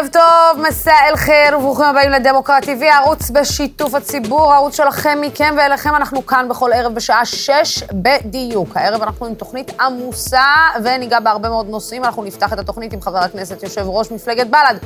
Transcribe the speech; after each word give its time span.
ערב 0.00 0.08
טוב, 0.12 0.66
מסע 0.68 0.92
אל 1.08 1.16
חיר, 1.16 1.58
וברוכים 1.58 1.84
הבאים 1.84 2.10
לדמוקרט 2.10 2.64
TV, 2.64 2.84
ערוץ 2.84 3.30
בשיתוף 3.30 3.94
הציבור, 3.94 4.52
הערוץ 4.52 4.76
שלכם, 4.76 5.18
מכם 5.20 5.54
ואליכם. 5.58 5.94
אנחנו 5.94 6.26
כאן 6.26 6.46
בכל 6.48 6.72
ערב 6.72 6.94
בשעה 6.94 7.24
שש 7.24 7.82
בדיוק. 7.92 8.76
הערב 8.76 9.02
אנחנו 9.02 9.26
עם 9.26 9.34
תוכנית 9.34 9.80
עמוסה, 9.80 10.44
וניגע 10.84 11.20
בהרבה 11.20 11.48
מאוד 11.48 11.68
נושאים. 11.68 12.04
אנחנו 12.04 12.24
נפתח 12.24 12.52
את 12.52 12.58
התוכנית 12.58 12.92
עם 12.92 13.00
חבר 13.00 13.18
הכנסת, 13.18 13.62
יושב 13.62 13.84
ראש 13.86 14.10
מפלגת 14.10 14.46
בל"ד, 14.46 14.76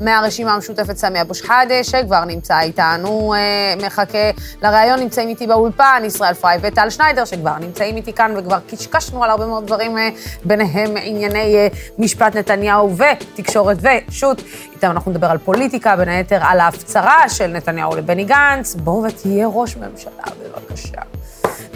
מהרשימה 0.00 0.54
המשותפת 0.54 0.96
סמי 0.96 1.20
אבו 1.20 1.34
שחאדה, 1.34 1.84
שכבר 1.84 2.24
נמצא 2.24 2.60
איתנו, 2.60 3.34
אה, 3.34 3.86
מחכה 3.86 4.30
לראיון, 4.62 5.00
נמצאים 5.00 5.28
איתי 5.28 5.46
באולפן, 5.46 6.02
ישראל 6.06 6.34
פריי 6.34 6.58
וטל 6.62 6.90
שניידר, 6.90 7.24
שכבר 7.24 7.58
נמצאים 7.60 7.96
איתי 7.96 8.12
כאן, 8.12 8.34
וכבר 8.36 8.58
קשקשנו 8.66 9.24
על 9.24 9.30
הרבה 9.30 9.46
מאוד 9.46 9.66
דברים, 9.66 9.98
אה, 9.98 10.08
ביניהם 10.44 10.94
ענייני 11.02 11.56
אה, 11.56 11.68
משפט 11.98 12.36
נתניהו 12.36 12.96
ותקשורת 12.96 13.76
ושות'. 13.80 14.42
איתם 14.72 14.90
אנחנו 14.90 15.10
נדבר 15.10 15.26
על 15.26 15.38
פוליטיקה, 15.38 15.96
בין 15.96 16.08
היתר 16.08 16.38
על 16.42 16.60
ההפצרה 16.60 17.28
של 17.28 17.46
נתניהו 17.46 17.96
לבני 17.96 18.24
גנץ. 18.24 18.74
בואו 18.74 19.02
ותהיה 19.02 19.46
ראש 19.46 19.76
ממשלה, 19.76 20.22
בבקשה. 20.40 21.00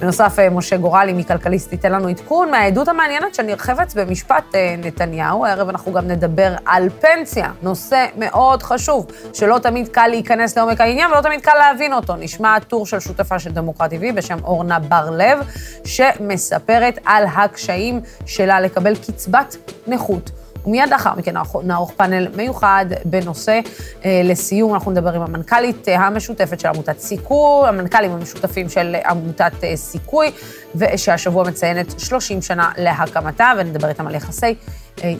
בנוסף, 0.00 0.38
אה, 0.38 0.50
משה 0.50 0.76
גורלי 0.76 1.12
מכלכליסט 1.12 1.72
ייתן 1.72 1.92
לנו 1.92 2.08
עדכון 2.08 2.50
מהעדות 2.50 2.88
המעניינת 2.88 3.38
חפץ 3.58 3.94
במשפט 3.94 4.54
אה, 4.54 4.74
נתניהו. 4.78 5.44
הערב 5.44 5.68
אנחנו 5.68 5.92
גם 5.92 6.08
נדבר 6.08 6.54
על 6.66 6.88
פנסיה, 7.00 7.50
נושא 7.62 8.06
מאוד 8.16 8.62
חשוב, 8.62 9.06
שלא 9.32 9.58
תמיד 9.58 9.88
קל 9.88 10.06
להיכנס 10.06 10.58
לעומק 10.58 10.80
העניין 10.80 11.10
ולא 11.10 11.20
תמיד 11.20 11.40
קל 11.40 11.54
להבין 11.58 11.92
אותו. 11.92 12.16
נשמע 12.16 12.58
טור 12.58 12.86
של 12.86 13.00
שותפה 13.00 13.38
של 13.38 13.52
דמוקרט 13.52 13.92
TV 13.92 14.12
בשם 14.14 14.38
אורנה 14.44 14.78
בר-לב, 14.78 15.38
שמספרת 15.84 16.98
על 17.04 17.24
הקשיים 17.36 18.00
שלה 18.26 18.60
לקבל 18.60 18.94
קצבת 18.96 19.56
נכות. 19.86 20.43
ומיד 20.66 20.90
לאחר 20.90 21.14
מכן 21.14 21.34
נערוך 21.62 21.92
פאנל 21.96 22.28
מיוחד 22.36 22.86
בנושא. 23.04 23.60
אה, 24.04 24.20
לסיום, 24.24 24.74
אנחנו 24.74 24.90
נדבר 24.90 25.14
עם 25.14 25.22
המנכ"לית 25.22 25.88
אה, 25.88 26.06
המשותפת 26.06 26.60
של 26.60 26.68
עמותת 26.68 26.98
סיכוי, 26.98 27.68
המנכ"לים 27.68 28.10
המשותפים 28.10 28.68
של 28.68 28.96
עמותת 29.06 29.52
אה, 29.64 29.76
סיכוי, 29.76 30.30
ושהשבוע 30.74 31.44
מציינת 31.44 32.00
30 32.00 32.42
שנה 32.42 32.72
להקמתה, 32.78 33.52
ונדבר 33.58 33.88
איתם 33.88 34.06
על 34.06 34.14
יחסי 34.14 34.54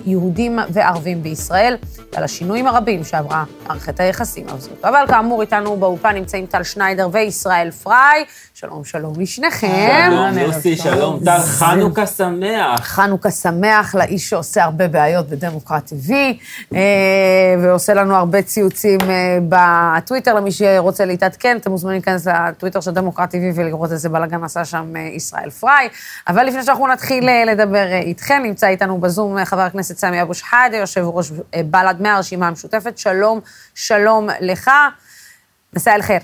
יהודים 0.06 0.58
וערבים 0.69 1.22
בישראל, 1.22 1.77
ועל 2.12 2.25
השינויים 2.25 2.67
הרבים 2.67 3.05
שעברה 3.05 3.44
מערכת 3.67 4.00
היחסים 4.00 4.47
הזאת. 4.48 4.84
אבל 4.84 5.05
כאמור, 5.08 5.42
איתנו 5.42 5.77
באולפן 5.77 6.14
נמצאים 6.14 6.47
טל 6.47 6.62
שניידר 6.62 7.08
וישראל 7.12 7.70
פריי. 7.70 8.25
שלום, 8.55 8.84
שלום 8.84 9.12
לשניכם. 9.20 10.08
שלום, 10.11 10.39
יוסי, 10.39 10.77
שלום, 10.77 11.20
טל, 11.25 11.39
חנוכה 11.39 12.06
שמח. 12.06 12.80
חנוכה 12.80 13.30
שמח 13.30 13.95
לאיש 13.95 14.30
שעושה 14.30 14.64
הרבה 14.64 14.89
בעיות 14.89 15.28
בדמוקרט 15.28 15.92
TV, 15.92 16.12
אה, 16.75 16.80
ועושה 17.62 17.95
לנו 17.95 18.17
הרבה 18.17 18.42
ציוצים 18.42 18.98
אה, 19.00 19.39
בטוויטר, 19.48 20.34
למי 20.34 20.52
שרוצה 20.52 21.05
להתעדכן, 21.05 21.56
אתם 21.61 21.70
מוזמנים 21.70 21.95
להיכנס 21.95 22.27
לטוויטר 22.27 22.80
של 22.80 22.91
דמוקרט 22.91 23.34
TV 23.34 23.39
ולראות 23.55 23.92
איזה 23.92 24.08
בלאגן 24.08 24.45
עשה 24.45 24.64
שם 24.64 24.97
אה, 24.97 25.00
ישראל 25.00 25.50
פריי. 25.50 25.89
אבל 26.28 26.45
לפני 26.45 26.62
שאנחנו 26.62 26.86
נתחיל 26.86 27.28
לדבר 27.47 27.86
איתכם, 27.92 28.42
נמצא 28.45 28.67
איתנו 28.67 28.98
בזום 28.98 29.45
חבר 29.45 29.63
הכנסת 29.64 29.98
סמי 29.98 30.22
אבו 30.22 30.34
שחאדה, 30.34 30.76
יושב 30.76 31.00
ראש 31.04 31.30
בל"ד 31.64 32.02
מהרשימה 32.02 32.48
המשותפת. 32.48 32.98
שלום, 32.98 33.40
שלום 33.74 34.28
לך. 34.40 34.70
מסע 35.76 35.94
אל 35.94 36.02
חיר. 36.02 36.18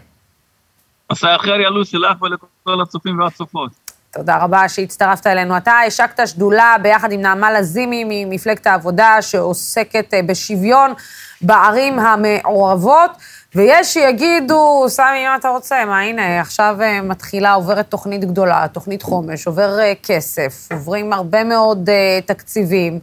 מסע 1.12 1.36
אחר 1.36 1.60
ילוסי 1.60 1.96
לך 1.96 2.22
ולכל 2.22 2.82
הצופים 2.82 3.20
והצופות. 3.20 3.90
תודה 4.12 4.36
רבה 4.36 4.68
שהצטרפת 4.68 5.26
אלינו. 5.26 5.56
אתה 5.56 5.72
השקת 5.86 6.28
שדולה 6.28 6.76
ביחד 6.82 7.12
עם 7.12 7.20
נעמה 7.20 7.52
לזימי 7.52 8.04
ממפלגת 8.06 8.66
העבודה, 8.66 9.22
שעוסקת 9.22 10.14
אה, 10.14 10.22
בשוויון 10.22 10.92
בערים 11.42 11.98
המעורבות, 11.98 13.10
ויש 13.54 13.94
שיגידו, 13.94 14.84
סמי, 14.88 15.24
מה 15.24 15.36
אתה 15.36 15.48
רוצה? 15.48 15.84
מה, 15.84 16.00
הנה, 16.00 16.40
עכשיו 16.40 16.76
אה, 16.80 17.02
מתחילה, 17.02 17.52
עוברת 17.52 17.90
תוכנית 17.90 18.24
גדולה, 18.24 18.66
תוכנית 18.72 19.02
חומש, 19.02 19.46
עובר 19.46 19.80
אה, 19.80 19.92
כסף, 20.02 20.68
עוברים 20.72 21.12
הרבה 21.12 21.44
מאוד 21.44 21.90
תקציבים. 22.26 23.00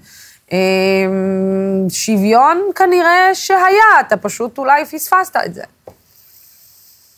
שוויון 1.89 2.61
כנראה 2.75 3.35
שהיה, 3.35 3.99
אתה 3.99 4.17
פשוט 4.17 4.57
אולי 4.57 4.85
פספסת 4.85 5.35
את 5.45 5.53
זה. 5.53 5.63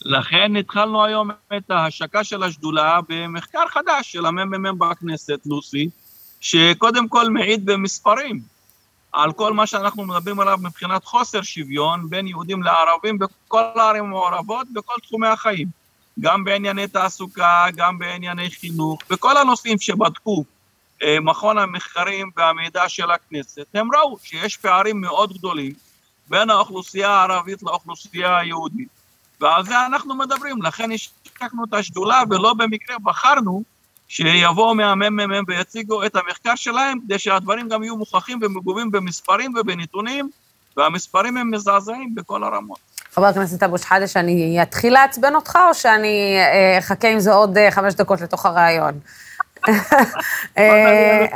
לכן 0.04 0.56
התחלנו 0.56 1.04
היום 1.04 1.30
את 1.56 1.70
ההשקה 1.70 2.24
של 2.24 2.42
השדולה 2.42 2.98
במחקר 3.08 3.68
חדש 3.68 4.12
של 4.12 4.26
הממ"מ 4.26 4.78
בכנסת, 4.78 5.38
לוסי, 5.46 5.88
שקודם 6.40 7.08
כל 7.08 7.30
מעיד 7.30 7.66
במספרים 7.66 8.40
על 9.12 9.32
כל 9.32 9.52
מה 9.52 9.66
שאנחנו 9.66 10.04
מדברים 10.04 10.40
עליו 10.40 10.58
מבחינת 10.62 11.04
חוסר 11.04 11.42
שוויון 11.42 12.10
בין 12.10 12.26
יהודים 12.26 12.62
לערבים 12.62 13.18
בכל 13.18 13.62
הערים 13.76 14.04
המעורבות, 14.04 14.66
בכל 14.72 14.94
תחומי 15.02 15.28
החיים. 15.28 15.68
גם 16.20 16.44
בענייני 16.44 16.86
תעסוקה, 16.86 17.66
גם 17.76 17.98
בענייני 17.98 18.50
חינוך, 18.50 19.00
בכל 19.10 19.36
הנושאים 19.36 19.78
שבדקו 19.78 20.44
מכון 21.20 21.58
המחקרים 21.58 22.30
והמידע 22.36 22.88
של 22.88 23.10
הכנסת, 23.10 23.66
הם 23.74 23.88
ראו 23.94 24.18
שיש 24.22 24.56
פערים 24.56 25.00
מאוד 25.00 25.32
גדולים 25.32 25.72
בין 26.28 26.50
האוכלוסייה 26.50 27.10
הערבית 27.10 27.62
לאוכלוסייה 27.62 28.38
היהודית. 28.38 28.88
ועל 29.40 29.64
זה 29.64 29.86
אנחנו 29.86 30.14
מדברים, 30.14 30.62
לכן 30.62 30.92
השקנו 30.92 31.64
את 31.68 31.74
השדולה, 31.74 32.22
ולא 32.30 32.54
במקרה 32.54 32.96
בחרנו 32.98 33.62
שיבואו 34.08 34.74
מהממ"מ 34.74 35.44
ויציגו 35.48 36.06
את 36.06 36.16
המחקר 36.16 36.54
שלהם, 36.54 36.98
כדי 37.00 37.18
שהדברים 37.18 37.68
גם 37.68 37.82
יהיו 37.82 37.96
מוכחים 37.96 38.38
ומגובים 38.42 38.90
במספרים 38.90 39.54
ובנתונים, 39.60 40.30
והמספרים 40.76 41.36
הם 41.36 41.50
מזעזעים 41.50 42.14
בכל 42.14 42.44
הרמות. 42.44 42.78
חבר 43.12 43.26
הכנסת 43.26 43.62
אבו 43.62 43.78
שחאדה, 43.78 44.06
שאני 44.06 44.62
אתחיל 44.62 44.92
לעצבן 44.92 45.34
אותך, 45.34 45.58
או 45.68 45.74
שאני 45.74 46.36
אה, 46.38 46.78
אחכה 46.78 47.08
עם 47.08 47.20
זה 47.20 47.32
עוד 47.32 47.58
אה, 47.58 47.70
חמש 47.70 47.94
דקות 47.94 48.20
לתוך 48.20 48.46
הראיון? 48.46 49.00
אה, 50.58 51.26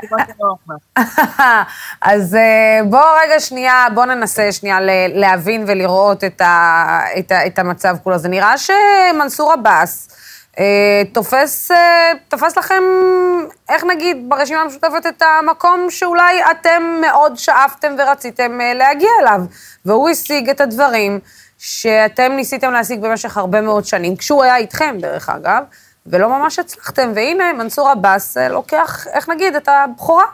אז 2.03 2.35
אה, 2.35 2.81
בואו 2.85 3.05
רגע 3.25 3.41
שנייה, 3.41 3.87
בואו 3.95 4.07
ננסה 4.07 4.53
שנייה 4.53 4.79
להבין 5.15 5.65
ולראות 5.67 6.25
את, 6.25 7.59
המצב 7.59 7.97
כולו. 8.03 8.19
זה 8.19 8.29
נראה 8.29 8.55
שמנסור 8.59 9.53
עבאס 9.53 10.09
אה, 10.59 11.03
תופס, 11.13 11.71
תופס 12.29 12.57
לכם, 12.57 12.83
איך 13.69 13.85
נגיד, 13.85 14.17
ברשימה 14.29 14.61
המשותפת 14.61 15.07
את 15.09 15.23
המקום 15.23 15.87
שאולי 15.91 16.43
אתם 16.51 16.83
מאוד 17.01 17.37
שאפתם 17.37 17.95
ורציתם 17.99 18.59
להגיע 18.75 19.11
אליו, 19.23 19.41
והוא 19.85 20.09
השיג 20.09 20.51
את 20.51 20.61
הדברים 20.61 21.21
שאתם 21.59 22.33
ניסיתם 22.33 22.73
להשיג 22.73 23.01
במשך 23.01 23.37
הרבה 23.37 23.61
מאוד 23.61 23.85
שנים, 23.85 24.17
כשהוא 24.17 24.45
היה 24.45 24.57
איתכם, 24.57 24.97
דרך 25.01 25.29
אגב. 25.29 25.63
ולא 26.07 26.29
ממש 26.29 26.59
הצלחתם, 26.59 27.13
והנה 27.15 27.53
מנסור 27.53 27.89
עבאס 27.89 28.37
אה, 28.37 28.49
לוקח, 28.49 29.07
איך 29.07 29.29
נגיד, 29.29 29.55
את 29.55 29.69
הבכורה. 29.69 30.25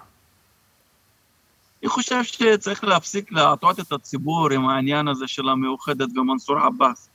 אני 1.83 1.89
חושב 1.89 2.23
שצריך 2.23 2.85
להפסיק 2.85 3.33
להטעות 3.33 3.81
את 3.81 3.93
הציבור 3.93 4.53
עם 4.53 4.69
העניין 4.69 5.09
הזה 5.09 5.29
של 5.29 5.49
המאוחדת 5.49 6.09
ומנסור 6.17 6.59
עבאס. 6.59 7.09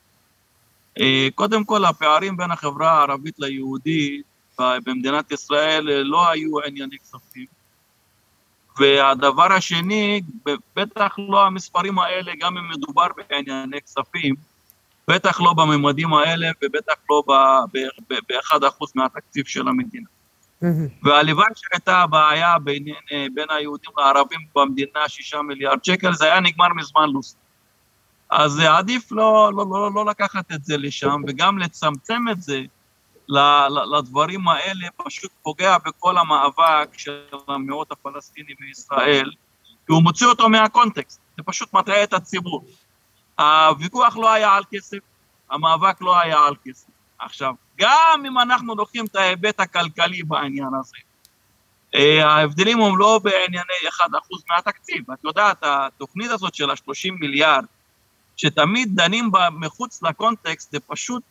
אה, 1.00 1.28
קודם 1.36 1.64
כל, 1.64 1.86
הפערים 1.86 2.38
בין 2.38 2.52
החברה 2.52 2.92
הערבית 2.92 3.40
ליהודית 3.40 4.26
במדינת 4.60 5.32
ישראל 5.32 5.90
אה, 5.90 6.04
לא 6.04 6.30
היו 6.30 6.60
ענייני 6.68 6.98
כספים. 7.00 7.46
והדבר 8.80 9.54
השני, 9.54 10.22
בטח 10.76 11.16
לא 11.18 11.46
המספרים 11.46 12.00
האלה, 12.00 12.32
גם 12.40 12.58
אם 12.58 12.70
מדובר 12.70 13.08
בענייני 13.18 13.82
כספים, 13.82 14.36
בטח 15.08 15.42
לא 15.42 15.54
בממדים 15.54 16.14
האלה 16.14 16.48
ובטח 16.64 16.94
לא 17.10 17.24
ב-1% 17.28 18.86
מהתקציב 18.96 19.46
של 19.46 19.68
המדינה. 19.68 20.08
והלוואי 21.04 21.48
שהייתה 21.56 22.08
בעיה 22.08 22.60
בין, 22.60 22.86
בין 23.34 23.48
היהודים 23.50 23.92
לערבים 23.98 24.40
במדינה, 24.56 25.10
שישה 25.10 25.42
מיליארד 25.42 25.84
שקל, 25.84 26.14
זה 26.14 26.26
היה 26.26 26.40
נגמר 26.40 26.68
מזמן 26.76 27.10
לוסי. 27.10 27.36
אז 28.30 28.60
עדיף 28.60 29.12
לא, 29.12 29.52
לא, 29.56 29.66
לא, 29.70 29.92
לא 29.96 30.06
לקחת 30.06 30.52
את 30.52 30.64
זה 30.64 30.78
לשם, 30.78 31.22
וגם 31.28 31.58
לצמצם 31.58 32.26
את 32.32 32.42
זה 32.42 32.62
לדברים 33.94 34.48
האלה, 34.48 34.88
פשוט 34.98 35.32
פוגע 35.42 35.78
בכל 35.86 36.18
המאבק 36.18 36.98
של 36.98 37.22
המיעוט 37.48 37.92
הפלסטיני 37.92 38.54
בישראל, 38.60 39.32
כי 39.88 39.94
הוא 39.94 40.04
מוציא 40.04 40.28
אותו 40.28 40.50
מהקונטקסט, 40.50 41.22
זה 41.38 41.44
פשוט 41.44 41.74
מטעה 41.74 42.04
את 42.04 42.14
הציבור. 42.14 42.66
הוויכוח 43.40 44.18
לא 44.18 44.32
היה 44.32 44.54
על 44.54 44.64
כסף, 44.72 44.98
המאבק 45.52 46.02
לא 46.02 46.20
היה 46.20 46.40
על 46.40 46.56
כסף. 46.66 46.88
עכשיו, 47.20 47.54
גם 47.78 48.24
אם 48.28 48.40
אנחנו 48.40 48.76
לוקחים 48.76 49.06
את 49.06 49.16
ההיבט 49.16 49.60
הכלכלי 49.60 50.24
בעניין 50.24 50.70
הזה, 50.80 50.98
אה, 51.96 52.28
ההבדלים 52.28 52.82
הם 52.82 52.98
לא 52.98 53.20
בענייני 53.24 53.74
1% 53.90 54.44
מהתקציב. 54.50 55.12
את 55.12 55.24
יודעת, 55.24 55.58
התוכנית 55.62 56.32
הזאת 56.32 56.56
של 56.56 56.70
ה-30 56.70 57.12
מיליארד, 57.20 57.66
שתמיד 58.38 58.96
דנים 58.96 59.32
בה 59.32 59.50
מחוץ 59.50 60.04
לקונטקסט, 60.04 60.72
זה 60.72 60.80
פשוט, 60.80 61.24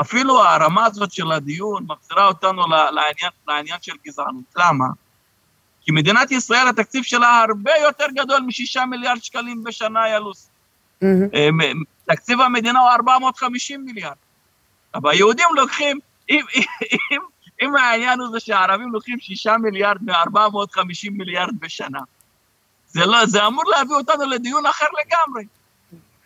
אפילו 0.00 0.44
הרמה 0.44 0.84
הזאת 0.86 1.12
של 1.12 1.32
הדיון 1.32 1.86
מחזירה 1.88 2.26
אותנו 2.26 2.66
לעניין, 2.68 3.30
לעניין 3.48 3.78
של 3.82 3.92
גזענות. 4.06 4.44
למה? 4.56 4.86
כי 5.82 5.92
מדינת 5.92 6.30
ישראל, 6.30 6.68
התקציב 6.68 7.04
שלה 7.04 7.44
הרבה 7.48 7.72
יותר 7.82 8.06
גדול 8.14 8.40
משישה 8.40 8.84
מיליארד 8.84 9.22
שקלים 9.22 9.64
בשנה, 9.64 10.08
ילוס. 10.08 10.48
אה, 11.02 11.48
תקציב 12.04 12.40
המדינה 12.40 12.80
הוא 12.80 12.90
450 12.90 13.84
מיליארד. 13.84 14.16
אבל 14.94 15.10
היהודים 15.10 15.46
לוקחים, 15.56 15.98
אם, 16.30 16.44
אם, 17.12 17.20
אם 17.62 17.76
העניין 17.76 18.20
הוא 18.20 18.28
זה 18.32 18.40
שהערבים 18.40 18.92
לוקחים 18.92 19.20
שישה 19.20 19.56
מיליארד 19.56 20.02
מ-450 20.02 21.10
מיליארד 21.10 21.60
בשנה, 21.60 22.00
זה, 22.88 23.06
לא, 23.06 23.26
זה 23.26 23.46
אמור 23.46 23.64
להביא 23.66 23.94
אותנו 23.94 24.24
לדיון 24.26 24.66
אחר 24.66 24.86
לגמרי. 25.04 25.44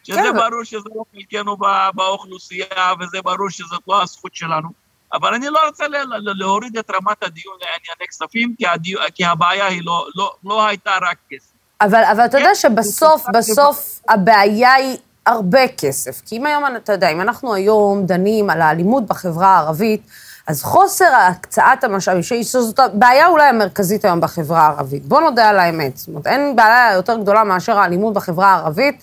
שזה 0.04 0.18
כן. 0.18 0.36
ברור 0.36 0.64
שזה 0.64 0.88
לא 0.94 1.04
חלקנו 1.14 1.56
באוכלוסייה, 1.94 2.92
וזה 3.00 3.22
ברור 3.22 3.50
שזאת 3.50 3.82
לא 3.88 4.02
הזכות 4.02 4.34
שלנו. 4.34 4.68
אבל 5.12 5.34
אני 5.34 5.46
לא 5.48 5.66
רוצה 5.66 5.84
להוריד 6.20 6.78
את 6.78 6.90
רמת 6.90 7.22
הדיון 7.22 7.56
לענייני 7.60 8.08
כספים, 8.08 8.54
כי, 8.58 8.66
הדיו, 8.66 8.98
כי 9.14 9.24
הבעיה 9.24 9.66
היא 9.66 9.82
לא, 9.84 10.06
לא, 10.14 10.34
לא 10.44 10.66
הייתה 10.66 10.98
רק 11.02 11.18
כסף. 11.30 11.51
אבל, 11.82 12.04
אבל 12.04 12.24
אתה 12.24 12.38
יודע 12.38 12.48
כן, 12.48 12.54
שבסוף, 12.54 13.26
בסוף 13.32 14.00
הבעיה 14.08 14.72
היא 14.72 14.96
הרבה 15.26 15.68
כסף. 15.68 16.22
כי 16.26 16.36
אם 16.36 16.46
היום, 16.46 16.64
אתה 16.76 16.92
יודע, 16.92 17.08
אם 17.08 17.20
אנחנו 17.20 17.54
היום 17.54 18.06
דנים 18.06 18.50
על 18.50 18.62
האלימות 18.62 19.06
בחברה 19.06 19.46
הערבית, 19.46 20.02
אז 20.46 20.62
חוסר 20.62 21.14
הקצאת 21.14 21.84
המשאבים, 21.84 22.22
שזאת 22.22 22.78
הבעיה 22.78 23.26
אולי 23.26 23.48
המרכזית 23.48 24.04
היום 24.04 24.20
בחברה 24.20 24.60
הערבית. 24.60 25.06
בוא 25.06 25.20
נודה 25.20 25.48
על 25.48 25.58
האמת. 25.58 25.96
זאת 25.96 26.08
אומרת, 26.08 26.26
אין 26.26 26.56
בעיה 26.56 26.92
יותר 26.94 27.16
גדולה 27.18 27.44
מאשר 27.44 27.78
האלימות 27.78 28.14
בחברה 28.14 28.46
הערבית, 28.52 29.02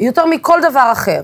יותר 0.00 0.26
מכל 0.26 0.60
דבר 0.70 0.92
אחר. 0.92 1.20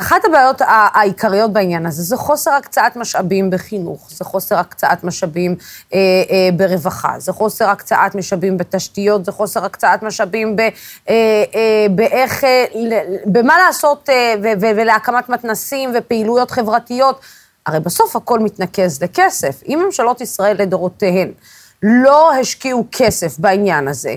אחת 0.00 0.24
הבעיות 0.24 0.60
העיקריות 0.66 1.52
בעניין 1.52 1.86
הזה 1.86 2.02
זה 2.02 2.16
חוסר 2.16 2.50
הקצאת 2.50 2.96
משאבים 2.96 3.50
בחינוך, 3.50 4.08
זה 4.10 4.24
חוסר 4.24 4.58
הקצאת 4.58 5.04
משאבים 5.04 5.56
אה, 5.94 5.98
אה, 6.30 6.48
ברווחה, 6.56 7.14
זה 7.18 7.32
חוסר 7.32 7.68
הקצאת 7.68 8.14
משאבים 8.14 8.58
בתשתיות, 8.58 9.24
זה 9.24 9.32
חוסר 9.32 9.64
הקצאת 9.64 10.02
משאבים 10.02 10.56
ב, 10.56 10.60
אה, 10.60 10.68
אה, 11.08 11.86
באיך, 11.90 12.44
אה, 12.44 12.64
במה 13.26 13.58
לעשות 13.58 14.08
אה, 14.08 14.34
ו, 14.42 14.46
ו, 14.60 14.66
ולהקמת 14.76 15.28
מתנסים 15.28 15.92
ופעילויות 15.98 16.50
חברתיות. 16.50 17.20
הרי 17.66 17.80
בסוף 17.80 18.16
הכל 18.16 18.38
מתנקז 18.38 19.02
לכסף. 19.02 19.62
אם 19.68 19.82
ממשלות 19.84 20.20
ישראל 20.20 20.56
לדורותיהן 20.62 21.32
לא 21.82 22.32
השקיעו 22.34 22.86
כסף 22.92 23.38
בעניין 23.38 23.88
הזה, 23.88 24.14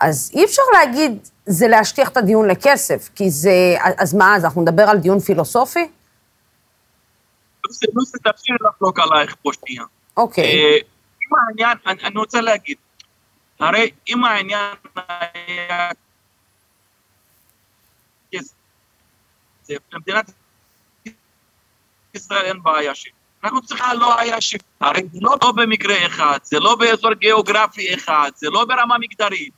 אז 0.00 0.30
אי 0.34 0.44
אפשר 0.44 0.62
להגיד, 0.72 1.18
זה 1.50 1.68
להשטיח 1.68 2.08
את 2.08 2.16
הדיון 2.16 2.50
לכסף, 2.50 3.08
כי 3.14 3.30
זה, 3.30 3.76
אז 3.98 4.14
מה, 4.14 4.36
אז 4.36 4.44
אנחנו 4.44 4.62
נדבר 4.62 4.82
על 4.82 4.98
דיון 4.98 5.20
פילוסופי? 5.20 5.88
לוסי, 7.94 8.18
תרשי 8.24 8.52
לי 8.52 8.58
לחלוק 8.68 8.98
עלייך 8.98 9.36
פה 9.42 9.50
שנייה. 9.52 9.84
אוקיי. 10.16 10.44
אה, 10.44 10.76
אם 11.22 11.36
העניין, 11.38 11.78
אני 11.86 12.18
רוצה 12.18 12.40
להגיד, 12.40 12.76
הרי 13.60 13.90
אם 14.08 14.24
העניין 14.24 14.74
היה 14.96 15.90
למדינת 19.92 20.30
ישראל 22.14 22.44
אין 22.44 22.62
בעיה 22.62 22.94
ש... 22.94 23.08
אנחנו 23.44 23.62
צריכים 23.62 23.86
לא 24.00 24.20
היה 24.20 24.40
ש... 24.40 24.56
הרי 24.80 25.02
זה 25.12 25.18
לא, 25.22 25.36
לא 25.42 25.52
במקרה 25.52 26.06
אחד, 26.06 26.38
זה 26.42 26.58
לא 26.60 26.76
באזור 26.76 27.14
גיאוגרפי 27.14 27.94
אחד, 27.94 28.30
זה 28.36 28.50
לא 28.50 28.64
ברמה 28.64 28.98
מגדרית. 28.98 29.57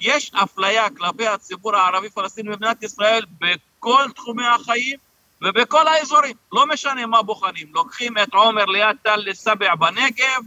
יש 0.00 0.30
אפליה 0.34 0.90
כלפי 0.90 1.26
הציבור 1.26 1.76
הערבי-פלסטיני 1.76 2.48
במדינת 2.48 2.82
ישראל 2.82 3.24
בכל 3.40 4.04
תחומי 4.14 4.46
החיים 4.46 4.98
ובכל 5.42 5.88
האזורים. 5.88 6.36
לא 6.52 6.66
משנה 6.66 7.06
מה 7.06 7.22
בוחנים, 7.22 7.68
לוקחים 7.74 8.18
את 8.18 8.34
עומר 8.34 8.64
ליד 8.64 8.96
תל 9.02 9.34
סבע 9.34 9.74
בנגב, 9.74 10.42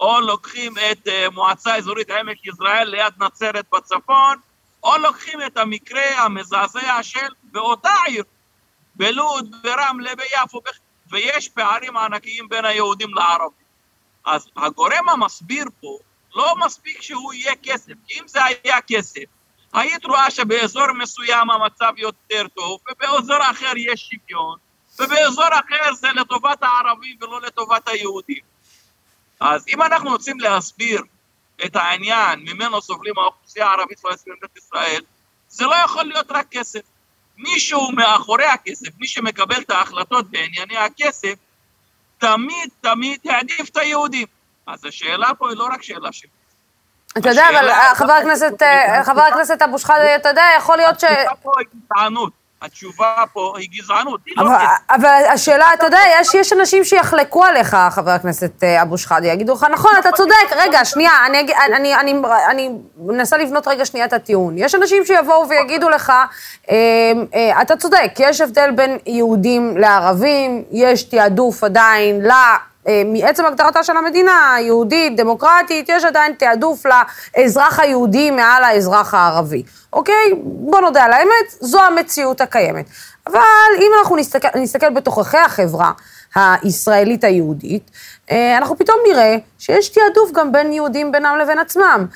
או 0.00 0.20
לוקחים 0.20 0.72
את 0.78 1.08
uh, 1.08 1.30
מועצה 1.34 1.76
אזורית 1.76 2.10
עמק 2.10 2.46
יזרעאל 2.46 2.88
ליד 2.88 3.12
נצרת 3.18 3.64
בצפון, 3.72 4.36
או 4.82 4.96
לוקחים 4.96 5.38
את 5.46 5.56
המקרה 5.56 6.24
המזעזע 6.24 7.02
של 7.02 7.28
באותה 7.42 7.92
עיר, 8.06 8.24
בלוד, 8.94 9.56
ברמלה, 9.62 10.12
ביפו, 10.14 10.60
ויש 11.10 11.48
פערים 11.48 11.96
ענקיים 11.96 12.48
בין 12.48 12.64
היהודים 12.64 13.14
לערבים. 13.14 13.64
אז 14.24 14.46
הגורם 14.56 15.08
המסביר 15.08 15.64
פה 15.80 15.98
לא 16.34 16.54
מספיק 16.66 17.02
שהוא 17.02 17.32
יהיה 17.32 17.52
כסף. 17.62 17.92
אם 18.10 18.28
זה 18.28 18.44
היה 18.44 18.80
כסף, 18.80 19.24
היית 19.72 20.04
רואה 20.04 20.30
שבאזור 20.30 20.92
מסוים 20.92 21.50
המצב 21.50 21.92
יותר 21.96 22.46
טוב, 22.54 22.80
ובאזור 22.90 23.50
אחר 23.50 23.72
יש 23.76 24.10
שוויון, 24.10 24.58
ובאזור 24.98 25.48
אחר 25.48 25.94
זה 25.94 26.08
לטובת 26.12 26.62
הערבים 26.62 27.16
ולא 27.20 27.40
לטובת 27.40 27.88
היהודים. 27.88 28.42
אז 29.40 29.64
אם 29.68 29.82
אנחנו 29.82 30.10
רוצים 30.10 30.40
להסביר 30.40 31.02
את 31.64 31.76
העניין 31.76 32.40
ממנו 32.40 32.82
סובלים 32.82 33.14
האוכלוסייה 33.18 33.66
הערבית 33.66 34.00
במדינת 34.04 34.56
ישראל, 34.56 35.00
זה 35.48 35.64
לא 35.64 35.74
יכול 35.74 36.04
להיות 36.04 36.26
רק 36.30 36.46
כסף. 36.50 36.80
מישהו 37.36 37.92
מאחורי 37.92 38.46
הכסף, 38.46 38.88
מי 38.98 39.06
שמקבל 39.06 39.60
את 39.60 39.70
ההחלטות 39.70 40.30
בענייני 40.30 40.76
הכסף, 40.76 41.34
תמיד 42.18 42.70
תמיד 42.80 43.20
העדיף 43.24 43.68
את 43.68 43.76
היהודים. 43.76 44.26
אז 44.66 44.84
השאלה 44.84 45.28
פה 45.38 45.48
היא 45.50 45.58
לא 45.58 45.64
רק 45.64 45.82
שאלה 45.82 46.12
של... 46.12 46.28
אתה 47.18 47.28
יודע, 47.28 47.48
אבל 47.50 47.68
אה, 47.68 47.94
חבר 47.94 48.12
הכנסת, 48.12 48.62
אה, 48.62 49.04
חבר 49.04 49.22
הכנסת 49.22 49.62
אבו 49.62 49.78
שחאדה, 49.78 50.16
אתה 50.16 50.28
יודע, 50.28 50.42
יכול 50.58 50.76
להיות 50.76 51.00
ש... 51.00 51.04
התשובה 51.04 51.34
פה 51.42 51.52
היא 51.58 51.66
גזענות. 51.74 52.32
התשובה 52.62 53.14
פה 53.32 53.54
היא 53.58 53.68
גזענות. 53.72 54.20
לא 54.36 54.42
אבל, 54.42 54.64
אבל 54.90 55.22
השאלה, 55.34 55.74
אתה 55.74 55.84
יודע, 55.84 55.98
יש, 56.20 56.34
יש 56.34 56.52
אנשים 56.52 56.84
שיחלקו 56.84 57.44
עליך, 57.44 57.76
חבר 57.90 58.10
הכנסת 58.10 58.64
אה, 58.64 58.82
אבו 58.82 58.98
שחאדה, 58.98 59.26
יגידו 59.26 59.54
לך, 59.54 59.66
נכון, 59.72 59.90
אתה 59.98 60.12
צודק, 60.12 60.52
רגע, 60.56 60.84
שנייה, 60.84 61.12
אני, 61.26 61.46
אני, 61.66 61.94
אני, 61.94 62.14
אני 62.50 62.70
מנסה 62.96 63.36
לבנות 63.36 63.68
רגע 63.68 63.86
שנייה 63.86 64.06
את 64.06 64.12
הטיעון. 64.12 64.58
יש 64.58 64.74
אנשים 64.74 65.04
שיבואו 65.04 65.48
ויגידו 65.48 65.90
לך, 65.90 66.12
אתה 67.62 67.76
צודק, 67.78 68.12
יש 68.18 68.40
הבדל 68.40 68.70
בין 68.70 68.98
יהודים 69.06 69.76
לערבים, 69.76 70.64
יש 70.70 71.02
תעדוף 71.02 71.64
עדיין 71.64 72.26
ל... 72.26 72.32
אה, 72.88 73.02
מעצם 73.06 73.46
הגדרתה 73.46 73.82
של 73.82 73.96
המדינה, 73.96 74.56
יהודית, 74.60 75.16
דמוקרטית, 75.16 75.88
יש 75.88 76.04
עדיין 76.04 76.32
תעדוף 76.32 76.82
לאזרח 77.36 77.80
היהודי 77.80 78.30
מעל 78.30 78.64
האזרח 78.64 79.14
הערבי. 79.14 79.62
אוקיי? 79.92 80.34
בוא 80.42 80.80
נודה 80.80 81.04
על 81.04 81.12
האמת, 81.12 81.50
זו 81.60 81.80
המציאות 81.80 82.40
הקיימת. 82.40 82.86
אבל 83.26 83.40
אם 83.78 83.90
אנחנו 83.98 84.16
נסתכל, 84.16 84.48
נסתכל 84.54 84.90
בתוככי 84.90 85.38
החברה 85.38 85.92
הישראלית 86.34 87.24
היהודית, 87.24 87.90
אה, 88.30 88.58
אנחנו 88.58 88.78
פתאום 88.78 88.96
נראה 89.08 89.36
שיש 89.58 89.88
תעדוף 89.88 90.30
גם 90.32 90.52
בין 90.52 90.72
יהודים 90.72 91.12
בינם 91.12 91.38
לבין 91.42 91.58
עצמם. 91.58 92.06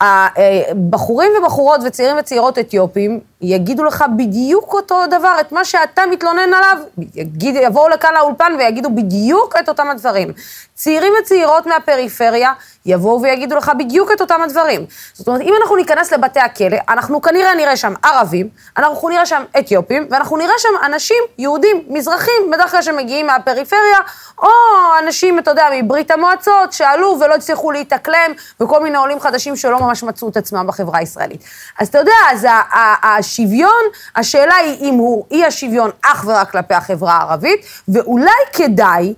הבחורים 0.00 1.32
ובחורות 1.38 1.80
וצעירים 1.86 2.16
וצעירות 2.18 2.58
אתיופים 2.58 3.20
יגידו 3.46 3.84
לך 3.84 4.04
בדיוק 4.16 4.72
אותו 4.72 5.06
דבר, 5.06 5.36
את 5.40 5.52
מה 5.52 5.64
שאתה 5.64 6.02
מתלונן 6.10 6.54
עליו, 6.54 6.78
יגיד, 7.14 7.56
יבואו 7.56 7.88
לכאן 7.88 8.14
לאולפן 8.14 8.52
ויגידו 8.58 8.90
בדיוק 8.90 9.56
את 9.60 9.68
אותם 9.68 9.90
הדברים. 9.90 10.32
צעירים 10.74 11.12
וצעירות 11.20 11.66
מהפריפריה 11.66 12.52
יבואו 12.86 13.22
ויגידו 13.22 13.56
לך 13.56 13.72
בדיוק 13.78 14.12
את 14.12 14.20
אותם 14.20 14.42
הדברים. 14.42 14.86
זאת 15.12 15.28
אומרת, 15.28 15.40
אם 15.40 15.54
אנחנו 15.60 15.76
ניכנס 15.76 16.12
לבתי 16.12 16.40
הכלא, 16.40 16.76
אנחנו 16.88 17.22
כנראה 17.22 17.54
נראה 17.54 17.76
שם 17.76 17.94
ערבים, 18.02 18.48
אנחנו 18.76 19.08
נראה 19.08 19.26
שם 19.26 19.42
אתיופים, 19.58 20.06
ואנחנו 20.10 20.36
נראה 20.36 20.54
שם 20.58 20.68
אנשים 20.86 21.16
יהודים, 21.38 21.84
מזרחים, 21.88 22.50
בדרך 22.52 22.70
כלל 22.70 22.82
שמגיעים 22.82 23.26
מהפריפריה, 23.26 23.98
או 24.42 24.48
אנשים, 25.02 25.38
אתה 25.38 25.50
יודע, 25.50 25.66
מברית 25.82 26.10
המועצות, 26.10 26.72
שעלו 26.72 27.16
ולא 27.20 27.34
הצליחו 27.34 27.72
להתאקלם, 27.72 28.32
וכל 28.60 28.82
מיני 28.82 28.96
עולים 28.96 29.20
חדשים 29.20 29.56
שלא 29.56 29.80
ממש 29.80 30.02
מצאו 30.02 30.28
את 30.28 30.36
עצמם 30.36 30.66
בחברה 30.66 30.98
הישראלית. 30.98 31.44
אז 31.78 31.88
אתה 31.88 31.98
יודע, 31.98 32.12
אז 32.32 32.46
השוויון, 33.36 33.84
השאלה 34.16 34.54
היא 34.54 34.76
אם 34.80 34.94
הוא 34.94 35.24
אי 35.30 35.44
השוויון 35.44 35.90
אך 36.04 36.24
ורק 36.26 36.50
כלפי 36.50 36.74
החברה 36.74 37.12
הערבית, 37.12 37.66
ואולי 37.88 38.30
כדאי, 38.52 39.14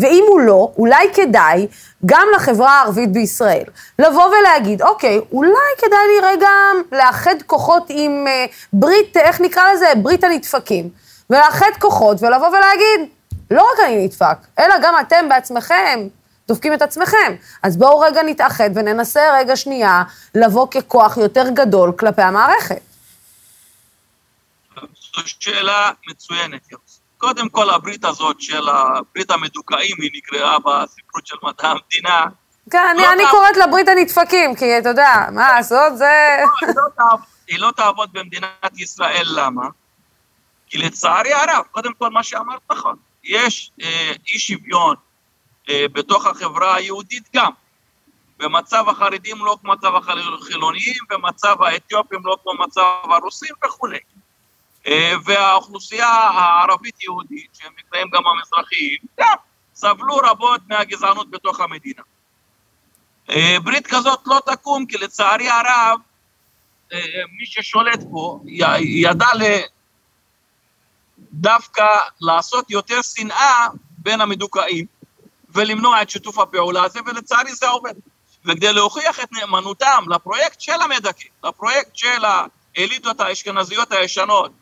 ואם 0.00 0.24
הוא 0.28 0.40
לא, 0.40 0.72
אולי 0.78 1.10
כדאי 1.14 1.66
גם 2.06 2.26
לחברה 2.36 2.70
הערבית 2.70 3.12
בישראל 3.12 3.64
לבוא 3.98 4.24
ולהגיד, 4.24 4.82
אוקיי, 4.82 5.20
אולי 5.32 5.70
כדאי 5.78 5.98
לי 6.14 6.26
רגע 6.28 6.48
לאחד 6.92 7.34
כוחות 7.46 7.86
עם 7.88 8.26
uh, 8.26 8.54
ברית, 8.72 9.16
איך 9.16 9.40
נקרא 9.40 9.72
לזה? 9.72 9.86
ברית 10.02 10.24
הנדפקים. 10.24 10.88
ולאחד 11.30 11.70
כוחות 11.78 12.22
ולבוא 12.22 12.48
ולהגיד, 12.48 13.08
לא 13.50 13.62
רק 13.62 13.84
אני 13.86 14.04
נדפק, 14.04 14.36
אלא 14.58 14.74
גם 14.82 14.94
אתם 15.00 15.28
בעצמכם 15.28 16.00
דופקים 16.48 16.74
את 16.74 16.82
עצמכם. 16.82 17.34
אז 17.62 17.76
בואו 17.76 18.00
רגע 18.00 18.22
נתאחד 18.22 18.70
וננסה 18.74 19.20
רגע 19.34 19.56
שנייה 19.56 20.02
לבוא 20.34 20.66
ככוח 20.70 21.16
יותר 21.16 21.48
גדול 21.48 21.92
כלפי 21.92 22.22
המערכת. 22.22 22.89
זו 25.16 25.22
שאלה 25.40 25.90
מצוינת, 26.06 26.70
יוס. 26.72 27.00
קודם 27.18 27.48
כל, 27.48 27.70
הברית 27.70 28.04
הזאת 28.04 28.40
של 28.40 28.68
הברית 28.68 29.30
המדוכאים, 29.30 29.96
היא 30.00 30.10
נקראה 30.14 30.58
בספרות 30.58 31.26
של 31.26 31.36
מדע 31.42 31.68
המדינה. 31.68 32.26
כן, 32.70 32.86
אני, 32.90 33.02
לא 33.02 33.12
אני 33.12 33.22
תעב... 33.22 33.30
קוראת 33.30 33.56
לה 33.56 33.66
ברית 33.66 33.88
הנדפקים, 33.88 34.54
כי 34.54 34.78
אתה 34.78 34.88
יודע, 34.88 35.26
מה 35.32 35.52
לעשות, 35.52 35.98
זה... 35.98 36.36
לא, 36.40 36.66
היא, 36.68 36.74
לא 36.76 36.88
תעבוד, 36.96 37.20
היא 37.48 37.58
לא 37.58 37.70
תעבוד 37.76 38.12
במדינת 38.12 38.78
ישראל, 38.78 39.26
למה? 39.26 39.68
כי 40.66 40.78
לצערי 40.78 41.32
הרב, 41.32 41.64
קודם 41.70 41.94
כל 41.98 42.10
מה 42.10 42.22
שאמרת 42.22 42.60
נכון, 42.70 42.96
יש 43.24 43.70
אה, 43.82 44.12
אי 44.32 44.38
שוויון 44.38 44.96
אה, 45.68 45.84
בתוך 45.92 46.26
החברה 46.26 46.74
היהודית 46.74 47.28
גם. 47.36 47.50
ומצב 48.40 48.88
החרדים 48.88 49.44
לא 49.44 49.58
כמו 49.62 49.72
מצב 49.72 49.92
החילוניים, 49.94 51.02
ומצב 51.10 51.62
האתיופים 51.62 52.20
לא 52.24 52.36
כמו 52.42 52.52
מצב 52.64 52.82
הרוסים 53.04 53.54
וכולי. 53.66 53.98
אה, 54.90 55.12
והאוכלוסייה 55.24 56.08
הערבית-יהודית, 56.08 57.48
שהם 57.52 57.72
נקראים 57.78 58.08
גם 58.12 58.22
המזרחיים, 58.26 58.98
סבלו 59.74 60.16
רבות 60.16 60.60
מהגזענות 60.68 61.30
בתוך 61.30 61.60
המדינה. 61.60 62.02
אה, 63.30 63.56
ברית 63.64 63.86
כזאת 63.86 64.20
לא 64.26 64.40
תקום, 64.46 64.86
כי 64.86 64.98
לצערי 64.98 65.48
הרב, 65.48 65.98
אה, 66.92 66.98
מי 67.38 67.46
ששולט 67.46 68.00
פה 68.10 68.40
ידע 68.80 69.26
דווקא 71.32 71.86
לעשות 72.20 72.70
יותר 72.70 73.02
שנאה 73.02 73.66
בין 73.98 74.20
המדוכאים 74.20 74.86
ולמנוע 75.48 76.02
את 76.02 76.10
שיתוף 76.10 76.38
הפעולה 76.38 76.84
הזה, 76.84 77.00
ולצערי 77.06 77.54
זה 77.54 77.68
עובד. 77.68 77.94
וכדי 78.44 78.72
להוכיח 78.72 79.20
את 79.20 79.32
נאמנותם 79.32 80.04
לפרויקט 80.08 80.60
של 80.60 80.82
המדכא, 80.82 81.28
לפרויקט 81.44 81.96
של 81.96 82.24
האליטות 82.76 83.20
האשכנזיות 83.20 83.92
הישנות, 83.92 84.52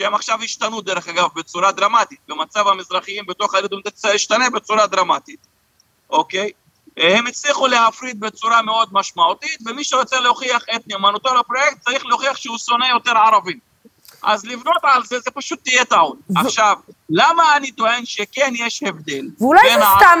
שהם 0.00 0.14
עכשיו 0.14 0.42
השתנו 0.42 0.80
דרך 0.80 1.08
אגב 1.08 1.28
בצורה 1.34 1.72
דרמטית, 1.72 2.18
במצב 2.28 2.68
המזרחיים 2.68 3.26
בתוך 3.26 3.54
האליטות 3.54 3.86
השתנה 4.14 4.50
בצורה 4.50 4.86
דרמטית, 4.86 5.46
אוקיי? 6.10 6.50
הם 6.96 7.26
הצליחו 7.26 7.66
להפריד 7.66 8.20
בצורה 8.20 8.62
מאוד 8.62 8.88
משמעותית, 8.92 9.58
ומי 9.66 9.84
שרוצה 9.84 10.20
להוכיח 10.20 10.64
את 10.76 10.88
נאמנותו 10.88 11.34
לפרויקט 11.34 11.80
צריך 11.80 12.06
להוכיח 12.06 12.36
שהוא 12.36 12.58
שונא 12.58 12.84
יותר 12.84 13.10
ערבים. 13.10 13.58
אז 14.22 14.44
לבנות 14.44 14.76
על 14.82 15.02
זה, 15.04 15.16
זה 15.24 15.30
פשוט 15.34 15.58
תהיה 15.64 15.84
טעות. 15.84 16.16
ו... 16.30 16.40
עכשיו, 16.40 16.74
למה 17.10 17.56
אני 17.56 17.70
טוען 17.70 18.04
שכן 18.04 18.52
יש 18.54 18.82
הבדל? 18.82 19.24
ואולי 19.40 19.60
זה, 19.78 19.84
ה... 19.84 19.94
סתם, 19.96 20.18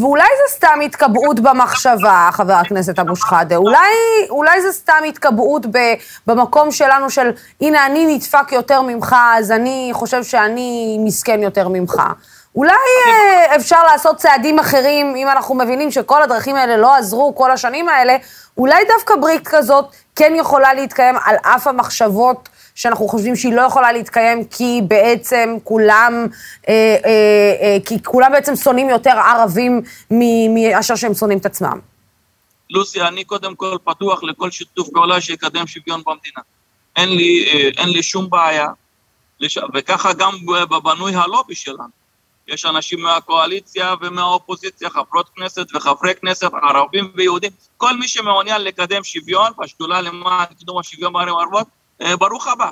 ואולי 0.00 0.22
זה 0.22 0.54
סתם 0.54 0.78
התקבעות 0.84 1.40
במחשבה, 1.40 2.28
חבר 2.32 2.52
הכנסת 2.52 2.98
אבו 2.98 3.16
שחאדה. 3.16 3.56
אולי, 3.56 3.88
אולי 4.30 4.62
זה 4.62 4.72
סתם 4.72 5.02
התקבעות 5.08 5.66
ב, 5.66 5.78
במקום 6.26 6.70
שלנו 6.70 7.10
של, 7.10 7.30
הנה, 7.60 7.86
אני 7.86 8.14
נדפק 8.14 8.52
יותר 8.52 8.82
ממך, 8.82 9.16
אז 9.38 9.52
אני 9.52 9.90
חושב 9.92 10.24
שאני 10.24 10.98
מסכן 11.00 11.42
יותר 11.42 11.68
ממך. 11.68 12.02
אולי 12.56 12.72
אה, 13.06 13.56
אפשר 13.56 13.82
לעשות 13.82 14.16
צעדים 14.16 14.58
אחרים, 14.58 15.16
אם 15.16 15.28
אנחנו 15.28 15.54
מבינים 15.54 15.90
שכל 15.90 16.22
הדרכים 16.22 16.56
האלה 16.56 16.76
לא 16.76 16.96
עזרו 16.96 17.34
כל 17.34 17.50
השנים 17.50 17.88
האלה, 17.88 18.16
אולי 18.58 18.84
דווקא 18.88 19.16
ברית 19.16 19.48
כזאת 19.48 19.84
כן 20.16 20.32
יכולה 20.36 20.74
להתקיים 20.74 21.16
על 21.24 21.36
אף 21.42 21.66
המחשבות 21.66 22.48
שאנחנו 22.74 23.08
חושבים 23.08 23.36
שהיא 23.36 23.54
לא 23.54 23.62
יכולה 23.62 23.92
להתקיים 23.92 24.44
כי 24.44 24.80
בעצם 24.88 25.56
כולם, 25.64 26.26
אה, 26.68 26.96
אה, 27.04 27.56
אה, 27.60 27.76
כי 27.86 28.02
כולם 28.02 28.32
בעצם 28.32 28.56
שונאים 28.56 28.88
יותר 28.88 29.10
ערבים 29.10 29.82
מאשר 30.54 30.96
שהם 30.96 31.14
שונאים 31.14 31.38
את 31.38 31.46
עצמם. 31.46 31.80
לוסי, 32.70 33.02
אני 33.02 33.24
קודם 33.24 33.54
כל 33.54 33.76
פתוח 33.84 34.22
לכל 34.22 34.50
שיתוף 34.50 34.88
פעולה 34.92 35.20
שיקדם 35.20 35.66
שוויון 35.66 36.02
במדינה. 36.06 36.40
אין 36.96 37.08
לי, 37.08 37.44
אה, 37.46 37.70
אין 37.82 37.88
לי 37.88 38.02
שום 38.02 38.30
בעיה, 38.30 38.68
לש... 39.40 39.58
וככה 39.74 40.12
גם 40.12 40.32
בנוי 40.84 41.14
הלובי 41.14 41.54
שלנו. 41.54 42.04
יש 42.48 42.66
אנשים 42.66 43.00
מהקואליציה 43.00 43.94
ומהאופוזיציה, 44.00 44.90
חברות 44.90 45.28
כנסת 45.36 45.66
וחברי 45.74 46.14
כנסת, 46.14 46.50
ערבים 46.62 47.12
ויהודים, 47.14 47.50
כל 47.76 47.96
מי 47.96 48.08
שמעוניין 48.08 48.62
לקדם 48.62 49.04
שוויון 49.04 49.52
בשדולה 49.58 50.00
למען 50.00 50.44
קידום 50.58 50.78
השוויון 50.78 51.12
בערים 51.12 51.34
הערבות, 51.34 51.66
ברוך 52.00 52.46
הבא. 52.46 52.70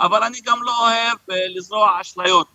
אבל 0.00 0.22
אני 0.22 0.40
גם 0.40 0.62
לא 0.62 0.72
אוהב 0.80 1.18
אה, 1.30 1.36
לזרוע 1.48 2.00
אשליות. 2.00 2.46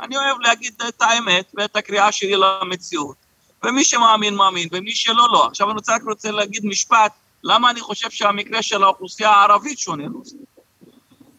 אני 0.00 0.16
אוהב 0.16 0.40
להגיד 0.40 0.74
את 0.88 1.02
האמת 1.02 1.52
ואת 1.54 1.76
הקריאה 1.76 2.12
שלי 2.12 2.34
למציאות. 2.36 3.16
ומי 3.64 3.84
שמאמין, 3.84 4.34
מאמין, 4.34 4.68
ומי 4.72 4.94
שלא, 4.94 5.28
לא. 5.32 5.46
עכשיו 5.46 5.66
אני 5.70 5.74
רוצה 5.74 5.94
רק 5.94 6.02
רוצה 6.02 6.30
להגיד 6.30 6.66
משפט, 6.66 7.12
למה 7.44 7.70
אני 7.70 7.80
חושב 7.80 8.10
שהמקרה 8.10 8.62
של 8.62 8.84
האוכלוסייה 8.84 9.30
הערבית 9.30 9.78
שונה. 9.78 10.04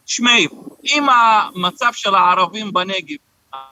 תשמעי, 0.04 0.46
אם 0.84 1.06
המצב 1.08 1.92
של 1.92 2.14
הערבים 2.14 2.72
בנגב 2.72 3.16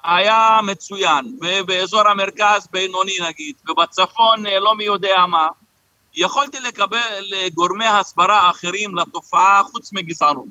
היה 0.04 0.60
מצוין, 0.62 1.38
ובאזור 1.40 2.08
המרכז 2.08 2.68
בינוני 2.70 3.16
נגיד, 3.28 3.56
ובצפון 3.68 4.46
אה, 4.46 4.58
לא 4.58 4.74
מי 4.74 4.84
יודע 4.84 5.26
מה, 5.28 5.48
יכולתי 6.16 6.60
לקבל 6.60 7.32
גורמי 7.54 7.86
הסברה 7.86 8.50
אחרים 8.50 8.94
לתופעה 8.96 9.62
חוץ 9.62 9.92
מגזענות. 9.92 10.46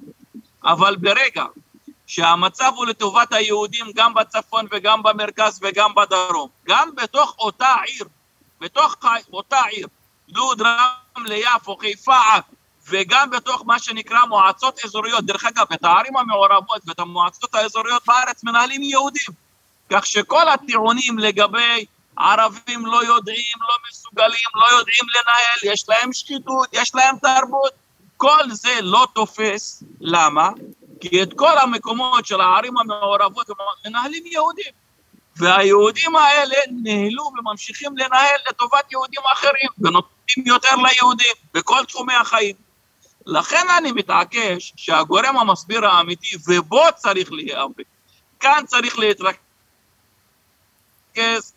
אבל 0.63 0.95
ברגע 0.95 1.45
שהמצב 2.07 2.71
הוא 2.75 2.85
לטובת 2.85 3.33
היהודים 3.33 3.85
גם 3.95 4.13
בצפון 4.13 4.65
וגם 4.71 5.03
במרכז 5.03 5.59
וגם 5.61 5.95
בדרום, 5.95 6.49
גם 6.67 6.89
בתוך 6.95 7.35
אותה 7.39 7.75
עיר, 7.85 8.05
בתוך 8.61 8.95
אותה 9.33 9.61
עיר, 9.61 9.87
לוד, 10.29 10.61
רמלה, 10.61 11.35
יפו, 11.35 11.77
חיפה, 11.77 12.21
וגם 12.89 13.29
בתוך 13.29 13.63
מה 13.65 13.79
שנקרא 13.79 14.19
מועצות 14.29 14.85
אזוריות. 14.85 15.25
דרך 15.25 15.45
אגב, 15.45 15.65
את 15.73 15.83
הערים 15.83 16.17
המעורבות 16.17 16.81
ואת 16.87 16.99
המועצות 16.99 17.55
האזוריות 17.55 18.03
בארץ 18.07 18.43
מנהלים 18.43 18.83
יהודים. 18.83 19.33
כך 19.89 20.05
שכל 20.05 20.49
הטיעונים 20.49 21.19
לגבי 21.19 21.85
ערבים 22.17 22.85
לא 22.85 23.03
יודעים, 23.03 23.57
לא 23.69 23.75
מסוגלים, 23.89 24.49
לא 24.55 24.77
יודעים 24.77 25.05
לנהל, 25.15 25.73
יש 25.73 25.85
להם 25.89 26.13
שחיתות, 26.13 26.67
יש 26.73 26.95
להם 26.95 27.15
תרבות, 27.21 27.73
כל 28.17 28.51
זה 28.51 28.79
לא 28.81 29.07
תופס. 29.13 29.83
למה? 30.01 30.49
כי 31.01 31.23
את 31.23 31.33
כל 31.35 31.57
המקומות 31.57 32.25
של 32.25 32.41
הערים 32.41 32.77
המעורבות 32.77 33.47
מנהלים 33.85 34.25
יהודים. 34.25 34.73
והיהודים 35.35 36.15
האלה 36.15 36.55
ניהלו 36.71 37.23
וממשיכים 37.23 37.97
לנהל 37.97 38.39
לטובת 38.49 38.91
יהודים 38.91 39.21
אחרים, 39.33 39.69
ונותנים 39.77 40.45
יותר 40.45 40.75
ליהודים 40.75 41.35
בכל 41.53 41.85
תחומי 41.85 42.13
החיים. 42.13 42.55
לכן 43.25 43.65
אני 43.77 43.91
מתעקש 43.91 44.73
שהגורם 44.75 45.37
המסביר 45.37 45.85
האמיתי, 45.85 46.35
ובו 46.47 46.83
צריך 46.95 47.31
להיאבק, 47.31 47.83
כאן 48.39 48.63
צריך 48.67 48.99
להתרכז 48.99 49.39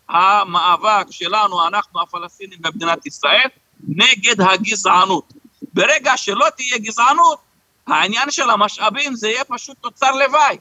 המאבק 0.08 1.06
שלנו, 1.10 1.66
אנחנו 1.66 2.02
הפלסטינים 2.02 2.58
במדינת 2.60 3.06
ישראל, 3.06 3.48
נגד 3.88 4.40
הגזענות. 4.40 5.32
ברגע 5.72 6.16
שלא 6.16 6.46
תהיה 6.56 6.78
גזענות, 6.78 7.38
העניין 7.86 8.30
של 8.30 8.50
המשאבים 8.50 9.16
זה 9.16 9.28
יהיה 9.28 9.44
פשוט 9.44 9.76
תוצר 9.80 10.10
לוואי. 10.10 10.56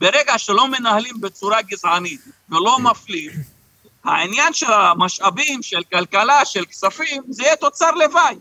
ברגע 0.00 0.38
שלא 0.38 0.68
מנהלים 0.68 1.20
בצורה 1.20 1.62
גזענית 1.62 2.20
ולא 2.48 2.78
מפלים, 2.78 3.30
העניין 4.04 4.52
של 4.52 4.72
המשאבים, 4.72 5.62
של 5.62 5.82
כלכלה, 5.82 6.44
של 6.44 6.64
כספים, 6.64 7.22
זה 7.28 7.42
יהיה 7.42 7.56
תוצר 7.56 7.90
לוואי. 7.90 8.36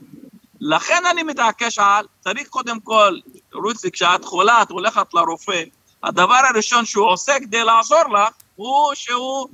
לכן 0.61 1.05
אני 1.11 1.23
מתעקש 1.23 1.79
על, 1.79 2.05
צריך 2.19 2.47
קודם 2.47 2.79
כל, 2.79 3.17
רוצי, 3.53 3.91
כשאת 3.91 4.25
חולה, 4.25 4.61
את 4.61 4.69
הולכת 4.69 5.13
לרופא, 5.13 5.63
הדבר 6.03 6.41
הראשון 6.49 6.85
שהוא 6.85 7.07
עושה 7.07 7.33
כדי 7.39 7.63
לעזור 7.63 8.03
לך, 8.13 8.33
הוא 8.55 8.95
שהוא 8.95 9.49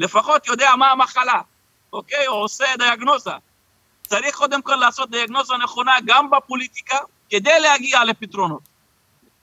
לפחות 0.00 0.46
יודע 0.46 0.70
מה 0.78 0.90
המחלה, 0.90 1.40
אוקיי? 1.92 2.26
הוא 2.26 2.36
עושה 2.36 2.64
דיאגנוזה. 2.78 3.30
צריך 4.06 4.36
קודם 4.36 4.62
כל 4.62 4.74
לעשות 4.74 5.10
דיאגנוזה 5.10 5.54
נכונה 5.62 5.92
גם 6.04 6.30
בפוליטיקה, 6.30 6.96
כדי 7.30 7.60
להגיע 7.60 8.04
לפתרונות. 8.04 8.62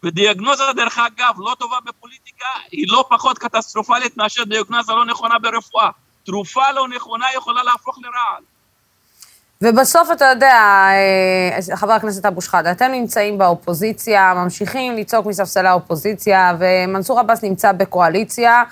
ודיאגנוזה, 0.04 0.64
דרך 0.76 0.98
אגב, 0.98 1.36
לא 1.38 1.56
טובה 1.60 1.78
בפוליטיקה, 1.86 2.46
היא 2.72 2.86
לא 2.90 3.06
פחות 3.10 3.38
קטסטרופלית 3.38 4.18
מאשר 4.18 4.44
דיאגנוזה 4.44 4.94
לא 4.94 5.06
נכונה 5.06 5.40
ברפואה. 5.40 5.90
תרופה 6.26 6.72
לא 6.72 6.88
נכונה 6.88 7.26
יכולה 7.36 7.64
להפוך 7.64 7.98
לרעל. 7.98 8.44
ובסוף, 9.62 10.12
אתה 10.12 10.26
יודע, 10.26 10.56
אה, 11.70 11.76
חבר 11.76 11.94
הכנסת 11.94 12.26
אבו 12.26 12.42
שחאדה, 12.42 12.72
אתם 12.72 12.92
נמצאים 12.92 13.38
באופוזיציה, 13.38 14.34
ממשיכים 14.36 14.96
לצעוק 14.96 15.26
מספסלי 15.26 15.68
האופוזיציה, 15.68 16.54
ומנסור 16.60 17.20
עבאס 17.20 17.44
נמצא 17.44 17.72
בקואליציה. 17.72 18.64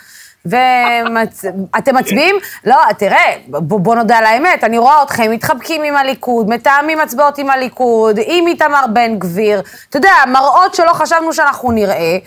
ואתם 0.45 1.95
מצביעים? 1.95 2.35
לא, 2.65 2.77
תראה, 2.97 3.37
בוא 3.47 3.95
נודה 3.95 4.17
על 4.17 4.25
האמת, 4.25 4.63
אני 4.63 4.77
רואה 4.77 5.03
אתכם 5.03 5.31
מתחבקים 5.31 5.83
עם 5.83 5.95
הליכוד, 5.95 6.49
מתאמים 6.49 6.99
הצבעות 6.99 7.37
עם 7.37 7.49
הליכוד, 7.49 8.19
עם 8.25 8.47
איתמר 8.47 8.85
בן 8.93 9.19
גביר, 9.19 9.61
אתה 9.89 9.97
יודע, 9.97 10.13
מראות 10.27 10.75
שלא 10.75 10.93
חשבנו 10.93 11.33
שאנחנו 11.33 11.71
נראה, 11.71 12.17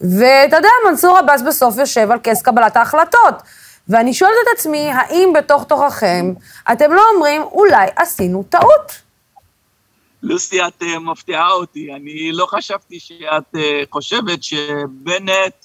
ואתה 0.00 0.56
יודע, 0.56 0.68
מנסור 0.90 1.18
עבאס 1.18 1.42
בסוף 1.42 1.78
יושב 1.78 2.10
על 2.10 2.18
כס 2.22 2.42
קבלת 2.42 2.76
ההחלטות. 2.76 3.34
ואני 3.88 4.14
שואלת 4.14 4.34
את 4.42 4.58
עצמי, 4.58 4.90
האם 4.92 5.32
בתוך 5.34 5.64
תוככם 5.64 6.32
אתם 6.72 6.92
לא 6.92 7.02
אומרים, 7.14 7.42
אולי 7.42 7.86
עשינו 7.96 8.44
טעות? 8.48 9.04
לוסי, 10.22 10.66
את 10.66 10.82
uh, 10.82 10.98
מפתיעה 10.98 11.50
אותי. 11.50 11.88
אני 11.94 12.32
לא 12.32 12.46
חשבתי 12.46 13.00
שאת 13.00 13.54
uh, 13.56 13.58
חושבת 13.90 14.42
שבנט, 14.42 15.63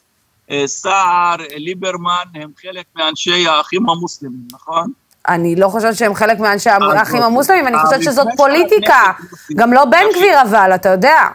סער, 0.65 1.35
ליברמן, 1.55 2.11
הם 2.35 2.49
חלק 2.61 2.85
מאנשי 2.95 3.47
האחים 3.47 3.89
המוסלמים, 3.89 4.47
נכון? 4.53 4.91
אני 5.27 5.55
לא 5.55 5.67
חושבת 5.67 5.95
שהם 5.95 6.13
חלק 6.15 6.39
מאנשי 6.39 6.69
האחים 6.69 7.21
המוסלמים, 7.21 7.67
אני 7.67 7.77
חושבת 7.79 8.03
שזאת 8.03 8.27
פוליטיקה. 8.37 9.11
גם 9.55 9.73
לא 9.73 9.85
בן 9.85 10.03
גביר 10.15 10.41
אבל, 10.41 10.71
אתה 10.75 10.89
יודע. 10.89 11.27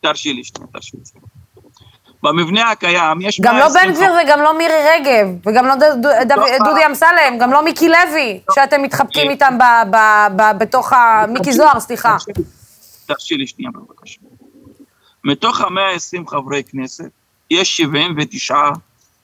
תרשי 0.00 0.32
לי, 0.32 0.42
תרשי 0.72 0.96
לי. 0.96 1.20
במבנה 2.22 2.70
הקיים 2.70 3.20
יש 3.20 3.40
גם 3.40 3.54
לא 3.56 3.60
120 3.60 3.88
בן 3.88 3.94
גביר 3.94 4.10
וגם 4.24 4.40
לא 4.40 4.58
מירי 4.58 4.74
רגב, 4.94 5.28
וגם 5.46 5.66
לא 5.66 5.74
לא, 6.36 6.58
דודי 6.64 6.86
אמסלם, 6.86 7.38
גם 7.40 7.52
לא 7.52 7.64
מיקי 7.64 7.88
לוי, 7.88 8.40
שאתם 8.54 8.82
מתחבקים 8.82 9.26
אה, 9.26 9.32
איתם 9.32 9.58
בתוך 10.58 10.92
ה... 10.92 11.24
מיקי 11.28 11.52
זוהר, 11.52 11.80
סליחה. 11.80 12.16
תרשי 12.18 12.30
לי- 12.36 12.44
תרשי 13.06 13.34
לי 13.34 13.46
שנייה 13.46 13.70
בבקשה. 13.74 14.20
מתוך 15.24 15.60
ה-120 15.60 16.30
חברי 16.30 16.62
כנסת, 16.64 17.10
יש 17.50 17.76
79 17.76 18.56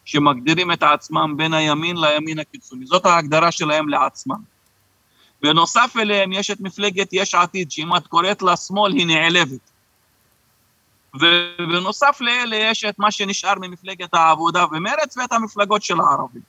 שמגדירים 0.05 0.73
את 0.73 0.83
עצמם 0.83 1.35
בין 1.37 1.55
הימין 1.55 1.97
לימין 1.97 2.39
הקיצוני. 2.39 2.87
זאת 2.87 3.07
ההגדרה 3.07 3.53
שלהם 3.53 3.89
לעצמם. 3.89 4.43
בנוסף 5.43 5.97
אליהם 5.97 6.33
יש 6.33 6.51
את 6.51 6.61
מפלגת 6.61 7.09
יש 7.13 7.35
עתיד, 7.35 7.71
שאם 7.71 7.97
את 7.97 8.07
קוראת 8.07 8.43
לה 8.43 8.57
שמאל 8.57 8.93
היא 8.93 9.07
נעלבת. 9.07 9.71
ובנוסף 11.15 12.19
לאלה 12.21 12.57
יש 12.57 12.85
את 12.85 12.99
מה 12.99 13.11
שנשאר 13.11 13.55
ממפלגת 13.61 14.15
העבודה 14.15 14.65
ומרצ 14.73 15.17
ואת 15.17 15.33
המפלגות 15.33 15.83
של 15.83 16.01
הערבים. 16.01 16.43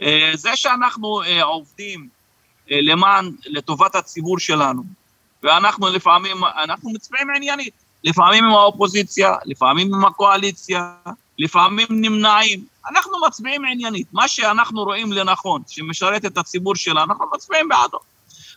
אה, 0.00 0.30
זה 0.34 0.56
שאנחנו 0.56 1.22
אה, 1.22 1.42
עובדים 1.42 2.08
אה, 2.70 2.78
למען, 2.80 3.30
לטובת 3.46 3.94
הציבור 3.94 4.38
שלנו, 4.38 4.82
ואנחנו 5.42 5.88
לפעמים, 5.88 6.36
אנחנו 6.44 6.90
מצביעים 6.90 7.30
עניינית, 7.30 7.79
לפעמים 8.04 8.44
עם 8.44 8.50
האופוזיציה, 8.50 9.34
לפעמים 9.44 9.94
עם 9.94 10.04
הקואליציה, 10.04 10.92
לפעמים 11.38 11.86
נמנעים, 11.90 12.64
אנחנו 12.90 13.12
מצביעים 13.26 13.64
עניינית, 13.64 14.06
מה 14.12 14.28
שאנחנו 14.28 14.84
רואים 14.84 15.12
לנכון, 15.12 15.62
שמשרת 15.68 16.24
את 16.24 16.38
הציבור 16.38 16.76
שלנו, 16.76 17.12
אנחנו 17.12 17.26
מצביעים 17.34 17.68
בעדו. 17.68 17.98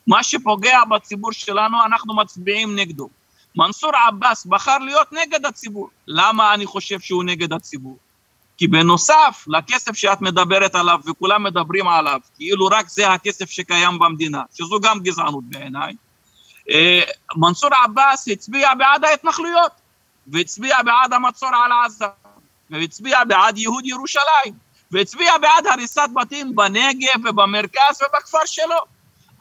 מה 0.08 0.24
שפוגע 0.24 0.80
בציבור 0.90 1.32
שלנו, 1.32 1.78
אנחנו 1.86 2.16
מצביעים 2.16 2.76
נגדו. 2.76 3.10
מנסור 3.56 3.92
עבאס 4.08 4.46
בחר 4.46 4.78
להיות 4.78 5.08
נגד 5.12 5.46
הציבור. 5.46 5.90
למה 6.08 6.54
אני 6.54 6.66
חושב 6.66 7.00
שהוא 7.00 7.24
נגד 7.24 7.54
הציבור? 7.54 7.98
כי 8.58 8.68
בנוסף 8.68 9.46
לכסף 9.48 9.96
שאת 9.96 10.22
מדברת 10.22 10.76
עליו 10.76 11.00
וכולם 11.06 11.44
מדברים 11.44 11.88
עליו, 11.88 12.20
כאילו 12.36 12.66
רק 12.66 12.90
זה 12.90 13.10
הכסף 13.10 13.50
שקיים 13.50 14.00
במדינה, 14.00 14.42
שזו 14.54 14.80
גם 14.80 15.00
גזענות 15.00 15.44
בעיניי, 15.44 15.94
מנסור 17.36 17.70
עבאס 17.84 18.28
הצביע 18.28 18.74
בעד 18.74 19.04
ההתנחלויות, 19.04 19.72
והצביע 20.28 20.84
בעד 20.84 21.14
המצור 21.14 21.50
על 21.50 21.72
עזה, 21.86 22.06
והצביע 22.70 23.24
בעד 23.24 23.58
ייהוד 23.58 23.86
ירושלים, 23.86 24.54
והצביע 24.92 25.38
בעד 25.38 25.68
הריסת 25.68 26.10
בתים 26.14 26.56
בנגב 26.56 27.26
ובמרכז 27.26 28.02
ובכפר 28.02 28.46
שלו. 28.46 28.78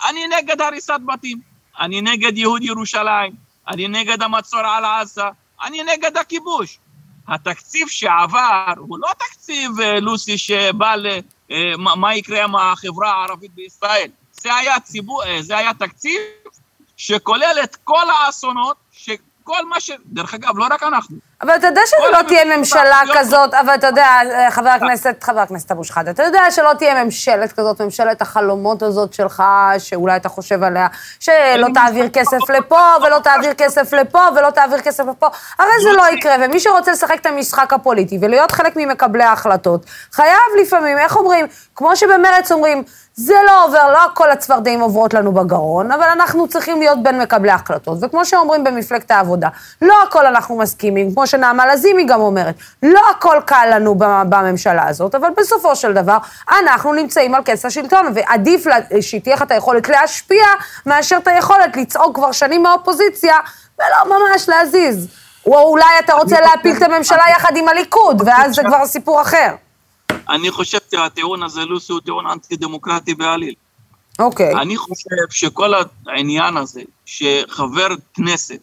אני 0.09 0.21
נגד 0.29 0.61
הריסת 0.61 1.01
בתים, 1.07 1.41
אני 1.81 2.01
נגד 2.01 2.39
ייהוד 2.39 2.63
ירושלים, 2.63 3.33
אני 3.69 3.89
נגד 3.89 4.23
המצור 4.23 4.61
על 4.61 4.85
עזה, 4.85 5.25
אני 5.65 5.83
נגד 5.83 6.17
הכיבוש. 6.17 6.79
התקציב 7.29 7.89
שעבר 7.89 8.73
הוא 8.79 8.99
לא 8.99 9.09
תקציב, 9.19 9.81
אה, 9.81 10.01
לוסי, 10.01 10.39
שבא 10.39 10.95
ל... 10.95 11.07
אה, 11.51 11.73
מה 11.77 12.15
יקרה 12.15 12.45
עם 12.45 12.57
החברה 12.57 13.13
הערבית 13.13 13.55
בישראל. 13.55 14.11
זה 14.33 14.55
היה, 14.55 14.81
ציבור, 14.81 15.25
אה, 15.25 15.43
זה 15.43 15.59
היה 15.59 15.75
תקציב 15.75 16.21
שכולל 17.03 17.57
את 17.65 17.77
כל 17.85 18.07
האסונות, 18.11 18.77
שכל 18.93 19.65
מה 19.69 19.81
ש... 19.81 19.91
דרך 20.07 20.35
אגב, 20.35 20.59
לא 20.59 20.67
רק 20.71 20.83
אנחנו. 20.83 21.17
אבל 21.43 21.57
אתה 21.57 21.67
יודע 21.67 21.81
שזה 21.87 22.11
לא 22.13 22.23
תהיה 22.29 22.57
ממשלה 22.57 23.05
לא- 23.05 23.15
כזאת, 23.19 23.55
אבל 23.55 23.75
אתה 23.75 23.87
יודע, 23.87 24.07
אה, 24.31 24.51
חבר 24.51 24.69
הכנסת, 24.69 25.17
חבר 25.23 25.41
הכנסת 25.41 25.71
אבו 25.71 25.85
שחאדה, 25.85 26.11
אתה 26.11 26.23
יודע 26.23 26.51
שלא 26.51 26.71
תהיה 26.79 27.05
ממשלת 27.05 27.53
כזאת, 27.53 27.81
ממשלת 27.81 28.23
החלומות 28.23 28.83
הזאת 28.83 29.13
שלך, 29.13 29.43
שאולי 29.79 30.17
אתה 30.17 30.29
חושב 30.29 30.63
עליה, 30.63 30.87
שלא 31.21 31.67
תעביר. 31.75 32.09
כסף 32.09 32.51
לפה, 32.59 32.81
ולא 33.03 33.19
תעביר 33.19 33.55
כסף 33.55 33.93
לפה, 33.93 34.21
ולא 34.37 34.51
תעביר 34.51 34.81
כסף 34.81 35.05
לפה, 35.11 35.27
הרי 35.59 35.83
זה 35.83 35.93
לא 35.93 36.09
יקרה, 36.13 36.35
ומי 36.41 36.61
שרוצה 36.61 36.93
לשחק 36.93 37.21
את 37.21 37.27
המשחק 37.27 37.73
הפוליטי 37.73 38.19
ולהיות 38.21 38.51
חלק 38.51 38.73
ממקבלי 38.77 39.25
ההחלטות, 39.25 39.87
חייב 40.13 40.51
לפעמים, 40.61 40.99
איך 40.99 41.17
אומרים, 41.17 41.47
כמו 41.75 41.97
שבמרץ 41.97 42.53
אומרים, 42.53 42.85
זה 43.25 43.35
לא 43.47 43.65
עובר, 43.65 43.93
לא 43.93 44.01
כל 44.15 44.31
הצפרדעים 44.31 44.81
עוברות 44.81 45.15
לנו 45.15 45.33
בגרון, 45.33 45.93
אבל 45.93 46.03
אנחנו 46.03 46.49
צריכים 46.49 46.79
להיות 46.79 47.03
בין 47.03 47.21
מקבלי 47.21 47.51
ההחלטות. 47.51 47.99
וכמו 48.03 48.25
שאומרים 48.25 48.65
במפלגת 48.65 49.11
העבודה, 49.11 49.49
לא 49.83 49.95
הכל 50.03 50.27
אנחנו 50.27 50.59
מסכימים, 50.59 51.15
כמו 51.15 51.27
שנעמה 51.27 51.67
לזימי 51.67 52.05
גם 52.05 52.21
אומרת, 52.21 52.55
לא 52.83 53.01
הכל 53.11 53.39
קל 53.47 53.69
לנו 53.75 53.95
בממשלה 54.29 54.89
הזאת, 54.89 55.15
אבל 55.15 55.29
בסופו 55.37 55.77
של 55.77 55.93
דבר, 55.93 56.19
אנחנו 56.63 56.93
נמצאים 56.93 57.35
על 57.35 57.43
כס 57.45 57.65
השלטון, 57.65 58.07
ועדיף 58.15 58.67
שתהיה 59.01 59.37
לך 59.37 59.43
את 59.43 59.51
היכולת 59.51 59.89
להשפיע, 59.89 60.45
מאשר 60.87 61.17
את 61.17 61.29
היכולת 61.29 61.77
לצעוק 61.77 62.17
כבר 62.17 62.33
שנים 62.33 62.63
מהאופוזיציה, 62.63 63.37
ולא 63.79 64.19
ממש 64.19 64.49
להזיז. 64.49 65.09
או 65.47 65.59
אולי 65.59 65.99
אתה 66.05 66.15
רוצה 66.15 66.37
להפיל 66.41 66.77
את 66.77 66.83
הממשלה 66.83 67.23
יחד 67.31 67.57
עם 67.57 67.69
הליכוד, 67.69 68.23
ואז 68.27 68.55
זה 68.55 68.63
כבר 68.63 68.87
סיפור 68.87 69.23
אחר. 69.23 69.55
אני 70.31 70.51
חושב 70.51 70.79
שהטיעון 70.91 71.43
הזה, 71.43 71.65
לוסי, 71.65 71.93
הוא 71.93 72.01
טיעון 72.01 72.27
אנטי-דמוקרטי 72.27 73.15
בעליל. 73.15 73.55
אוקיי. 74.19 74.55
אני 74.55 74.77
חושב 74.77 75.11
שכל 75.31 75.73
העניין 76.07 76.57
הזה, 76.57 76.81
שחבר 77.05 77.89
כנסת, 78.15 78.59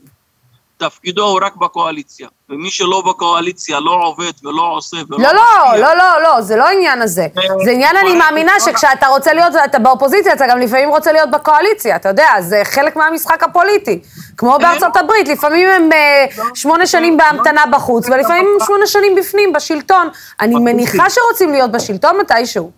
תפקידו 0.77 1.25
הוא 1.25 1.39
רק 1.43 1.55
בקואליציה, 1.55 2.27
ומי 2.49 2.71
שלא 2.71 3.03
בקואליציה 3.07 3.79
לא 3.79 3.91
עובד 3.91 4.31
ולא 4.43 4.61
עושה 4.61 4.97
ולא 5.09 5.17
לא, 5.19 5.33
לא, 5.33 5.77
לא, 5.79 5.97
לא, 5.97 6.21
לא, 6.23 6.41
זה 6.41 6.55
לא 6.55 6.67
העניין 6.67 7.01
הזה. 7.01 7.27
זה 7.63 7.71
עניין, 7.71 7.95
אני 7.97 8.13
מאמינה 8.13 8.51
שכשאתה 8.65 9.07
רוצה 9.07 9.33
להיות, 9.33 9.53
אתה 9.65 9.79
באופוזיציה, 9.79 10.33
אתה 10.33 10.45
גם 10.49 10.59
לפעמים 10.59 10.89
רוצה 10.89 11.11
להיות 11.11 11.31
בקואליציה, 11.31 11.95
אתה 11.95 12.09
יודע, 12.09 12.29
זה 12.39 12.61
חלק 12.63 12.95
מהמשחק 12.95 13.43
הפוליטי. 13.43 13.99
כמו 14.39 14.57
בארצות 14.61 14.95
הברית, 14.95 15.27
לפעמים 15.27 15.69
הם 15.69 15.91
אה, 15.91 16.25
שמונה 16.55 16.87
שנים 16.87 17.17
בהמתנה 17.17 17.63
בחוץ, 17.71 18.05
ולפעמים 18.09 18.45
הם 18.45 18.65
שמונה 18.65 18.87
שנים 18.87 19.15
בפנים, 19.15 19.53
בשלטון. 19.53 20.07
אני 20.41 20.55
מניחה 20.55 21.09
שרוצים 21.09 21.51
להיות 21.51 21.71
בשלטון 21.71 22.17
מתישהו. 22.21 22.71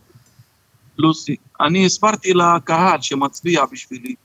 לוסי, 0.97 1.35
אני 1.59 1.85
הסברתי 1.85 2.33
לקהל 2.33 3.01
שמצביע 3.01 3.65
בשבילי, 3.71 4.15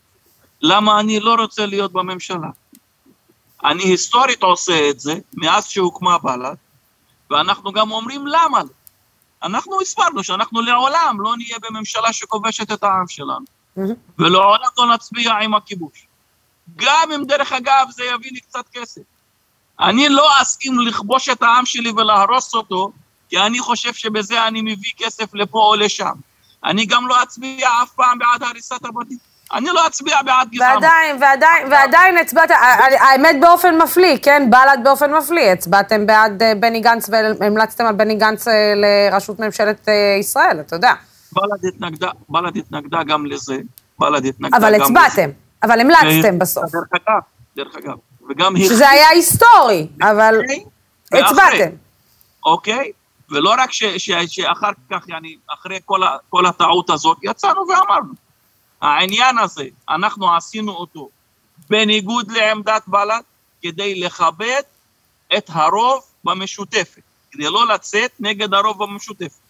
למה 0.63 1.01
אני 1.01 1.21
לא 1.21 1.35
רוצה 1.35 1.67
להיות 1.67 1.93
בממשלה. 1.93 2.49
אני 3.65 3.83
היסטורית 3.83 4.43
עושה 4.43 4.91
את 4.91 5.01
זה 5.01 5.15
מאז 5.35 5.67
שהוקמה 5.67 6.19
בל"ד, 6.19 6.57
ואנחנו 7.31 7.73
גם 7.73 7.91
אומרים 7.91 8.27
למה. 8.27 8.61
לא. 8.63 8.69
אנחנו 9.43 9.81
הסברנו 9.81 10.25
שאנחנו 10.25 10.61
לעולם 10.61 11.17
לא 11.21 11.37
נהיה 11.37 11.57
בממשלה 11.63 12.13
שכובשת 12.13 12.73
את 12.73 12.83
העם 12.83 13.09
שלנו, 13.09 13.45
ולעולם 14.19 14.69
לא 14.79 14.95
נצביע 14.95 15.33
עם 15.33 15.55
הכיבוש. 15.55 16.06
גם 16.77 17.13
אם 17.15 17.25
דרך 17.25 17.53
אגב 17.53 17.87
זה 17.91 18.05
יביא 18.05 18.31
לי 18.33 18.41
קצת 18.41 18.65
כסף. 18.73 19.01
אני 19.81 20.09
לא 20.09 20.29
אסכים 20.43 20.81
לכבוש 20.81 21.29
את 21.29 21.43
העם 21.43 21.67
שלי 21.67 21.91
ולהרוס 21.91 22.55
אותו, 22.55 22.93
כי 23.29 23.39
אני 23.39 23.59
חושב 23.61 23.95
שבזה 23.95 24.47
אני 24.47 24.63
מביא 24.63 24.91
כסף 24.97 25.35
לפה 25.35 25.59
או 25.59 25.77
לשם. 25.77 26.13
אני 26.65 26.87
גם 26.87 27.09
לא 27.09 27.23
אצביע 27.23 27.69
אף 27.83 27.91
פעם 27.91 28.19
בעד 28.19 28.43
הריסת 28.43 28.85
הבתים. 28.85 29.19
אני 29.55 29.67
לא 29.67 29.87
אצביע 29.87 30.23
בעד 30.23 30.51
גזענות. 30.51 30.83
ועדיין, 30.83 31.17
ועדיין, 31.21 31.73
ועדיין 31.73 32.19
הצבעת, 32.19 32.51
האמת 33.01 33.37
באופן 33.41 33.83
מפליא, 33.83 34.17
כן? 34.23 34.51
בל"ד 34.51 34.79
באופן 34.85 35.15
מפליא, 35.15 35.51
הצבעתם 35.51 36.07
בעד 36.07 36.43
אה, 36.43 36.55
בני 36.55 36.81
גנץ 36.81 37.11
והמלצתם 37.41 37.87
על 37.87 37.95
בני 37.95 38.15
גנץ 38.15 38.49
אה, 38.49 38.73
לראשות 38.77 39.41
ממשלת 39.41 39.89
אה, 39.89 40.17
ישראל, 40.21 40.61
אתה 40.61 40.77
יודע. 40.77 40.93
בל"ד 41.33 41.67
התנגדה, 41.69 42.11
בל"ד 42.29 42.57
התנגדה 42.57 43.03
גם 43.03 43.27
לזה. 43.27 43.57
בל"ד 43.99 44.27
התנגדה 44.27 44.57
אבל 44.57 44.75
גם 44.75 44.75
לזה. 44.75 44.85
הצבעתם, 44.85 45.31
אבל 45.63 45.81
המלצתם 45.81 46.39
בסוף. 46.39 46.73
דרך 46.73 46.89
אגב, 46.93 47.21
דרך 47.57 47.77
אגב. 47.77 47.97
וגם 48.31 48.57
היא... 48.57 48.69
שזה 48.69 48.89
היה 48.89 49.09
היסטורי, 49.09 49.89
אבל 50.03 50.35
ואחרי. 50.41 50.65
הצבעתם. 51.13 51.77
אוקיי? 52.47 52.93
ולא 53.31 53.55
רק 53.59 53.73
ש, 53.73 53.85
ש, 53.85 54.11
שאחר 54.27 54.71
כך, 54.91 55.09
יעני, 55.09 55.37
אחרי 55.47 55.79
כל, 55.85 56.03
ה, 56.03 56.17
כל 56.29 56.47
הטעות 56.47 56.91
הזאת, 56.91 57.19
יצאנו 57.23 57.61
ואמרנו. 57.69 58.13
העניין 58.81 59.39
הזה, 59.39 59.65
אנחנו 59.89 60.37
עשינו 60.37 60.73
אותו 60.73 61.09
בניגוד 61.71 62.31
לעמדת 62.31 62.83
בל"ד, 62.87 63.23
כדי 63.63 64.01
לכבד 64.01 64.63
את 65.37 65.51
הרוב 65.53 66.03
במשותפת, 66.25 67.03
כדי 67.31 67.45
לא 67.45 67.67
לצאת 67.69 68.11
נגד 68.21 68.55
הרוב 68.55 68.85
במשותפת. 68.85 69.46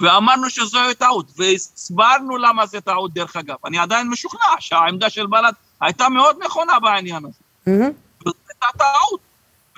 ואמרנו 0.00 0.50
שזוהי 0.50 0.94
טעות, 0.94 1.32
והסברנו 1.36 2.36
למה 2.36 2.66
זה 2.66 2.80
טעות 2.80 3.14
דרך 3.14 3.36
אגב. 3.36 3.56
אני 3.64 3.78
עדיין 3.78 4.08
משוכנע 4.08 4.54
שהעמדה 4.60 5.10
של 5.10 5.26
בל"ד 5.26 5.52
הייתה 5.80 6.08
מאוד 6.08 6.36
נכונה 6.44 6.80
בעניין 6.80 7.24
הזה. 7.24 7.38
מהמם. 7.66 7.90
וזו 8.20 8.34
הייתה 8.48 8.78
טעות. 8.78 9.20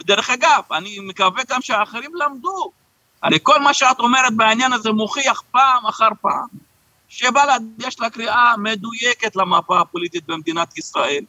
ודרך 0.00 0.30
אגב, 0.30 0.62
אני 0.72 0.98
מקווה 1.00 1.42
גם 1.48 1.62
שהאחרים 1.62 2.10
למדו. 2.14 2.72
הרי 3.22 3.38
כל 3.42 3.60
מה 3.60 3.74
שאת 3.74 3.98
אומרת 3.98 4.36
בעניין 4.36 4.72
הזה 4.72 4.92
מוכיח 4.92 5.42
פעם 5.50 5.86
אחר 5.86 6.08
פעם 6.20 6.46
שבל"ד 7.08 7.60
יש 7.78 8.00
לה 8.00 8.10
קריאה 8.10 8.56
מדויקת 8.56 9.36
למפה 9.36 9.80
הפוליטית 9.80 10.26
במדינת 10.26 10.78
ישראל, 10.78 11.24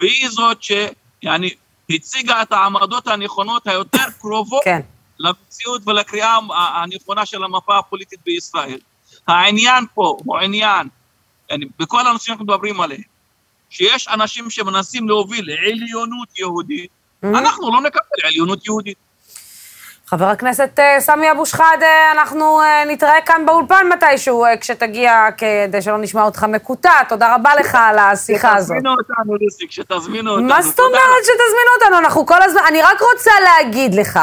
והיא 0.00 0.28
זאת 0.28 0.58
שיעני, 0.62 1.50
הציגה 1.90 2.42
את 2.42 2.52
העמדות 2.52 3.06
הנכונות 3.06 3.66
היותר 3.66 4.04
קרובות 4.20 4.64
כן. 4.64 4.80
למציאות 5.18 5.82
ולקריאה 5.88 6.38
הנכונה 6.82 7.26
של 7.26 7.44
המפה 7.44 7.78
הפוליטית 7.78 8.20
בישראל. 8.26 8.78
העניין 9.26 9.84
פה 9.94 10.16
הוא 10.24 10.38
עניין, 10.38 10.88
בכל 11.78 12.00
הנושאים 12.00 12.18
שאנחנו 12.26 12.44
מדברים 12.44 12.80
עליהם, 12.80 13.00
שיש 13.70 14.08
אנשים 14.08 14.50
שמנסים 14.50 15.08
להוביל 15.08 15.50
עליונות 15.50 16.38
יהודית, 16.38 16.90
Mhm. 17.24 17.26
אנחנו 17.26 17.74
לא 17.74 17.80
נקבל 17.80 18.00
עליונות 18.24 18.66
יהודית. 18.66 18.98
חבר 20.08 20.26
הכנסת 20.26 20.78
אה, 20.78 21.00
סמי 21.00 21.30
אבו 21.30 21.46
שחאדה, 21.46 22.12
אנחנו 22.12 22.60
אה, 22.60 22.84
נתראה 22.86 23.20
כאן 23.26 23.46
באולפן 23.46 23.86
מתישהו, 23.92 24.44
אה, 24.44 24.56
כשתגיע, 24.56 25.26
כדי 25.36 25.82
שלא 25.82 25.98
נשמע 25.98 26.22
אותך 26.22 26.44
מקוטע. 26.44 26.90
תודה 27.08 27.34
רבה 27.34 27.50
לך 27.60 27.78
על 27.80 27.98
השיחה 27.98 28.56
הזאת. 28.56 28.76
שתזמינו 28.76 28.90
אותנו, 28.90 29.36
ליסי, 29.36 29.68
כשתזמינו 29.68 30.30
אותנו. 30.30 30.48
מה 30.48 30.62
זאת 30.62 30.78
אומרת 30.80 31.22
שתזמינו 31.22 31.70
אותנו? 31.80 31.98
אנחנו 31.98 32.26
כל 32.26 32.42
הזמן... 32.42 32.60
אני 32.68 32.82
רק 32.82 33.00
רוצה 33.14 33.30
להגיד 33.44 33.94
לך 33.94 34.20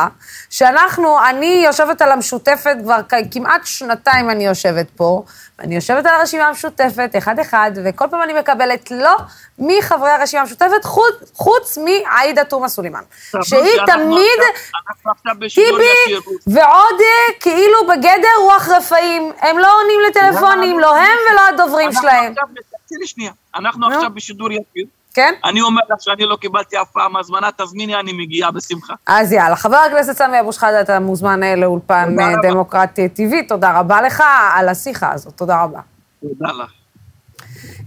שאנחנו, 0.50 1.18
אני 1.30 1.62
יושבת 1.66 2.02
על 2.02 2.12
המשותפת 2.12 2.76
כבר 2.84 2.98
כמעט 3.32 3.62
שנתיים 3.66 4.30
אני 4.30 4.46
יושבת 4.46 4.90
פה, 4.96 5.24
ואני 5.60 5.76
יושבת 5.76 6.06
על 6.06 6.16
הרשימה 6.16 6.48
המשותפת, 6.48 7.12
אחד-אחד, 7.18 7.72
וכל 7.86 8.06
פעם 8.12 8.22
אני 8.24 8.34
מקבלת 8.34 8.92
לא 8.92 9.16
מחברי 9.60 10.10
הרשימה 10.10 10.42
המשותפת, 10.42 10.84
חוץ, 10.84 11.32
חוץ 11.34 11.78
מעאידה 11.78 12.44
תומא 12.44 12.68
סלימאן. 12.68 13.02
טוב, 13.32 13.44
שהיא 13.44 13.80
תמיד... 13.88 14.40
טיבי 15.56 16.16
ועוד 16.48 17.02
אה, 17.02 17.34
כאילו 17.40 17.88
בגדר 17.88 18.28
רוח 18.42 18.70
רפאים. 18.70 19.32
הם 19.40 19.58
לא 19.58 19.82
עונים 19.82 20.00
לטלפונים, 20.10 20.80
לא 20.80 20.96
הם 20.96 21.18
ולא 21.32 21.42
הדוברים 21.48 21.92
שלהם. 21.92 22.34
תקשיבי 22.84 23.08
שנייה, 23.08 23.32
אנחנו 23.56 23.90
נו. 23.90 23.96
עכשיו 23.96 24.10
בשידור 24.14 24.52
ישיר. 24.52 24.86
כן? 25.14 25.34
אני 25.46 25.62
אומר 25.62 25.82
לך 25.90 26.02
שאני 26.02 26.26
לא 26.26 26.36
קיבלתי 26.36 26.82
אף 26.82 26.92
פעם 26.92 27.16
הזמנה, 27.18 27.50
תזמיני, 27.58 27.96
אני 27.96 28.14
מגיעה 28.14 28.52
בשמחה. 28.52 28.94
אז 29.08 29.32
יאללה, 29.32 29.56
חבר 29.56 29.76
הכנסת 29.76 30.18
סמי 30.18 30.40
אבו 30.40 30.54
שחאדה, 30.54 30.82
אתה 30.82 31.00
מוזמן 31.00 31.44
אה, 31.44 31.56
לאולפן 31.56 32.16
אה, 32.20 32.34
רבה. 32.34 32.50
דמוקרטי 32.50 33.10
טבעי. 33.10 33.48
תודה 33.48 33.80
רבה 33.80 34.02
לך 34.02 34.24
על 34.54 34.70
השיחה 34.70 35.12
הזאת, 35.12 35.34
תודה 35.38 35.64
רבה. 35.64 35.80
תודה 36.22 36.52
לך. 36.64 36.83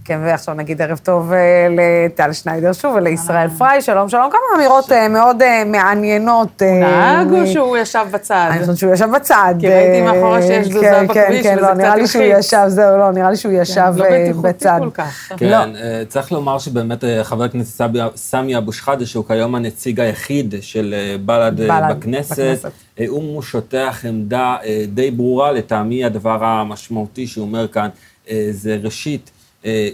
כן, 0.07 0.19
ועכשיו 0.23 0.55
נגיד 0.55 0.81
ערב 0.81 0.97
טוב 1.03 1.33
אה, 1.33 1.67
לטל 1.69 2.33
שניידר 2.33 2.73
שוב 2.73 2.95
ולישראל 2.95 3.49
פריי, 3.49 3.81
שלום, 3.81 4.09
שלום. 4.09 4.29
כמה 4.31 4.39
אמירות 4.55 4.91
אה, 4.91 5.07
מאוד 5.07 5.41
אה, 5.41 5.63
מעניינות. 5.65 6.61
אה, 6.61 6.79
נהג 6.79 7.31
או 7.31 7.47
שהוא 7.47 7.77
ישב 7.77 8.05
בצד? 8.11 8.49
אני 8.51 8.59
חושבת 8.59 8.77
שהוא 8.77 8.93
ישב 8.93 9.07
בצד. 9.15 9.55
כי 9.59 9.67
ראיתי 9.67 10.01
מאחורה 10.01 10.41
שיש 10.41 10.67
תזוזה 10.67 10.85
כן, 10.85 11.07
כן, 11.13 11.23
בכביש, 11.23 11.43
כן, 11.43 11.53
וזה 11.57 11.61
לא, 11.61 11.73
נראה 11.73 11.91
קצת 11.91 11.99
לי 11.99 12.07
שהוא 12.07 12.23
הלחיץ. 12.23 12.45
ישב, 12.45 12.63
זהו, 12.67 12.97
לא, 12.97 13.11
נראה 13.11 13.29
לי 13.29 13.37
שהוא 13.37 13.51
ישב 13.51 13.93
לא 13.95 14.05
בטיחותי 14.05 14.47
בצד. 14.47 14.79
כל 14.79 14.91
כך. 14.91 15.31
לא. 15.31 15.37
כן, 15.37 15.69
צריך 16.07 16.31
לומר 16.31 16.59
שבאמת 16.59 17.03
חבר 17.23 17.43
הכנסת 17.43 17.83
סמי 18.15 18.57
אבו 18.57 18.73
שחאדה, 18.73 19.05
שהוא 19.05 19.25
כיום 19.27 19.55
הנציג 19.55 19.99
היחיד 19.99 20.55
של 20.61 20.95
בל"ד 21.25 21.61
אה, 21.61 21.67
בל"ד 21.67 21.97
בכנסת, 21.97 22.65
הוא 23.07 23.41
שוטח 23.41 24.05
עמדה 24.07 24.55
די 24.93 25.11
ברורה, 25.11 25.51
לטעמי 25.51 26.05
הדבר 26.05 26.43
המשמעותי 26.45 27.27
שהוא 27.27 27.45
אומר 27.45 27.67
כאן, 27.67 27.89
זה 28.51 28.77
ראשית, 28.83 29.31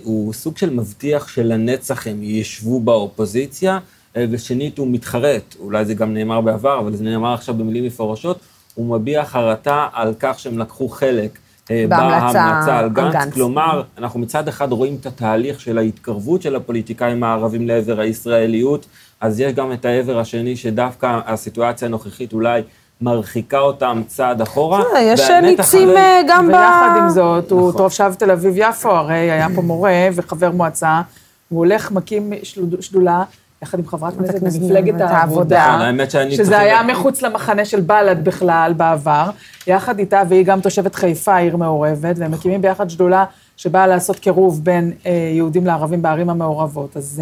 הוא 0.03 0.33
סוג 0.33 0.57
של 0.57 0.69
מבטיח 0.69 1.27
שלנצח 1.27 2.07
הם 2.07 2.23
ישבו 2.23 2.79
באופוזיציה, 2.79 3.79
אה, 4.17 4.25
ושנית, 4.31 4.77
הוא 4.77 4.87
מתחרט, 4.91 5.55
אולי 5.59 5.85
זה 5.85 5.93
גם 5.93 6.13
נאמר 6.13 6.41
בעבר, 6.41 6.79
אבל 6.79 6.95
זה 6.95 7.03
נאמר 7.03 7.33
עכשיו 7.33 7.55
במילים 7.55 7.85
מפורשות, 7.85 8.39
הוא 8.75 8.97
מביע 8.99 9.25
חרטה 9.25 9.87
על 9.93 10.13
כך 10.19 10.39
שהם 10.39 10.59
לקחו 10.59 10.89
חלק. 10.89 11.39
אה, 11.71 11.85
בהמלצה 11.89 12.77
על 12.79 12.89
גנץ, 12.89 13.13
גנץ. 13.13 13.33
כלומר, 13.33 13.83
אנחנו 13.97 14.19
מצד 14.19 14.47
אחד 14.47 14.71
רואים 14.71 14.97
את 15.01 15.05
התהליך 15.05 15.59
של 15.59 15.77
ההתקרבות 15.77 16.41
של 16.41 16.55
הפוליטיקאים 16.55 17.23
הערבים 17.23 17.67
לעבר 17.67 17.99
הישראליות, 17.99 18.85
אז 19.21 19.39
יש 19.39 19.53
גם 19.53 19.73
את 19.73 19.85
העבר 19.85 20.19
השני 20.19 20.55
שדווקא 20.55 21.19
הסיטואציה 21.25 21.87
הנוכחית 21.87 22.33
אולי 22.33 22.61
מרחיקה 23.01 23.59
אותם 23.59 24.01
צעד 24.07 24.41
אחורה. 24.41 24.83
אה, 24.95 25.01
יש 25.01 25.29
ניצים 25.29 25.89
אה, 25.89 26.21
גם 26.27 26.47
ב... 26.47 26.49
ויחד 26.49 26.89
עם 26.97 27.09
זאת, 27.09 27.51
הוא 27.51 27.69
נכון. 27.69 27.81
תושב 27.81 28.13
תל 28.17 28.31
אביב-יפו, 28.31 28.89
הרי 28.91 29.15
היה 29.31 29.47
פה 29.55 29.61
מורה 29.61 30.07
וחבר 30.15 30.51
מועצה, 30.51 31.01
הוא 31.49 31.59
הולך, 31.59 31.91
מקים 31.91 32.33
שלוד- 32.43 32.75
שדולה, 32.81 33.23
יחד 33.63 33.79
עם 33.79 33.87
חברת 33.87 34.13
כנסת 34.17 34.43
במפלגת 34.43 35.01
העבודה. 35.01 35.77
נכון, 35.93 36.31
שזה 36.31 36.59
היה 36.59 36.83
מחוץ 36.83 37.21
למחנה 37.21 37.65
של 37.65 37.81
בל"ד 37.81 38.23
בכלל 38.23 38.73
בעבר, 38.77 39.29
יחד 39.67 39.99
איתה, 39.99 40.21
והיא 40.29 40.45
גם 40.45 40.61
תושבת 40.61 40.95
חיפה, 40.95 41.37
עיר 41.37 41.57
מעורבת, 41.57 42.15
והם 42.17 42.31
מקימים 42.31 42.61
ביחד 42.61 42.89
שדולה 42.89 43.25
שבאה 43.57 43.87
לעשות 43.87 44.19
קירוב 44.19 44.63
בין 44.63 44.91
אה, 45.05 45.11
יהודים 45.35 45.65
לערבים 45.65 46.01
בערים 46.01 46.29
המעורבות. 46.29 46.97
אז 46.97 47.21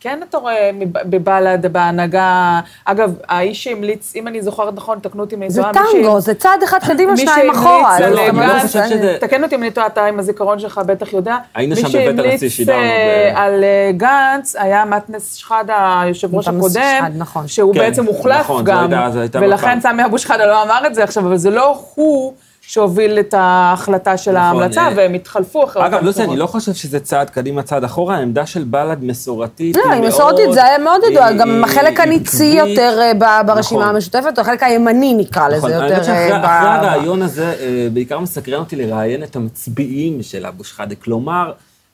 כן, 0.00 0.20
אתה 0.30 0.38
רואה 0.38 0.70
בבל"ד, 1.04 1.66
בהנהגה, 1.72 2.60
אגב, 2.84 3.14
האיש 3.28 3.64
שהמליץ, 3.64 4.12
אם 4.16 4.28
אני 4.28 4.42
זוכרת 4.42 4.74
נכון, 4.74 4.98
תקנו 4.98 5.22
אותי 5.22 5.34
אם 5.34 5.42
אני 5.42 5.50
זה 5.50 5.62
טועה, 5.62 5.72
מי 5.72 5.78
שהמליץ- 5.78 6.02
טנגו, 6.06 6.20
זה 6.20 6.34
צעד 6.34 6.62
אחד 6.62 6.78
קדימה, 6.86 7.12
מי 7.12 7.18
שניים 7.18 7.36
שהמליץ 7.36 7.56
אחורה. 7.56 8.00
לא, 8.00 9.18
תקן 9.20 9.44
אותי 9.44 9.54
אם 9.54 9.62
אני 9.62 9.70
טועה, 9.70 9.86
אתה 9.86 10.04
עם 10.04 10.18
הזיכרון 10.18 10.58
שלך 10.58 10.80
בטח 10.86 11.12
יודע. 11.12 11.36
היינו 11.54 11.74
מי 11.74 11.80
שם 11.80 11.88
בבית 11.88 12.08
הנשיא, 12.08 12.14
שהמליץ 12.38 12.52
שידרנו 12.52 12.80
אה, 12.82 13.32
ב- 13.34 13.38
על 13.38 13.64
אה, 13.64 13.90
גנץ 13.96 14.56
היה 14.56 14.84
מתנס 14.84 15.34
שחאדה, 15.34 16.00
היושב 16.02 16.34
ראש 16.34 16.48
הקודם, 16.48 17.04
נכון. 17.16 17.48
שהוא 17.48 17.74
כן, 17.74 17.80
בעצם 17.80 18.04
הוחלף 18.04 18.40
נכון, 18.40 18.64
גם, 18.64 18.90
ולכן. 19.34 19.80
סמי 19.80 20.04
אבו 20.04 20.18
שחאדה 20.18 20.46
לא 20.46 20.62
אמר 20.62 20.86
את 20.86 20.94
זה 20.94 21.04
עכשיו, 21.04 21.26
אבל 21.26 21.36
זה 21.36 21.50
לא 21.50 21.82
הוא 21.94 22.32
שהוביל 22.72 23.18
את 23.18 23.34
ההחלטה 23.34 24.16
של 24.16 24.30
נכון, 24.30 24.42
ההמלצה, 24.42 24.80
אה, 24.82 24.92
והם 24.96 25.14
התחלפו 25.14 25.64
אחרי 25.64 25.86
אגב, 25.86 26.04
לוסי, 26.04 26.24
אני. 26.24 26.36
לא 26.36 26.46
חושב 26.46 26.72
שזה 26.74 27.00
צעד 27.00 27.30
קדימה, 27.30 27.62
צעד 27.62 27.84
אחורה, 27.84 28.16
העמדה 28.16 28.46
של 28.46 28.64
בל"ד 28.64 29.04
מסורתית 29.04 29.76
לא, 29.76 29.92
היא 29.92 30.02
מסורתית, 30.02 30.52
זה 30.52 30.64
היה 30.64 30.78
מאוד 30.78 31.00
ידוע, 31.10 31.24
היא- 31.24 31.38
גם 31.38 31.64
החלק 31.64 32.00
היא 32.00 32.08
הניצי. 32.08 32.44
יותר 32.44 32.98
אה, 33.00 33.12
ב- 33.14 33.46
ברשימה 33.46 33.80
נכון. 33.80 33.94
המשותפת, 33.94 34.32
או 34.36 34.42
החלק 34.42 34.62
הימני 34.62 35.14
נקרא 35.14 35.48
לזה 35.48 35.56
נכון, 35.56 35.70
יותר. 35.70 35.84
האמת 35.94 36.04
שאחרי 36.04 36.32
אה, 36.32 36.38
ב- 36.38 36.44
אחרי 36.44 36.80
ב- 36.80 36.84
הרעיון 36.84 37.22
הזה, 37.22 37.54
אה, 37.60 37.88
בעיקר 37.92 38.18
מסקרן 38.20 38.58
אותי 38.60 38.76
לראיין 38.76 39.22
את 39.22 39.36
המצביעים 39.36 40.22
של 40.22 40.46
אבו 40.46 40.64
שחאדה. 40.64 40.94
כלומר, 40.94 41.52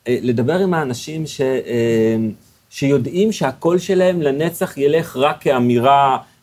אה, 0.09 0.17
לדבר 0.23 0.59
עם 0.59 0.75
האנשים 0.75 1.27
ש, 1.27 1.41
אה, 1.41 2.17
שיודעים 2.71 3.33
שהקול 3.33 3.79
שלהם 3.79 4.23
לנצח 4.23 4.79
ילך 4.79 5.17
רק 5.17 5.37
כאמירה 5.41 6.11
אה, 6.13 6.34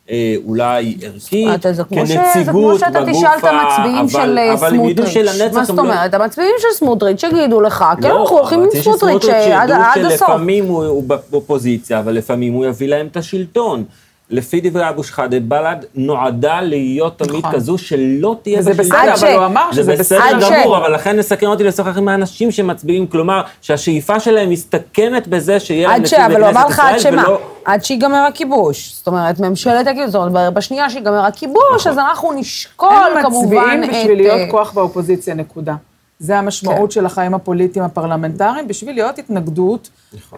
אולי 0.46 0.96
ערכית, 1.02 1.48
אתה- 1.54 1.72
זה 1.72 1.84
כמו 1.84 2.06
ש- 2.06 2.08
זה 2.08 2.14
כנציגות 2.34 2.52
כמו 2.52 2.78
שאתה 2.78 3.00
בגוף 3.00 3.16
תשאל 3.16 3.38
את 3.38 3.44
המצביעים 3.44 3.98
אבל- 3.98 4.08
של 4.08 4.38
אה, 4.38 4.56
סמוטריץ'. 4.56 5.16
מה 5.52 5.64
זאת 5.64 5.78
אומרת? 5.78 6.14
המצביעים 6.14 6.54
של 6.58 6.78
סמוטריץ' 6.78 7.22
יגידו 7.22 7.60
לך, 7.60 7.84
כן, 8.02 8.08
לא, 8.08 8.22
אנחנו 8.22 8.38
הולכים 8.38 8.60
עם 8.62 8.68
סמוטריץ' 8.82 9.24
אה, 9.24 9.62
עד 9.62 9.70
הסוף. 9.70 9.94
שלפעמים 10.10 10.64
הוא 10.66 11.04
באופוזיציה, 11.30 11.98
אבל 11.98 12.12
לפעמים 12.14 12.52
הוא 12.52 12.66
יביא 12.66 12.88
להם 12.88 13.06
את 13.06 13.16
השלטון. 13.16 13.84
לפי 14.32 14.60
דברי 14.60 14.88
אבו 14.88 15.04
שחאדה, 15.04 15.40
בל"ד 15.40 15.76
נועדה 15.94 16.60
להיות 16.60 17.18
תמיד 17.18 17.36
נכון. 17.36 17.52
כזו 17.52 17.78
שלא 17.78 18.36
תהיה 18.42 18.58
בשלטון. 18.60 18.76
בסדר, 18.86 18.98
עד 18.98 19.16
ש- 19.16 19.22
אבל 19.22 19.32
הוא 19.36 19.44
אמר 19.44 19.72
שזה 19.72 19.82
זה 19.82 19.92
בסדר. 19.96 20.18
בסדר 20.18 20.36
עד 20.36 20.40
ש- 20.40 20.50
גמור, 20.62 20.76
אבל 20.76 20.94
לכן 20.94 21.18
מסקרן 21.18 21.50
אותי 21.50 21.64
לשוחח 21.64 21.98
עם 21.98 22.08
האנשים 22.08 22.50
שמצביעים, 22.50 23.06
כלומר, 23.06 23.42
שהשאיפה 23.60 24.20
שלהם 24.20 24.50
מסתכמת 24.50 25.28
בזה 25.28 25.60
שיהיה 25.60 25.88
להם 25.88 26.00
עד 26.00 26.06
ש... 26.06 26.12
נציג 26.12 26.24
אבל 26.24 26.42
הוא 26.42 26.50
אמר 26.50 26.60
בכנסת 26.60 26.78
לך 26.78 26.80
עד 26.80 26.96
ישראל, 26.96 27.12
שמה? 27.12 27.28
ולא... 27.28 27.38
עד 27.64 27.84
שיגמר 27.84 28.26
הכיבוש. 28.28 28.92
זאת 28.96 29.06
אומרת, 29.06 29.40
ממשלת 29.40 29.86
הכיבוש, 29.86 30.10
זאת 30.10 30.26
אומרת, 30.26 30.54
בשנייה 30.54 30.90
שיגמר 30.90 31.24
הכיבוש, 31.26 31.86
אז 31.86 31.98
אנחנו 31.98 32.32
נשקול 32.32 32.88
הם 33.16 33.22
כמובן 33.22 33.46
מצביעים 33.46 33.84
את... 33.84 33.88
בשביל 33.90 34.16
להיות 34.18 34.40
אה, 34.40 34.50
כוח 34.50 34.72
באופוזיציה, 34.72 35.34
נקודה. 35.34 35.74
זה 36.18 36.38
המשמעות 36.38 36.92
של 36.92 37.06
החיים 37.06 37.34
הפוליטיים 37.34 37.84
הפרלמנטריים, 37.84 38.68
בשביל 38.68 38.94
להיות 38.94 39.18
התנגדות 39.18 39.90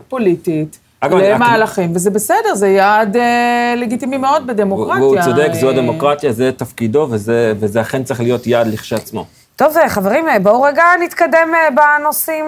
פוליטית 0.08 0.78
אגב, 1.04 1.16
למהלכים, 1.18 1.92
וזה 1.94 2.10
בסדר, 2.10 2.54
זה 2.54 2.68
יעד 2.68 3.16
אה, 3.16 3.74
לגיטימי 3.76 4.16
מאוד 4.16 4.46
בדמוקרטיה. 4.46 5.02
והוא 5.02 5.16
צודק, 5.24 5.50
זו 5.52 5.66
אה, 5.66 5.72
הדמוקרטיה, 5.72 6.32
זה 6.32 6.50
תפקידו, 6.56 7.06
וזה, 7.10 7.52
וזה 7.60 7.80
אכן 7.80 8.04
צריך 8.04 8.20
להיות 8.20 8.46
יעד 8.46 8.66
לכשעצמו. 8.66 9.24
טוב, 9.56 9.76
אה, 9.76 9.88
חברים, 9.88 10.24
בואו 10.42 10.62
רגע 10.62 10.84
נתקדם 11.04 11.52
בנושאים. 11.74 12.44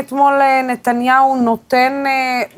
אתמול 0.00 0.32
נתניהו 0.68 1.36
נותן 1.36 2.04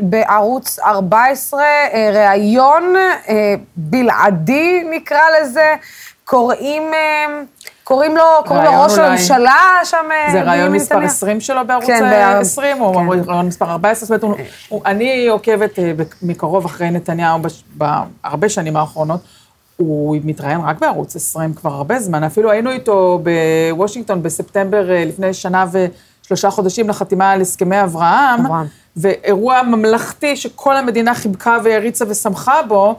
בערוץ 0.01 0.79
14 0.79 1.63
אה, 1.63 2.11
ראיון 2.15 2.95
בלעדי, 3.77 4.85
נקרא 4.91 5.21
לזה. 5.41 5.75
קוראים, 6.25 6.83
קוראים 7.89 8.17
לו, 8.17 8.23
קוראים 8.47 8.65
לו 8.65 8.83
ראש. 8.83 8.99
הממשלה 8.99 9.55
שם. 9.85 9.97
אה, 10.11 10.33
זה 10.33 10.43
רעיון 10.43 10.73
מספר 10.73 10.95
נתניהו. 10.95 11.11
20 11.13 11.41
שלו 11.41 11.61
בערוץ 11.67 11.85
כן, 11.87 12.05
אה, 12.05 12.39
ב- 12.39 12.41
20, 12.41 12.81
או 12.81 12.95
כן. 12.95 13.31
רעיון 13.31 13.47
מספר 13.47 13.71
14, 13.71 14.07
זאת 14.17 14.23
אומרת, 14.23 14.39
הוא- 14.39 14.47
הוא- 14.69 14.83
אני 14.87 15.27
עוקבת 15.29 15.79
אה, 15.79 15.93
מקרוב 16.23 16.65
אחרי 16.65 16.91
נתניהו 16.91 17.39
בהרבה 17.75 18.49
שנים 18.49 18.77
האחרונות. 18.77 19.21
הוא 19.77 20.17
מתראיין 20.25 20.61
רק 20.61 20.79
בערוץ 20.81 21.17
20 21.17 21.55
כבר 21.55 21.71
הרבה 21.73 22.01
זמן, 22.01 22.25
אפילו 22.25 22.51
היינו 22.51 22.71
איתו 22.71 23.21
בוושינגטון 23.73 24.23
בספטמבר 24.23 24.91
אה, 24.91 25.05
לפני 25.05 25.35
שנה 25.35 25.65
ושלושה 26.25 26.51
חודשים 26.51 26.89
לחתימה 26.89 27.31
על 27.31 27.41
הסכמי 27.41 27.83
אברהם. 27.83 28.47
אברהם. 28.47 28.67
ואירוע 28.97 29.63
ממלכתי 29.63 30.37
שכל 30.37 30.77
המדינה 30.77 31.15
חיבקה 31.15 31.59
והריצה 31.65 32.05
ושמחה 32.09 32.63
בו, 32.69 32.95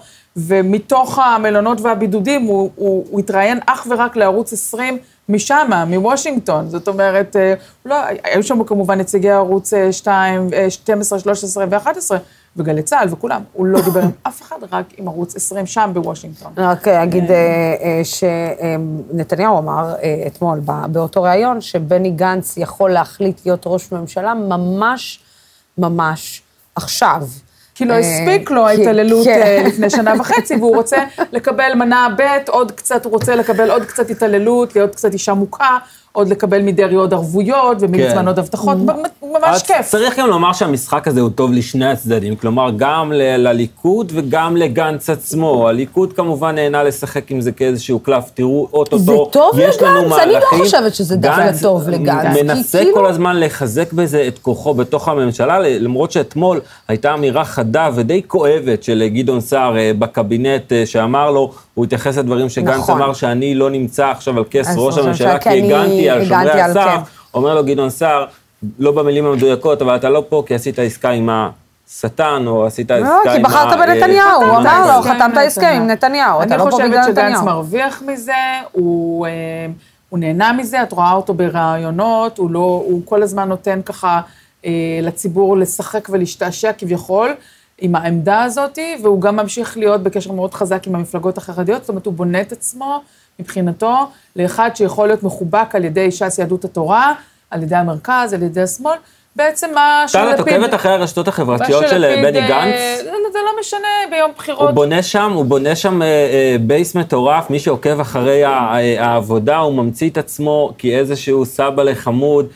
ומתוך 0.47 1.19
המלונות 1.19 1.81
והבידודים 1.81 2.43
הוא, 2.43 2.69
הוא, 2.75 3.05
הוא 3.09 3.19
התראיין 3.19 3.59
אך 3.65 3.87
ורק 3.89 4.15
לערוץ 4.15 4.53
20 4.53 4.97
משם, 5.29 5.69
מוושינגטון. 5.87 6.69
זאת 6.69 6.87
אומרת, 6.87 7.35
אה, 7.35 7.53
לא, 7.85 7.95
היו 8.23 8.43
שם 8.43 8.63
כמובן 8.63 8.97
נציגי 8.99 9.29
ערוץ 9.29 9.73
אה, 9.73 9.91
2, 9.91 10.49
אה, 10.53 10.69
12, 10.69 11.19
13 11.19 11.65
ו-11, 11.69 12.11
וגלי 12.57 12.83
צה"ל 12.83 13.07
וכולם. 13.11 13.41
הוא 13.53 13.65
לא 13.65 13.81
דיבר 13.81 14.01
עם 14.01 14.09
אף 14.27 14.41
אחד, 14.41 14.55
רק 14.71 14.85
עם 14.97 15.07
ערוץ 15.07 15.35
20 15.35 15.65
שם 15.65 15.91
בוושינגטון. 15.93 16.51
רק 16.57 16.87
אגיד 16.87 17.31
אה, 17.31 17.37
אה, 17.81 18.01
שנתניהו 18.03 19.57
אמר 19.57 19.95
אה, 20.03 20.23
אתמול 20.27 20.59
בא- 20.59 20.87
באותו 20.91 21.23
ריאיון, 21.23 21.61
שבני 21.61 22.11
גנץ 22.11 22.57
יכול 22.57 22.91
להחליט 22.91 23.41
להיות 23.45 23.63
ראש 23.65 23.91
ממשלה 23.91 24.33
ממש 24.33 25.19
ממש 25.77 26.41
עכשיו. 26.75 27.21
כי 27.79 27.85
לא 27.85 27.93
אה, 27.93 27.99
הספיק 27.99 28.51
לו 28.51 28.67
ההתעללות 28.67 29.25
כן. 29.25 29.41
אה, 29.41 29.63
לפני 29.67 29.89
שנה 29.89 30.13
וחצי, 30.19 30.55
והוא 30.55 30.75
רוצה 30.75 30.97
לקבל 31.31 31.73
מנה 31.75 32.07
ב', 32.17 32.21
עוד 32.49 32.71
קצת, 32.71 33.05
הוא 33.05 33.13
רוצה 33.13 33.35
לקבל 33.35 33.71
עוד 33.71 33.85
קצת 33.85 34.09
התעללות, 34.09 34.75
להיות 34.75 34.95
קצת 34.95 35.13
אישה 35.13 35.33
מוכה, 35.33 35.77
עוד 36.11 36.27
לקבל 36.27 36.61
מדרעי 36.61 36.95
עוד 36.95 37.13
ערבויות, 37.13 37.77
ומליצמן 37.79 38.21
כן. 38.21 38.27
עוד 38.27 38.39
הבטחות, 38.39 38.77
ממש 39.23 39.63
כיף. 39.63 39.87
צריך 39.87 40.19
גם 40.19 40.27
לומר 40.27 40.53
שהמשחק 40.53 41.07
הזה 41.07 41.21
הוא 41.21 41.29
טוב 41.29 41.51
לשני 41.51 41.85
הצדדים, 41.91 42.35
כלומר, 42.35 42.69
גם 42.77 43.11
לליכוד 43.15 44.11
וגם 44.15 44.57
לגנץ 44.57 45.09
עצמו. 45.09 45.67
הליכוד 45.69 46.13
כמובן 46.13 46.55
נהנה 46.55 46.83
לשחק 46.83 47.31
עם 47.31 47.41
זה 47.41 47.51
כאיזשהו 47.51 47.99
קלף, 47.99 48.31
תראו, 48.33 48.67
אוטוטו, 48.73 48.99
זה 48.99 49.13
טוב 49.31 49.59
יש 49.59 49.81
לנו 49.81 50.01
לגנץ? 50.01 50.19
אני 50.19 50.31
לא 50.33 50.39
מהלכים. 50.39 50.59
חושבת 50.59 50.95
שזה 50.95 51.15
דווקא 51.15 51.45
גנץ 51.45 51.61
טוב 51.61 51.89
לגנץ, 51.89 52.35
כי 52.37 52.43
מנסה 52.43 52.77
כאילו- 52.77 52.93
כל 52.95 53.05
הזמן 53.05 53.39
לחזק 53.39 53.93
בזה 53.93 54.27
את 54.27 54.39
כוחו 54.39 54.73
בתוך 54.73 55.07
הממשלה, 55.07 55.59
למרות 55.59 56.11
שאתמול 56.11 56.59
הייתה 56.87 57.13
אמירה 57.13 57.45
חדה 57.45 57.89
ודי 57.95 58.21
כואבת 58.27 58.83
של 58.83 59.07
גדעון 59.13 59.41
סער 59.41 59.77
אה, 59.77 59.91
בקבינט, 59.99 60.73
אה, 60.73 60.85
שאמר 60.85 61.31
לו, 61.31 61.51
הוא 61.79 61.85
התייחס 61.85 62.17
לדברים 62.17 62.49
שגנץ 62.49 62.79
נכון. 62.79 63.01
אמר, 63.01 63.13
שאני 63.13 63.55
לא 63.55 63.69
נמצא 63.69 64.07
עכשיו 64.07 64.37
על 64.37 64.43
כס 64.51 64.67
ראש 64.77 64.97
הממשלה, 64.97 65.39
כי 65.39 65.49
אני 65.49 65.73
הגנתי 65.73 66.09
על 66.09 66.25
שומרי 66.25 66.61
הסף. 66.61 66.75
כן. 66.75 66.97
אומר 67.33 67.55
לו 67.55 67.65
גדעון 67.65 67.89
סער, 67.89 68.25
לא 68.79 68.91
במילים 68.91 69.25
המדויקות, 69.25 69.81
אבל 69.81 69.95
אתה 69.95 70.09
לא 70.09 70.23
פה 70.29 70.43
כי 70.47 70.55
עשית 70.55 70.79
עסקה 70.79 71.09
עם 71.09 71.29
השטן, 71.29 72.43
או 72.47 72.65
עשית 72.65 72.91
עסקה 72.91 73.07
עם 73.07 73.25
לא, 73.25 73.31
ה... 73.31 73.35
כי 73.35 73.43
בחרת 73.43 73.73
אה, 73.73 73.77
בנתניהו, 73.77 74.41
הוא 74.41 74.45
עם 74.45 74.67
אמר 74.67 74.97
לו, 74.97 75.03
חתמת 75.03 75.37
הסכם 75.47 75.73
עם 75.75 75.87
נתניהו, 75.87 76.41
אתה 76.41 76.57
לא 76.57 76.69
פה 76.69 76.81
אני 76.81 76.89
בגלל 76.89 77.01
חושבת 77.01 77.15
שגנץ 77.15 77.25
נתניהו. 77.25 77.45
מרוויח 77.45 78.03
מזה, 78.07 78.33
הוא, 78.71 79.27
אה, 79.27 79.31
הוא 80.09 80.19
נהנה 80.19 80.53
מזה, 80.53 80.83
את 80.83 80.91
רואה 80.91 81.13
אותו 81.13 81.33
בראיונות, 81.33 82.37
הוא, 82.37 82.51
לא, 82.51 82.83
הוא 82.85 83.01
כל 83.05 83.23
הזמן 83.23 83.49
נותן 83.49 83.81
ככה 83.85 84.21
אה, 84.65 84.71
לציבור 85.01 85.57
לשחק 85.57 86.07
ולהשתעשע 86.11 86.71
כביכול 86.77 87.29
עם 87.81 87.95
העמדה 87.95 88.43
הזאת, 88.43 88.79
והוא 89.03 89.21
גם 89.21 89.35
ממשיך 89.35 89.77
להיות 89.77 90.03
בקשר 90.03 90.31
מאוד 90.31 90.53
חזק 90.53 90.87
עם 90.87 90.95
המפלגות 90.95 91.37
החרדיות, 91.37 91.81
זאת 91.81 91.89
אומרת, 91.89 92.05
הוא 92.05 92.13
בונה 92.13 92.41
את 92.41 92.51
עצמו 92.51 93.01
מבחינתו 93.39 93.95
לאחד 94.35 94.69
שיכול 94.75 95.07
להיות 95.07 95.23
מחובק 95.23 95.75
על 95.75 95.85
ידי 95.85 96.11
ש"ס 96.11 96.39
יהדות 96.39 96.65
התורה, 96.65 97.13
על 97.51 97.63
ידי 97.63 97.75
המרכז, 97.75 98.33
על 98.33 98.43
ידי 98.43 98.61
השמאל. 98.61 98.97
בעצם 99.35 99.69
מה 99.73 100.05
טל, 100.11 100.31
את 100.33 100.39
עוקבת 100.39 100.73
אחרי 100.73 100.91
הרשתות 100.91 101.27
החברתיות 101.27 101.83
של 101.83 101.89
שלפיד, 101.89 102.25
בני 102.25 102.39
אה, 102.39 102.47
גנץ? 102.47 103.05
לא, 103.05 103.11
לא, 103.11 103.31
זה 103.33 103.39
לא 103.45 103.59
משנה, 103.59 103.87
ביום 104.11 104.29
הוא 104.29 104.37
בחירות. 104.37 104.73
בונה 104.73 105.03
שם, 105.03 105.31
הוא 105.31 105.45
בונה 105.45 105.75
שם 105.75 106.01
אה, 106.01 106.07
אה, 106.07 106.55
base 106.61 106.95
מטורף, 106.95 107.49
מי 107.49 107.59
שעוקב 107.59 107.99
אחרי 107.99 108.45
אה, 108.45 109.05
העבודה, 109.05 109.57
הוא 109.57 109.73
ממציא 109.73 110.09
את 110.09 110.17
עצמו 110.17 110.73
כאיזשהו 110.77 111.45
סבא 111.45 111.83
לחמוד, 111.83 112.45
אה, 112.45 112.51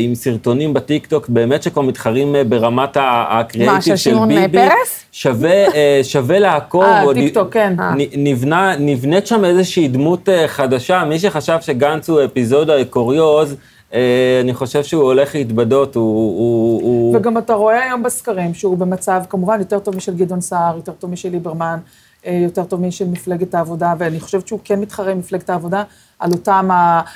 עם 0.00 0.14
סרטונים 0.14 0.74
בטיקטוק, 0.74 1.28
באמת 1.28 1.62
שכבר 1.62 1.82
מתחרים 1.82 2.36
אה, 2.36 2.44
ברמת 2.44 2.96
מה, 2.96 3.24
הקריאיטיב 3.40 3.80
של 3.80 3.96
של 3.96 4.10
שמעון, 4.10 4.28
ביבי. 4.28 4.58
אה, 4.58 4.68
פרס? 4.68 5.04
שווה, 5.12 5.74
אה, 5.74 6.00
שווה 6.02 6.38
לעקוב. 6.38 6.82
אה, 6.84 7.14
טיקטוק, 7.14 7.52
כן. 7.52 7.74
נבנה, 8.16 8.76
נבנית 8.78 9.26
שם 9.26 9.44
איזושהי 9.44 9.88
דמות 9.88 10.28
אה, 10.28 10.48
חדשה, 10.48 11.04
מי 11.04 11.18
שחשב 11.18 11.58
שגנץ 11.60 12.10
הוא 12.10 12.24
אפיזודה 12.24 12.84
קוריוז, 12.84 13.56
אה, 13.94 14.40
אני 14.40 14.54
חושב 14.54 14.82
שהוא 14.82 15.02
הולך 15.02 15.34
להתבדות, 15.34 15.94
הוא... 15.94 16.04
הוא, 16.38 16.82
הוא... 16.82 17.16
וגם 17.16 17.38
אתה 17.38 17.54
רואה 17.54 17.84
היום 17.84 18.02
בסקרים 18.02 18.54
שהוא 18.54 18.78
במצב, 18.78 19.22
כמובן, 19.28 19.58
יותר 19.58 19.78
טוב 19.78 19.96
משל 19.96 20.14
גדעון 20.14 20.40
סער, 20.40 20.76
יותר 20.76 20.92
טוב 20.92 21.10
משל 21.10 21.28
ליברמן, 21.28 21.78
אה, 22.26 22.38
יותר 22.42 22.64
טוב 22.64 22.80
משל 22.80 23.04
מפלגת 23.08 23.54
העבודה, 23.54 23.94
ואני 23.98 24.20
חושבת 24.20 24.48
שהוא 24.48 24.60
כן 24.64 24.80
מתחרה 24.80 25.10
עם 25.12 25.18
מפלגת 25.18 25.50
העבודה 25.50 25.82
על 26.18 26.30
אותם 26.32 26.68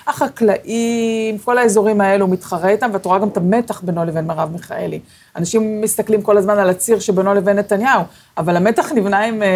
החקלאים, 0.06 1.38
כל 1.44 1.58
האזורים 1.58 2.00
האלו, 2.00 2.24
הוא 2.26 2.32
מתחרה 2.32 2.68
איתם, 2.68 2.90
ואת 2.92 3.04
רואה 3.06 3.18
גם 3.18 3.28
את 3.28 3.36
המתח 3.36 3.80
בינו 3.80 4.04
לבין 4.04 4.26
מרב 4.26 4.48
מיכאלי. 4.52 5.00
אנשים 5.36 5.80
מסתכלים 5.80 6.22
כל 6.22 6.38
הזמן 6.38 6.58
על 6.58 6.70
הציר 6.70 6.98
שבינו 6.98 7.34
לבין 7.34 7.58
נתניהו, 7.58 8.02
אבל 8.38 8.56
המתח 8.56 8.92
נבנה 8.94 9.24
עם, 9.24 9.42
אה, 9.42 9.48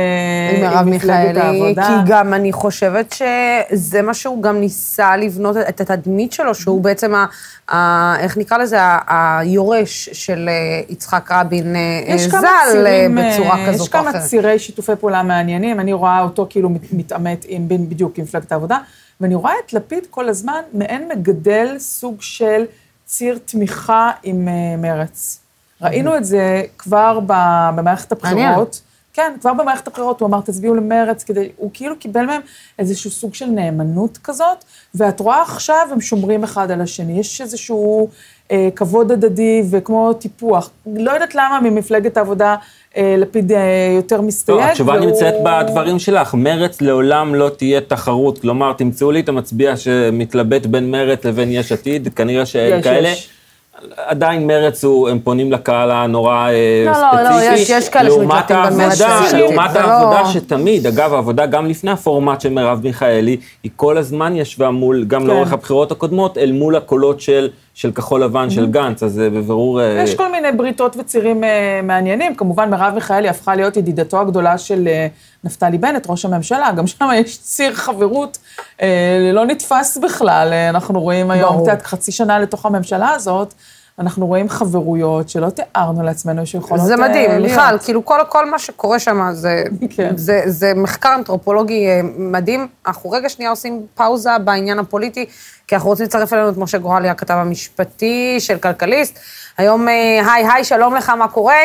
עם 0.57 0.75
מרב 0.75 0.87
מפלגת 0.89 1.27
מיכאלי, 1.27 1.41
העבודה. 1.41 1.87
כי 1.87 2.11
גם 2.13 2.35
אני 2.35 2.53
חושבת 2.53 3.15
שזה 3.15 4.03
מה 4.03 4.15
שהוא 4.15 4.43
גם 4.43 4.61
ניסה 4.61 5.17
לבנות 5.17 5.57
את 5.57 5.81
התדמית 5.81 6.33
שלו, 6.33 6.55
שהוא 6.55 6.81
Mm-hmm. 6.81 6.85
בעצם, 6.85 7.15
ה, 7.15 7.27
ה, 7.75 8.17
איך 8.19 8.37
נקרא 8.39 8.59
לזה, 8.59 8.77
היורש 9.09 10.09
של 10.13 10.49
אה, 10.49 10.81
יצחק 10.89 11.33
רבין 11.33 11.77
יש 12.07 12.27
כמה 12.27 12.41
ז"ל 12.73 12.87
בצורה 13.15 13.59
אה, 13.59 13.67
כזאת 13.69 13.81
יש 13.81 13.95
או 13.95 14.01
כמה 14.01 14.11
אחרת. 14.11 14.23
צירי 14.23 14.59
שיתופי 14.59 14.93
פעולה 15.01 15.23
מעניינים, 15.23 15.81
אני 15.81 15.93
רואה 15.93 16.21
אותו 16.21 16.47
כאילו 16.51 16.69
מת- 16.71 16.93
מתעמת 16.93 17.45
עם, 17.49 17.69
בדיוק 17.69 18.19
עם 18.19 18.25
מפלגת 18.25 18.53
העבודה, 18.53 18.79
ואני 19.23 19.35
רואה 19.35 19.53
את 19.67 19.73
לפיד 19.73 20.07
כל 20.11 20.29
הזמן 20.29 20.61
מעין 20.73 21.09
מגדל 21.09 21.79
סוג 21.79 22.17
של 22.21 22.65
ציר 23.05 23.39
תמיכה 23.45 24.11
עם 24.23 24.49
אה, 24.49 24.77
מרץ. 24.77 25.41
ראינו 25.83 26.17
את 26.17 26.25
זה 26.25 26.63
כבר 26.79 27.21
במערכת. 27.27 28.13
הבחירות. 28.13 28.81
כן, 29.15 29.33
כבר 29.41 29.53
במערכת 29.53 29.87
הבחירות 29.87 30.21
הוא 30.21 30.29
אמר, 30.29 30.41
תצביעו 30.41 30.75
למרץ, 30.75 31.25
כדי, 31.25 31.49
הוא 31.57 31.71
כאילו 31.75 31.99
קיבל 31.99 32.27
מהם 32.27 32.41
איזשהו 32.79 33.11
סוג 33.11 33.35
של 33.35 33.47
נאמנות 33.47 34.19
כזאת, 34.25 34.65
ואת 34.95 35.21
רואה 35.21 35.43
עכשיו, 35.43 35.89
הם 35.91 36.01
שומרים 36.01 36.45
אחד 36.45 36.71
על 36.71 36.81
השני. 36.81 37.21
יש 37.21 37.41
איזשהו 37.41 38.09
אה, 38.51 38.69
כבוד 38.77 39.13
הדדי 39.13 39.63
וכמו 39.71 40.13
טיפוח. 40.13 40.71
לא 40.87 41.11
יודעת 41.11 41.35
למה 41.35 41.61
ממפלגת 41.63 42.17
העבודה 42.17 42.57
לפיד 42.99 43.53
אה, 43.53 43.59
יותר 43.97 44.21
מסתייג. 44.21 44.59
לא, 44.59 44.65
התשובה 44.65 44.93
והוא- 44.93 45.07
נמצאת 45.07 45.35
בדברים 45.45 45.99
שלך. 45.99 46.35
מרץ 46.35 46.81
לעולם 46.81 47.35
לא 47.35 47.49
תהיה 47.57 47.81
תחרות. 47.81 48.39
כלומר, 48.39 48.73
תמצאו 48.73 49.11
לי 49.11 49.21
את 49.21 49.29
המצביע 49.29 49.77
שמתלבט 49.77 50.67
בין 50.67 50.91
מרץ 50.91 51.25
לבין 51.25 51.49
יש 51.53 51.73
עתיד, 51.73 52.09
כנראה 52.17 52.47
שאין 52.47 52.83
כאלה. 52.83 53.09
יש. 53.09 53.29
עדיין 53.97 54.47
מרץ, 54.47 54.85
הוא, 54.85 55.09
הם 55.09 55.19
פונים 55.19 55.53
לקהל 55.53 55.91
הנורא 55.91 56.49
אה, 56.49 56.85
לא, 56.87 56.95
ספציפי. 56.95 57.17
לא, 57.25 57.31
לא, 57.31 57.55
יש- 57.55 57.71
יש 57.71 57.89
כאלה 57.89 58.11
שמתלבטים 58.11 58.57
בין 58.69 58.77
מרצ 58.79 59.01
העבודה- 59.01 59.21
ליש 59.21 59.29
עתיד, 59.35 59.41
לעומת 59.41 59.71
זה 59.73 59.79
לא- 59.79 59.85
העבודה 59.85 60.27
שתמיד, 60.33 60.87
אגב, 60.87 61.15
העבודה 61.15 61.47
גם 61.47 61.67
לפני 61.67 61.91
הפורמט 61.91 62.41
של 62.41 62.51
מרב 62.51 62.81
מיכאלי, 62.85 63.37
היא 63.63 63.71
כל 63.77 63.99
הזמן 63.99 64.37
ישבה 64.37 64.71
מול, 64.71 65.05
גם 65.05 65.21
כן. 65.23 65.27
לאורך 65.27 65.53
הבחירות 65.53 65.93
הקודמות, 65.93 66.39
אל 66.39 66.53
מול 66.53 66.77
הקולות 66.77 67.21
של, 67.21 67.49
של 67.75 67.93
כחול 67.93 68.25
לבן, 68.25 68.51
של 68.51 68.67
גנץ, 68.67 69.03
אז 69.03 69.13
זה 69.13 69.31
בבירור... 69.31 69.81
אה, 69.81 70.03
יש 70.03 70.15
כל 70.15 70.33
מיני 70.33 70.53
בריתות 70.53 70.97
וצירים 70.99 71.45
אה, 71.45 71.81
מעניינים. 71.83 72.35
כמובן, 72.35 72.71
מרב 72.71 72.95
מיכאלי 72.95 73.29
הפכה 73.29 73.55
להיות 73.55 73.77
ידידתו 73.77 74.21
הגדולה 74.21 74.59
של 74.59 74.89
אה, 74.89 75.07
נפתלי 75.45 75.79
בנט, 75.79 76.07
ראש 76.09 76.25
הממשלה. 76.25 76.73
גם 76.73 76.87
שם 76.87 77.09
יש 77.21 77.39
ציר 77.39 77.75
חברות 77.75 78.39
אה, 78.83 79.31
לא 79.33 79.47
נתפס 79.47 79.99
בכלל. 79.99 80.53
אה, 80.53 80.69
אנחנו 80.69 81.01
רואים 81.01 81.31
היום, 81.31 81.57
ברור. 81.57 81.73
את 81.73 81.83
חצי 81.83 82.13
שנה 82.13 82.39
לתוך 82.39 82.67
הממשלה 82.67 83.11
הזאת, 83.11 83.55
אנחנו 83.99 84.27
רואים 84.27 84.49
חברויות 84.49 85.29
שלא 85.29 85.51
תיארנו 85.51 86.03
לעצמנו 86.03 86.47
שיכולות 86.47 86.87
זה 86.87 86.93
אה, 86.93 86.99
מדהים, 86.99 87.31
להיות. 87.31 87.43
מיכל, 87.43 87.79
כאילו 87.85 88.05
כל, 88.05 88.19
כל 88.29 88.51
מה 88.51 88.59
שקורה 88.59 88.99
שם 88.99 89.29
זה, 89.33 89.65
כן. 89.97 90.17
זה, 90.17 90.43
זה 90.47 90.73
מחקר 90.77 91.15
אנתרופולוגי 91.15 91.87
אה, 91.87 92.01
מדהים. 92.17 92.69
אנחנו 92.87 93.11
רגע 93.11 93.29
שנייה 93.29 93.51
עושים 93.51 93.87
פאוזה 93.95 94.39
בעניין 94.45 94.79
הפוליטי, 94.79 95.27
כי 95.67 95.75
אנחנו 95.75 95.91
רוצים 95.91 96.07
לצרף 96.07 96.33
אלינו 96.33 96.49
את 96.49 96.57
משה 96.57 96.79
גורלי, 96.79 97.09
הכתב 97.09 97.35
המשפטי 97.35 98.37
של 98.41 98.59
כלכליסט. 98.59 99.19
היום, 99.59 99.89
אה, 99.89 100.33
היי, 100.33 100.47
היי, 100.53 100.65
שלום 100.65 100.95
לך, 100.95 101.09
מה 101.09 101.29
קורה? 101.29 101.61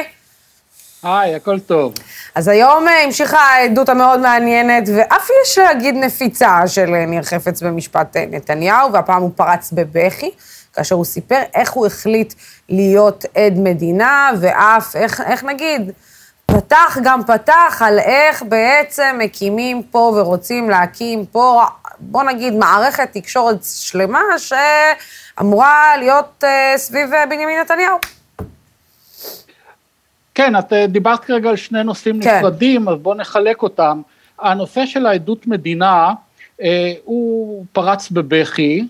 היי, 1.04 1.36
הכל 1.36 1.60
טוב. 1.60 1.94
אז 2.36 2.48
היום 2.48 2.86
המשיכה 3.06 3.38
העדות 3.38 3.90
המאוד 3.90 4.20
מעניינת, 4.20 4.84
ואף 4.96 5.30
יש 5.44 5.58
להגיד 5.58 5.96
נפיצה 5.96 6.68
של 6.68 6.86
ניר 6.86 7.24
חפץ 7.24 7.64
במשפט 7.64 8.18
נתניהו, 8.18 8.94
והפעם 8.94 9.22
הוא 9.22 9.32
פרץ 9.36 9.72
בבכי, 9.72 10.32
כאשר 10.78 10.96
הוא 10.96 11.06
סיפר 11.06 11.42
איך 11.54 11.72
הוא 11.72 11.86
החליט 11.86 12.34
להיות 12.70 13.26
עד 13.36 13.54
מדינה, 13.58 14.32
ואף, 14.40 14.96
איך, 14.96 15.22
איך 15.22 15.44
נגיד, 15.44 15.92
פתח 16.46 16.98
גם 17.04 17.24
פתח 17.24 17.82
על 17.86 18.00
איך 18.00 18.44
בעצם 18.44 19.16
מקימים 19.20 19.84
פה 19.84 20.00
ורוצים 20.18 20.70
להקים 20.70 21.26
פה, 21.26 21.64
בוא 22.00 22.24
נגיד, 22.24 22.54
מערכת 22.54 23.10
תקשורת 23.14 23.58
שלמה 23.64 24.22
שאמורה 24.38 25.98
להיות 25.98 26.44
אה, 26.44 26.74
סביב 26.78 27.14
אה, 27.14 27.26
בנימין 27.26 27.60
נתניהו. 27.60 27.98
כן, 30.36 30.56
את 30.60 30.74
אה, 30.74 30.88
דיברת 30.88 31.26
כרגע 31.26 31.50
על 31.50 31.56
שני 31.56 31.84
נושאים 31.84 32.22
כן. 32.22 32.38
נפרדים, 32.38 32.90
אז 32.90 32.96
בואו 33.02 33.16
נחלק 33.16 33.62
אותם. 33.62 34.02
הנושא 34.40 34.86
של 34.86 35.06
העדות 35.06 35.48
מדינה, 35.48 36.14
אה, 36.62 36.94
הוא 37.04 37.66
פרץ 37.72 38.12
בבכי, 38.12 38.88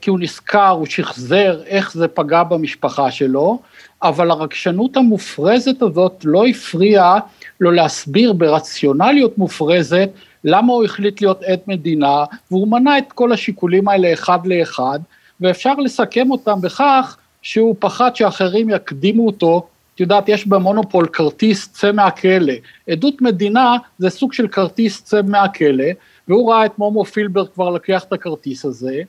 כי 0.00 0.10
הוא 0.10 0.20
נזכר, 0.20 0.68
הוא 0.68 0.86
שחזר 0.86 1.62
איך 1.66 1.92
זה 1.92 2.08
פגע 2.08 2.42
במשפחה 2.42 3.10
שלו, 3.10 3.58
אבל 4.02 4.30
הרגשנות 4.30 4.96
המופרזת 4.96 5.82
הזאת 5.82 6.22
לא 6.24 6.46
הפריעה 6.46 7.18
לו 7.60 7.70
להסביר 7.70 8.32
ברציונליות 8.32 9.38
מופרזת 9.38 10.10
למה 10.44 10.72
הוא 10.72 10.84
החליט 10.84 11.20
להיות 11.20 11.42
עד 11.42 11.60
מדינה, 11.66 12.24
והוא 12.50 12.68
מנה 12.68 12.98
את 12.98 13.12
כל 13.12 13.32
השיקולים 13.32 13.88
האלה 13.88 14.12
אחד 14.12 14.46
לאחד, 14.46 14.98
ואפשר 15.40 15.74
לסכם 15.74 16.30
אותם 16.30 16.60
בכך 16.60 17.16
שהוא 17.42 17.76
פחד 17.78 18.16
שאחרים 18.16 18.70
יקדימו 18.70 19.26
אותו 19.26 19.66
את 19.94 20.00
יודעת, 20.00 20.28
יש 20.28 20.46
במונופול 20.46 21.06
כרטיס 21.06 21.68
צא 21.72 21.92
מהכלא. 21.92 22.52
עדות 22.90 23.22
מדינה 23.22 23.76
זה 23.98 24.10
סוג 24.10 24.32
של 24.32 24.48
כרטיס 24.48 25.02
צא 25.02 25.20
מהכלא, 25.26 25.84
והוא 26.28 26.52
ראה 26.52 26.66
את 26.66 26.78
מומו 26.78 27.04
פילבר 27.04 27.46
כבר 27.46 27.70
לקח 27.70 28.04
את 28.04 28.12
הכרטיס 28.12 28.64
הזה. 28.64 29.02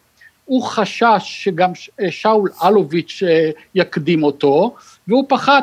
הוא 0.45 0.63
חשש 0.63 1.17
שגם 1.19 1.75
ש- 1.75 1.89
שאול 2.09 2.49
אלוביץ' 2.63 3.23
אה, 3.27 3.49
יקדים 3.75 4.23
אותו, 4.23 4.75
והוא 5.07 5.25
פחד 5.29 5.61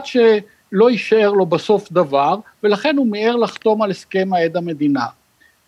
לא 0.73 0.91
יישאר 0.91 1.31
לו 1.31 1.47
בסוף 1.47 1.93
דבר, 1.93 2.37
ולכן 2.63 2.97
הוא 2.97 3.07
מיהר 3.07 3.37
לחתום 3.37 3.83
על 3.83 3.91
הסכם 3.91 4.33
העד 4.33 4.57
המדינה. 4.57 5.07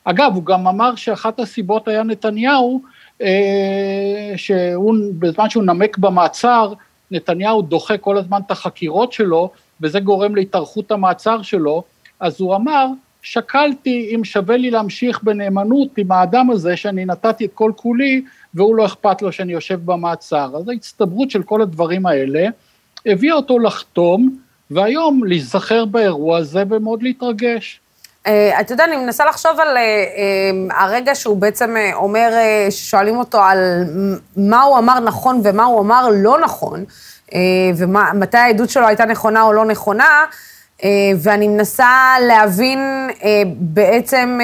אגב, 0.04 0.34
הוא 0.34 0.44
גם 0.44 0.68
אמר 0.68 0.94
שאחת 0.94 1.40
הסיבות 1.40 1.88
היה 1.88 2.02
נתניהו, 2.02 2.82
אה, 3.22 4.32
שהוא, 4.36 4.94
בזמן 5.18 5.50
שהוא 5.50 5.64
נמק 5.64 5.98
במעצר, 5.98 6.72
נתניהו 7.10 7.62
דוחה 7.62 7.98
כל 7.98 8.18
הזמן 8.18 8.40
את 8.46 8.50
החקירות 8.50 9.12
שלו, 9.12 9.50
וזה 9.80 10.00
גורם 10.00 10.34
להתארכות 10.34 10.92
המעצר 10.92 11.42
שלו, 11.42 11.82
אז 12.20 12.40
הוא 12.40 12.56
אמר, 12.56 12.86
שקלתי 13.22 14.12
אם 14.14 14.24
שווה 14.24 14.56
לי 14.56 14.70
להמשיך 14.70 15.22
בנאמנות 15.22 15.98
עם 15.98 16.12
האדם 16.12 16.50
הזה 16.50 16.76
שאני 16.76 17.04
נתתי 17.04 17.44
את 17.44 17.50
כל 17.54 17.72
כולי 17.76 18.24
והוא 18.54 18.76
לא 18.76 18.86
אכפת 18.86 19.22
לו 19.22 19.32
שאני 19.32 19.52
יושב 19.52 19.78
במעצר. 19.84 20.50
אז 20.56 20.68
ההצטברות 20.68 21.30
של 21.30 21.42
כל 21.42 21.62
הדברים 21.62 22.06
האלה 22.06 22.46
הביאה 23.06 23.34
אותו 23.34 23.58
לחתום 23.58 24.36
והיום 24.70 25.24
להיזכר 25.24 25.84
באירוע 25.84 26.38
הזה 26.38 26.62
ומאוד 26.70 27.02
להתרגש. 27.02 27.80
Uh, 28.26 28.28
אתה 28.60 28.72
יודע, 28.72 28.84
אני 28.84 28.96
מנסה 28.96 29.24
לחשוב 29.24 29.60
על 29.60 29.76
uh, 29.76 29.80
uh, 30.70 30.74
הרגע 30.80 31.14
שהוא 31.14 31.36
בעצם 31.36 31.76
אומר, 31.94 32.30
ששואלים 32.70 33.18
אותו 33.18 33.42
על 33.42 33.58
מה 34.36 34.62
הוא 34.62 34.78
אמר 34.78 35.00
נכון 35.00 35.40
ומה 35.44 35.64
הוא 35.64 35.80
אמר 35.80 36.08
לא 36.12 36.40
נכון, 36.40 36.84
ומתי 37.76 38.38
העדות 38.38 38.70
שלו 38.70 38.86
הייתה 38.86 39.04
נכונה 39.04 39.42
או 39.42 39.52
לא 39.52 39.64
נכונה, 39.64 40.24
ואני 41.16 41.48
מנסה 41.48 42.14
להבין 42.20 43.08
בעצם 43.56 44.38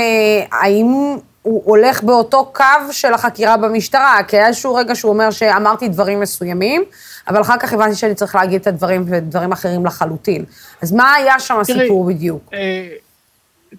האם 0.53 1.17
הוא 1.49 1.63
הולך 1.65 2.03
באותו 2.03 2.51
קו 2.55 2.93
של 2.93 3.15
החקירה 3.15 3.57
במשטרה, 3.57 4.19
כי 4.29 4.37
היה 4.37 4.47
איזשהו 4.47 4.75
רגע 4.75 4.95
שהוא 4.95 5.13
אומר 5.13 5.31
שאמרתי 5.31 5.89
דברים 5.89 6.21
מסוימים, 6.21 6.85
אבל 7.29 7.41
אחר 7.41 7.59
כך 7.61 7.73
הבנתי 7.73 7.95
שאני 7.95 8.15
צריך 8.15 8.35
להגיד 8.35 8.61
את 8.61 8.67
הדברים 8.67 9.05
ודברים 9.07 9.53
אחרים 9.53 9.87
לחלוטין. 9.87 10.45
אז 10.83 10.93
מה 10.93 11.15
היה 11.15 11.41
שם 11.41 11.61
תראי, 11.65 11.79
הסיפור 11.81 12.05
בדיוק? 12.05 12.43
אה, 12.53 12.89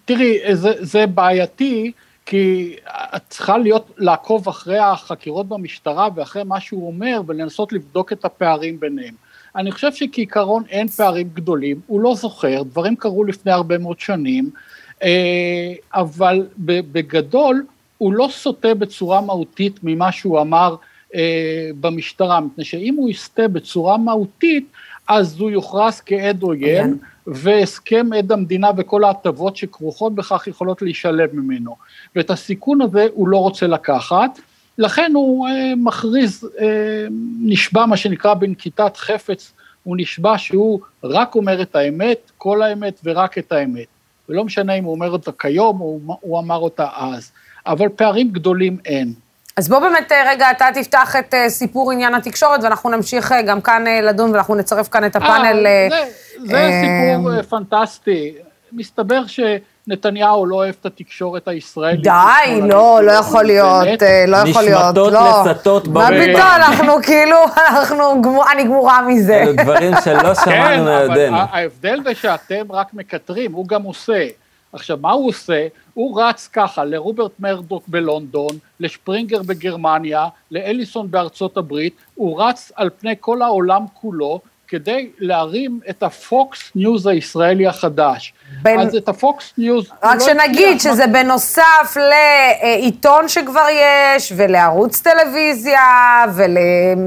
תראי, 0.05 0.39
זה, 0.53 0.71
זה 0.79 1.07
בעייתי, 1.07 1.91
כי 2.25 2.75
את 3.15 3.21
צריכה 3.29 3.57
להיות, 3.57 3.91
לעקוב 3.97 4.47
אחרי 4.47 4.79
החקירות 4.79 5.47
במשטרה 5.47 6.07
ואחרי 6.15 6.43
מה 6.43 6.59
שהוא 6.59 6.87
אומר 6.87 7.21
ולנסות 7.27 7.73
לבדוק 7.73 8.13
את 8.13 8.25
הפערים 8.25 8.79
ביניהם. 8.79 9.13
אני 9.55 9.71
חושב 9.71 9.93
שכעיקרון 9.93 10.63
אין 10.69 10.87
פערים 10.87 11.29
גדולים, 11.33 11.79
הוא 11.87 12.01
לא 12.01 12.15
זוכר, 12.15 12.63
דברים 12.63 12.95
קרו 12.95 13.23
לפני 13.23 13.51
הרבה 13.51 13.77
מאוד 13.77 13.99
שנים, 13.99 14.49
אבל 15.93 16.47
בגדול 16.59 17.65
הוא 17.97 18.13
לא 18.13 18.27
סוטה 18.31 18.73
בצורה 18.73 19.21
מהותית 19.21 19.79
ממה 19.83 20.11
שהוא 20.11 20.41
אמר 20.41 20.75
אה, 21.15 21.69
במשטרה, 21.79 22.39
מפני 22.39 22.63
שאם 22.63 22.95
הוא 22.97 23.09
יסטה 23.09 23.47
בצורה 23.47 23.97
מהותית, 23.97 24.71
אז 25.07 25.39
הוא 25.39 25.51
יוכרז 25.51 26.01
כעד 26.05 26.41
עוין, 26.41 26.97
והסכם 27.27 28.09
עד 28.17 28.31
המדינה 28.31 28.71
וכל 28.77 29.03
ההטבות 29.03 29.57
שכרוכות 29.57 30.15
בכך 30.15 30.47
יכולות 30.47 30.81
להישלב 30.81 31.29
ממנו. 31.33 31.75
ואת 32.15 32.29
הסיכון 32.29 32.81
הזה 32.81 33.07
הוא 33.13 33.27
לא 33.27 33.37
רוצה 33.37 33.67
לקחת, 33.67 34.39
לכן 34.77 35.11
הוא 35.15 35.47
אה, 35.47 35.73
מכריז, 35.77 36.49
אה, 36.59 36.67
נשבע 37.41 37.85
מה 37.85 37.97
שנקרא 37.97 38.33
בנקיטת 38.33 38.97
חפץ, 38.97 39.53
הוא 39.83 39.97
נשבע 39.99 40.37
שהוא 40.37 40.79
רק 41.03 41.35
אומר 41.35 41.61
את 41.61 41.75
האמת, 41.75 42.31
כל 42.37 42.61
האמת 42.61 42.99
ורק 43.03 43.37
את 43.37 43.51
האמת. 43.51 43.87
ולא 44.29 44.43
משנה 44.43 44.73
אם 44.73 44.83
הוא 44.83 44.93
אומר 44.93 45.11
אותה 45.11 45.31
כיום 45.39 45.81
או 45.81 45.99
הוא 46.21 46.39
אמר 46.39 46.57
אותה 46.57 46.87
אז, 46.95 47.31
אבל 47.65 47.89
פערים 47.89 48.29
גדולים 48.31 48.77
אין. 48.85 49.13
אז 49.57 49.69
בוא 49.69 49.79
באמת 49.79 50.11
אה, 50.11 50.31
רגע, 50.31 50.51
אתה 50.51 50.65
תפתח 50.73 51.15
את 51.15 51.33
אה, 51.33 51.49
סיפור 51.49 51.91
עניין 51.91 52.15
התקשורת, 52.15 52.63
ואנחנו 52.63 52.89
נמשיך 52.89 53.31
אה, 53.31 53.41
גם 53.41 53.61
כאן 53.61 53.83
לדון, 54.03 54.31
ואנחנו 54.31 54.55
נצרף 54.55 54.87
כאן 54.87 55.05
את 55.05 55.15
הפאנל. 55.15 55.65
아, 55.65 55.93
זה, 56.39 56.47
זה 56.47 56.71
סיפור 56.81 57.41
פנטסטי. 57.41 58.33
מסתבר 58.71 59.27
שנתניהו 59.89 60.45
לא 60.45 60.55
אוהב 60.55 60.75
את 60.81 60.85
התקשורת 60.85 61.47
הישראלית. 61.47 62.03
די, 62.03 62.61
לא, 62.61 62.99
לא 63.03 63.11
יכול 63.11 63.43
להיות, 63.43 63.85
לא 64.27 64.37
יכול 64.37 64.63
להיות. 64.63 64.81
נשמטות 64.85 65.13
לא. 65.13 65.43
לצטות 65.45 65.87
ברור. 65.87 66.09
מה 66.09 66.09
פתאום, 66.09 66.41
אנחנו 66.41 66.93
כאילו, 67.03 67.37
אנחנו, 67.57 68.43
אני 68.51 68.63
גמורה 68.63 69.01
מזה. 69.01 69.41
אלו 69.41 69.53
דברים 69.53 69.93
שלא 70.03 70.35
שמענו 70.35 70.83
מיודנו. 70.83 71.15
כן, 71.15 71.33
אבל 71.33 71.45
ההבדל 71.51 71.99
זה 72.03 72.15
שאתם 72.15 72.71
רק 72.71 72.93
מקטרים, 72.93 73.53
הוא 73.53 73.67
גם 73.67 73.83
עושה. 73.83 74.27
עכשיו, 74.73 74.97
מה 75.01 75.11
הוא 75.11 75.29
עושה? 75.29 75.67
הוא 75.93 76.21
רץ 76.21 76.49
ככה 76.53 76.85
לרוברט 76.85 77.31
מרדוק 77.39 77.83
בלונדון, 77.87 78.57
לשפרינגר 78.79 79.41
בגרמניה, 79.43 80.25
לאליסון 80.51 81.11
בארצות 81.11 81.57
הברית, 81.57 81.93
הוא 82.15 82.43
רץ 82.43 82.71
על 82.75 82.89
פני 82.99 83.13
כל 83.19 83.41
העולם 83.41 83.85
כולו 83.93 84.39
כדי 84.69 85.09
להרים 85.19 85.79
את 85.89 86.03
הפוקס 86.03 86.71
ניוז 86.75 87.07
הישראלי 87.07 87.67
החדש. 87.67 88.33
בין... 88.61 88.79
אז 88.79 88.95
את 88.95 89.09
הפוקס 89.09 89.53
ניוז... 89.57 89.89
רק 90.03 90.19
לא 90.19 90.25
שנגיד 90.25 90.73
לא 90.73 90.79
שזה. 90.79 91.07
בנוסף 91.07 91.97
לעיתון 91.97 93.27
שכבר 93.27 93.65
יש, 93.71 94.33
ולערוץ 94.35 95.01
טלוויזיה, 95.01 95.81
ול... 96.35 96.57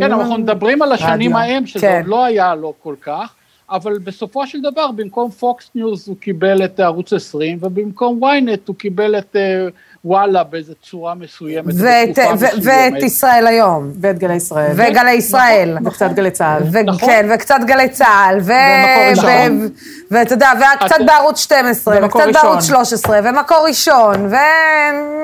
כן, 0.00 0.12
אנחנו 0.12 0.38
מדברים 0.38 0.82
על 0.82 0.92
השנים 0.92 1.36
ההם, 1.36 1.66
שזה 1.66 1.80
כן. 1.80 1.96
עוד 1.96 2.06
לא 2.06 2.24
היה 2.24 2.54
לו 2.54 2.74
כל 2.82 2.94
כך. 3.02 3.34
אבל 3.70 3.98
בסופו 3.98 4.46
של 4.46 4.60
דבר, 4.60 4.90
במקום 4.90 5.30
פוקס 5.30 5.70
ניוז 5.74 6.08
הוא 6.08 6.16
קיבל 6.16 6.64
את 6.64 6.80
ערוץ 6.80 7.12
20, 7.12 7.58
ובמקום 7.60 8.20
ynet 8.24 8.60
הוא 8.66 8.76
קיבל 8.76 9.18
את 9.18 9.36
אה, 9.36 9.66
וואלה 10.04 10.44
באיזו 10.44 10.72
צורה 10.90 11.14
מסוימת, 11.14 11.74
ואת, 11.76 12.18
ו- 12.38 12.46
ואת 12.62 13.02
ישראל 13.02 13.46
היום. 13.46 13.90
ואת 14.00 14.18
גלי 14.18 14.34
ישראל. 14.34 14.72
וגלי 14.74 15.12
ישראל. 15.12 15.74
נכון. 15.74 15.86
וקצת 15.86 16.12
גלי 16.12 16.30
צה"ל. 16.30 16.62
ו- 16.72 16.82
נכון. 16.82 17.08
כן, 17.08 17.28
וקצת 17.34 17.60
גלי 17.66 17.88
צה"ל. 17.88 18.38
ו- 18.40 18.52
ומקור 18.52 19.10
ראשון. 19.10 19.68
ואתה 20.10 20.34
יודע, 20.34 20.50
וקצת 20.58 21.00
את... 21.00 21.06
בערוץ 21.06 21.40
12, 21.40 21.96
וקצת 22.06 22.16
ראשון. 22.16 22.32
בערוץ 22.32 22.64
13, 22.64 23.20
ומקור 23.24 23.64
ראשון, 23.68 24.26
ו... 24.26 24.36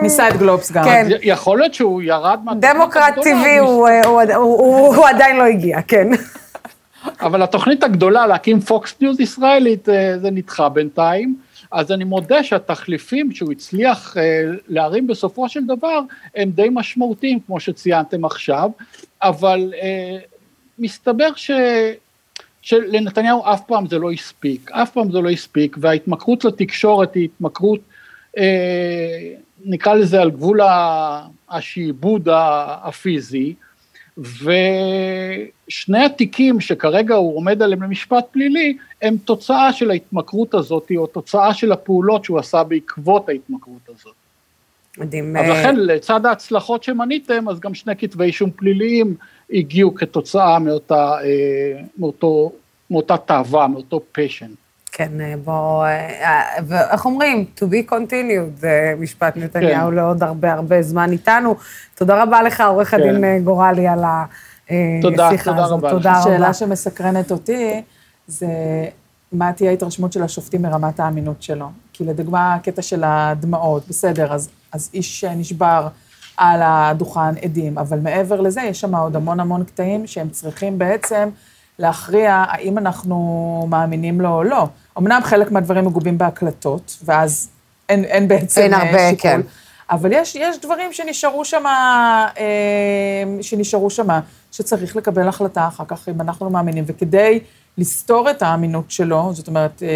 ניסה 0.03 0.29
את 0.29 0.37
גלובס 0.37 0.73
גם. 0.73 0.85
כן. 0.85 1.07
יכול 1.23 1.59
להיות 1.59 1.75
שהוא 1.75 2.03
ירד 2.03 2.39
מהתוכנית 2.45 2.75
דמוקרט 2.77 3.15
טבעי 3.15 3.59
הוא, 3.59 3.89
הוא, 3.89 4.23
הוא, 4.23 4.23
הוא, 4.35 4.97
הוא 4.97 5.07
עדיין 5.09 5.37
לא 5.37 5.45
הגיע, 5.45 5.83
כן. 5.83 6.09
אבל 7.21 7.43
התוכנית 7.43 7.85
הגדולה 7.85 8.27
להקים 8.27 8.61
פוקס 8.61 8.95
ניוז 9.01 9.21
ישראלית 9.21 9.89
אה, 9.89 10.19
זה 10.19 10.31
נדחה 10.31 10.69
בינתיים, 10.69 11.35
אז 11.71 11.93
אני 11.93 12.05
מודה 12.05 12.45
שהתחליפים 12.45 13.33
שהוא 13.33 13.53
הצליח 13.53 14.17
אה, 14.17 14.45
להרים 14.69 15.07
בסופו 15.07 15.49
של 15.49 15.67
דבר 15.67 16.01
הם 16.37 16.51
די 16.51 16.69
משמעותיים 16.71 17.41
כמו 17.41 17.61
שציינתם 17.61 18.25
עכשיו, 18.25 18.71
אבל 19.23 19.73
אה, 19.83 20.19
מסתבר 20.79 21.29
ש... 21.37 21.51
שלנתניהו 22.63 23.43
אף 23.45 23.61
פעם 23.67 23.87
זה 23.87 23.99
לא 23.99 24.13
הספיק, 24.13 24.71
אף 24.71 24.91
פעם 24.91 25.13
זה 25.13 25.19
לא 25.21 25.31
הספיק, 25.31 25.77
וההתמכרות 25.81 26.45
לתקשורת 26.45 27.15
היא 27.15 27.25
התמכרות, 27.25 27.81
נקרא 29.65 29.95
לזה 29.95 30.21
על 30.21 30.31
גבול 30.31 30.61
השעבוד 31.49 32.29
הפיזי, 32.83 33.55
ושני 34.19 36.05
התיקים 36.05 36.61
שכרגע 36.61 37.15
הוא 37.15 37.37
עומד 37.37 37.63
עליהם 37.63 37.83
למשפט 37.83 38.25
פלילי, 38.31 38.77
הם 39.03 39.17
תוצאה 39.25 39.73
של 39.73 39.91
ההתמכרות 39.91 40.55
הזאת, 40.55 40.93
או 40.97 41.07
תוצאה 41.07 41.55
של 41.55 41.73
הפעולות 41.73 42.25
שהוא 42.25 42.39
עשה 42.39 42.65
בעקבות 42.65 43.29
ההתמכרות 43.29 43.89
הזאת. 43.89 44.15
מדהים. 44.99 45.37
אז 45.37 45.49
לכן, 45.49 45.77
לצד 45.77 46.27
ההצלחות 46.27 46.83
שמניתם, 46.83 47.49
אז 47.49 47.61
גם 47.61 47.75
שני 47.75 47.97
כתבי 47.97 48.25
אישום 48.25 48.51
פליליים 48.51 49.15
הגיעו 49.53 49.95
כתוצאה 49.95 50.59
מאותה, 50.59 51.13
אה, 51.25 51.81
מאותו, 51.99 52.53
מאותה 52.91 53.17
תאווה, 53.17 53.69
מאותו 53.69 54.01
פשן. 54.13 54.51
כן, 54.93 55.21
אה, 55.21 55.35
בוא, 55.45 55.87
אה, 55.87 56.43
ואיך 56.67 57.07
אומרים? 57.07 57.45
To 57.57 57.63
be 57.63 57.93
continued, 57.93 58.57
זה 58.57 58.95
משפט 58.99 59.37
נתניהו 59.37 59.89
כן. 59.89 59.95
לעוד 59.95 60.23
הרבה 60.23 60.53
הרבה 60.53 60.83
זמן 60.83 61.13
איתנו. 61.13 61.55
תודה 61.95 62.23
רבה 62.23 62.43
לך, 62.43 62.61
עורך 62.61 62.91
כן. 62.91 63.01
הדין 63.01 63.45
גורלי, 63.45 63.89
על 63.89 63.99
השיחה 65.19 65.57
הזאת. 65.57 65.81
תודה, 65.81 65.91
תודה 65.91 66.13
רבה. 66.13 66.23
שאלה 66.23 66.55
שמסקרנת 66.55 67.31
אותי, 67.31 67.83
זה 68.29 68.49
מה 69.33 69.53
תהיה 69.53 69.71
ההתרשמות 69.71 70.13
של 70.13 70.23
השופטים 70.23 70.63
מרמת 70.63 71.01
האמינות 71.01 71.43
שלו. 71.43 71.67
כי 71.93 72.05
לדוגמה, 72.05 72.55
הקטע 72.55 72.83
של 72.83 73.03
הדמעות, 73.05 73.89
בסדר, 73.89 74.33
אז, 74.33 74.49
אז 74.73 74.91
איש 74.95 75.25
נשבר 75.25 75.89
על 76.37 76.61
הדוכן 76.63 77.37
עדים, 77.43 77.79
אבל 77.79 77.99
מעבר 77.99 78.41
לזה, 78.41 78.63
יש 78.63 78.81
שם 78.81 78.95
עוד 78.95 79.17
המון 79.17 79.41
המון 79.41 79.65
קטעים 79.65 80.07
שהם 80.07 80.31
צריכים 80.31 80.79
בעצם 80.79 81.29
להכריע 81.79 82.45
האם 82.49 82.79
אנחנו 82.79 83.67
מאמינים 83.71 84.21
לו 84.21 84.29
או 84.29 84.43
לא. 84.43 84.67
אמנם 84.99 85.21
חלק 85.25 85.51
מהדברים 85.51 85.85
מגובים 85.85 86.19
בהקלטות, 86.19 86.99
ואז 87.05 87.49
אין, 87.89 88.05
אין 88.05 88.29
בעצם 88.29 88.61
אין 88.61 88.75
הרבה, 88.75 89.11
שיקול. 89.11 89.31
כן. 89.31 89.41
אבל 89.91 90.13
יש, 90.13 90.35
יש 90.35 90.59
דברים 90.59 90.93
שנשארו 90.93 91.45
שם, 91.45 91.67
אה, 91.67 92.33
שנשארו 93.43 93.91
שם, 93.91 94.09
שצריך 94.53 94.97
לקבל 94.97 95.29
החלטה 95.29 95.69
אחר 95.69 95.85
כך, 95.89 96.09
אם 96.09 96.21
אנחנו 96.21 96.51
מאמינים, 96.51 96.85
וכדי 96.87 97.41
לסתור 97.79 98.31
את 98.31 98.43
האמינות 98.43 98.91
שלו, 98.91 99.31
זאת 99.35 99.49
אומרת, 99.49 99.83
אה, 99.83 99.89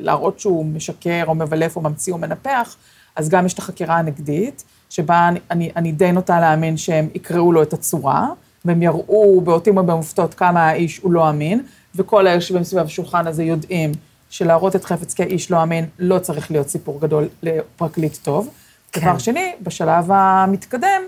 להראות 0.00 0.40
שהוא 0.40 0.66
משקר 0.66 1.24
או 1.26 1.34
מבלף 1.34 1.76
או 1.76 1.80
ממציא 1.80 2.12
או 2.12 2.18
מנפח, 2.18 2.76
אז 3.16 3.28
גם 3.28 3.46
יש 3.46 3.54
את 3.54 3.58
החקירה 3.58 3.96
הנגדית, 3.96 4.64
שבה 4.90 5.28
אני, 5.28 5.40
אני, 5.50 5.70
אני 5.76 5.92
די 5.92 6.12
נוטה 6.12 6.40
להאמין 6.40 6.76
שהם 6.76 7.08
יקראו 7.14 7.52
לו 7.52 7.62
את 7.62 7.72
הצורה, 7.72 8.28
והם 8.64 8.82
יראו 8.82 9.40
באותים 9.40 9.76
ובמופתות 9.76 10.34
כמה 10.34 10.68
האיש 10.68 10.98
הוא 10.98 11.12
לא 11.12 11.30
אמין, 11.30 11.62
וכל 11.94 12.26
היושבים 12.26 12.64
סביב 12.64 12.82
השולחן 12.82 13.26
הזה 13.26 13.44
יודעים 13.44 13.92
שלהראות 14.30 14.76
את 14.76 14.84
חפץ 14.84 15.14
כאיש 15.14 15.50
לא 15.50 15.62
אמין 15.62 15.86
לא 15.98 16.18
צריך 16.18 16.50
להיות 16.50 16.68
סיפור 16.68 17.00
גדול 17.00 17.28
לפרקליט 17.42 18.16
טוב. 18.22 18.48
כן. 18.92 19.00
דבר 19.00 19.18
שני, 19.18 19.52
בשלב 19.62 20.10
המתקדם, 20.10 21.02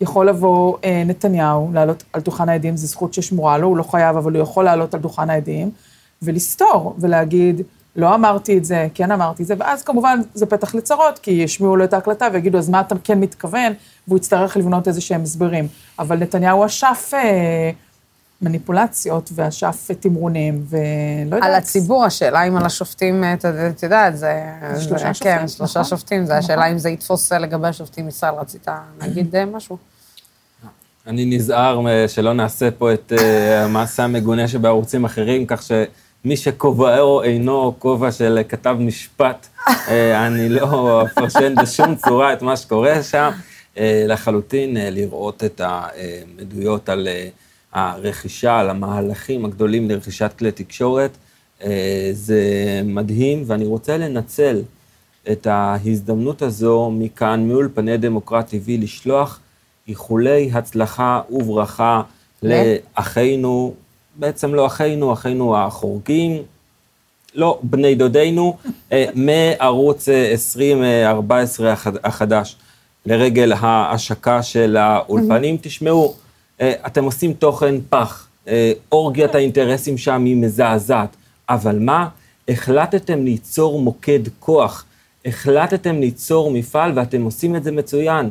יכול 0.00 0.28
לבוא 0.28 0.76
אה, 0.84 1.02
נתניהו, 1.06 1.70
לעלות 1.72 2.04
על 2.12 2.20
דוכן 2.20 2.48
העדים, 2.48 2.76
זו 2.76 2.86
זכות 2.86 3.14
ששמורה 3.14 3.58
לו, 3.58 3.68
הוא 3.68 3.76
לא 3.76 3.82
חייב, 3.82 4.16
אבל 4.16 4.32
הוא 4.32 4.42
יכול 4.42 4.64
לעלות 4.64 4.94
על 4.94 5.00
דוכן 5.00 5.30
העדים, 5.30 5.70
ולסתור, 6.22 6.96
ולהגיד, 6.98 7.62
לא 7.96 8.14
אמרתי 8.14 8.58
את 8.58 8.64
זה, 8.64 8.88
כן 8.94 9.10
אמרתי 9.10 9.42
את 9.42 9.48
זה, 9.48 9.54
ואז 9.58 9.82
כמובן 9.82 10.20
זה 10.34 10.46
פתח 10.46 10.74
לצרות, 10.74 11.18
כי 11.18 11.30
ישמיעו 11.30 11.76
לו 11.76 11.84
את 11.84 11.92
ההקלטה 11.92 12.28
ויגידו, 12.32 12.58
אז 12.58 12.68
מה 12.70 12.80
אתה 12.80 12.94
כן 13.04 13.20
מתכוון? 13.20 13.72
והוא 14.08 14.16
יצטרך 14.16 14.56
לבנות 14.56 14.88
איזה 14.88 15.00
שהם 15.00 15.22
הסברים. 15.22 15.68
אבל 15.98 16.18
נתניהו 16.18 16.66
אשף 16.66 17.10
אה, 17.14 17.70
מניפולציות 18.44 19.30
ואשף 19.34 19.88
תמרונים, 20.00 20.64
ולא 20.68 20.80
יודעת. 21.36 21.42
על 21.50 21.54
הציבור, 21.54 22.04
השאלה 22.04 22.42
אם 22.48 22.56
על 22.56 22.66
השופטים, 22.66 23.24
אתה 23.34 23.68
את 23.68 23.82
יודעת, 23.82 24.16
זה... 24.16 24.42
שלושה 24.80 25.08
זה- 25.08 25.14
שופטים, 25.14 25.38
כן, 25.38 25.48
שלושה 25.48 25.80
נכון. 25.80 25.90
שופטים, 25.98 26.26
זה 26.26 26.36
השאלה 26.38 26.66
אם 26.70 26.78
זה 26.78 26.90
יתפוס 26.90 27.32
לגבי 27.32 27.68
השופטים. 27.68 28.08
ישראל, 28.08 28.34
רצית 28.34 28.66
להגיד 29.00 29.36
אה, 29.36 29.44
משהו? 29.46 29.76
אני 31.06 31.24
נזהר 31.36 31.86
אה, 31.88 32.08
שלא 32.08 32.32
נעשה 32.32 32.70
פה 32.70 32.92
את 32.94 33.12
אה, 33.18 33.64
המעשה 33.64 34.04
המגונה 34.04 34.48
שבערוצים 34.48 35.04
אחרים, 35.04 35.46
כך 35.46 35.62
שמי 35.62 36.36
שכובעו 36.36 37.22
אינו 37.22 37.74
כובע 37.78 38.12
של 38.12 38.38
כתב 38.48 38.76
משפט, 38.78 39.46
אה, 39.88 40.26
אני 40.26 40.48
לא 40.48 41.02
אפרשן 41.06 41.54
בשום 41.54 41.94
צורה 41.94 42.32
את 42.32 42.42
מה 42.42 42.56
שקורה 42.56 43.02
שם. 43.02 43.30
אה, 43.78 44.04
לחלוטין 44.08 44.76
אה, 44.76 44.90
לראות 44.90 45.44
את 45.44 45.60
העדויות 45.64 46.88
על 46.88 47.08
אה, 47.08 47.28
הרכישה, 47.74 48.58
על 48.58 48.70
המהלכים 48.70 49.44
הגדולים 49.44 49.90
לרכישת 49.90 50.32
כלי 50.38 50.52
תקשורת, 50.52 51.10
אה, 51.64 52.10
זה 52.12 52.42
מדהים, 52.84 53.42
ואני 53.46 53.64
רוצה 53.64 53.96
לנצל 53.96 54.62
את 55.32 55.46
ההזדמנות 55.46 56.42
הזו 56.42 56.90
מכאן, 56.90 57.48
מאולפני 57.48 57.96
דמוקרט 57.96 58.50
TV, 58.50 58.68
לשלוח 58.68 59.40
איחולי 59.88 60.50
הצלחה 60.52 61.20
וברכה 61.30 62.02
לאחינו, 62.42 63.74
בעצם 64.16 64.54
לא 64.54 64.66
אחינו, 64.66 65.12
אחינו 65.12 65.56
החורגים, 65.56 66.42
לא, 67.34 67.58
בני 67.62 67.94
דודינו, 67.94 68.56
אה, 68.92 69.06
מערוץ 69.26 70.08
אה, 70.08 70.30
2014 70.30 71.74
החדש, 72.04 72.56
לרגל 73.06 73.52
ההשקה 73.52 74.42
של 74.42 74.76
האולפנים. 74.76 75.56
תשמעו, 75.60 76.08
אה, 76.08 76.23
אתם 76.62 77.04
עושים 77.04 77.32
תוכן 77.32 77.74
פח, 77.88 78.28
אה, 78.48 78.72
אורגיית 78.92 79.34
האינטרסים 79.34 79.98
שם 79.98 80.24
היא 80.24 80.36
מזעזעת, 80.36 81.16
אבל 81.48 81.78
מה? 81.78 82.08
החלטתם 82.48 83.24
ליצור 83.24 83.80
מוקד 83.80 84.20
כוח, 84.40 84.84
החלטתם 85.24 86.00
ליצור 86.00 86.50
מפעל 86.50 86.92
ואתם 86.94 87.22
עושים 87.22 87.56
את 87.56 87.64
זה 87.64 87.72
מצוין. 87.72 88.30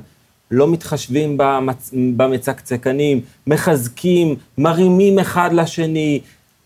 לא 0.51 0.67
מתחשבים 0.67 1.35
במצ... 1.37 1.91
במצקצקנים, 1.93 3.21
מחזקים, 3.47 4.35
מרימים 4.57 5.19
אחד 5.19 5.53
לשני, 5.53 6.19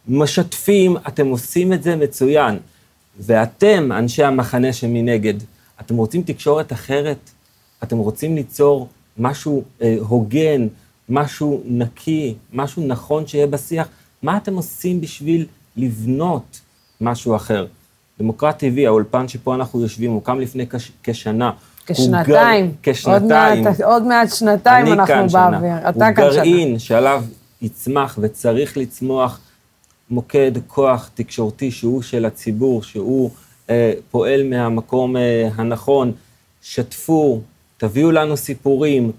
משתפים, 0.07 0.97
אתם 1.07 1.27
עושים 1.27 1.73
את 1.73 1.83
זה 1.83 1.95
מצוין. 1.95 2.57
ואתם, 3.19 3.91
אנשי 3.91 4.23
המחנה 4.23 4.73
שמנגד, 4.73 5.33
אתם 5.81 5.97
רוצים 5.97 6.21
תקשורת 6.21 6.73
אחרת? 6.73 7.17
אתם 7.83 7.97
רוצים 7.97 8.35
ליצור 8.35 8.87
משהו 9.17 9.63
אה, 9.81 9.95
הוגן, 9.99 10.67
משהו 11.09 11.61
נקי, 11.65 12.35
משהו 12.53 12.87
נכון 12.87 13.27
שיהיה 13.27 13.47
בשיח? 13.47 13.87
מה 14.23 14.37
אתם 14.37 14.55
עושים 14.55 15.01
בשביל 15.01 15.45
לבנות 15.77 16.59
משהו 17.01 17.35
אחר? 17.35 17.65
דמוקרט 18.19 18.63
TV, 18.63 18.79
האולפן 18.85 19.27
שפה 19.27 19.55
אנחנו 19.55 19.81
יושבים, 19.81 20.11
הוקם 20.11 20.39
לפני 20.39 20.67
כש, 20.67 20.91
כשנה. 21.03 21.49
הוא 21.49 21.95
כשנתיים. 21.95 22.65
גר- 22.65 22.71
כשנתיים. 22.83 23.57
עוד 23.65 23.67
מעט, 23.67 23.81
עוד 23.81 24.03
מעט 24.03 24.33
שנתיים 24.35 24.87
אנחנו. 24.93 25.27
באוויר. 25.29 25.89
אתה 25.89 26.07
הוא 26.07 26.15
כאן 26.15 26.31
שנה. 26.31 26.43
גרעין 26.43 26.79
שעליו 26.79 27.23
יצמח 27.61 28.19
וצריך 28.21 28.77
לצמוח 28.77 29.39
מוקד 30.09 30.51
כוח 30.67 31.09
תקשורתי 31.13 31.71
שהוא 31.71 32.01
של 32.01 32.25
הציבור, 32.25 32.83
שהוא 32.83 33.29
אה, 33.69 33.93
פועל 34.11 34.43
מהמקום 34.43 35.17
אה, 35.17 35.49
הנכון. 35.55 36.11
שתפו, 36.61 37.41
תביאו 37.77 38.11
לנו 38.11 38.37
סיפורים, 38.37 39.11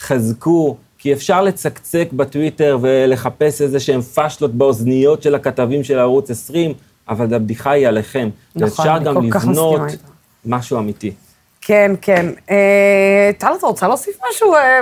חזקו, 0.00 0.76
כי 1.04 1.12
אפשר 1.12 1.42
לצקצק 1.42 2.08
בטוויטר 2.12 2.78
ולחפש 2.80 3.62
איזה 3.62 3.80
שהם 3.80 4.02
פשלות 4.02 4.54
באוזניות 4.54 5.22
של 5.22 5.34
הכתבים 5.34 5.84
של 5.84 5.98
ערוץ 5.98 6.30
20, 6.30 6.74
אבל 7.08 7.34
הבדיחה 7.34 7.70
היא 7.70 7.88
עליכם. 7.88 8.28
נכון, 8.56 8.68
ואפשר 8.68 8.96
אני 8.96 9.04
גם 9.04 9.14
כל 9.14 9.30
כך 9.30 9.44
לבנות 9.44 9.80
מסכימה 9.80 9.92
איתך. 9.92 10.08
משהו 10.44 10.78
אמיתי. 10.78 11.12
כן, 11.60 11.92
כן. 12.00 12.26
אה, 12.50 13.30
טל, 13.38 13.52
את 13.58 13.62
רוצה 13.62 13.88
להוסיף 13.88 14.18
משהו? 14.30 14.54
אה, 14.54 14.80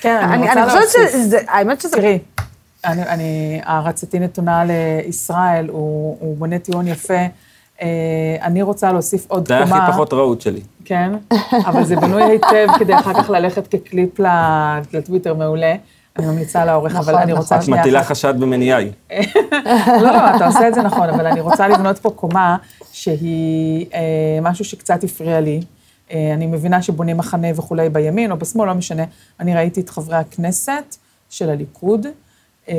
כן, 0.00 0.16
אני 0.16 0.42
רוצה 0.42 0.52
אני 0.52 0.70
חושבת 0.70 0.80
להוסיף. 0.80 1.10
שזה, 1.12 1.38
האמת 1.48 1.80
שזה... 1.80 1.96
תראי, 1.96 2.18
אני, 2.84 3.02
אני, 3.02 3.60
הערצתי 3.64 4.18
נתונה 4.18 4.64
לישראל, 4.64 5.68
הוא, 5.68 6.16
הוא 6.20 6.36
בונה 6.36 6.58
טיעון 6.58 6.88
יפה. 6.88 7.26
אה, 7.82 7.86
אני 8.42 8.62
רוצה 8.62 8.92
להוסיף 8.92 9.26
עוד 9.30 9.48
זה 9.48 9.54
היה 9.56 9.64
קומה. 9.66 9.82
הכי 9.84 9.92
פחות 9.92 10.12
רהוט 10.12 10.40
שלי. 10.40 10.60
כן, 10.84 11.12
אבל 11.66 11.84
זה 11.84 11.96
בנוי 11.96 12.22
היטב 12.22 12.66
כדי 12.78 12.94
אחר 12.94 13.14
כך 13.14 13.30
ללכת 13.30 13.66
כקליפ 13.66 14.20
ל- 14.20 14.26
לטוויטר 14.92 15.34
מעולה. 15.34 15.74
אני 16.18 16.26
ממליצה 16.26 16.64
לעורך, 16.64 16.96
אבל 16.96 17.12
נכון, 17.12 17.22
אני 17.22 17.32
רוצה 17.32 17.56
את 17.56 17.62
שנייה 17.62 17.80
מטילה. 17.80 18.04
חשד 18.04 18.34
במניעי. 18.40 18.90
לא, 19.86 20.02
לא, 20.02 20.36
אתה 20.36 20.46
עושה 20.46 20.68
את 20.68 20.74
זה 20.74 20.82
נכון, 20.82 21.08
אבל 21.08 21.26
אני 21.26 21.40
רוצה 21.40 21.68
לבנות 21.68 21.98
פה 21.98 22.10
קומה 22.10 22.56
שהיא 22.92 23.86
אה, 23.94 24.00
משהו 24.42 24.64
שקצת 24.64 25.04
הפריע 25.04 25.40
לי. 25.40 25.60
אה, 26.12 26.30
אני 26.34 26.46
מבינה 26.46 26.82
שבונים 26.82 27.16
מחנה 27.16 27.48
וכולי 27.56 27.88
בימין 27.88 28.30
או 28.30 28.36
בשמאל, 28.36 28.68
לא 28.68 28.74
משנה. 28.74 29.02
אני 29.40 29.54
ראיתי 29.54 29.80
את 29.80 29.90
חברי 29.90 30.16
הכנסת 30.16 30.96
של 31.30 31.50
הליכוד. 31.50 32.06
אה, 32.68 32.74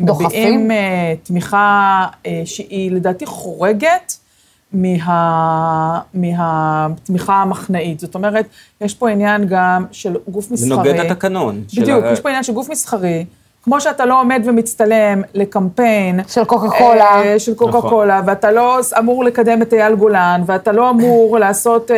דוחפים? 0.00 0.26
מביעים 0.28 0.70
אה, 0.70 0.76
תמיכה 1.22 2.06
אה, 2.26 2.42
שהיא 2.44 2.90
לדעתי 2.90 3.26
חורגת 3.26 4.16
מה, 4.72 6.00
מהתמיכה 6.14 7.34
המחנאית. 7.42 8.00
זאת 8.00 8.14
אומרת, 8.14 8.46
יש 8.80 8.94
פה 8.94 9.10
עניין 9.10 9.46
גם 9.48 9.84
של 9.92 10.16
גוף 10.28 10.50
מסחרי. 10.50 10.68
זה 10.68 10.74
נוגד 10.74 10.94
התקנון. 11.00 11.62
של 11.68 11.82
בדיוק, 11.82 12.04
ה- 12.04 12.12
יש 12.12 12.20
פה 12.20 12.28
עניין 12.28 12.42
של 12.42 12.52
גוף 12.52 12.68
מסחרי. 12.70 13.24
כמו 13.68 13.80
שאתה 13.80 14.06
לא 14.06 14.20
עומד 14.20 14.42
ומצטלם 14.44 15.22
לקמפיין. 15.34 16.20
של 16.28 16.44
קוקה 16.44 16.68
קולה. 16.78 17.22
אה, 17.22 17.38
של 17.38 17.54
קוקה 17.54 17.80
קולה, 17.80 18.20
ואתה 18.26 18.52
לא 18.52 18.80
אמור 18.98 19.24
לקדם 19.24 19.62
את 19.62 19.72
אייל 19.72 19.94
גולן, 19.94 20.42
ואתה 20.46 20.72
לא 20.72 20.90
אמור 20.90 21.38
לעשות 21.42 21.90
אה, 21.90 21.96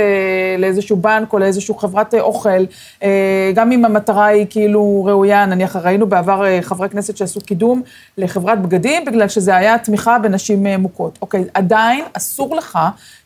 לאיזשהו 0.59 0.97
בנק 0.97 1.33
או 1.33 1.39
לאיזשהו 1.39 1.75
חברת 1.75 2.15
אה, 2.15 2.21
אוכל, 2.21 2.65
אה, 3.03 3.53
גם 3.55 3.73
אם 3.73 3.85
המטרה 3.85 4.27
היא 4.27 4.47
כאילו 4.51 5.05
ראויה, 5.05 5.47
נניח 5.47 5.77
ראינו 5.77 6.07
בעבר 6.07 6.45
אה, 6.45 6.59
חברי 6.63 6.89
כנסת 6.89 7.17
שעשו 7.17 7.41
קידום 7.41 7.83
לחברת 8.19 8.63
בגדים, 8.63 9.05
בגלל 9.05 9.29
שזה 9.29 9.57
היה 9.57 9.79
תמיכה 9.79 10.19
בנשים 10.19 10.67
אה, 10.67 10.79
מוכות. 10.79 11.19
אוקיי, 11.23 11.45
עדיין 11.55 12.05
אסור 12.13 12.57
לך 12.57 12.79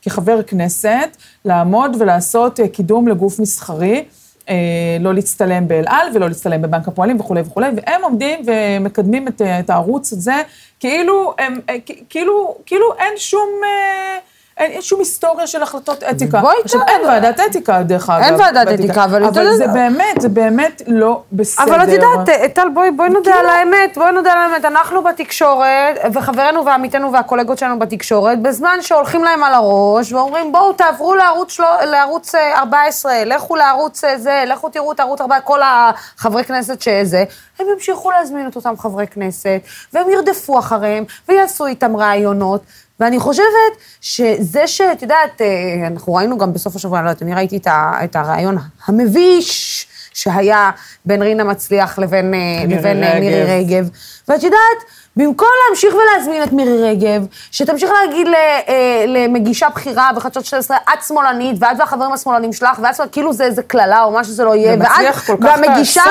כחבר 0.02 0.42
כנסת 0.42 1.16
לעמוד 1.44 1.96
ולעשות 1.98 2.60
אה, 2.60 2.68
קידום 2.68 3.08
לגוף 3.08 3.40
מסחרי. 3.40 4.04
אה, 4.48 4.96
לא 5.00 5.14
להצטלם 5.14 5.68
באל 5.68 5.84
על 5.86 6.06
ולא 6.14 6.28
להצטלם 6.28 6.62
בבנק 6.62 6.88
הפועלים 6.88 7.20
וכולי 7.20 7.40
וכולי, 7.40 7.66
והם 7.76 8.02
עומדים 8.02 8.40
ומקדמים 8.46 9.28
את, 9.28 9.42
את 9.42 9.70
הערוץ 9.70 10.12
הזה, 10.12 10.42
כאילו, 10.80 11.34
הם, 11.38 11.60
אה, 11.68 11.74
כאילו, 12.08 12.56
כאילו 12.66 12.94
אין 12.98 13.14
שום, 13.16 13.48
אה, 13.64 14.18
אין, 14.58 14.82
שום 14.82 14.98
היסטוריה 14.98 15.46
של 15.46 15.62
החלטות 15.62 16.02
אתיקה. 16.02 16.40
בואי 16.40 16.56
עכשיו. 16.64 16.80
אין 16.88 17.06
ועדת 17.06 17.40
אתיקה, 17.50 17.82
דרך 17.82 18.10
אגב. 18.10 18.24
אין 18.24 18.34
ועדת. 18.34 18.68
אתיקה, 18.68 19.04
אבל 19.04 19.24
אבל 19.24 19.52
זה 19.52 19.66
באמת, 19.66 20.20
זה 20.20 20.28
באמת 20.28 20.82
לא 20.86 21.22
בסדר. 21.32 21.64
אבל 21.64 21.84
את 21.84 21.88
יודעת, 21.88 22.54
טל, 22.54 22.68
בואי, 22.74 23.08
נודה 23.08 23.34
על 23.34 23.46
האמת, 23.46 23.98
בואי 23.98 24.12
נודה 24.12 24.32
על 24.32 24.38
האמת. 24.38 24.64
אנחנו 24.64 25.02
בתקשורת, 25.02 25.98
וחברינו 26.12 26.64
ועמיתינו 26.66 27.12
והקולגות 27.12 27.58
שלנו 27.58 27.78
בתקשורת, 27.78 28.42
בזמן 28.42 28.78
שהולכים 28.80 29.24
להם 29.24 29.42
על 29.42 29.54
הראש, 29.54 30.12
ואומרים, 30.12 30.52
בואו 30.52 30.72
תעברו 30.72 31.14
לערוץ, 31.14 31.52
שלו, 31.52 31.66
לערוץ 31.90 32.34
אה, 32.34 32.58
14, 32.58 33.24
לכו 33.24 33.56
לערוץ 33.56 34.04
אה, 34.04 34.18
זה, 34.18 34.44
לכו 34.46 34.68
תראו 34.68 34.92
את 34.92 35.00
ערוץ 35.00 35.20
14, 35.20 35.40
כל 35.40 35.60
החברי 35.64 36.44
כנסת 36.44 36.80
שזה, 36.80 37.24
הם 37.58 37.66
ימשיכו 37.72 38.10
להזמין 38.10 38.48
את 38.48 38.56
אותם 38.56 38.74
חברי 38.78 39.06
כנסת, 39.06 39.60
והם 39.92 40.10
ירדפו 40.10 40.58
אחריהם, 40.58 41.04
ויעשו 41.28 41.66
איתם 41.66 41.96
ראיונות. 41.96 42.60
ואני 43.00 43.18
חושבת 43.18 43.46
שזה 44.00 44.66
שאת 44.66 45.02
יודעת, 45.02 45.40
אה, 45.40 45.46
אנחנו 45.86 46.14
ראינו 46.14 46.38
גם 46.38 46.52
בסוף 46.52 46.76
השבוע, 46.76 47.02
לא 47.02 47.08
יודעת, 47.08 47.22
אני 47.22 47.34
ראיתי 47.34 47.56
את 47.56 47.66
ה- 47.66 47.92
את 48.04 48.16
הרעיון 48.16 48.56
המביש 48.86 49.86
שהיה 50.14 50.70
בין 51.04 51.22
רינה 51.22 51.44
מצליח 51.44 51.98
לבין, 51.98 52.34
אה, 52.34 52.38
מירי 52.66 52.78
לבין 52.80 53.02
אה, 53.04 53.20
מירי 53.20 53.42
רגב. 53.42 53.50
רגב. 53.76 53.88
ואת 54.28 54.42
יודעת, 54.42 54.58
במקום 55.16 55.48
להמשיך 55.68 55.94
ולהזמין 55.94 56.42
את 56.42 56.52
מירי 56.52 56.82
רגב, 56.90 57.26
שתמשיך 57.50 57.90
להגיד 57.90 58.28
ל, 58.28 58.34
אה, 58.34 59.04
למגישה 59.06 59.68
בכירה 59.68 60.10
בחדשות 60.16 60.44
12, 60.44 60.76
את 60.76 61.02
שמאלנית, 61.08 61.56
ואת 61.60 61.76
והחברים 61.78 62.12
השמאלנים 62.12 62.52
שלך, 62.52 62.78
ואת 62.82 62.94
שמאלנית, 62.94 63.12
כאילו 63.12 63.32
זה 63.32 63.44
איזה 63.44 63.62
קללה 63.62 64.02
או 64.04 64.10
מה 64.10 64.24
שזה 64.24 64.44
לא 64.44 64.54
יהיה, 64.54 64.76
כך 65.12 65.30
והמגישה, 65.40 66.02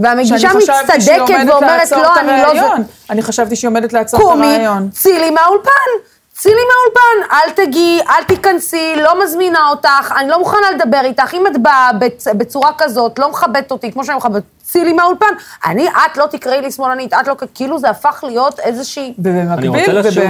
והמגישה 0.00 0.48
מצטדקת 0.54 1.34
ואומרת, 1.48 1.90
לא, 1.92 2.20
אני 2.20 2.56
לא... 2.60 2.74
אני 3.10 3.22
חשבתי 3.22 3.56
שהיא 3.56 3.68
עומדת 3.68 3.92
לעצור 3.92 4.20
את 4.20 4.24
קומי, 4.24 4.46
הרעיון. 4.46 4.88
צילי 4.90 5.30
מהאולפן. 5.30 6.09
צילי 6.40 6.54
מהאולפן, 6.54 7.34
אל 7.34 7.64
תגיעי, 7.66 8.00
אל 8.08 8.24
תיכנסי, 8.24 8.92
לא 8.96 9.24
מזמינה 9.24 9.68
אותך, 9.70 10.12
אני 10.20 10.28
לא 10.28 10.38
מוכנה 10.38 10.70
לדבר 10.74 11.00
איתך. 11.04 11.34
אם 11.34 11.46
את 11.46 11.62
באה 11.62 11.90
בצ- 12.00 12.34
בצורה 12.36 12.70
כזאת, 12.78 13.18
לא 13.18 13.30
מכבדת 13.30 13.70
אותי, 13.70 13.92
כמו 13.92 14.04
שאני 14.04 14.16
מכבדת, 14.16 14.42
צילי 14.62 14.92
מהאולפן, 14.92 15.26
אני, 15.66 15.88
את 15.88 16.16
לא 16.16 16.26
תקראי 16.26 16.60
לי 16.60 16.70
שמאלנית, 16.70 17.12
את 17.14 17.28
לא, 17.28 17.34
כאילו 17.54 17.78
זה 17.78 17.90
הפך 17.90 18.24
להיות 18.26 18.60
איזושהי... 18.60 19.14
ובמקביל, 19.18 19.84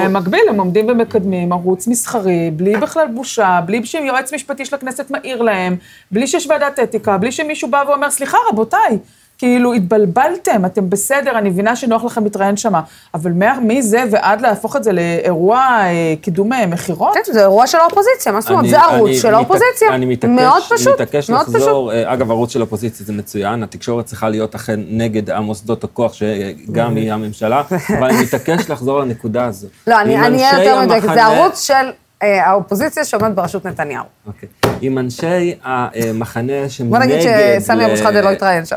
ובמקביל 0.07 0.49
הם 0.49 0.59
עומדים 0.61 0.89
ומקדמים 0.89 1.53
ערוץ 1.53 1.87
מסחרי, 1.87 2.51
בלי 2.57 2.77
בכלל 2.77 3.07
בושה, 3.15 3.61
בלי 3.67 3.87
שיועץ 3.87 4.33
משפטי 4.33 4.65
של 4.65 4.75
הכנסת 4.77 5.11
מעיר 5.11 5.43
להם, 5.43 5.77
בלי 6.11 6.27
שיש 6.27 6.47
ועדת 6.47 6.79
אתיקה, 6.79 7.19
בלי 7.19 7.33
שמישהו 7.33 7.71
בא 7.71 7.83
ואומר, 7.89 8.11
סליחה, 8.11 8.39
רבותיי, 8.49 8.99
כאילו, 9.41 9.73
התבלבלתם, 9.73 10.65
אתם 10.67 10.91
בסדר, 10.91 11.39
אני 11.39 11.51
מבינה 11.51 11.77
שנוח 11.77 12.05
לכם 12.05 12.25
להתראיין 12.25 12.57
שמה, 12.57 12.81
אבל 13.15 13.33
מה- 13.33 13.61
מזה 13.61 14.05
ועד 14.11 14.41
להפוך 14.41 14.77
את 14.77 14.85
זה 14.85 14.93
לאירוע 14.93 15.59
אה, 15.59 15.87
קידום 16.21 16.53
אה, 16.53 16.67
מכירות? 16.67 17.15
כן, 17.15 17.33
זה 17.33 17.41
אירוע 17.41 17.67
של 17.67 17.79
האופוזיציה, 17.79 18.33
מה 18.33 18.41
זאת 18.41 18.51
אומרת? 18.51 18.71
זה 18.71 18.81
ערוץ 18.81 19.11
של 19.23 19.35
האופוזיציה. 19.35 19.95
אני 19.95 20.07
מתעקש, 20.07 20.31
מאוד 20.33 20.63
פשוט, 20.71 20.95
מתעקש 21.01 21.31
מאוד 21.31 21.43
פשוט. 21.47 21.55
לחזור, 21.55 21.93
אה, 21.93 22.13
אגב, 22.13 22.31
ערוץ 22.31 22.53
של 22.53 22.61
אופוזיציה 22.61 23.07
זה 23.07 23.13
מצוין, 23.13 23.63
התקשורת 23.63 24.05
צריכה 24.07 24.29
להיות 24.29 24.55
אכן 24.55 24.81
נגד 24.89 25.31
המוסדות 25.31 25.85
הכוח, 25.85 26.13
שגם 26.13 26.97
היא 26.97 27.13
הממשלה, 27.15 27.63
אבל 27.99 28.05
אני 28.09 28.23
מתעקש 28.23 28.71
לחזור 28.71 29.01
לנקודה 29.01 29.45
הזו. 29.45 29.67
לא, 29.87 30.01
אני 30.01 30.17
אהיה 30.17 30.65
יותר 30.65 30.81
מדויקת, 30.81 31.09
זה 31.15 31.25
ערוץ 31.25 31.61
של 31.63 31.75
האופוזיציה 32.23 33.05
שעומד 33.05 33.37
בראשות 33.37 33.65
נתניהו. 33.65 34.05
אוקיי. 34.27 34.49
אם 34.83 34.99
אנשי 34.99 35.55
המחנה 35.63 36.69
שמנגד... 36.69 36.91
בוא 36.91 36.99
נגיד 36.99 37.21
שסמי 37.21 37.87
אבו 37.87 37.97
שחאדה 37.97 38.21
לא 38.21 38.29
יתראיין 38.29 38.65
שם. 38.65 38.77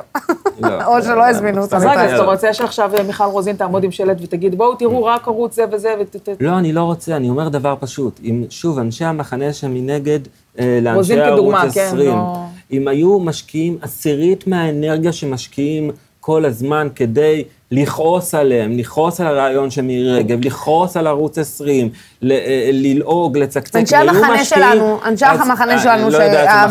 לא. 0.61 0.83
או 0.87 1.01
שלא 1.01 1.25
הזמינו 1.25 1.61
אותו 1.61 1.75
אז 1.75 1.83
רגע, 1.83 2.03
אז. 2.03 2.13
אתה 2.13 2.23
רוצה 2.23 2.53
שעכשיו 2.53 2.91
אה, 2.97 3.03
מיכל 3.03 3.23
רוזין 3.23 3.55
תעמוד 3.55 3.83
עם 3.83 3.91
שלט 3.91 4.17
ותגיד, 4.21 4.55
בואו 4.55 4.75
תראו 4.75 5.05
רק 5.05 5.27
ערוץ 5.27 5.55
זה 5.55 5.63
וזה, 5.71 5.93
ות... 5.99 6.29
לא, 6.39 6.57
אני 6.57 6.73
לא 6.73 6.81
רוצה, 6.81 7.15
אני 7.15 7.29
אומר 7.29 7.49
דבר 7.49 7.75
פשוט. 7.79 8.19
אם, 8.23 8.43
שוב, 8.49 8.79
אנשי 8.79 9.05
המחנה 9.05 9.53
שמנגד 9.53 10.19
אה, 10.59 10.79
לאנשי 10.81 11.21
ערוץ 11.21 11.33
כדוגמה, 11.33 11.61
כן, 11.73 11.85
20, 11.87 12.09
לא- 12.09 12.43
אם 12.71 12.87
היו 12.87 13.19
משקיעים 13.19 13.77
עשירית 13.81 14.47
מהאנרגיה 14.47 15.13
שמשקיעים 15.13 15.91
כל 16.25 16.45
הזמן 16.45 16.87
כדי 16.95 17.43
לכעוס 17.71 18.35
עליהם, 18.35 18.77
לכעוס 18.77 19.21
על 19.21 19.27
הרעיון 19.27 19.71
של 19.71 19.81
מירי 19.81 20.11
רגב, 20.11 20.45
לכעוס 20.45 20.97
על 20.97 21.07
ערוץ 21.07 21.37
20, 21.37 21.89
ל- 22.21 22.31
אה, 22.31 22.69
ללעוג, 22.73 23.37
לצקצק, 23.37 23.75
אנשי 23.75 23.95
המחנה 23.95 24.45
שלנו, 24.45 24.99
אנשי 25.05 25.25
המחנה 25.25 25.73
אה, 25.73 25.79
שלנו, 25.79 26.09
לא 26.09 26.17
שה- 26.17 26.61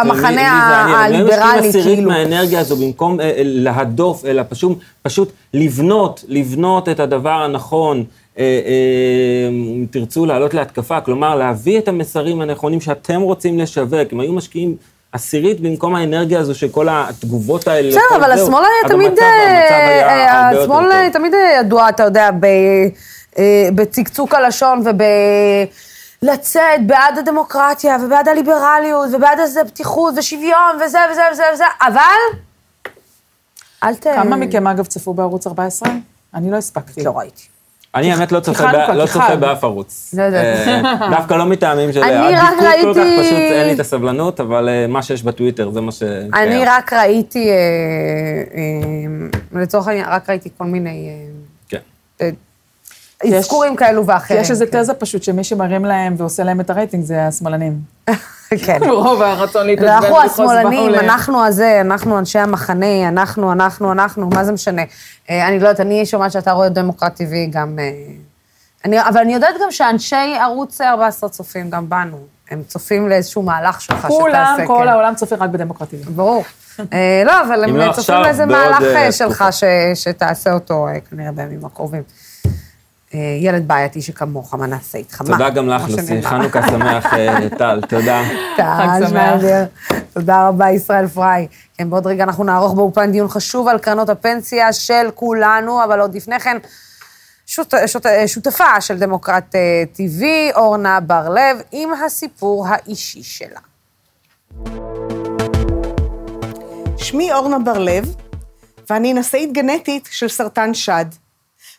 המחנה, 0.00 0.82
הם 0.84 0.94
הליברלי, 0.94 1.72
כאילו. 1.72 2.08
מהאנרגיה 2.10 2.60
הזו, 2.60 2.76
במקום 2.76 3.20
אה, 3.20 3.24
אה, 3.26 3.32
להדוף, 3.44 4.24
אלא 4.24 4.42
פשוט, 5.02 5.32
לבנות, 5.54 6.24
לבנות 6.28 6.88
את 6.88 7.00
הדבר 7.00 7.30
הנכון. 7.42 8.04
אה, 8.38 8.44
אה, 8.44 9.48
אם 9.50 9.86
תרצו 9.90 10.26
לעלות 10.26 10.54
להתקפה, 10.54 11.00
כלומר 11.00 11.34
להביא 11.36 11.78
את 11.78 11.88
המסרים 11.88 12.40
הנכונים 12.40 12.80
שאתם 12.80 13.20
רוצים 13.20 13.58
לשווק, 13.58 14.12
אם 14.12 14.20
היו 14.20 14.32
משקיעים 14.32 14.76
עשירית 15.12 15.60
במקום 15.60 15.94
האנרגיה 15.94 16.40
הזו 16.40 16.54
של 16.54 16.68
כל 16.68 16.88
התגובות 16.90 17.68
האלה. 17.68 17.88
בסדר, 17.88 18.16
אבל 18.16 18.32
השמאל 18.32 18.64
היה 18.64 18.72
אז 18.84 18.90
תמיד, 18.90 19.18
אה, 19.18 20.48
השמאל. 20.48 21.08
תמיד 21.12 21.32
ידוע, 21.60 21.88
אתה 21.88 22.02
יודע, 22.02 22.30
אה, 23.38 23.68
בצקצוק 23.74 24.34
הלשון 24.34 24.78
וב... 24.78 25.02
לצאת 26.22 26.86
בעד 26.86 27.18
הדמוקרטיה 27.18 27.96
ובעד 28.04 28.28
הליברליות 28.28 29.08
ובעד 29.14 29.38
איזה 29.38 29.64
פתיחות 29.64 30.14
ושוויון 30.16 30.76
וזה 30.84 30.98
וזה 31.12 31.22
וזה 31.32 31.42
וזה, 31.54 31.64
אבל... 31.86 32.38
אל 33.84 33.94
ת... 33.94 34.02
כמה 34.02 34.36
מכם, 34.36 34.66
אגב, 34.66 34.86
צפו 34.86 35.14
בערוץ 35.14 35.46
14? 35.46 35.92
אני 36.34 36.50
לא 36.50 36.56
הספקתי. 36.56 37.04
לא 37.04 37.18
ראיתי. 37.18 37.42
אני 37.94 38.12
האמת 38.12 38.32
לא 38.32 38.40
צופה 38.40 38.72
לא. 38.72 39.36
באף 39.36 39.64
ערוץ. 39.64 40.14
לא 40.18 40.22
יודעת. 40.22 40.44
אה, 40.68 41.10
דווקא 41.10 41.34
לא 41.34 41.46
מטעמים 41.46 41.92
של 41.92 42.02
הדיקות 42.02 42.34
כל 42.82 42.94
כך, 42.94 43.06
פשוט 43.20 43.32
אין 43.32 43.66
לי 43.66 43.74
את 43.74 43.80
הסבלנות, 43.80 44.40
אבל 44.40 44.68
אה, 44.68 44.86
מה 44.86 45.02
שיש 45.02 45.22
בטוויטר 45.22 45.70
זה 45.70 45.80
מה 45.80 45.92
ש... 45.92 46.02
אני. 46.34 46.64
רק 46.66 46.92
ראיתי, 46.92 47.48
אה, 47.50 47.54
לצורך 49.60 49.88
העניין, 49.88 50.06
רק 50.08 50.30
ראיתי 50.30 50.48
כל 50.58 50.64
מיני 50.64 51.10
כן. 51.68 51.78
אזכורים 53.36 53.76
כאלו 53.76 54.06
ואחרים. 54.06 54.40
יש 54.40 54.50
איזו 54.50 54.64
כן. 54.72 54.82
תזה 54.82 54.94
פשוט 54.94 55.22
שמי 55.22 55.44
שמרים 55.44 55.84
להם 55.84 56.14
ועושה 56.18 56.44
להם 56.44 56.60
את 56.60 56.70
הרייטינג 56.70 57.04
זה 57.04 57.26
השמאלנים. 57.26 57.72
כן. 58.58 58.78
רוב 58.90 59.22
הרצון 59.22 59.66
להתעצבן 59.66 59.90
ואנחנו 59.90 60.20
השמאלנים, 60.20 60.94
אנחנו 60.94 61.44
הזה, 61.44 61.80
אנחנו 61.80 62.18
אנשי 62.18 62.38
המחנה, 62.38 63.08
אנחנו, 63.08 63.52
אנחנו, 63.52 63.92
אנחנו, 63.92 64.28
מה 64.34 64.44
זה 64.44 64.52
משנה? 64.52 64.82
אה, 65.30 65.48
אני 65.48 65.58
לא 65.58 65.68
יודעת, 65.68 65.80
אני 65.80 66.06
שומעת 66.06 66.32
שאתה 66.32 66.52
רואה 66.52 66.68
דמוקרט 66.68 67.20
TV 67.20 67.34
גם... 67.50 67.78
אה, 67.78 67.90
אני, 68.84 69.00
אבל 69.00 69.20
אני 69.20 69.34
יודעת 69.34 69.54
גם 69.62 69.70
שאנשי 69.70 70.36
ערוץ 70.40 70.80
14 70.80 71.30
צופים 71.30 71.70
גם 71.70 71.88
בנו. 71.88 72.18
הם 72.50 72.62
צופים 72.66 73.08
לאיזשהו 73.08 73.42
מהלך 73.42 73.80
שלך 73.80 74.06
כולם, 74.06 74.54
שתעשה, 74.54 74.66
כל 74.66 74.80
כן. 74.82 74.88
העולם 74.88 75.14
צופה 75.14 75.36
רק 75.36 75.50
בדמוקרטיה. 75.50 75.98
ברור. 76.14 76.44
אה, 76.92 77.22
לא, 77.26 77.42
אבל 77.42 77.64
הם 77.64 77.76
לא 77.76 77.92
צופים 77.92 78.14
לאיזה 78.14 78.46
מהלך 78.46 78.82
שלך 79.10 79.44
שתעשה 79.94 80.52
אותו 80.52 80.88
אה, 80.88 81.00
כנראה 81.10 81.32
בימים 81.32 81.64
הקרובים. 81.64 82.02
אה, 83.14 83.36
ילד 83.40 83.68
בעייתי 83.68 84.02
שכמוך, 84.02 84.54
מה 84.54 84.66
נעשה 84.66 84.98
איתך? 84.98 85.22
תודה 85.26 85.50
גם 85.50 85.68
לך, 85.68 85.82
לוסי. 85.88 86.22
חנוכה 86.22 86.68
שמח, 86.68 87.14
אה, 87.14 87.48
טל, 87.58 87.80
תודה. 87.88 88.22
חג 88.56 88.62
טל 88.62 88.98
שמח. 89.00 89.08
שניידר. 89.08 89.64
תודה 90.14 90.48
רבה, 90.48 90.70
ישראל 90.70 91.08
פריי. 91.08 91.46
כן, 91.78 91.90
בעוד 91.90 92.06
רגע 92.06 92.24
אנחנו 92.24 92.44
נערוך 92.44 92.74
באופן 92.74 93.12
דיון 93.12 93.28
חשוב 93.28 93.68
על 93.68 93.78
קרנות 93.78 94.08
הפנסיה 94.08 94.72
של 94.72 95.10
כולנו, 95.14 95.84
אבל 95.84 96.00
עוד 96.00 96.14
לפני 96.14 96.40
כן, 96.40 96.56
שות, 97.46 97.74
שות, 97.86 98.06
שותפה 98.26 98.80
של 98.80 98.98
דמוקרט 98.98 99.54
אה, 99.54 99.84
TV, 99.96 100.24
אורנה 100.56 101.00
בר-לב, 101.00 101.56
עם 101.72 101.90
הסיפור 101.92 102.66
האישי 102.68 103.22
שלה. 103.22 103.60
שמי 106.96 107.32
אורנה 107.32 107.58
בר-לב, 107.58 108.14
ואני 108.90 109.12
נשאית 109.12 109.52
גנטית 109.52 110.08
של 110.10 110.28
סרטן 110.28 110.74
שד. 110.74 111.06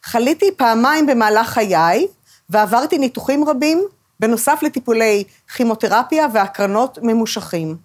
חליתי 0.04 0.52
פעמיים 0.58 1.06
במהלך 1.06 1.49
חיי, 1.49 2.08
ועברתי 2.49 2.97
ניתוחים 2.97 3.49
רבים, 3.49 3.84
בנוסף 4.20 4.60
לטיפולי 4.62 5.24
כימותרפיה 5.56 6.28
והקרנות 6.34 6.97
ממושכים. 7.02 7.78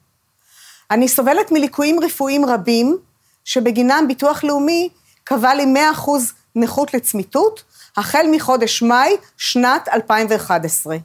אני 0.90 1.08
סובלת 1.08 1.52
מליקויים 1.52 2.00
רפואיים 2.00 2.44
רבים, 2.44 2.96
שבגינם 3.44 4.04
ביטוח 4.08 4.44
לאומי 4.44 4.88
קבע 5.24 5.54
לי 5.54 5.64
100% 5.94 6.10
נכות 6.56 6.94
לצמיתות, 6.94 7.62
החל 7.96 8.26
מחודש 8.32 8.82
מאי 8.82 9.16
שנת 9.36 9.88
2011. 9.88 10.96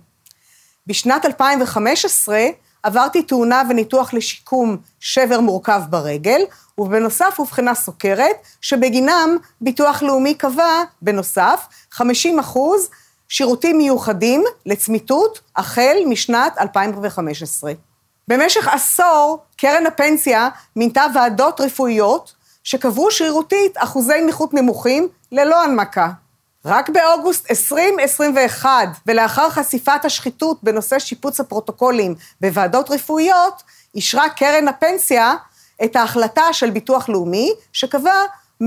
בשנת 0.87 1.25
2015 1.25 2.39
עברתי 2.83 3.23
תאונה 3.23 3.61
וניתוח 3.69 4.13
לשיקום 4.13 4.77
שבר 4.99 5.39
מורכב 5.39 5.81
ברגל, 5.89 6.41
ובנוסף 6.77 7.35
אובחנה 7.39 7.75
סוכרת, 7.75 8.35
שבגינם 8.61 9.37
ביטוח 9.61 10.03
לאומי 10.03 10.33
קבע, 10.33 10.83
בנוסף, 11.01 11.67
50 11.91 12.39
אחוז 12.39 12.89
שירותים 13.29 13.77
מיוחדים 13.77 14.43
לצמיתות 14.65 15.41
החל 15.55 15.97
משנת 16.09 16.57
2015. 16.57 17.73
במשך 18.27 18.67
עשור, 18.67 19.39
קרן 19.57 19.85
הפנסיה 19.85 20.49
מינתה 20.75 21.05
ועדות 21.15 21.61
רפואיות 21.61 22.33
שקבעו 22.63 23.11
שרירותית 23.11 23.73
אחוזי 23.77 24.21
נכות 24.27 24.53
נמוכים 24.53 25.07
ללא 25.31 25.63
הנמקה. 25.63 26.09
רק 26.65 26.89
באוגוסט 26.89 27.51
2021, 27.51 28.69
ולאחר 29.05 29.49
חשיפת 29.49 30.05
השחיתות 30.05 30.63
בנושא 30.63 30.99
שיפוץ 30.99 31.39
הפרוטוקולים 31.39 32.15
בוועדות 32.41 32.91
רפואיות, 32.91 33.63
אישרה 33.95 34.29
קרן 34.29 34.67
הפנסיה 34.67 35.33
את 35.83 35.95
ההחלטה 35.95 36.53
של 36.53 36.69
ביטוח 36.69 37.09
לאומי, 37.09 37.51
שקבע 37.73 38.13
100% 38.63 38.65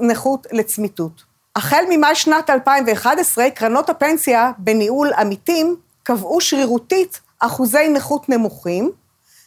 נכות 0.00 0.46
לצמיתות. 0.52 1.24
החל 1.56 1.84
ממאי 1.90 2.14
שנת 2.14 2.50
2011, 2.50 3.50
קרנות 3.50 3.90
הפנסיה 3.90 4.50
בניהול 4.58 5.12
עמיתים 5.12 5.76
קבעו 6.02 6.40
שרירותית 6.40 7.20
אחוזי 7.38 7.88
נכות 7.88 8.28
נמוכים, 8.28 8.90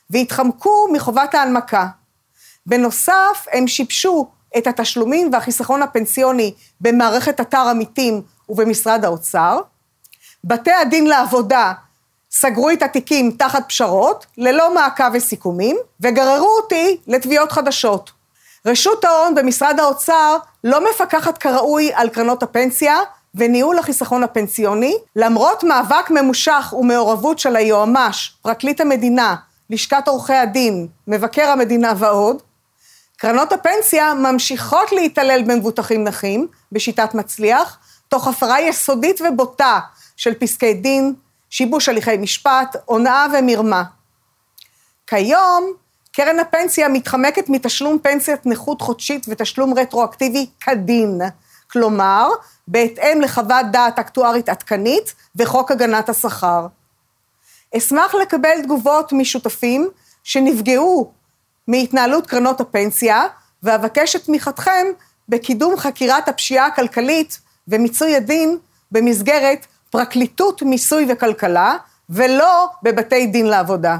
והתחמקו 0.09 0.87
מחובת 0.93 1.35
ההנמקה. 1.35 1.87
בנוסף, 2.65 3.45
הם 3.51 3.67
שיבשו 3.67 4.27
את 4.57 4.67
התשלומים 4.67 5.29
והחיסכון 5.33 5.81
הפנסיוני 5.81 6.53
במערכת 6.81 7.39
אתר 7.39 7.67
עמיתים 7.69 8.21
ובמשרד 8.49 9.05
האוצר. 9.05 9.59
בתי 10.43 10.71
הדין 10.71 11.07
לעבודה 11.07 11.73
סגרו 12.31 12.69
את 12.69 12.83
התיקים 12.83 13.31
תחת 13.31 13.63
פשרות, 13.67 14.25
ללא 14.37 14.73
מעקב 14.73 15.03
וסיכומים, 15.13 15.77
וגררו 16.01 16.57
אותי 16.61 16.97
לתביעות 17.07 17.51
חדשות. 17.51 18.11
רשות 18.65 19.05
ההון 19.05 19.35
במשרד 19.35 19.79
האוצר 19.79 20.37
לא 20.63 20.89
מפקחת 20.89 21.37
כראוי 21.37 21.91
על 21.93 22.09
קרנות 22.09 22.43
הפנסיה 22.43 22.97
וניהול 23.35 23.79
החיסכון 23.79 24.23
הפנסיוני, 24.23 24.95
למרות 25.15 25.63
מאבק 25.63 26.09
ממושך 26.09 26.73
ומעורבות 26.77 27.39
של 27.39 27.55
היועמ"ש, 27.55 28.33
פרקליט 28.41 28.81
המדינה, 28.81 29.35
לשכת 29.69 30.07
עורכי 30.07 30.33
הדין, 30.33 30.87
מבקר 31.07 31.49
המדינה 31.49 31.93
ועוד, 31.97 32.41
קרנות 33.21 33.51
הפנסיה 33.51 34.13
ממשיכות 34.13 34.91
להתעלל 34.91 35.43
במבוטחים 35.47 36.03
נכים 36.03 36.47
בשיטת 36.71 37.13
מצליח, 37.13 37.77
תוך 38.07 38.27
הפרה 38.27 38.61
יסודית 38.61 39.21
ובוטה 39.21 39.79
של 40.17 40.33
פסקי 40.33 40.73
דין, 40.73 41.13
שיבוש 41.49 41.89
הליכי 41.89 42.17
משפט, 42.17 42.75
הונאה 42.85 43.25
ומרמה. 43.33 43.83
כיום, 45.07 45.73
קרן 46.11 46.39
הפנסיה 46.39 46.89
מתחמקת 46.89 47.49
מתשלום 47.49 47.97
פנסיית 47.99 48.45
נכות 48.45 48.81
חודשית 48.81 49.25
ותשלום 49.29 49.79
רטרואקטיבי 49.79 50.45
כדין, 50.59 51.21
כלומר, 51.71 52.29
בהתאם 52.67 53.21
לחוות 53.21 53.65
דעת 53.71 53.99
אקטוארית 53.99 54.49
עדכנית 54.49 55.13
וחוק 55.35 55.71
הגנת 55.71 56.09
השכר. 56.09 56.67
אשמח 57.77 58.15
לקבל 58.15 58.61
תגובות 58.63 59.13
משותפים 59.13 59.89
שנפגעו 60.23 61.18
מהתנהלות 61.69 62.27
קרנות 62.27 62.61
הפנסיה, 62.61 63.23
ואבקש 63.63 64.15
את 64.15 64.23
תמיכתכם 64.23 64.87
בקידום 65.29 65.77
חקירת 65.77 66.27
הפשיעה 66.29 66.65
הכלכלית 66.65 67.39
ומיצוי 67.67 68.15
הדין 68.15 68.57
במסגרת 68.91 69.65
פרקליטות 69.89 70.61
מיסוי 70.61 71.05
וכלכלה, 71.09 71.75
ולא 72.09 72.67
בבתי 72.83 73.27
דין 73.27 73.45
לעבודה. 73.45 73.97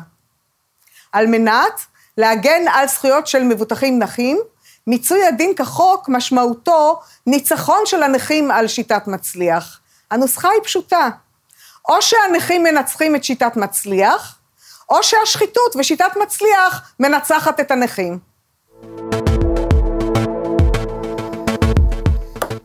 על 1.11 1.27
מנת 1.27 1.81
להגן 2.17 2.67
על 2.73 2.87
זכויות 2.87 3.27
של 3.27 3.43
מבוטחים 3.43 3.99
נכים, 3.99 4.39
מיצוי 4.87 5.25
הדין 5.25 5.55
כחוק 5.55 6.09
משמעותו 6.09 6.99
ניצחון 7.27 7.81
של 7.85 8.03
הנכים 8.03 8.51
על 8.51 8.67
שיטת 8.67 9.07
מצליח. 9.07 9.79
הנוסחה 10.11 10.49
היא 10.49 10.61
פשוטה, 10.63 11.09
או 11.89 12.01
שהנכים 12.01 12.63
מנצחים 12.63 13.15
את 13.15 13.23
שיטת 13.23 13.55
מצליח, 13.55 14.38
או 14.89 15.03
שהשחיתות 15.03 15.75
ושיטת 15.79 16.11
מצליח 16.23 16.93
מנצחת 16.99 17.59
את 17.59 17.71
הנכים. 17.71 18.19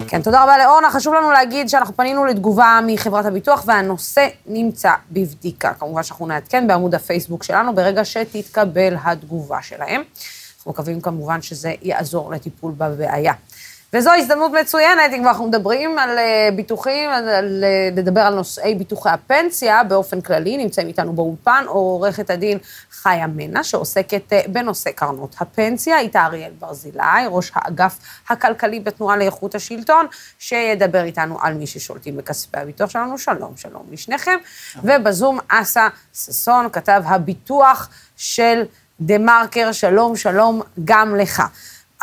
כן, 0.08 0.22
תודה 0.22 0.42
רבה 0.42 0.58
לאורנה. 0.58 0.90
חשוב 0.90 1.14
לנו 1.14 1.30
להגיד 1.30 1.68
שאנחנו 1.68 1.96
פנינו 1.96 2.24
לתגובה 2.24 2.80
מחברת 2.86 3.24
הביטוח, 3.24 3.64
והנושא 3.66 4.28
נמצא 4.46 4.92
בבדיקה. 5.10 5.74
כמובן 5.74 6.02
שאנחנו 6.02 6.26
נעדכן 6.26 6.66
בעמוד 6.66 6.94
הפייסבוק 6.94 7.42
שלנו 7.42 7.74
ברגע 7.74 8.04
שתתקבל 8.04 8.96
התגובה 9.04 9.62
שלהם. 9.62 10.02
אנחנו 10.56 10.70
מקווים 10.70 11.00
כמובן 11.00 11.42
שזה 11.42 11.72
יעזור 11.82 12.32
לטיפול 12.32 12.72
בבעיה. 12.76 13.32
וזו 13.94 14.10
הזדמנות 14.12 14.52
מצוינת, 14.60 15.12
אם 15.12 15.28
אנחנו 15.28 15.46
מדברים 15.46 15.98
על 15.98 16.18
אה, 16.18 16.48
ביטוחים, 16.56 17.10
על, 17.10 17.28
אה, 17.64 17.88
לדבר 17.96 18.20
על 18.20 18.34
נושאי 18.34 18.74
ביטוחי 18.74 19.08
הפנסיה 19.10 19.84
באופן 19.84 20.20
כללי, 20.20 20.56
נמצאים 20.56 20.88
איתנו 20.88 21.12
באולפן 21.12 21.64
עורכת 21.68 22.30
הדין 22.30 22.58
חיה 22.90 23.26
מנע, 23.26 23.62
שעוסקת 23.62 24.32
אה, 24.32 24.40
בנושא 24.48 24.90
קרנות 24.90 25.36
הפנסיה, 25.38 25.98
איתה 25.98 26.24
אריאל 26.24 26.52
ברזילי, 26.58 27.26
ראש 27.28 27.52
האגף 27.54 27.98
הכלכלי 28.28 28.80
בתנועה 28.80 29.16
לאיכות 29.16 29.54
השלטון, 29.54 30.06
שידבר 30.38 31.04
איתנו 31.04 31.38
על 31.40 31.54
מי 31.54 31.66
ששולטים 31.66 32.16
בכספי 32.16 32.58
הביטוח 32.58 32.90
שלנו. 32.90 33.18
שלום, 33.18 33.52
שלום 33.56 33.82
לשניכם. 33.90 34.36
ובזום 34.82 35.38
אסא 35.48 35.88
ששון, 36.14 36.68
כתב 36.72 37.02
הביטוח 37.06 37.88
של 38.16 38.62
דה 39.00 39.18
מרקר, 39.18 39.72
שלום, 39.72 40.16
שלום 40.16 40.62
גם 40.84 41.16
לך. 41.16 41.42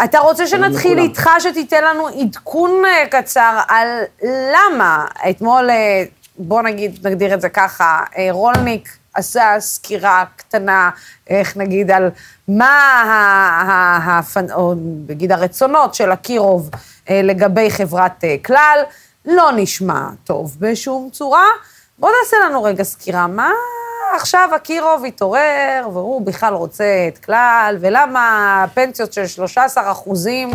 אתה 0.04 0.20
רוצה 0.20 0.47
שנתחיל 0.47 0.99
איתך, 0.99 1.30
שתיתן 1.39 1.84
לנו 1.84 2.08
עדכון 2.08 2.72
אה, 2.86 3.22
קצר 3.22 3.60
על 3.68 3.88
למה 4.24 5.06
אתמול, 5.30 5.70
אה, 5.70 6.04
בוא 6.38 6.62
נגיד, 6.62 7.08
נגדיר 7.08 7.34
את 7.34 7.41
זה 7.41 7.49
ככה, 7.49 8.04
אה, 8.18 8.28
רולניק 8.32 8.97
עשה 9.14 9.56
סקירה 9.60 10.24
קטנה, 10.36 10.89
איך 11.30 11.58
נגיד, 11.58 11.91
על 11.91 12.10
מה, 12.47 14.22
או 14.54 14.74
נגיד 15.08 15.32
הרצונות 15.32 15.95
של 15.95 16.14
אקירוב 16.14 16.70
לגבי 17.10 17.72
חברת 17.72 18.24
כלל, 18.45 18.80
לא 19.26 19.49
נשמע 19.56 20.08
טוב 20.24 20.58
בשום 20.60 21.10
צורה. 21.12 21.45
בוא 21.99 22.10
נעשה 22.20 22.38
לנו 22.45 22.64
רגע 22.64 22.84
סקירה, 22.84 23.28
מה 23.28 23.52
עכשיו 24.16 24.49
אקירוב 24.55 25.05
התעורר, 25.07 25.88
והוא 25.93 26.26
בכלל 26.26 26.53
רוצה 26.53 27.07
את 27.07 27.18
כלל, 27.18 27.78
ולמה 27.80 28.66
פנסיות 28.74 29.14
של 29.14 29.28
13 29.28 29.91
אחוזים 29.91 30.49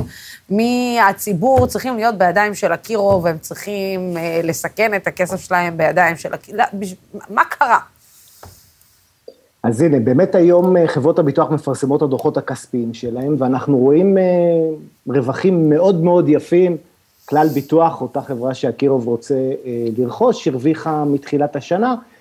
מהציבור 0.51 1.67
צריכים 1.67 1.97
להיות 1.97 2.19
בידיים 2.19 2.55
של 2.55 2.73
אקירוב, 2.73 3.25
והם 3.25 3.39
צריכים 3.39 4.17
אה, 4.17 4.41
לסכן 4.43 4.95
את 4.95 5.07
הכסף 5.07 5.41
שלהם 5.41 5.77
בידיים 5.77 6.17
של 6.17 6.35
אקירוב, 6.35 6.61
לא, 6.61 6.65
מה 7.31 7.45
קרה? 7.45 7.79
אז 9.63 9.81
הנה, 9.81 10.01
באמת 10.01 10.35
היום 10.35 10.77
אה, 10.77 10.89
חברות 10.89 11.19
הביטוח 11.19 11.51
מפרסמות 11.51 12.03
הדוחות 12.03 12.37
הכספיים 12.37 12.95
שלהם, 12.95 13.37
ואנחנו 13.39 13.79
רואים 13.79 14.19
אה, 14.19 14.23
רווחים 15.07 15.71
מאוד 15.71 16.03
מאוד 16.03 16.29
יפים. 16.29 16.77
כלל 17.29 17.49
ביטוח, 17.55 18.01
אותה 18.01 18.21
חברה 18.21 18.55
שאקירוב 18.55 19.07
רוצה 19.07 19.35
לרכוש, 19.99 20.49
הרוויחה 20.49 21.05
מתחילת 21.05 21.57
השנה 21.57 21.91
אה, 21.91 22.16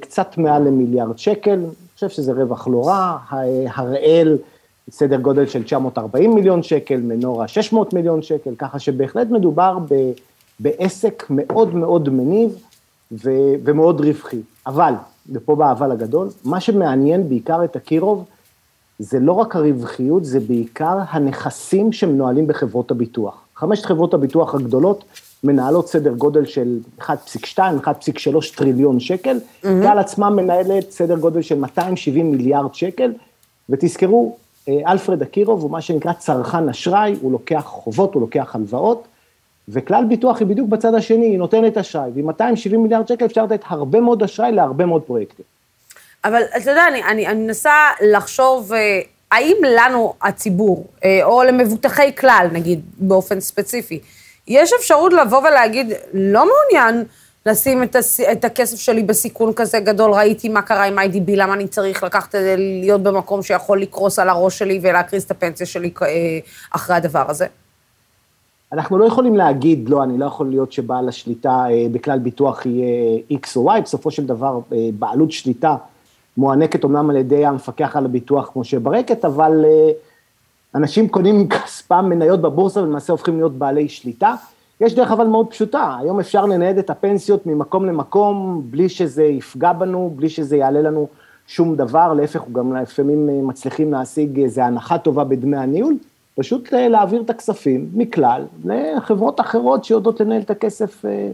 קצת 0.00 0.38
מעל 0.38 0.62
למיליארד 0.62 1.18
שקל, 1.18 1.50
אני 1.50 1.66
חושב 1.94 2.08
שזה 2.08 2.32
רווח 2.32 2.68
לא 2.68 2.86
רע, 2.86 3.18
הראל 3.74 4.38
סדר 4.90 5.16
גודל 5.16 5.46
של 5.46 5.62
940 5.62 6.34
מיליון 6.34 6.62
שקל, 6.62 6.96
מנורה 6.96 7.48
600 7.48 7.92
מיליון 7.92 8.22
שקל, 8.22 8.54
ככה 8.58 8.78
שבהחלט 8.78 9.30
מדובר 9.30 9.78
ב, 9.88 10.12
בעסק 10.60 11.26
מאוד 11.30 11.74
מאוד 11.74 12.08
מניב 12.08 12.58
ו, 13.12 13.30
ומאוד 13.64 14.00
רווחי. 14.00 14.40
אבל, 14.66 14.94
ופה 15.32 15.56
בא 15.56 15.68
האבל 15.68 15.92
הגדול, 15.92 16.28
מה 16.44 16.60
שמעניין 16.60 17.28
בעיקר 17.28 17.64
את 17.64 17.76
אקירוב, 17.76 18.24
זה 18.98 19.20
לא 19.20 19.32
רק 19.32 19.56
הרווחיות, 19.56 20.24
זה 20.24 20.40
בעיקר 20.40 20.98
הנכסים 21.08 21.92
שמנוהלים 21.92 22.46
בחברות 22.46 22.90
הביטוח. 22.90 23.44
חמשת 23.56 23.84
חברות 23.84 24.14
הביטוח 24.14 24.54
הגדולות 24.54 25.04
מנהלות 25.44 25.88
סדר 25.88 26.12
גודל 26.12 26.46
של 26.46 26.78
1.2, 27.00 27.04
1.3 27.58 28.56
טריליון 28.56 29.00
שקל, 29.00 29.38
mm-hmm. 29.38 29.66
כלל 29.82 29.98
עצמה 29.98 30.30
מנהלת 30.30 30.90
סדר 30.90 31.16
גודל 31.16 31.42
של 31.42 31.58
270 31.58 32.30
מיליארד 32.30 32.74
שקל, 32.74 33.12
ותזכרו, 33.70 34.36
אה, 34.68 34.74
אלפרד 34.86 35.22
אקירוב 35.22 35.62
הוא 35.62 35.70
מה 35.70 35.80
שנקרא 35.80 36.12
צרכן 36.12 36.68
אשראי, 36.68 37.16
הוא 37.20 37.32
לוקח 37.32 37.64
חובות, 37.66 38.14
הוא 38.14 38.20
לוקח 38.20 38.54
הלוואות, 38.54 39.06
וכלל 39.68 40.04
ביטוח 40.08 40.40
היא 40.40 40.46
בדיוק 40.46 40.68
בצד 40.68 40.94
השני, 40.94 41.26
היא 41.26 41.38
נותנת 41.38 41.78
אשראי, 41.78 42.10
ועם 42.14 42.26
270 42.26 42.82
מיליארד 42.82 43.08
שקל 43.08 43.24
אפשר 43.24 43.44
לתת 43.44 43.60
הרבה 43.66 44.00
מאוד 44.00 44.22
אשראי 44.22 44.52
להרבה 44.52 44.86
מאוד 44.86 45.02
פרויקטים. 45.02 45.44
אבל 46.24 46.42
אתה 46.56 46.70
יודע, 46.70 46.88
אני, 46.88 47.02
אני, 47.02 47.26
אני 47.26 47.44
מנסה 47.44 47.72
לחשוב, 48.02 48.72
אה, 48.72 49.00
האם 49.32 49.56
לנו, 49.76 50.14
הציבור, 50.22 50.86
אה, 51.04 51.20
או 51.24 51.42
למבוטחי 51.42 52.16
כלל, 52.16 52.46
נגיד, 52.52 52.80
באופן 52.98 53.40
ספציפי, 53.40 54.00
יש 54.48 54.72
אפשרות 54.72 55.12
לבוא 55.12 55.38
ולהגיד, 55.38 55.92
לא 56.14 56.44
מעוניין 56.46 57.04
לשים 57.46 57.82
את, 57.82 57.96
הס... 57.96 58.20
את 58.20 58.44
הכסף 58.44 58.76
שלי 58.80 59.02
בסיכון 59.02 59.52
כזה 59.52 59.80
גדול, 59.80 60.10
ראיתי 60.10 60.48
מה 60.48 60.62
קרה 60.62 60.84
עם 60.84 60.98
IDB, 60.98 61.30
למה 61.36 61.54
אני 61.54 61.68
צריך 61.68 62.02
לקחת, 62.02 62.34
להיות 62.56 63.02
במקום 63.02 63.42
שיכול 63.42 63.80
לקרוס 63.80 64.18
על 64.18 64.28
הראש 64.28 64.58
שלי 64.58 64.80
ולהקריס 64.82 65.24
את 65.24 65.30
הפנסיה 65.30 65.66
שלי 65.66 65.90
אה, 66.02 66.08
אחרי 66.70 66.96
הדבר 66.96 67.30
הזה? 67.30 67.46
אנחנו 68.72 68.98
לא 68.98 69.04
יכולים 69.04 69.36
להגיד, 69.36 69.88
לא, 69.88 70.02
אני 70.02 70.18
לא 70.18 70.26
יכול 70.26 70.50
להיות 70.50 70.72
שבעל 70.72 71.08
השליטה 71.08 71.64
אה, 71.70 71.86
בכלל 71.92 72.18
ביטוח 72.18 72.66
יהיה 72.66 73.18
X 73.32 73.56
או 73.56 73.72
Y, 73.76 73.80
בסופו 73.80 74.10
של 74.10 74.26
דבר 74.26 74.60
אה, 74.72 74.88
בעלות 74.98 75.32
שליטה 75.32 75.76
מוענקת 76.36 76.84
אומנם 76.84 77.10
על 77.10 77.16
ידי 77.16 77.46
המפקח 77.46 77.96
על 77.96 78.04
הביטוח 78.04 78.50
כמו 78.52 78.64
שברקת, 78.64 79.24
אבל 79.24 79.64
אנשים 80.74 81.08
קונים 81.08 81.40
עם 81.40 81.48
כספם 81.48 82.06
מניות 82.08 82.40
בבורסה 82.40 82.82
ולמעשה 82.82 83.12
הופכים 83.12 83.36
להיות 83.36 83.52
בעלי 83.52 83.88
שליטה. 83.88 84.34
יש 84.80 84.94
דרך 84.94 85.12
אבל 85.12 85.26
מאוד 85.26 85.50
פשוטה, 85.50 85.96
היום 86.00 86.20
אפשר 86.20 86.46
לנייד 86.46 86.78
את 86.78 86.90
הפנסיות 86.90 87.46
ממקום 87.46 87.86
למקום 87.86 88.62
בלי 88.70 88.88
שזה 88.88 89.24
יפגע 89.24 89.72
בנו, 89.72 90.12
בלי 90.16 90.28
שזה 90.28 90.56
יעלה 90.56 90.82
לנו 90.82 91.08
שום 91.46 91.76
דבר, 91.76 92.12
להפך, 92.12 92.42
גם 92.52 92.76
לפעמים 92.76 93.28
אה, 93.28 93.34
מצליחים 93.42 93.92
להשיג 93.92 94.40
איזו 94.40 94.62
הנחה 94.62 94.98
טובה 94.98 95.24
בדמי 95.24 95.56
הניהול, 95.56 95.94
פשוט 96.34 96.74
אה, 96.74 96.88
להעביר 96.88 97.22
את 97.22 97.30
הכספים 97.30 97.88
מכלל 97.94 98.44
לחברות 98.64 99.40
אחרות 99.40 99.84
שיודעות 99.84 100.20
לנהל 100.20 100.40
את 100.40 100.50
הכסף 100.50 101.04
אה, 101.04 101.30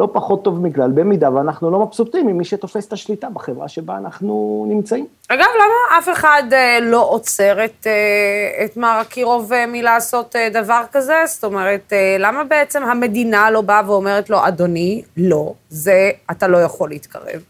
לא 0.00 0.08
פחות 0.12 0.44
טוב 0.44 0.60
מכלל, 0.60 0.90
במידה 0.90 1.34
ואנחנו 1.34 1.70
לא 1.70 1.80
מבסוטים 1.80 2.26
ממי 2.26 2.44
שתופס 2.44 2.86
את 2.86 2.92
השליטה 2.92 3.30
בחברה 3.30 3.68
שבה 3.68 3.96
אנחנו 3.96 4.64
נמצאים. 4.68 5.06
אגב, 5.28 5.46
למה 5.56 5.98
אף 5.98 6.08
אחד 6.12 6.42
אה, 6.52 6.78
לא 6.82 7.08
עוצר 7.10 7.64
את, 7.64 7.86
אה, 7.86 8.64
את 8.64 8.76
מר 8.76 8.98
אקירוב 9.00 9.52
אה, 9.52 9.64
מלעשות 9.66 10.36
אה, 10.36 10.48
דבר 10.52 10.82
כזה? 10.92 11.14
זאת 11.26 11.44
אומרת, 11.44 11.92
אה, 11.92 12.16
למה 12.18 12.44
בעצם 12.44 12.82
המדינה 12.82 13.50
לא 13.50 13.60
באה 13.60 13.82
ואומרת 13.86 14.30
לו, 14.30 14.38
אדוני, 14.48 15.02
לא, 15.16 15.52
זה, 15.70 16.10
אתה 16.30 16.48
לא 16.48 16.58
יכול 16.58 16.88
להתקרב? 16.88 17.42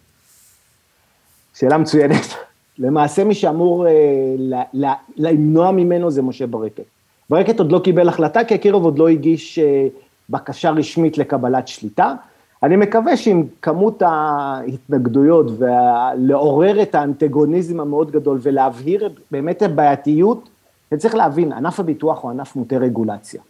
שאלה 1.55 1.79
מצוינת. 1.79 2.27
למעשה 2.79 3.25
מי 3.25 3.35
שאמור 3.35 3.87
אה, 3.87 3.93
ל- 4.39 4.85
ל- 4.85 5.01
למנוע 5.17 5.71
ממנו 5.71 6.11
זה 6.11 6.23
משה 6.23 6.47
ברקת. 6.47 6.85
ברקת 7.31 7.59
עוד 7.59 7.73
לא 7.73 7.79
קיבל 7.79 8.09
החלטה, 8.09 8.45
כי 8.45 8.55
אקירוב 8.55 8.85
עוד 8.85 8.99
לא 8.99 9.09
הגיש 9.09 9.59
אה, 9.59 9.87
בקשה 10.31 10.71
רשמית 10.71 11.19
לקבלת 11.19 11.69
שליטה. 11.69 12.15
אני 12.63 12.77
מקווה 12.77 13.17
שעם 13.17 13.43
כמות 13.63 14.03
ההתנגדויות 14.03 15.47
ולעורר 15.59 16.83
את 16.83 16.95
האנטגוניזם 16.95 17.81
המאוד 17.81 18.11
גדול 18.11 18.39
ולהבהיר 18.43 19.15
באמת 19.31 19.63
הבעייתיות, 19.63 20.49
וצריך 20.93 21.15
להבין, 21.15 21.53
ענף 21.53 21.81
הביטוח 21.81 22.23
הוא 22.23 22.31
ענף 22.31 22.57
מוטה 22.57 22.77
רגולציה. 22.77 23.41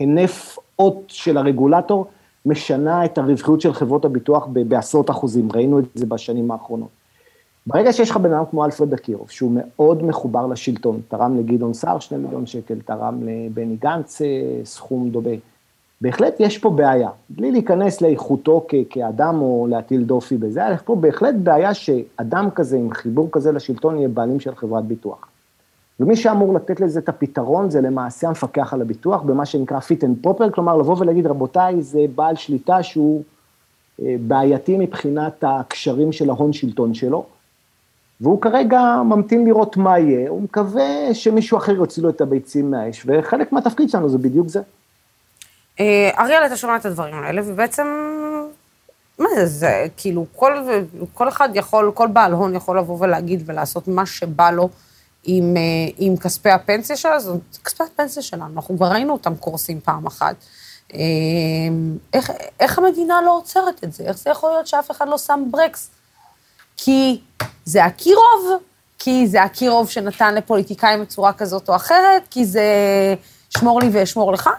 הנף 0.00 0.58
אות 0.78 1.02
של 1.08 1.36
הרגולטור 1.36 2.06
משנה 2.46 3.04
את 3.04 3.18
הרווחיות 3.18 3.60
של 3.60 3.72
חברות 3.72 4.04
הביטוח 4.04 4.46
בעשרות 4.46 5.10
אחוזים, 5.10 5.48
ראינו 5.52 5.78
את 5.78 5.84
זה 5.94 6.06
בשנים 6.06 6.50
האחרונות. 6.50 6.88
ברגע 7.66 7.92
שיש 7.92 8.10
לך 8.10 8.16
בן 8.16 8.32
אדם 8.32 8.44
כמו 8.50 8.64
אלפרד 8.64 8.92
אקירוב, 8.92 9.30
שהוא 9.30 9.52
מאוד 9.54 10.02
מחובר 10.02 10.46
לשלטון, 10.46 11.00
תרם 11.08 11.38
לגדעון 11.38 11.74
סער 11.74 11.98
שני 11.98 12.18
מיליון 12.18 12.46
שקל, 12.46 12.74
תרם 12.84 13.20
לבני 13.22 13.76
גנץ 13.76 14.22
אה, 14.22 14.60
סכום 14.64 15.10
דומה, 15.10 15.30
בהחלט 16.04 16.34
יש 16.40 16.58
פה 16.58 16.70
בעיה, 16.70 17.08
בלי 17.30 17.52
להיכנס 17.52 18.00
לאיכותו 18.00 18.66
כ- 18.68 18.74
כאדם 18.90 19.40
או 19.40 19.66
להטיל 19.70 20.04
דופי 20.04 20.36
בזה, 20.36 20.60
יש 20.74 20.80
פה 20.84 20.96
בהחלט 20.96 21.34
בעיה 21.42 21.74
שאדם 21.74 22.48
כזה 22.54 22.76
עם 22.76 22.94
חיבור 22.94 23.28
כזה 23.32 23.52
לשלטון 23.52 23.98
יהיה 23.98 24.08
בעלים 24.08 24.40
של 24.40 24.54
חברת 24.54 24.84
ביטוח. 24.84 25.28
ומי 26.00 26.16
שאמור 26.16 26.54
לתת 26.54 26.80
לזה 26.80 27.00
את 27.00 27.08
הפתרון 27.08 27.70
זה 27.70 27.80
למעשה 27.80 28.28
המפקח 28.28 28.74
על 28.74 28.82
הביטוח, 28.82 29.22
במה 29.22 29.46
שנקרא 29.46 29.78
fit 29.78 30.00
and 30.02 30.26
proper, 30.26 30.50
כלומר 30.54 30.76
לבוא 30.76 30.96
ולהגיד, 30.98 31.26
רבותיי, 31.26 31.82
זה 31.82 32.00
בעל 32.14 32.36
שליטה 32.36 32.82
שהוא 32.82 33.22
אה, 34.02 34.16
בעייתי 34.26 34.76
מבחינת 34.76 35.44
הקשרים 35.46 36.12
של 36.12 36.30
ההון 36.30 36.52
שלטון 36.52 36.94
שלו, 36.94 37.24
והוא 38.20 38.40
כרגע 38.40 39.02
ממתין 39.04 39.44
לראות 39.44 39.76
מה 39.76 39.98
יהיה, 39.98 40.30
הוא 40.30 40.42
מקווה 40.42 41.14
שמישהו 41.14 41.58
אחר 41.58 41.72
יוציא 41.72 42.02
לו 42.02 42.08
את 42.08 42.20
הביצים 42.20 42.70
מהאש, 42.70 43.06
וחלק 43.06 43.52
מהתפקיד 43.52 43.90
שלנו 43.90 44.08
זה 44.08 44.18
בדיוק 44.18 44.48
זה. 44.48 44.60
אה, 45.80 46.10
אריאל, 46.18 46.46
אתה 46.46 46.56
שומע 46.56 46.76
את 46.76 46.86
הדברים 46.86 47.14
האלה, 47.14 47.42
ובעצם, 47.44 47.86
מה 49.18 49.28
זה, 49.34 49.46
זה 49.46 49.86
כאילו, 49.96 50.26
כל, 50.36 50.68
כל 51.14 51.28
אחד 51.28 51.48
יכול, 51.54 51.92
כל 51.94 52.08
בעל 52.08 52.32
הון 52.32 52.54
יכול 52.54 52.78
לבוא 52.78 52.96
ולהגיד 53.00 53.42
ולעשות 53.46 53.88
מה 53.88 54.06
שבא 54.06 54.50
לו 54.50 54.68
עם, 55.24 55.56
אה, 55.56 55.62
עם 55.98 56.16
כספי 56.16 56.50
הפנסיה 56.50 56.96
שלו, 56.96 57.20
זאת 57.20 57.40
כספי 57.64 57.84
הפנסיה 57.84 58.22
שלנו, 58.22 58.54
אנחנו 58.56 58.76
כבר 58.76 58.86
ראינו 58.86 59.12
אותם 59.12 59.36
קורסים 59.36 59.80
פעם 59.80 60.06
אחת. 60.06 60.34
אה, 60.94 60.98
איך, 62.12 62.30
איך 62.60 62.78
המדינה 62.78 63.22
לא 63.22 63.36
עוצרת 63.36 63.84
את 63.84 63.92
זה? 63.92 64.04
איך 64.04 64.18
זה 64.18 64.30
יכול 64.30 64.50
להיות 64.50 64.66
שאף 64.66 64.90
אחד 64.90 65.08
לא 65.08 65.18
שם 65.18 65.44
ברקס? 65.50 65.90
כי 66.76 67.20
זה 67.64 67.86
אקירוב, 67.86 68.50
כי 68.98 69.26
זה 69.26 69.44
אקירוב 69.44 69.90
שנתן 69.90 70.34
לפוליטיקאים 70.34 71.02
בצורה 71.02 71.32
כזאת 71.32 71.68
או 71.68 71.76
אחרת, 71.76 72.22
כי 72.30 72.44
זה 72.44 72.64
שמור 73.58 73.80
לי 73.80 73.88
ואשמור 73.92 74.32
לך? 74.32 74.50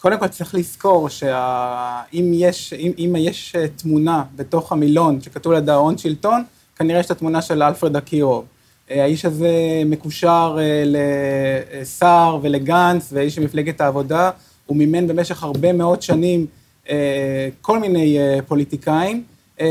קודם 0.00 0.18
כל 0.18 0.28
צריך 0.28 0.54
לזכור 0.54 1.08
שאם 1.08 2.30
יש, 2.34 2.72
אם, 2.72 2.92
אם 2.98 3.16
יש 3.18 3.56
אה, 3.56 3.68
תמונה 3.68 4.24
בתוך 4.36 4.72
המילון 4.72 5.20
שכתוב 5.20 5.52
לידה 5.52 5.74
הון 5.74 5.98
שלטון, 5.98 6.44
כנראה 6.76 7.00
יש 7.00 7.06
את 7.06 7.10
התמונה 7.10 7.42
של 7.42 7.62
אלפרד 7.62 7.96
אקירוב. 7.96 8.44
אה, 8.90 9.02
האיש 9.02 9.24
הזה 9.24 9.50
מקושר 9.86 10.58
אה, 10.60 10.82
לסער 10.86 12.38
ולגנץ, 12.42 13.08
ואיש 13.12 13.38
מפלגת 13.38 13.80
העבודה, 13.80 14.30
הוא 14.66 14.76
מימן 14.76 15.06
במשך 15.06 15.42
הרבה 15.42 15.72
מאוד 15.72 16.02
שנים 16.02 16.46
כל 17.60 17.78
מיני 17.78 18.18
פוליטיקאים, 18.46 19.22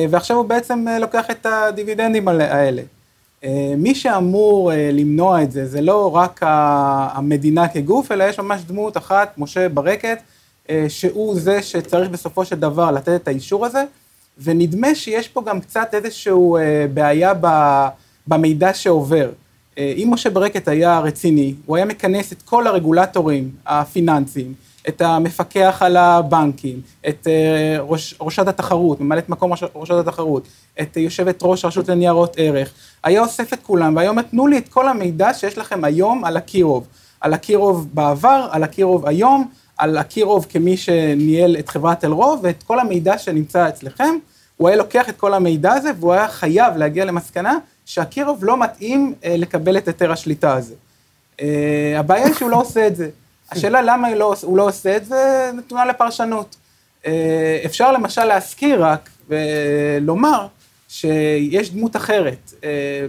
ועכשיו 0.10 0.38
הוא 0.38 0.46
בעצם 0.46 0.86
לוקח 1.02 1.26
את 1.32 1.46
הדיבידנדים 1.46 2.28
האלה. 2.28 2.82
מי 3.78 3.96
שאמור 3.96 4.72
למנוע 4.94 5.44
את 5.44 5.52
זה, 5.52 5.68
זה 5.68 5.82
לא 5.82 6.16
רק 6.16 6.40
המדינה 6.44 7.68
כגוף, 7.68 8.12
אלא 8.12 8.24
יש 8.24 8.40
ממש 8.40 8.62
דמות 8.68 8.98
אחת, 8.98 9.34
משה 9.38 9.70
ברקת, 9.70 10.20
שהוא 10.88 11.40
זה 11.40 11.62
שצריך 11.62 12.10
בסופו 12.10 12.46
של 12.46 12.56
דבר 12.56 12.92
לתת 12.92 13.22
את 13.22 13.28
האישור 13.28 13.66
הזה, 13.66 13.84
ונדמה 14.44 14.96
שיש 14.96 15.28
פה 15.28 15.42
גם 15.46 15.62
קצת 15.62 15.90
איזושהי 15.94 16.34
בעיה 16.94 17.34
במידע 18.28 18.74
שעובר. 18.74 19.30
אם 19.78 20.08
משה 20.12 20.30
ברקת 20.30 20.68
היה 20.68 21.00
רציני, 21.00 21.54
הוא 21.66 21.76
היה 21.76 21.86
מכנס 21.86 22.32
את 22.32 22.42
כל 22.42 22.68
הרגולטורים 22.68 23.52
הפיננסיים, 23.66 24.54
את 24.90 25.02
המפקח 25.02 25.78
על 25.86 25.98
הבנקים, 25.98 26.82
את 27.08 27.28
ראש, 27.80 28.16
ראשת 28.22 28.48
התחרות, 28.48 29.02
ממלאת 29.02 29.30
מקום 29.30 29.52
ראש, 29.52 29.64
ראשת 29.76 29.96
התחרות, 29.96 30.48
את 30.82 30.98
יושבת 30.98 31.40
ראש 31.42 31.66
רשות 31.66 31.90
לניירות 31.90 32.36
ערך, 32.38 32.74
היה 33.04 33.22
אוסף 33.22 33.54
את 33.54 33.60
כולם 33.64 33.96
והיום 33.96 34.22
תנו 34.22 34.48
לי 34.48 34.58
את 34.58 34.70
כל 34.70 34.88
המידע 34.88 35.34
שיש 35.34 35.58
לכם 35.58 35.84
היום 35.84 36.26
על 36.26 36.38
אקירוב. 36.38 36.88
על 37.22 37.34
אקירוב 37.34 37.88
בעבר, 37.94 38.48
על 38.52 38.64
אקירוב 38.64 39.06
היום, 39.06 39.48
על 39.78 39.98
אקירוב 39.98 40.46
כמי 40.50 40.78
שניהל 40.78 41.56
את 41.60 41.70
חברת 41.70 42.06
אלרוב 42.06 42.40
ואת 42.44 42.64
כל 42.64 42.80
המידע 42.80 43.18
שנמצא 43.18 43.70
אצלכם. 43.70 44.16
הוא 44.58 44.68
היה 44.68 44.78
לוקח 44.78 45.10
את 45.10 45.18
כל 45.18 45.34
המידע 45.34 45.74
הזה 45.74 45.92
והוא 46.00 46.14
היה 46.14 46.28
חייב 46.28 46.78
להגיע 46.78 47.06
למסקנה 47.06 47.58
שאקירוב 47.86 48.44
לא 48.44 48.60
מתאים 48.60 49.14
אה, 49.24 49.36
לקבל 49.38 49.78
את 49.78 49.88
היתר 49.88 50.12
השליטה 50.12 50.54
הזה. 50.54 50.74
אה, 51.42 51.96
הבעיה 51.98 52.26
היא 52.26 52.34
שהוא 52.34 52.50
לא 52.50 52.62
עושה 52.62 52.88
את 52.88 52.96
זה. 52.96 53.10
השאלה 53.52 53.82
למה 53.82 54.16
לא, 54.16 54.36
הוא 54.42 54.58
לא 54.58 54.68
עושה 54.68 54.98
את 54.98 55.06
זה 55.06 55.52
נתונה 55.54 55.86
לפרשנות. 55.86 56.56
אה, 57.06 57.62
אפשר 57.66 57.92
למשל 57.92 58.26
להזכיר 58.26 58.86
רק 58.86 59.10
ולומר 59.30 60.48
שיש 60.88 61.72
דמות 61.72 61.96
אחרת 61.96 62.54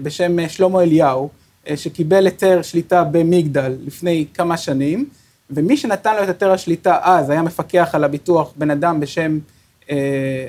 בשם 0.02 0.48
שלמה 0.48 0.82
אליהו, 0.82 1.28
שקיבל 1.76 2.24
היתר 2.26 2.62
שליטה 2.62 3.04
במגדל 3.04 3.76
לפני 3.86 4.26
כמה 4.34 4.56
שנים, 4.56 5.08
ומי 5.50 5.76
שנתן 5.76 6.16
לו 6.16 6.22
את 6.22 6.28
היתר 6.28 6.52
השליטה 6.52 6.98
אז 7.02 7.30
היה 7.30 7.42
מפקח 7.42 7.90
על 7.92 8.04
הביטוח, 8.04 8.52
בן 8.56 8.70
אדם 8.70 9.00
בשם 9.00 9.38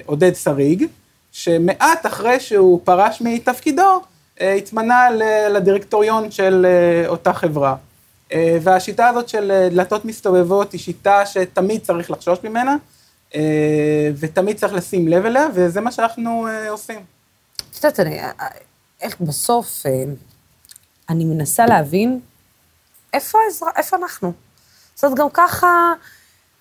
עודד 0.05 0.35
שריג, 0.35 0.85
שמעט 1.31 2.05
אחרי 2.05 2.39
שהוא 2.39 2.79
פרש 2.83 3.21
מתפקידו, 3.21 4.01
התמנה 4.41 5.07
לדירקטוריון 5.49 6.31
של 6.31 6.65
אותה 7.07 7.33
חברה. 7.33 7.75
והשיטה 8.61 9.07
הזאת 9.07 9.29
של 9.29 9.67
דלתות 9.71 10.05
מסתובבות 10.05 10.71
היא 10.71 10.81
שיטה 10.81 11.25
שתמיד 11.25 11.81
צריך 11.81 12.11
לחשוש 12.11 12.39
ממנה, 12.43 12.75
ותמיד 14.19 14.57
צריך 14.57 14.73
לשים 14.73 15.07
לב 15.07 15.25
אליה, 15.25 15.47
וזה 15.53 15.81
מה 15.81 15.91
שאנחנו 15.91 16.47
עושים. 16.69 16.99
את 17.79 17.83
יודעת, 17.83 17.99
איך 19.01 19.21
בסוף, 19.21 19.83
אני 21.09 21.25
מנסה 21.25 21.65
להבין 21.65 22.19
איפה. 23.13 23.37
איפה 23.75 23.97
אנחנו. 23.97 24.33
זאת 24.95 25.03
אומרת, 25.03 25.17
גם 25.17 25.27
ככה 25.33 25.93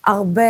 הרבה, 0.06 0.42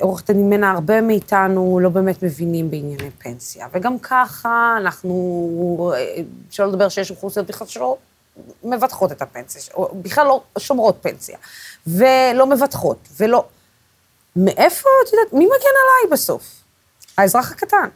עורכת 0.00 0.30
הדין 0.30 0.50
מנה, 0.50 0.70
הרבה 0.70 1.00
מאיתנו 1.00 1.80
לא 1.82 1.88
באמת 1.88 2.22
מבינים 2.22 2.70
בענייני 2.70 3.10
פנסיה, 3.18 3.66
וגם 3.72 3.98
ככה 3.98 4.74
אנחנו, 4.80 5.92
שלא 6.50 6.66
לדבר 6.66 6.88
שיש 6.88 7.10
אוכלוסיות 7.10 7.46
בכלל 7.46 7.66
שלא 7.66 7.96
מבטחות 8.64 9.12
את 9.12 9.22
הפנסיה, 9.22 9.62
או 9.74 9.90
בכלל 9.94 10.26
לא 10.26 10.42
שומרות 10.58 10.96
פנסיה, 11.00 11.38
ולא 11.86 12.46
מבטחות, 12.46 12.98
ולא... 13.16 13.44
מאיפה, 14.36 14.88
את 15.06 15.12
יודעת, 15.12 15.32
מי 15.32 15.44
מגן 15.44 15.54
עליי 15.54 16.12
בסוף? 16.12 16.42
האזרח 17.18 17.52
הקטן. 17.52 17.88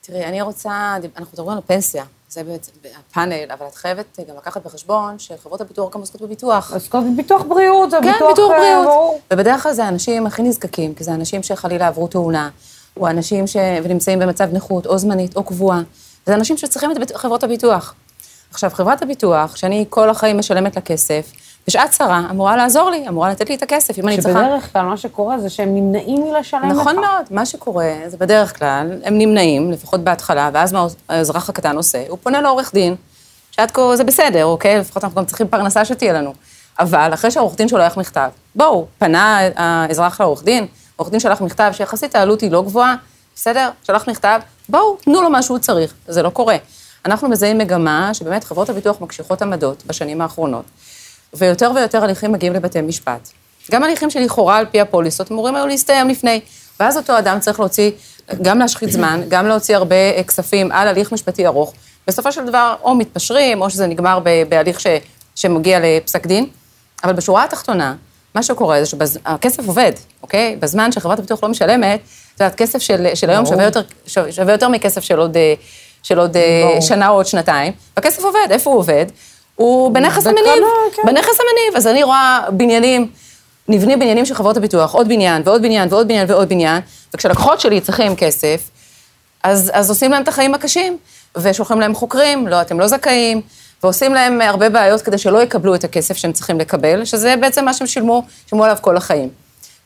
תראי, 0.00 0.24
אני 0.24 0.42
רוצה, 0.42 0.96
אנחנו 1.16 1.32
מדברים 1.32 1.56
על 1.56 1.62
פנסיה, 1.66 2.04
זה 2.28 2.44
בעצם 2.44 2.72
הפאנל, 2.98 3.52
אבל 3.52 3.66
את 3.66 3.74
חייבת 3.74 4.18
גם 4.28 4.36
לקחת 4.36 4.66
בחשבון 4.66 5.18
שחברות 5.18 5.60
הביטוח 5.60 5.94
גם 5.94 6.00
עוסקות 6.00 6.22
בביטוח. 6.22 6.72
עוסקות 6.74 7.04
בביטוח 7.12 7.42
בריאות, 7.42 7.90
זה 7.90 7.96
כן, 8.02 8.12
ביטוח... 8.12 8.28
ביטוח 8.28 8.50
אה, 8.50 8.58
בריאות. 8.58 8.86
ברור. 8.86 9.20
ובדרך 9.32 9.62
כלל 9.62 9.72
זה 9.72 9.84
האנשים 9.84 10.26
הכי 10.26 10.42
נזקקים, 10.42 10.94
כי 10.94 11.04
זה 11.04 11.14
אנשים 11.14 11.42
שחלילה 11.42 11.86
עברו 11.88 12.08
תאונה, 12.08 12.50
או 12.96 13.08
אנשים 13.08 13.46
ש... 13.46 13.56
ונמצאים 13.84 14.18
במצב 14.18 14.48
נכות, 14.52 14.86
או 14.86 14.98
זמנית, 14.98 15.36
או 15.36 15.44
קבועה. 15.44 15.82
זה 16.26 16.34
אנשים 16.34 16.56
שצריכים 16.56 16.90
את 16.90 17.16
חברות 17.16 17.44
הביטוח. 17.44 17.94
עכשיו, 18.52 18.70
חברת 18.70 19.02
הביטוח, 19.02 19.56
שאני 19.56 19.84
כל 19.88 20.10
החיים 20.10 20.38
משלמת 20.38 20.76
לה 20.76 20.82
כסף, 20.82 21.32
בשעת 21.66 21.90
צרה 21.90 22.22
אמורה 22.30 22.56
לעזור 22.56 22.90
לי, 22.90 23.08
אמורה 23.08 23.30
לתת 23.30 23.48
לי 23.48 23.54
את 23.54 23.62
הכסף, 23.62 23.98
אם 23.98 24.08
אני 24.08 24.18
צריכה... 24.18 24.38
שבדרך 24.38 24.72
כלל 24.72 24.82
מה 24.82 24.96
שקורה 24.96 25.38
זה 25.38 25.50
שהם 25.50 25.74
נמנעים 25.74 26.24
מלשלם 26.24 26.70
לך. 26.70 26.76
נכון 26.76 26.96
מאוד, 26.96 27.26
מה 27.30 27.46
שקורה, 27.46 27.94
זה 28.06 28.16
בדרך 28.16 28.58
כלל, 28.58 29.00
הם 29.04 29.18
נמנעים, 29.18 29.72
לפחות 29.72 30.00
בהתחלה, 30.00 30.50
ואז 30.52 30.72
מה 30.72 30.86
האזרח 31.08 31.48
הקטן 31.48 31.76
עושה? 31.76 32.04
הוא 32.08 32.18
פונה 32.22 32.40
לעורך 32.40 32.74
דין, 32.74 32.94
שעד 33.50 33.70
כה 33.70 33.96
זה 33.96 34.04
בסדר, 34.04 34.44
אוקיי? 34.44 34.78
לפחות 34.78 35.04
אנחנו 35.04 35.16
גם 35.16 35.24
צריכים 35.26 35.48
פרנסה 35.48 35.84
שתהיה 35.84 36.12
לנו. 36.12 36.34
אבל 36.80 37.14
אחרי 37.14 37.30
שהעורך 37.30 37.56
דין 37.56 37.68
שולח 37.68 37.96
מכתב, 37.96 38.28
בואו, 38.54 38.86
פנה 38.98 39.38
האזרח 39.56 40.20
לעורך 40.20 40.44
דין, 40.44 40.66
העורך 40.98 41.10
דין 41.10 41.20
שלח 41.20 41.40
מכתב 41.40 41.70
שיחסית 41.72 42.14
העלות 42.14 42.40
היא 42.40 42.50
לא 42.50 42.62
גבוהה, 42.62 42.94
בסדר? 43.36 43.70
שלח 43.82 44.08
מכתב, 44.08 44.40
בואו, 44.68 44.96
תנו 44.96 45.22
לו 45.22 45.30
מה 45.30 45.42
שהוא 45.42 45.58
צריך, 45.58 45.94
זה 46.08 46.22
לא 46.22 46.30
קורה. 46.30 46.56
אנחנו 47.04 47.28
מזהים 47.28 47.58
מגמה 47.58 48.14
שבאמת 48.14 48.44
חברות 48.44 48.68
הביטוח 48.68 49.00
מקשיחות 49.00 49.42
עמדות 49.42 49.82
בשנים 49.86 50.20
האחרונות, 50.20 50.64
ויותר 51.34 51.70
ויותר 51.74 52.04
הליכים 52.04 52.32
מגיעים 52.32 52.52
לבתי 52.52 52.80
משפט. 52.80 53.28
גם 53.70 53.84
הליכים 53.84 54.10
שלכאורה 54.10 54.56
על 54.56 54.66
פי 54.66 54.80
הפוליסות 54.80 55.32
אמורים 55.32 55.54
היו 55.54 55.66
להסתיים 55.66 56.08
לפני, 56.08 56.40
ואז 56.80 56.96
אותו 56.96 57.18
אדם 57.18 57.40
צריך 57.40 57.60
להוציא, 57.60 57.90
גם 58.42 58.58
להשחית 58.58 58.92
זמן, 58.92 59.20
גם 59.28 59.46
להוציא 59.46 59.76
הרבה 59.76 60.22
כספים 60.26 60.72
על 60.72 60.88
הליך 60.88 61.12
משפטי 61.12 61.46
ארוך, 61.46 61.72
בסופו 62.06 62.32
של 62.32 62.46
דבר, 62.46 62.74
או 62.82 62.94
מתפשרים, 62.94 63.62
או 63.62 63.70
שזה 63.70 63.86
נגמר 63.86 64.18
בהליך 64.48 64.80
ש, 64.80 64.86
שמגיע 65.34 65.78
לפסק 65.82 66.26
דין, 66.26 66.46
אבל 67.04 67.12
בשורה 67.12 67.44
התחתונה, 67.44 67.94
מה 68.34 68.42
שקורה 68.42 68.84
זה 68.84 68.86
שהכסף 68.86 69.66
עובד, 69.66 69.92
אוקיי? 70.22 70.56
בזמן 70.60 70.92
שחברת 70.92 71.18
הביטוח 71.18 71.42
לא 71.42 71.48
משלמת, 71.48 72.00
את 72.34 72.40
יודעת, 72.40 72.54
כסף 72.54 72.78
של, 72.78 73.06
של 73.14 73.30
היום 73.30 73.46
שווה 73.46 73.64
יותר, 73.64 73.80
שווה 74.06 74.52
יותר 74.52 74.68
מכסף 74.68 75.00
של 75.00 75.18
עוד, 75.18 75.36
אה, 75.36 75.54
של 76.02 76.18
עוד 76.18 76.36
אה, 76.36 76.80
שנה 76.80 77.08
או 77.08 77.14
עוד 77.14 77.26
שנתיים, 77.26 77.72
והכסף 77.96 78.24
עובד, 78.24 78.46
איפה 78.50 78.70
הוא 78.70 78.78
עובד? 78.78 79.06
הוא 79.54 79.90
בנכס 79.94 80.26
המניב, 80.26 80.64
כן. 80.96 81.02
בנכס 81.06 81.38
המניב. 81.40 81.76
אז 81.76 81.86
אני 81.86 82.02
רואה 82.02 82.40
בניינים, 82.50 83.10
נבנים 83.68 83.98
בניינים 83.98 84.26
של 84.26 84.34
חברות 84.34 84.56
הביטוח, 84.56 84.94
עוד 84.94 85.08
בניין 85.08 85.42
ועוד 85.44 85.62
בניין 85.62 85.88
ועוד 85.90 86.08
בניין 86.08 86.30
ועוד 86.30 86.48
בניין, 86.48 86.82
וכשלקוחות 87.14 87.60
שלי 87.60 87.80
צריכים 87.80 88.16
כסף, 88.16 88.70
אז, 89.42 89.70
אז 89.74 89.90
עושים 89.90 90.10
להם 90.10 90.22
את 90.22 90.28
החיים 90.28 90.54
הקשים, 90.54 90.98
ושולחים 91.36 91.80
להם 91.80 91.94
חוקרים, 91.94 92.48
לא, 92.48 92.60
אתם 92.60 92.80
לא 92.80 92.86
זכאים, 92.86 93.40
ועושים 93.82 94.14
להם 94.14 94.40
הרבה 94.40 94.68
בעיות 94.68 95.02
כדי 95.02 95.18
שלא 95.18 95.42
יקבלו 95.42 95.74
את 95.74 95.84
הכסף 95.84 96.16
שהם 96.16 96.32
צריכים 96.32 96.60
לקבל, 96.60 97.04
שזה 97.04 97.34
בעצם 97.40 97.64
מה 97.64 97.74
שהם 97.74 97.86
שילמו, 97.86 98.22
שילמו 98.46 98.64
עליו 98.64 98.76
כל 98.80 98.96
החיים. 98.96 99.28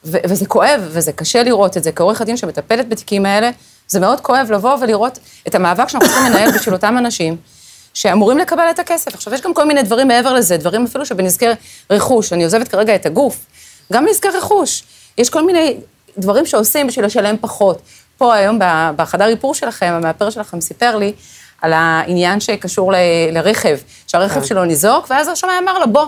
ו- 0.04 0.18
וזה 0.24 0.46
כואב, 0.46 0.80
וזה 0.88 1.12
קשה 1.12 1.42
לראות 1.42 1.76
את 1.76 1.84
זה. 1.84 1.92
כעורך 1.92 2.20
הדין 2.20 2.36
שמטפלת 2.36 2.88
בתיקים 2.88 3.26
האלה, 3.26 3.50
זה 3.88 4.00
מאוד 4.00 4.20
כואב 4.20 4.52
לבוא 4.52 4.76
ולראות 4.80 5.18
את 5.46 5.54
המאבק 5.54 5.88
שאנחנו 5.88 6.08
צריכים 6.08 6.32
לנהל 6.32 6.50
בשביל 6.50 6.74
אותם 6.74 6.98
אנשים 6.98 7.36
שאמורים 7.94 8.38
לקבל 8.38 8.70
את 8.70 8.78
הכסף. 8.78 9.14
עכשיו, 9.14 9.34
יש 9.34 9.40
גם 9.40 9.54
כל 9.54 9.64
מיני 9.64 9.82
דברים 9.82 10.08
מעבר 10.08 10.32
לזה, 10.32 10.56
דברים 10.56 10.84
אפילו 10.84 11.06
שבנזקי 11.06 11.46
רכוש. 11.90 12.32
אני 12.32 12.44
עוזבת 12.44 12.68
כרגע 12.68 12.94
את 12.94 13.06
הגוף, 13.06 13.36
גם 13.92 14.06
נזקי 14.10 14.28
רכוש. 14.28 14.82
יש 15.18 15.30
כל 15.30 15.46
מיני 15.46 15.76
דברים 16.18 16.46
שעושים 16.46 16.86
בשביל 16.86 17.04
לשלם 17.04 17.36
פחות. 17.40 17.82
פה 18.18 18.34
היום 18.34 18.58
בחדר 18.96 19.26
איפור 19.26 19.54
שלכם, 19.54 19.86
המאפר 19.86 20.30
שלכם 20.30 20.60
סיפר 20.60 20.96
לי 20.96 21.12
על 21.62 21.72
העניין 21.72 22.40
שקשור 22.40 22.92
ל- 22.92 22.96
לרכב, 23.32 23.78
שהרכב 24.06 24.44
שלו 24.44 24.64
ניזוק, 24.64 25.06
ואז 25.10 25.28
השמאי 25.28 25.54
אמר 25.62 25.78
לו, 25.78 25.92
בוא, 25.92 26.06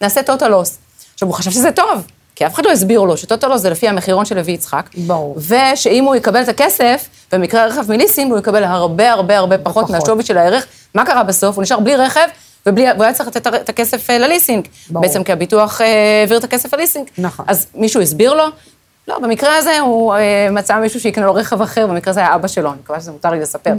נעשה 0.00 0.22
טוטל 0.22 0.48
לוס. 0.48 0.78
עכשיו, 1.14 1.28
הוא 1.28 1.34
חשב 1.36 1.50
שזה 1.50 1.72
טוב, 1.72 2.06
כי 2.34 2.46
אף 2.46 2.54
אחד 2.54 2.64
לא 2.66 2.70
הסביר 2.70 3.00
לו 3.00 3.16
שטוטל 3.16 3.48
לוס 3.48 3.60
זה 3.60 3.70
לפי 3.70 3.88
המחירון 3.88 4.24
של 4.24 4.36
לוי 4.36 4.52
יצחק. 4.52 4.90
ברור. 4.96 5.38
ושאם 5.48 6.04
הוא 6.04 6.14
יקבל 6.14 6.42
את 6.42 6.48
הכסף, 6.48 7.08
במקרה 7.32 7.66
רכב 7.66 7.92
מליסינג, 7.92 8.30
הוא 8.30 8.38
יקבל 8.38 8.64
הרבה 8.64 9.12
הרבה 9.12 9.38
הרבה 9.38 9.58
פחות 9.58 9.90
מהשווי 9.90 10.24
של 10.24 10.38
הערך. 10.38 10.66
מה 10.94 11.06
קרה 11.06 11.22
בסוף? 11.22 11.56
הוא 11.56 11.62
נשאר 11.62 11.80
בלי 11.80 11.96
רכב, 11.96 12.26
ובלי, 12.66 12.86
והוא 12.92 13.04
היה 13.04 13.12
צריך 13.12 13.28
לתת 13.28 13.46
את 13.46 13.68
הכסף 13.68 14.10
אה, 14.10 14.18
לליסינג. 14.18 14.68
ברור. 14.90 15.02
בעצם 15.02 15.24
כי 15.24 15.32
הביטוח 15.32 15.80
אה, 15.80 16.20
העביר 16.20 16.38
את 16.38 16.44
הכסף 16.44 16.74
לליסינג. 16.74 17.06
נכון. 17.18 17.44
אז 17.48 17.66
מישהו 17.74 18.00
הסביר 18.00 18.34
לו? 18.34 18.44
לא, 19.08 19.18
במקרה 19.18 19.56
הזה 19.56 19.80
הוא 19.80 20.14
אה, 20.14 20.48
מצא 20.50 20.78
מישהו 20.78 21.00
שיקנה 21.00 21.26
לו 21.26 21.34
רכב 21.34 21.62
אחר, 21.62 21.86
במקרה 21.86 22.10
הזה 22.10 22.20
היה 22.20 22.34
אבא 22.34 22.48
שלו, 22.48 22.70
אני 22.70 22.78
מקווה 22.84 23.00
שזה 23.00 23.12
מותר 23.12 23.30
לי 23.30 23.40
לספר. 23.40 23.72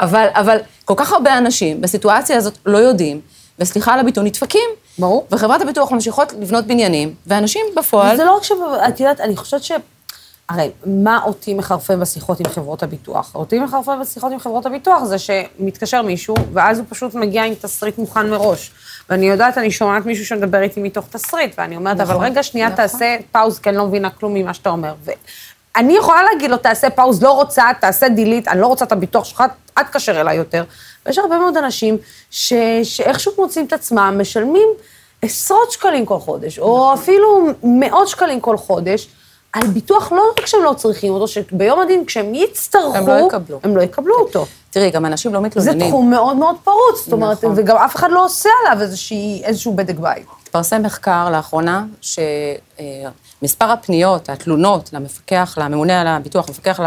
אבל, 0.00 0.26
אבל 0.32 0.58
כל 0.84 0.94
כך 0.96 1.12
הרבה 1.12 1.38
אנשים 1.38 1.80
בסיטואציה 1.80 2.36
הזאת 2.36 2.58
לא 2.66 2.78
יודעים, 2.78 3.20
וסליחה 3.58 3.94
על 3.94 4.00
הביטוי, 4.00 4.24
נדפקים. 4.24 4.68
ברור. 4.98 5.26
וחברת 5.30 5.60
הביטוח 5.60 5.92
ממשיכות 5.92 6.32
לבנות 6.40 6.66
בניינים, 6.66 7.14
ואנשים 7.26 7.66
בפועל... 7.76 8.16
זה 8.16 8.24
לא 8.24 8.36
רק 8.36 8.42
ש... 8.42 8.52
את 8.88 9.00
יודעת, 9.00 9.20
אני 9.20 9.36
חושבת 9.36 9.62
ש... 9.62 9.72
הרי, 10.48 10.70
מה 10.86 11.20
אותי 11.24 11.54
מחרפן 11.54 12.00
בשיחות 12.00 12.40
עם 12.40 12.46
חברות 12.48 12.82
הביטוח? 12.82 13.34
אותי 13.34 13.58
מחרפן 13.58 14.00
בשיחות 14.00 14.32
עם 14.32 14.38
חברות 14.38 14.66
הביטוח 14.66 15.04
זה 15.04 15.16
שמתקשר 15.18 16.02
מישהו, 16.02 16.34
ואז 16.52 16.78
הוא 16.78 16.86
פשוט 16.88 17.14
מגיע 17.14 17.44
עם 17.44 17.54
תסריט 17.54 17.98
מוכן 17.98 18.30
מראש. 18.30 18.70
ואני 19.10 19.28
יודעת, 19.28 19.58
אני 19.58 19.70
שומעת 19.70 20.06
מישהו 20.06 20.26
שמדבר 20.26 20.62
איתי 20.62 20.80
מתוך 20.80 21.06
תסריט, 21.10 21.54
ואני 21.58 21.76
אומרת, 21.76 22.00
אבל 22.00 22.16
רגע, 22.16 22.42
שנייה, 22.42 22.70
תעשה 22.70 23.16
pause, 23.32 23.58
כי 23.58 23.68
אני 23.68 23.76
לא 23.76 23.86
מבינה 23.86 24.10
כלום 24.10 24.34
ממה 24.34 24.54
שאתה 24.54 24.70
אומר. 24.70 24.94
ואני 25.04 25.96
יכולה 25.96 26.22
להגיד 26.22 26.50
לו, 26.50 26.56
תעשה 26.56 26.90
pause, 26.90 27.22
לא 27.22 27.32
רוצה, 27.32 27.64
תעשה 27.80 28.08
delete, 28.08 28.48
אני 28.48 28.60
לא 28.60 28.66
רוצה 28.66 28.84
את 28.84 28.92
הביטוח 28.92 29.24
שלך, 29.24 29.44
אל 29.78 29.82
תקשר 29.82 30.20
אליי 30.20 30.36
יותר. 30.36 30.64
ויש 31.06 31.18
הרבה 31.18 31.38
מאוד 31.38 31.56
אנשים 31.56 31.98
ש... 32.30 32.52
שאיכשהו 32.82 33.32
מוצאים 33.38 33.66
את 33.66 33.72
עצמם, 33.72 34.16
משלמים 34.20 34.68
עשרות 35.22 35.70
שקלים 35.72 36.06
כל 36.06 36.18
חודש, 36.18 36.58
או 36.58 36.94
אפילו 36.94 37.46
מאות 37.62 38.08
שקלים 38.08 38.40
כל 38.40 38.56
חודש, 38.56 39.08
על 39.52 39.66
ביטוח 39.66 40.12
לא 40.12 40.22
רק 40.32 40.46
שהם 40.46 40.62
לא 40.64 40.74
צריכים 40.76 41.12
אותו, 41.12 41.28
שביום 41.28 41.80
הדין, 41.80 42.04
כשהם 42.04 42.34
יצטרכו, 42.34 42.94
הם 42.94 43.06
לא 43.06 43.26
יקבלו. 43.26 43.60
הם 43.62 43.76
לא 43.76 43.82
יקבלו 43.82 44.14
אותו. 44.14 44.46
תראי, 44.70 44.90
גם 44.90 45.06
אנשים 45.06 45.34
לא 45.34 45.40
זה 45.40 45.46
מתלוננים. 45.46 45.88
תחום 45.88 46.10
מאוד 46.10 46.36
מאוד 46.36 46.56
פרוץ, 46.64 47.04
זאת 47.04 47.12
אומרת, 47.12 47.44
נכון. 47.44 47.54
וגם 47.56 47.76
אף 47.76 47.96
אחד 47.96 48.10
לא 48.10 48.24
עושה 48.24 48.48
עליו 48.64 48.82
איזושהי, 48.82 49.42
איזשהו 49.44 49.74
בדק 49.76 49.96
בית. 49.98 50.26
התפרסם 50.42 50.82
מחקר 50.82 51.30
לאחרונה, 51.30 51.84
שמספר 52.00 53.64
הפניות, 53.64 54.28
התלונות 54.30 54.90
למפקח, 54.92 55.58
לממונה 55.60 56.00
על 56.00 56.06
הביטוח, 56.06 56.48
למפקח 56.48 56.80
על 56.80 56.86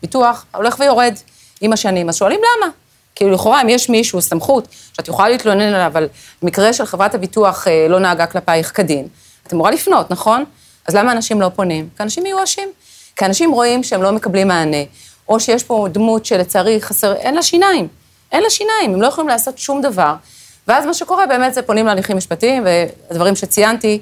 הביטוח, 0.00 0.44
הולך 0.54 0.76
ויורד 0.80 1.14
עם 1.60 1.72
השנים. 1.72 2.08
אז 2.08 2.16
שואלים 2.16 2.40
למה? 2.40 2.72
כאילו, 3.14 3.30
לכאורה, 3.30 3.62
אם 3.62 3.68
יש 3.68 3.88
מישהו, 3.88 4.22
סמכות, 4.22 4.68
שאת 4.92 5.08
יכולה 5.08 5.28
להתלונן 5.28 5.74
עליו, 5.74 5.86
אבל 5.86 6.08
מקרה 6.42 6.72
של 6.72 6.86
חברת 6.86 7.14
הביטוח 7.14 7.68
אה, 7.68 7.86
לא 7.88 8.00
נהגה 8.00 8.26
כלפייך 8.26 8.76
כדין, 8.76 9.08
את 9.46 9.52
אמורה 9.52 9.70
לפנות, 9.70 10.10
נכון? 10.10 10.44
אז 10.88 10.94
למה 10.94 11.12
אנשים 11.12 11.40
לא 11.40 11.48
פונים? 11.48 11.88
כי 11.96 12.02
אנשים 12.02 12.22
מיואשים. 12.22 12.68
כי 13.16 13.24
אנשים 13.24 13.52
רואים 13.52 13.82
שהם 13.82 14.02
לא 14.02 14.12
מקבלים 14.12 14.48
מענה, 14.48 14.82
או 15.28 15.40
שיש 15.40 15.64
פה 15.64 15.86
דמות 15.92 16.26
שלצערי 16.26 16.82
חסר, 16.82 17.14
אין 17.14 17.34
לה 17.34 17.42
שיניים. 17.42 17.88
אין 18.32 18.42
לה 18.42 18.50
שיניים, 18.50 18.94
הם 18.94 19.02
לא 19.02 19.06
יכולים 19.06 19.28
לעשות 19.28 19.58
שום 19.58 19.82
דבר. 19.82 20.14
ואז 20.68 20.86
מה 20.86 20.94
שקורה 20.94 21.26
באמת 21.26 21.54
זה 21.54 21.62
פונים 21.62 21.86
להליכים 21.86 22.16
משפטיים, 22.16 22.64
והדברים 22.64 23.36
שציינתי, 23.36 24.00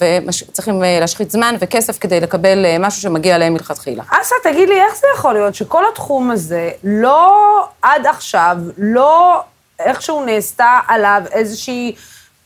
וצריכים 0.00 0.84
אה, 0.84 1.00
להשחית 1.00 1.30
זמן 1.30 1.54
וכסף 1.60 1.98
כדי 1.98 2.20
לקבל 2.20 2.64
אה, 2.64 2.76
משהו 2.78 3.02
שמגיע 3.02 3.38
להם 3.38 3.52
מלכתחילה. 3.52 4.02
אסא, 4.08 4.34
תגיד 4.42 4.68
לי, 4.68 4.80
איך 4.80 4.96
זה 4.96 5.06
יכול 5.14 5.34
להיות 5.34 5.54
שכל 5.54 5.84
התחום 5.92 6.30
הזה, 6.30 6.70
לא 6.84 7.66
עד 7.82 8.06
עכשיו, 8.06 8.56
לא 8.78 9.40
איכשהו 9.78 10.24
נעשתה 10.24 10.78
עליו 10.88 11.22
איזושהי 11.32 11.94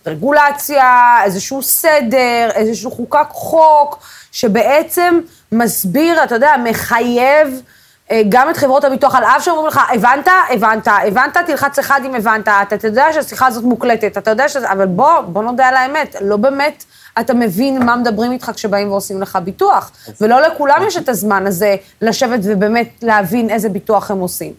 רגולציה, 0.07 1.18
איזשהו 1.24 1.62
סדר, 1.62 2.49
איזשהו 2.55 2.90
חוקק 2.90 3.28
חוק, 3.30 3.99
שבעצם 4.32 5.20
מסביר, 5.53 6.24
אתה 6.24 6.34
יודע, 6.34 6.55
מחייב 6.64 7.62
אה, 8.11 8.22
גם 8.28 8.51
את 8.51 8.57
חברות 8.57 8.84
הביטוח, 8.84 9.14
על 9.14 9.24
אף 9.24 9.44
שאומרים 9.44 9.66
לך, 9.66 9.80
הבנת, 9.94 10.28
הבנת, 10.51 10.88
הבנת, 10.88 11.36
תלחץ 11.47 11.78
אחד 11.78 12.01
אם 12.05 12.14
הבנת, 12.14 12.49
אתה 12.49 12.86
יודע 12.86 13.12
שהשיחה 13.12 13.47
הזאת 13.47 13.64
מוקלטת, 13.64 14.18
אתה 14.18 14.30
יודע 14.30 14.49
שזה, 14.49 14.72
אבל 14.72 14.86
בוא, 14.86 15.20
בוא 15.20 15.42
נודה 15.42 15.68
על 15.68 15.74
האמת, 15.76 16.16
לא 16.20 16.36
באמת 16.36 16.84
אתה 17.21 17.35
מבין 17.35 17.85
מה 17.85 17.97
מדברים 17.97 18.33
איתך 18.33 18.51
כשבאים 18.55 18.91
ועושים 18.91 19.23
לך 19.23 19.39
ביטוח, 19.45 19.93
ולא 20.21 20.41
לכולם 20.41 20.83
יש 20.87 20.97
את 20.97 21.09
הזמן 21.09 21.47
הזה 21.47 21.77
לשבת 22.03 22.41
ובאמת 22.43 22.89
להבין 23.03 23.51
איזה 23.51 23.69
ביטוח 23.69 24.11
הם 24.11 24.19
עושים. 24.19 24.53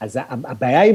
אז 0.00 0.18
הבעיה 0.28 0.80
היא, 0.80 0.94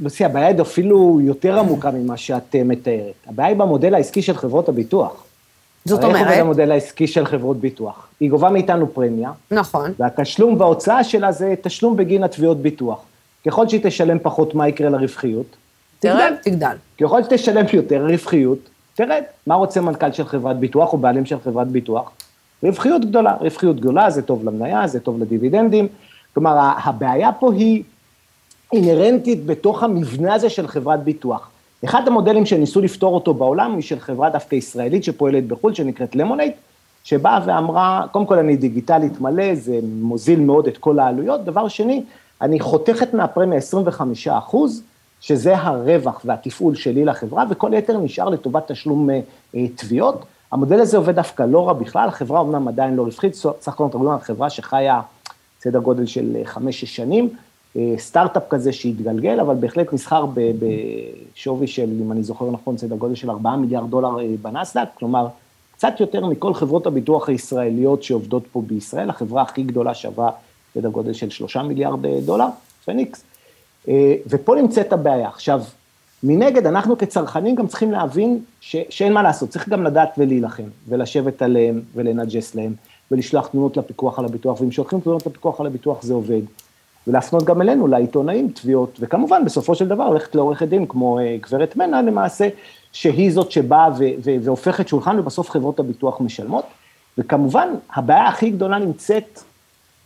לוסי, 0.00 0.24
הבעיה 0.24 0.46
היא 0.46 0.60
אפילו 0.62 1.20
יותר 1.22 1.58
עמוקה 1.58 1.90
ממה 1.90 2.16
שאת 2.16 2.54
אה, 2.54 2.64
מתארת. 2.64 3.14
הבעיה 3.26 3.48
היא 3.48 3.56
במודל 3.56 3.94
העסקי 3.94 4.22
של 4.22 4.36
חברות 4.36 4.68
הביטוח. 4.68 5.24
זאת 5.84 6.04
הרי 6.04 6.14
איך 6.14 6.22
אומרת, 6.22 6.38
המודל 6.38 6.72
העסקי 6.72 7.06
של 7.06 7.26
חברות 7.26 7.60
ביטוח? 7.60 8.08
היא 8.20 8.30
גובה 8.30 8.50
מאיתנו 8.50 8.94
פרמיה, 8.94 9.30
נכון, 9.50 9.92
והתשלום 9.98 10.60
וההוצאה 10.60 11.04
שלה 11.04 11.32
זה 11.32 11.54
תשלום 11.62 11.96
בגין 11.96 12.24
התביעות 12.24 12.62
ביטוח. 12.62 12.98
ככל 13.46 13.68
שהיא 13.68 13.80
תשלם 13.84 14.18
פחות, 14.22 14.54
מה 14.54 14.68
יקרה 14.68 14.90
לרווחיות? 14.90 15.56
תגדל, 15.98 16.34
תגדל. 16.42 16.76
ככל 17.00 17.22
שתשלם 17.22 17.64
יותר 17.72 18.06
רווחיות, 18.06 18.58
תרד. 18.98 19.22
מה 19.46 19.54
רוצה 19.54 19.80
מנכ"ל 19.80 20.12
של 20.12 20.24
חברת 20.24 20.56
ביטוח 20.56 20.92
או 20.92 20.98
בעלים 20.98 21.26
של 21.26 21.36
חברת 21.44 21.68
ביטוח? 21.68 22.10
רווחיות 22.62 23.04
גדולה. 23.04 23.36
רווחיות 23.40 23.76
גדולה 23.76 24.10
זה 24.10 24.22
טוב 24.22 24.44
למניה, 24.44 24.86
זה 24.86 25.00
טוב 25.00 25.20
לדיבידנדים. 25.20 25.88
כלומר, 26.34 26.72
הבעיה 26.84 27.32
פה 27.32 27.52
היא 27.52 27.82
אינהרנטית 28.72 29.46
בתוך 29.46 29.82
המבנה 29.82 30.34
הזה 30.34 30.50
של 30.50 30.66
חברת 30.66 31.02
ביטוח. 31.02 31.50
אחד 31.84 32.08
המודלים 32.08 32.46
שניסו 32.46 32.80
לפתור 32.80 33.14
אותו 33.14 33.34
בעולם 33.34 33.74
היא 33.74 33.82
של 33.82 34.00
חברה 34.00 34.30
דווקא 34.30 34.54
ישראלית 34.54 35.04
שפועלת 35.04 35.46
בחו"ל, 35.46 35.74
שנקראת 35.74 36.16
למונייט, 36.16 36.54
שבאה 37.04 37.40
ואמרה, 37.46 38.06
קודם 38.12 38.26
כל 38.26 38.38
אני 38.38 38.56
דיגיטלית 38.56 39.20
מלא, 39.20 39.54
זה 39.54 39.78
מוזיל 39.82 40.40
מאוד 40.40 40.66
את 40.66 40.78
כל 40.78 40.98
העלויות, 40.98 41.44
דבר 41.44 41.68
שני, 41.68 42.02
אני 42.42 42.60
חותכת 42.60 43.14
מהפרמיה 43.14 43.58
25 43.58 44.28
אחוז, 44.28 44.82
שזה 45.20 45.56
הרווח 45.56 46.20
והתפעול 46.24 46.74
שלי 46.74 47.04
לחברה, 47.04 47.44
וכל 47.50 47.74
היתר 47.74 47.98
נשאר 47.98 48.28
לטובת 48.28 48.72
תשלום 48.72 49.10
אה, 49.10 49.20
אה, 49.54 49.68
תביעות. 49.74 50.24
המודל 50.52 50.80
הזה 50.80 50.96
עובד 50.96 51.14
דווקא 51.14 51.42
לא 51.42 51.68
רע 51.68 51.72
בכלל, 51.72 52.08
החברה 52.08 52.40
אמנם 52.40 52.68
עדיין 52.68 52.96
לא 52.96 53.02
רווחית, 53.02 53.34
סך 53.34 53.68
הכל 53.68 53.84
אנחנו 53.84 53.86
מדברים 53.86 54.08
על 54.08 54.20
חברה 54.20 54.50
שחיה 54.50 55.00
סדר 55.60 55.78
גודל 55.78 56.06
של 56.06 56.36
אה, 56.36 56.44
חמש-שש 56.44 56.96
שנים, 56.96 57.28
סטארט-אפ 57.96 58.42
כזה 58.50 58.72
שהתגלגל, 58.72 59.40
אבל 59.40 59.54
בהחלט 59.54 59.92
נסחר 59.92 60.26
בשווי 60.34 61.66
של, 61.66 61.90
אם 62.02 62.12
אני 62.12 62.22
זוכר 62.22 62.50
נכון, 62.50 62.78
סדר 62.78 62.96
גודל 62.96 63.14
של 63.14 63.30
4 63.30 63.56
מיליארד 63.56 63.90
דולר 63.90 64.16
בנסדק, 64.42 64.88
כלומר, 64.98 65.26
קצת 65.72 66.00
יותר 66.00 66.26
מכל 66.26 66.54
חברות 66.54 66.86
הביטוח 66.86 67.28
הישראליות 67.28 68.02
שעובדות 68.02 68.42
פה 68.52 68.62
בישראל, 68.66 69.10
החברה 69.10 69.42
הכי 69.42 69.62
גדולה 69.62 69.94
שווה 69.94 70.30
סדר 70.74 70.88
גודל 70.88 71.12
של 71.12 71.30
3 71.30 71.56
מיליארד 71.56 72.06
דולר, 72.24 72.46
פניקס. 72.84 73.27
אה, 73.88 74.14
ופה 74.26 74.54
נמצאת 74.54 74.92
הבעיה. 74.92 75.28
עכשיו, 75.28 75.62
מנגד, 76.22 76.66
אנחנו 76.66 76.98
כצרכנים 76.98 77.54
גם 77.54 77.66
צריכים 77.66 77.92
להבין 77.92 78.38
ש, 78.60 78.76
שאין 78.90 79.12
מה 79.12 79.22
לעשות, 79.22 79.48
צריך 79.48 79.68
גם 79.68 79.84
לדעת 79.84 80.08
ולהילחם, 80.18 80.68
ולשבת 80.88 81.42
עליהם, 81.42 81.80
ולנג'ס 81.94 82.54
להם, 82.54 82.74
ולשלוח 83.10 83.46
תלונות 83.46 83.76
לפיקוח 83.76 84.18
על 84.18 84.24
הביטוח, 84.24 84.60
ואם 84.60 84.70
שולחים 84.70 85.00
תלונות 85.00 85.26
לפיקוח 85.26 85.60
על 85.60 85.66
הביטוח 85.66 86.02
זה 86.02 86.14
עובד. 86.14 86.40
ולהפנות 87.06 87.44
גם 87.44 87.62
אלינו, 87.62 87.86
לעיתונאים, 87.86 88.48
תביעות, 88.48 88.98
וכמובן, 89.00 89.44
בסופו 89.44 89.74
של 89.74 89.88
דבר, 89.88 90.10
ללכת 90.10 90.34
לעורכת 90.34 90.68
דין 90.68 90.86
כמו 90.86 91.18
אה, 91.18 91.36
גברת 91.40 91.76
מנה 91.76 92.02
למעשה, 92.02 92.48
שהיא 92.92 93.32
זאת 93.32 93.50
שבאה 93.52 93.88
ו- 93.98 94.04
ו- 94.24 94.36
והופכת 94.42 94.88
שולחן, 94.88 95.18
ובסוף 95.18 95.50
חברות 95.50 95.78
הביטוח 95.78 96.20
משלמות. 96.20 96.64
וכמובן, 97.18 97.68
הבעיה 97.94 98.28
הכי 98.28 98.50
גדולה 98.50 98.78
נמצאת 98.78 99.40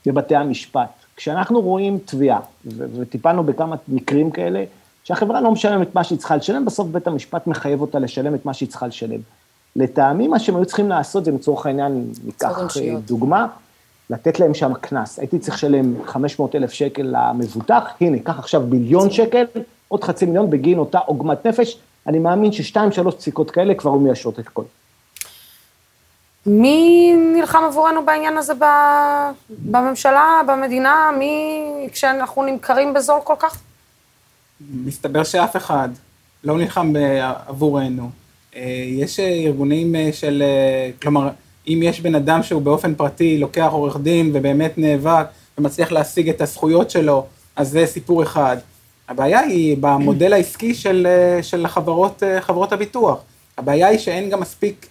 בבתי 0.06 0.36
המשפט. 0.36 1.01
כשאנחנו 1.22 1.60
רואים 1.60 1.98
תביעה, 2.04 2.40
וטיפלנו 2.76 3.44
בכמה 3.44 3.76
מקרים 3.88 4.30
כאלה, 4.30 4.64
שהחברה 5.04 5.40
לא 5.40 5.50
משלמת 5.50 5.88
את 5.88 5.94
מה 5.94 6.04
שהיא 6.04 6.18
צריכה 6.18 6.36
לשלם, 6.36 6.64
בסוף 6.64 6.88
בית 6.88 7.06
המשפט 7.06 7.46
מחייב 7.46 7.80
אותה 7.80 7.98
לשלם 7.98 8.34
את 8.34 8.46
מה 8.46 8.54
שהיא 8.54 8.68
צריכה 8.68 8.86
לשלם. 8.86 9.20
לטעמי, 9.76 10.28
מה 10.28 10.38
שהם 10.38 10.56
היו 10.56 10.64
צריכים 10.64 10.88
לעשות, 10.88 11.24
זה 11.24 11.30
לצורך 11.30 11.66
העניין, 11.66 12.04
ניקח. 12.24 12.46
דוגמה, 13.06 13.46
לתת 14.10 14.40
להם 14.40 14.54
שם 14.54 14.72
קנס. 14.74 15.18
הייתי 15.18 15.38
צריך 15.38 15.56
לשלם 15.56 15.94
500 16.06 16.54
אלף 16.54 16.72
שקל 16.72 17.02
למבוטח, 17.02 17.84
הנה, 18.00 18.18
קח 18.18 18.38
עכשיו 18.38 18.62
ביליון 18.68 19.10
שקל, 19.10 19.44
עוד 19.88 20.04
חצי 20.04 20.26
מיליון 20.26 20.50
בגין 20.50 20.78
אותה 20.78 20.98
עוגמת 20.98 21.46
נפש. 21.46 21.78
אני 22.06 22.18
מאמין 22.18 22.52
ששתיים, 22.52 22.92
שלוש 22.92 23.14
פסיקות 23.14 23.50
כאלה 23.50 23.74
כבר 23.74 23.90
היו 23.90 24.00
מיישרות 24.00 24.38
את 24.38 24.46
הכל. 24.46 24.64
מי 26.46 27.12
נלחם 27.34 27.62
עבורנו 27.68 28.06
בעניין 28.06 28.36
הזה 28.36 28.52
בממשלה, 29.48 30.40
במדינה? 30.46 31.10
מי, 31.18 31.62
כשאנחנו 31.92 32.42
נמכרים 32.42 32.94
בזול 32.94 33.20
כל 33.24 33.34
כך? 33.38 33.60
מסתבר 34.70 35.24
שאף 35.24 35.56
אחד 35.56 35.88
לא 36.44 36.58
נלחם 36.58 36.92
עבורנו. 37.46 38.10
אה, 38.56 38.84
יש 38.86 39.20
אה, 39.20 39.28
ארגונים 39.28 39.96
אה, 39.96 40.10
של, 40.12 40.42
כלומר, 41.02 41.28
אם 41.68 41.80
יש 41.82 42.00
בן 42.00 42.14
אדם 42.14 42.42
שהוא 42.42 42.62
באופן 42.62 42.94
פרטי 42.94 43.38
לוקח 43.38 43.68
עורך 43.70 43.96
דין 43.96 44.30
ובאמת 44.34 44.78
נאבק 44.78 45.26
ומצליח 45.58 45.92
להשיג 45.92 46.28
את 46.28 46.40
הזכויות 46.40 46.90
שלו, 46.90 47.26
אז 47.56 47.68
זה 47.68 47.86
סיפור 47.86 48.22
אחד. 48.22 48.56
הבעיה 49.08 49.40
היא 49.40 49.76
במודל 49.80 50.32
העסקי 50.32 50.74
של, 50.74 51.06
של 51.42 51.64
החברות, 51.64 52.22
אה, 52.22 52.40
חברות 52.40 52.72
הביטוח. 52.72 53.18
הבעיה 53.58 53.86
היא 53.86 53.98
שאין 53.98 54.30
גם 54.30 54.40
מספיק 54.40 54.86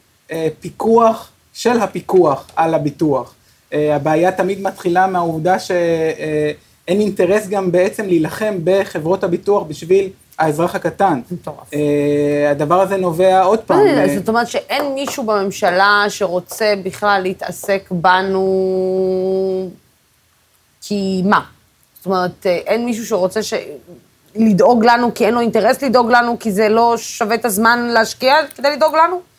פיקוח 0.59 1.31
של 1.61 1.79
הפיקוח 1.79 2.47
על 2.55 2.73
הביטוח. 2.73 3.33
אה, 3.73 3.95
הבעיה 3.95 4.31
תמיד 4.31 4.61
מתחילה 4.61 5.07
מהעובדה 5.07 5.59
שאין 5.59 6.55
אינטרס 6.87 7.47
גם 7.47 7.71
בעצם 7.71 8.05
להילחם 8.05 8.55
בחברות 8.63 9.23
הביטוח 9.23 9.63
בשביל 9.63 10.09
האזרח 10.39 10.75
הקטן. 10.75 11.21
מטורף. 11.31 11.73
אה, 11.73 12.51
הדבר 12.51 12.81
הזה 12.81 12.97
נובע 12.97 13.41
עוד 13.41 13.59
פעם. 13.59 13.79
אה, 13.79 14.03
אה, 14.03 14.17
זאת 14.17 14.29
אומרת 14.29 14.47
שאין 14.47 14.93
מישהו 14.93 15.23
בממשלה 15.23 16.05
שרוצה 16.09 16.73
בכלל 16.83 17.21
להתעסק 17.23 17.87
בנו 17.91 19.69
כי 20.81 21.21
מה? 21.25 21.41
זאת 21.97 22.05
אומרת, 22.05 22.45
אה, 22.45 22.51
אין 22.51 22.85
מישהו 22.85 23.05
שרוצה 23.05 23.43
ש... 23.43 23.53
לדאוג 24.35 24.85
לנו 24.85 25.13
כי 25.13 25.25
אין 25.25 25.33
לו 25.33 25.39
אינטרס 25.39 25.81
לדאוג 25.81 26.11
לנו, 26.11 26.39
כי 26.39 26.51
זה 26.51 26.69
לא 26.69 26.97
שווה 26.97 27.35
את 27.35 27.45
הזמן 27.45 27.79
להשקיע 27.93 28.35
כדי 28.55 28.71
לדאוג 28.75 28.95
לנו? 28.95 29.30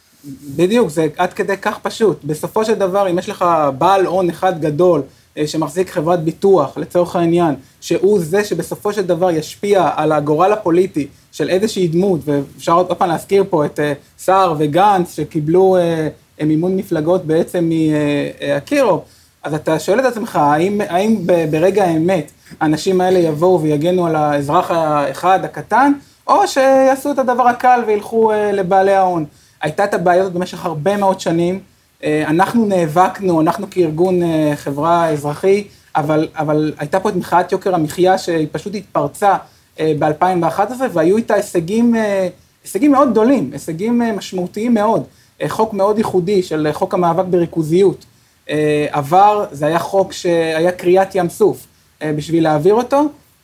בדיוק, 0.57 0.89
זה 0.89 1.07
עד 1.17 1.33
כדי 1.33 1.57
כך 1.57 1.79
פשוט. 1.83 2.25
בסופו 2.25 2.65
של 2.65 2.75
דבר, 2.75 3.11
אם 3.11 3.19
יש 3.19 3.29
לך 3.29 3.45
בעל 3.79 4.07
הון 4.07 4.31
אחד 4.31 4.61
גדול 4.61 5.03
אה, 5.39 5.47
שמחזיק 5.47 5.91
חברת 5.91 6.25
ביטוח, 6.25 6.79
לצורך 6.79 7.17
העניין, 7.17 7.55
שהוא 7.81 8.21
זה 8.21 8.45
שבסופו 8.45 8.93
של 8.93 9.07
דבר 9.07 9.31
ישפיע 9.31 9.91
על 9.97 10.13
הגורל 10.13 10.53
הפוליטי 10.53 11.07
של 11.33 11.49
איזושהי 11.49 11.89
דמות, 11.89 12.21
ואפשר 12.25 12.73
עוד 12.73 12.93
פעם 12.93 13.09
להזכיר 13.09 13.45
פה 13.51 13.67
את 13.67 13.81
אה, 13.81 13.93
סער 14.19 14.55
וגנץ, 14.59 15.17
שקיבלו 15.17 15.77
אה, 15.77 16.09
מימון 16.45 16.77
מפלגות 16.77 17.25
בעצם 17.25 17.71
מאקירוב, 17.71 19.03
אז 19.43 19.55
אתה 19.55 19.79
שואל 19.79 20.01
את 20.01 20.05
עצמך, 20.05 20.37
האם, 20.37 20.81
האם 20.89 21.27
ברגע 21.51 21.85
האמת 21.85 22.31
האנשים 22.61 23.01
האלה 23.01 23.19
יבואו 23.19 23.63
ויגנו 23.63 24.07
על 24.07 24.17
האזרח 24.17 24.71
האחד 24.71 25.45
הקטן, 25.45 25.93
או 26.27 26.49
שיעשו 26.49 27.13
את 27.13 27.19
הדבר 27.19 27.49
הקל 27.49 27.81
וילכו 27.87 28.33
לבעלי 28.53 28.95
ההון. 28.95 29.25
הייתה 29.63 29.85
את 29.85 29.95
הבעיה 29.95 30.21
הזאת 30.21 30.33
במשך 30.33 30.65
הרבה 30.65 30.97
מאוד 30.97 31.21
שנים. 31.21 31.61
אה, 32.05 32.25
אנחנו 32.27 32.67
נאבקנו, 32.67 33.41
אנחנו 33.41 33.67
כארגון 33.71 34.23
אה, 34.23 34.53
חברה 34.57 35.09
אזרחי, 35.09 35.65
אבל, 35.97 36.29
אבל 36.35 36.73
הייתה 36.79 37.01
פה 37.01 37.09
את 37.09 37.17
מחאת 37.17 37.53
יוקר 37.53 37.75
המחיה 37.75 38.19
שהיא 38.19 38.49
פשוט 38.53 38.75
התפרצה 38.75 39.37
ב-2011, 39.81 40.61
והיו 40.93 41.17
איתה 41.17 41.35
הישגים, 41.35 41.97
אה, 41.97 42.29
הישגים 42.65 42.93
מאוד 42.93 43.11
גדולים, 43.11 43.51
הישגים 43.53 44.03
אה, 44.03 44.13
משמעותיים 44.13 44.75
מאוד. 44.75 45.05
אה, 45.43 45.49
חוק 45.49 45.73
מאוד 45.73 45.99
ייחודי 45.99 46.43
של 46.43 46.67
אה, 46.67 46.73
חוק 46.73 46.95
המאבק 46.95 47.25
בריכוזיות. 47.31 48.05
אה, 48.51 48.87
עבר, 48.91 49.45
זה 49.53 49.67
היה 49.67 49.79
חוק 49.79 50.13
שהיה 50.13 50.73
קריעת 50.73 51.15
ים 51.15 51.29
סוף 51.29 51.67
אה, 52.03 52.13
בשביל 52.13 52.43
להעביר 52.45 52.75
אותו, 52.75 53.03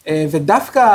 אה, 0.08 0.26
ודווקא, 0.30 0.86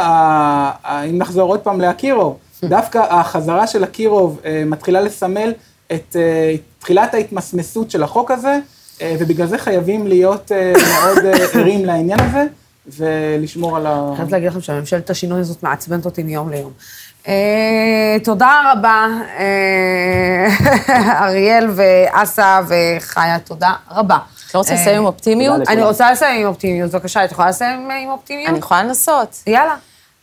אם 1.09 1.17
נחזור 1.17 1.49
עוד 1.49 1.59
פעם 1.59 1.81
לאקירוב, 1.81 2.37
דווקא 2.69 2.97
החזרה 3.09 3.67
של 3.67 3.83
אקירוב 3.83 4.39
אה, 4.45 4.63
מתחילה 4.65 5.01
לסמל 5.01 5.53
את 5.91 6.15
אה, 6.15 6.55
תחילת 6.79 7.13
ההתמסמסות 7.13 7.91
של 7.91 8.03
החוק 8.03 8.31
הזה, 8.31 8.59
אה, 9.01 9.15
ובגלל 9.19 9.47
זה 9.47 9.57
חייבים 9.57 10.07
להיות 10.07 10.51
אה, 10.51 10.73
מאוד 10.93 11.25
אה, 11.25 11.45
ערים 11.53 11.85
לעניין 11.85 12.19
הזה, 12.19 12.45
ולשמור 12.87 13.77
על 13.77 13.87
ה... 13.87 14.05
אני 14.07 14.15
חייבת 14.15 14.31
להגיד 14.31 14.49
לכם 14.49 14.61
שממשלת 14.61 15.09
השינוי 15.09 15.39
הזאת 15.39 15.63
מעצבנת 15.63 16.05
אותי 16.05 16.23
מיום 16.23 16.49
ליום. 16.49 16.71
אה, 17.27 18.17
תודה 18.23 18.61
רבה, 18.71 19.07
אה, 19.39 20.47
אריאל 21.27 21.69
ואסה 21.75 22.61
וחיה, 22.67 23.39
תודה 23.39 23.73
רבה. 23.91 24.17
את 24.49 24.55
לא 24.55 24.59
רוצה 24.59 24.73
לסיים 24.73 24.97
עם 24.97 25.05
אופטימיות? 25.05 25.57
תודה 25.57 25.71
אני 25.71 25.83
רוצה 25.83 26.11
לסיים 26.11 26.41
עם 26.41 26.47
אופטימיות, 26.47 26.91
בבקשה, 26.91 27.25
את 27.25 27.31
יכולה 27.31 27.49
לסיים 27.49 27.91
עם 27.91 28.09
אופטימיות? 28.09 28.49
אני 28.49 28.57
יכולה 28.57 28.83
לנסות. 28.83 29.43
יאללה. 29.47 29.75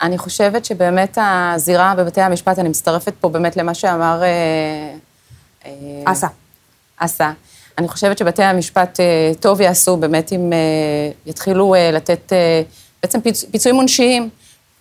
אני 0.02 0.18
חושבת 0.18 0.64
שבאמת 0.64 1.18
הזירה 1.20 1.94
בבתי 1.94 2.20
המשפט, 2.20 2.58
אני 2.58 2.68
מצטרפת 2.68 3.12
פה 3.20 3.28
באמת 3.28 3.56
למה 3.56 3.74
שאמר... 3.74 4.22
אה, 4.22 4.28
אה, 5.66 6.12
אסה. 6.12 6.26
אסה. 6.96 7.32
אני 7.78 7.88
חושבת 7.88 8.18
שבתי 8.18 8.42
המשפט 8.42 9.00
אה, 9.00 9.32
טוב 9.40 9.60
יעשו 9.60 9.96
באמת 9.96 10.32
אם 10.32 10.52
יתחילו 11.26 11.74
לתת 11.92 12.32
בעצם 13.02 13.20
פיצ... 13.20 13.44
פיצויים 13.44 13.76
עונשיים, 13.76 14.28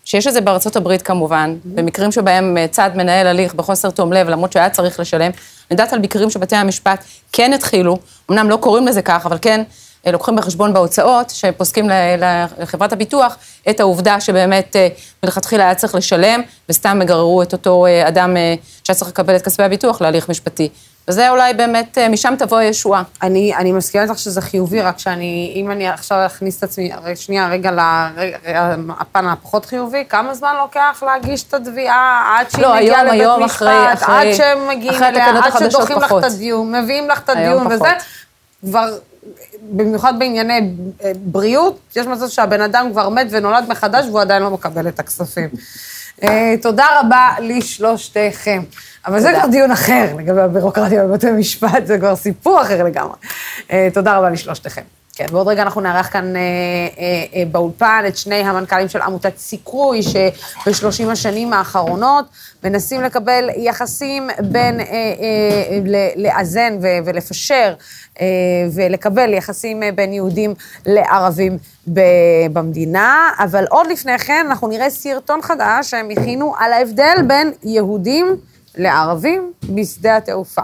שיש 0.05 0.27
את 0.27 0.33
זה 0.33 0.41
בארצות 0.41 0.75
הברית 0.75 1.01
כמובן, 1.01 1.55
במקרים 1.65 2.11
שבהם 2.11 2.57
צד 2.71 2.91
מנהל 2.95 3.27
הליך 3.27 3.53
בחוסר 3.53 3.89
תום 3.89 4.13
לב, 4.13 4.29
למרות 4.29 4.51
שהיה 4.51 4.69
צריך 4.69 4.99
לשלם. 4.99 5.31
אני 5.31 5.31
יודעת 5.71 5.93
על 5.93 5.99
מקרים 5.99 6.29
שבתי 6.29 6.55
המשפט 6.55 7.03
כן 7.31 7.53
התחילו, 7.53 7.97
אמנם 8.31 8.49
לא 8.49 8.55
קוראים 8.55 8.87
לזה 8.87 9.01
כך, 9.01 9.25
אבל 9.25 9.37
כן 9.41 9.63
לוקחים 10.07 10.35
בחשבון 10.35 10.73
בהוצאות, 10.73 11.29
שפוסקים 11.29 11.89
לחברת 12.59 12.93
הביטוח 12.93 13.35
את 13.69 13.79
העובדה 13.79 14.19
שבאמת 14.19 14.75
אה, 14.75 14.87
מלכתחילה 15.23 15.63
היה 15.63 15.75
צריך 15.75 15.95
לשלם, 15.95 16.41
וסתם 16.69 16.99
יגררו 17.01 17.41
את 17.41 17.53
אותו 17.53 17.85
אה, 17.85 18.07
אדם 18.07 18.37
אה, 18.37 18.55
שהיה 18.83 18.95
צריך 18.97 19.11
לקבל 19.11 19.35
את 19.35 19.41
כספי 19.41 19.63
הביטוח 19.63 20.01
להליך 20.01 20.29
משפטי. 20.29 20.69
וזה 21.07 21.29
אולי 21.29 21.53
באמת, 21.53 21.97
אה, 21.97 22.09
משם 22.09 22.33
תבוא 22.39 22.57
הישועה. 22.57 23.03
אני, 23.23 23.55
אני 23.55 23.71
מסכימה 23.71 24.03
איתך 24.03 24.19
שזה 24.19 24.41
חיובי, 24.41 24.81
רק 24.81 24.99
שאני, 24.99 25.53
אם 25.55 25.71
אני 25.71 25.87
עכשיו 25.87 26.25
אכניס 26.25 26.57
את 26.57 26.63
עצמי, 26.63 26.91
שנייה, 27.15 27.47
רגע, 27.49 27.71
לפן 29.01 29.27
הפחות 29.27 29.65
חיובי, 29.65 30.03
כמה 30.09 30.33
זמן 30.33 30.55
לוקח 30.59 31.03
להגיש 31.07 31.43
את 31.43 31.53
התביעה 31.53 32.35
עד 32.39 32.51
שהיא 32.51 32.63
לא, 32.63 32.75
מגיעה 32.75 33.03
לבית 33.03 33.21
היום, 33.21 33.43
משפט, 33.43 33.55
אחרי- 33.57 33.93
אחרי- 33.93 34.29
עד 34.31 34.35
שהם 34.37 34.67
מגיעים 34.67 35.03
אליה, 35.03 35.29
עד 35.43 35.69
שדוחים 35.69 35.97
לך. 35.97 36.13
את 36.19 36.23
הדיון, 36.23 36.75
מביאים 36.75 37.09
לך 37.09 37.19
את 37.19 37.29
הדיון 37.29 37.67
וזה. 37.67 37.89
כבר, 38.61 38.89
במיוחד 39.61 40.19
בענייני 40.19 40.73
אה, 41.03 41.11
בריאות, 41.25 41.79
יש 41.95 42.07
מצב 42.07 42.27
שהבן 42.27 42.61
אדם 42.61 42.89
כבר 42.91 43.09
מת 43.09 43.27
ונולד 43.31 43.65
מחדש 43.69 44.05
והוא 44.05 44.21
עדיין 44.21 44.43
לא 44.43 44.51
מקבל 44.51 44.87
את 44.87 44.99
הכספים. 44.99 45.49
אה, 46.23 46.55
תודה 46.61 46.85
רבה 46.99 47.29
לשלושתכם. 47.41 48.63
אבל 49.05 49.19
זה 49.19 49.33
כבר 49.39 49.47
דיון 49.47 49.71
אחר 49.71 50.15
לגבי 50.17 50.41
הבירוקרטיה 50.41 51.03
בבתי 51.03 51.31
משפט, 51.31 51.85
זה 51.85 51.97
כבר 51.97 52.15
סיפור 52.15 52.61
אחר 52.61 52.83
לגמרי. 52.83 53.15
אה, 53.71 53.87
תודה 53.93 54.17
רבה 54.17 54.29
לשלושתכם. 54.29 54.81
כן, 55.19 55.25
ועוד 55.31 55.47
רגע 55.47 55.61
אנחנו 55.61 55.81
נארח 55.81 56.09
כאן 56.13 56.35
אה, 56.35 56.41
אה, 56.41 57.03
אה, 57.35 57.43
באולפן 57.51 58.03
את 58.07 58.17
שני 58.17 58.35
המנכ"לים 58.35 58.89
של 58.89 59.01
עמותת 59.01 59.37
סיכוי, 59.37 60.03
שב-30 60.03 60.71
השנים 61.11 61.53
האחרונות 61.53 62.25
מנסים 62.63 63.01
לקבל 63.01 63.49
יחסים 63.57 64.29
בין, 64.39 64.79
אה, 64.79 64.85
אה, 64.85 65.79
ל- 65.85 66.27
לאזן 66.27 66.77
ו- 66.81 67.05
ולפשר 67.05 67.73
אה, 68.21 68.25
ולקבל 68.75 69.33
יחסים 69.33 69.83
בין 69.95 70.13
יהודים 70.13 70.53
לערבים 70.85 71.57
ב- 71.93 72.01
במדינה. 72.53 73.29
אבל 73.39 73.65
עוד 73.69 73.87
לפני 73.87 74.19
כן 74.19 74.45
אנחנו 74.49 74.67
נראה 74.67 74.89
סרטון 74.89 75.41
חדש 75.41 75.89
שהם 75.89 76.09
הכינו 76.09 76.55
על 76.59 76.73
ההבדל 76.73 77.15
בין 77.27 77.51
יהודים 77.63 78.35
לערבים 78.77 79.51
בשדה 79.63 80.17
התעופה. 80.17 80.61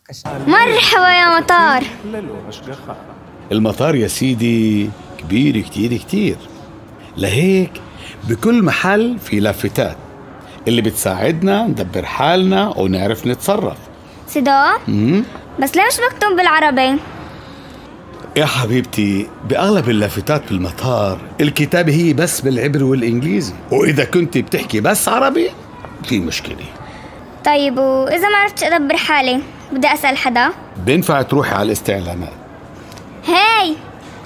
בבקשה. 0.00 0.28
מרחבה 0.46 1.08
יא 1.10 1.38
מטר. 1.40 1.86
ללא 2.04 2.34
השגחה. 2.48 2.92
المطار 3.52 3.94
يا 3.94 4.08
سيدي 4.08 4.90
كبير 5.18 5.60
كتير 5.60 5.96
كتير. 5.96 6.36
لهيك 7.16 7.70
بكل 8.28 8.62
محل 8.62 9.18
في 9.18 9.40
لافتات. 9.40 9.96
اللي 10.68 10.82
بتساعدنا 10.82 11.66
ندبر 11.66 12.04
حالنا 12.04 12.68
ونعرف 12.68 13.26
نتصرف. 13.26 13.76
مم؟ 14.88 15.24
بس 15.60 15.76
ليش 15.76 16.00
مكتوب 16.12 16.36
بالعربي؟ 16.36 16.98
يا 18.36 18.46
حبيبتي 18.46 19.28
بأغلب 19.48 19.90
اللافتات 19.90 20.42
بالمطار 20.48 21.20
الكتابة 21.40 21.92
هي 21.92 22.12
بس 22.12 22.40
بالعبري 22.40 22.82
والإنجليزي. 22.82 23.54
وإذا 23.72 24.04
كنت 24.04 24.38
بتحكي 24.38 24.80
بس 24.80 25.08
عربي 25.08 25.50
في 26.04 26.20
مشكلة. 26.20 26.64
طيب 27.44 27.78
وإذا 27.78 28.28
ما 28.28 28.36
عرفت 28.36 28.62
أدبر 28.62 28.96
حالي 28.96 29.40
بدي 29.72 29.86
أسأل 29.92 30.16
حدا. 30.16 30.50
بينفع 30.86 31.22
تروحي 31.22 31.54
على 31.54 31.66
الاستعلامات. 31.66 32.32
هاي 33.27 33.75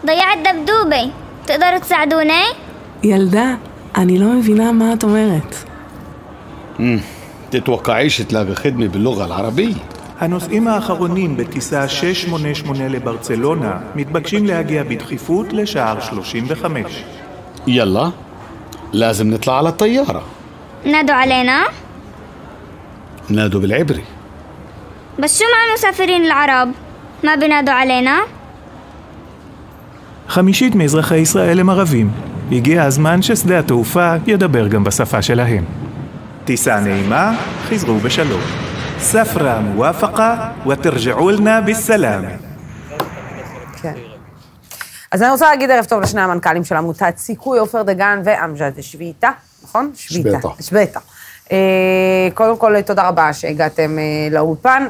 ضيعت 0.05 0.37
دبدوبة 0.37 1.11
تقدروا 1.47 1.79
تساعدوني؟ 1.79 2.43
ילדה, 3.03 3.55
אני 3.97 4.19
לא 4.19 4.25
מבינה 4.25 4.71
מה 4.71 4.93
את 4.93 5.03
אומרת. 5.03 5.55
مم. 6.79 6.99
تتوقعيش 7.51 8.17
تلاقي 8.17 8.55
خدمة 8.55 8.87
باللغة 8.87 9.25
العربية 9.25 9.75
הנוסעים 10.19 10.67
האחרונים 10.67 11.37
בטיסה 11.37 11.87
688 11.87 12.87
לברצלונה 12.87 13.79
מתבקשים 13.95 14.45
להגיע 14.45 14.83
בדחיפות 14.83 15.53
לשער 15.53 15.99
35. 15.99 16.83
يلا 17.67 18.11
لازم 18.93 19.33
نطلع 19.33 19.57
على 19.57 19.69
الطيارة 19.69 20.23
نادوا 20.85 21.15
علينا 21.15 21.63
نادوا 23.29 23.61
بالعبري 23.61 24.03
بس 25.19 25.39
شو 25.39 25.45
مع 25.45 25.69
المسافرين 25.69 26.25
العرب؟ 26.25 26.71
ما 27.23 27.35
بينادوا 27.35 27.73
علينا؟ 27.73 28.19
חמישית 30.28 30.74
מאזרחי 30.74 31.18
ישראל 31.18 31.60
הם 31.60 31.70
ערבים. 31.70 32.10
הגיע 32.52 32.82
הזמן 32.82 33.22
ששדה 33.22 33.58
התעופה 33.58 34.14
ידבר 34.26 34.68
גם 34.68 34.84
בשפה 34.84 35.22
שלהם. 35.22 35.64
טיסה 36.44 36.80
נעימה, 36.80 37.38
חזרו 37.68 37.98
בשלום. 37.98 38.40
ספרה 38.98 39.60
מואפקה 39.60 40.50
ותרג'עו 40.66 41.30
לנה 41.30 41.60
בסלאם. 41.60 42.24
כן. 43.82 43.94
אז 45.12 45.22
אני 45.22 45.30
רוצה 45.30 45.50
להגיד 45.50 45.70
ערב 45.70 45.84
טוב 45.84 46.00
לשני 46.00 46.20
המנכ"לים 46.20 46.64
של 46.64 46.76
עמותת 46.76 47.14
סיכוי, 47.16 47.58
עופר 47.58 47.82
דגן 47.82 48.20
ואמג'ד 48.24 48.72
שביטה, 48.80 49.30
נכון? 49.64 49.90
שביטה. 49.94 50.38
שביטה. 50.60 51.00
אה, 51.52 52.28
קודם 52.34 52.56
כל, 52.56 52.80
תודה 52.82 53.08
רבה 53.08 53.32
שהגעתם 53.32 53.98
אה, 53.98 54.28
לאולפן. 54.30 54.86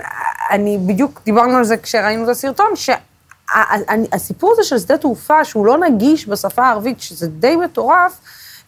אני 0.51 0.79
בדיוק, 0.87 1.21
דיברנו 1.25 1.57
על 1.57 1.65
זה 1.65 1.77
כשראינו 1.77 2.25
את 2.25 2.29
הסרטון, 2.29 2.77
שהסיפור 4.13 4.53
הזה 4.53 4.63
של 4.63 4.79
שדה 4.79 4.99
תעופה, 4.99 5.45
שהוא 5.45 5.67
לא 5.67 5.79
נגיש 5.79 6.29
בשפה 6.29 6.63
הערבית, 6.63 7.01
שזה 7.01 7.27
די 7.27 7.57
מטורף, 7.57 8.21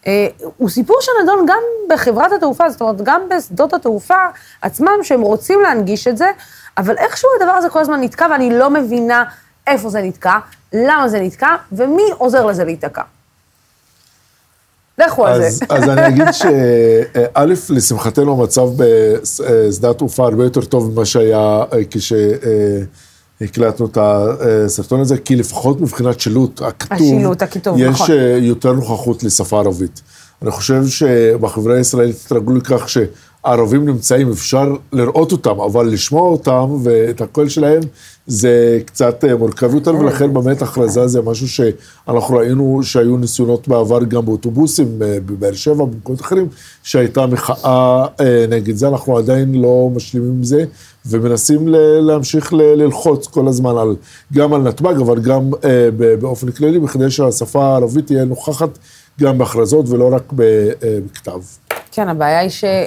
אה, 0.07 0.27
הוא 0.57 0.69
סיפור 0.69 0.97
שנדון 1.01 1.45
גם 1.47 1.59
בחברת 1.89 2.31
התעופה, 2.31 2.69
זאת 2.69 2.81
אומרת, 2.81 3.01
גם 3.03 3.21
בשדות 3.29 3.73
התעופה 3.73 4.25
עצמם, 4.61 4.97
שהם 5.03 5.21
רוצים 5.21 5.61
להנגיש 5.61 6.07
את 6.07 6.17
זה, 6.17 6.31
אבל 6.77 6.97
איכשהו 6.97 7.29
הדבר 7.39 7.51
הזה 7.51 7.69
כל 7.69 7.79
הזמן 7.79 8.01
נתקע, 8.01 8.27
ואני 8.31 8.59
לא 8.59 8.69
מבינה 8.69 9.23
איפה 9.67 9.89
זה 9.89 10.01
נתקע, 10.01 10.37
למה 10.73 11.07
זה 11.07 11.19
נתקע, 11.19 11.55
ומי 11.71 12.03
עוזר 12.17 12.45
לזה 12.45 12.63
להיתקע. 12.63 13.01
לכו 14.97 15.25
על 15.27 15.41
זה. 15.41 15.65
אז 15.69 15.83
אני 15.89 16.07
אגיד 16.07 16.31
שא', 16.31 17.45
לשמחתנו 17.69 18.41
המצב 18.41 18.67
בשדה 18.77 19.89
התעופה 19.89 20.23
הרבה 20.23 20.43
יותר 20.43 20.65
טוב 20.65 20.91
ממה 20.91 21.05
שהיה 21.05 21.63
אה, 21.73 21.83
כשהקלטנו 23.39 23.85
את 23.85 23.97
הסרטון 24.01 24.99
הזה, 24.99 25.17
כי 25.17 25.35
לפחות 25.35 25.81
מבחינת 25.81 26.19
שילוט, 26.19 26.61
הכתוב, 26.61 26.97
השילוט, 26.97 27.41
הכיתוב, 27.41 27.77
יש 27.79 27.87
נכון. 27.87 28.11
אה, 28.11 28.37
יותר 28.41 28.73
נוכחות 28.73 29.23
לשפה 29.23 29.59
ערבית. 29.59 30.01
אני 30.41 30.51
חושב 30.51 30.87
שבחברה 30.87 31.75
הישראלית 31.75 32.15
התרגלו 32.25 32.55
לכך 32.55 32.89
שהערבים 32.89 33.85
נמצאים, 33.85 34.31
אפשר 34.31 34.75
לראות 34.91 35.31
אותם, 35.31 35.59
אבל 35.59 35.87
לשמוע 35.87 36.29
אותם 36.29 36.75
ואת 36.83 37.21
הקול 37.21 37.49
שלהם 37.49 37.81
זה 38.27 38.79
קצת 38.85 39.23
אה, 39.23 39.35
מורכב 39.35 39.73
יותר, 39.73 39.95
ולכן 39.95 40.33
באמת 40.33 40.61
הכרזה 40.61 41.07
זה 41.07 41.21
משהו 41.21 41.47
שאנחנו 41.47 42.35
ראינו 42.35 42.79
שהיו 42.83 43.17
ניסיונות 43.17 43.67
בעבר 43.67 44.03
גם 44.03 44.25
באוטובוסים 44.25 45.01
אה, 45.01 45.17
בבאר 45.25 45.53
שבע, 45.53 45.85
במקומות 45.85 46.21
אחרים, 46.21 46.47
שהייתה 46.83 47.25
מחאה 47.27 48.05
אה, 48.19 48.45
נגד 48.49 48.75
זה, 48.75 48.87
אנחנו 48.87 49.17
עדיין 49.17 49.55
לא 49.55 49.89
משלימים 49.95 50.29
עם 50.29 50.43
זה, 50.43 50.65
ומנסים 51.09 51.67
ל- 51.67 51.99
להמשיך 51.99 52.53
ל- 52.53 52.57
ללחוץ 52.61 53.27
כל 53.27 53.47
הזמן 53.47 53.77
על, 53.77 53.95
גם 54.33 54.53
על 54.53 54.61
נתב"ג, 54.61 54.99
אבל 55.01 55.19
גם 55.21 55.51
אה, 55.63 55.89
ב- 55.97 56.13
באופן 56.13 56.51
כללי, 56.51 56.79
בכדי 56.79 57.11
שהשפה 57.11 57.65
הערבית 57.65 58.05
תהיה 58.05 58.25
נוכחת 58.25 58.69
גם 59.19 59.37
בהכרזות 59.37 59.89
ולא 59.89 60.15
רק 60.15 60.23
ב- 60.35 60.41
אה, 60.41 60.97
בכתב. 61.05 61.39
כן, 61.91 62.09
הבעיה 62.09 62.39
היא 62.39 62.49
ש... 62.49 62.63
אה, 62.63 62.79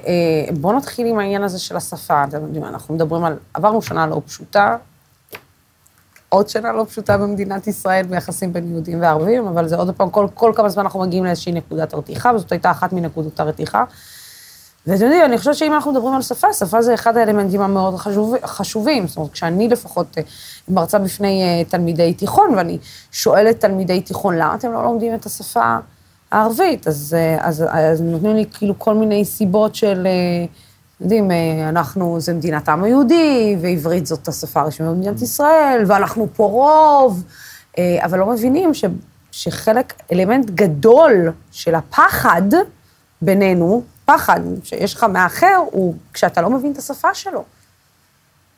בואו 0.61 0.77
נתחיל 0.77 1.07
עם 1.07 1.19
העניין 1.19 1.43
הזה 1.43 1.59
של 1.59 1.77
השפה. 1.77 2.25
אתם 2.25 2.43
יודעים, 2.43 2.65
אנחנו 2.65 2.95
מדברים 2.95 3.25
על... 3.25 3.37
עברנו 3.55 3.83
שנה 3.83 4.07
לא 4.07 4.23
פשוטה, 4.27 4.77
עוד 6.29 6.49
שנה 6.49 6.73
לא 6.73 6.85
פשוטה 6.89 7.19
במדינת 7.19 7.67
ישראל 7.67 8.07
ביחסים 8.07 8.53
בין 8.53 8.71
יהודים 8.73 9.01
וערבים, 9.01 9.47
אבל 9.47 9.69
זה 9.69 9.77
עוד 9.77 9.91
פעם, 9.97 10.11
כל, 10.11 10.27
כל 10.35 10.53
כמה 10.57 10.69
זמן 10.69 10.83
אנחנו 10.83 11.01
מגיעים 11.01 11.25
לאיזושהי 11.25 11.53
נקודת 11.53 11.95
רתיחה, 11.95 12.33
וזאת 12.35 12.53
הייתה 12.53 12.71
אחת 12.71 12.93
מנקודות 12.93 13.41
הרתיחה. 13.41 13.85
ואתם 14.87 15.05
יודעים, 15.05 15.25
אני 15.25 15.39
חושבת 15.39 15.55
שאם 15.55 15.73
אנחנו 15.73 15.93
מדברים 15.93 16.15
על 16.15 16.23
שפה, 16.23 16.53
שפה 16.53 16.83
זה 16.83 16.95
אחד 16.95 17.17
האלמנטים 17.17 17.61
המאוד 17.61 17.97
חשוב, 17.97 18.35
חשובים. 18.47 19.07
זאת 19.07 19.17
אומרת, 19.17 19.33
כשאני 19.33 19.69
לפחות 19.69 20.19
אה, 20.19 20.23
מרצה 20.69 20.99
בפני 20.99 21.43
אה, 21.43 21.65
תלמידי 21.65 22.15
תיכון, 22.15 22.55
ואני 22.55 22.79
שואלת 23.13 23.61
תלמידי 23.61 24.01
תיכון, 24.01 24.35
למה 24.35 24.55
אתם 24.55 24.73
לא 24.73 24.83
לומדים 24.83 25.15
את 25.15 25.27
השפה 25.27 25.77
הערבית? 26.31 26.89
אז, 26.89 27.17
אה, 27.19 27.37
אז, 27.41 27.65
אז 27.69 28.01
נותנים 28.01 28.37
לי 28.37 28.45
כאילו 28.55 28.79
כל 28.79 28.95
מיני 28.95 29.25
סיבות 29.25 29.75
של, 29.75 30.07
אה, 30.07 30.47
יודעים, 31.01 31.31
אנחנו, 31.69 32.21
זה 32.21 32.35
מדינת 32.35 32.69
העם 32.69 32.85
היהודי, 32.85 33.57
ועברית 33.61 34.07
זאת 34.07 34.29
השפה 34.29 34.61
הרשמית 34.61 34.89
במדינת 34.91 35.23
ישראל, 35.23 35.85
ואנחנו 35.87 36.29
פה 36.37 36.45
רוב, 36.45 37.25
אבל 37.79 38.19
לא 38.19 38.27
מבינים 38.27 38.75
ש, 38.75 38.85
שחלק, 39.31 39.93
אלמנט 40.13 40.51
גדול 40.51 41.33
של 41.53 41.75
הפחד 41.75 42.43
בינינו, 43.23 43.83
פחד 44.09 44.41
שיש 44.65 44.95
לך 44.95 45.05
מהאחר, 45.05 45.57
הוא 45.71 45.95
כשאתה 46.13 46.41
לא 46.41 46.51
מבין 46.51 46.73
את 46.73 46.79
השפה 46.79 47.15
שלו. 47.15 47.45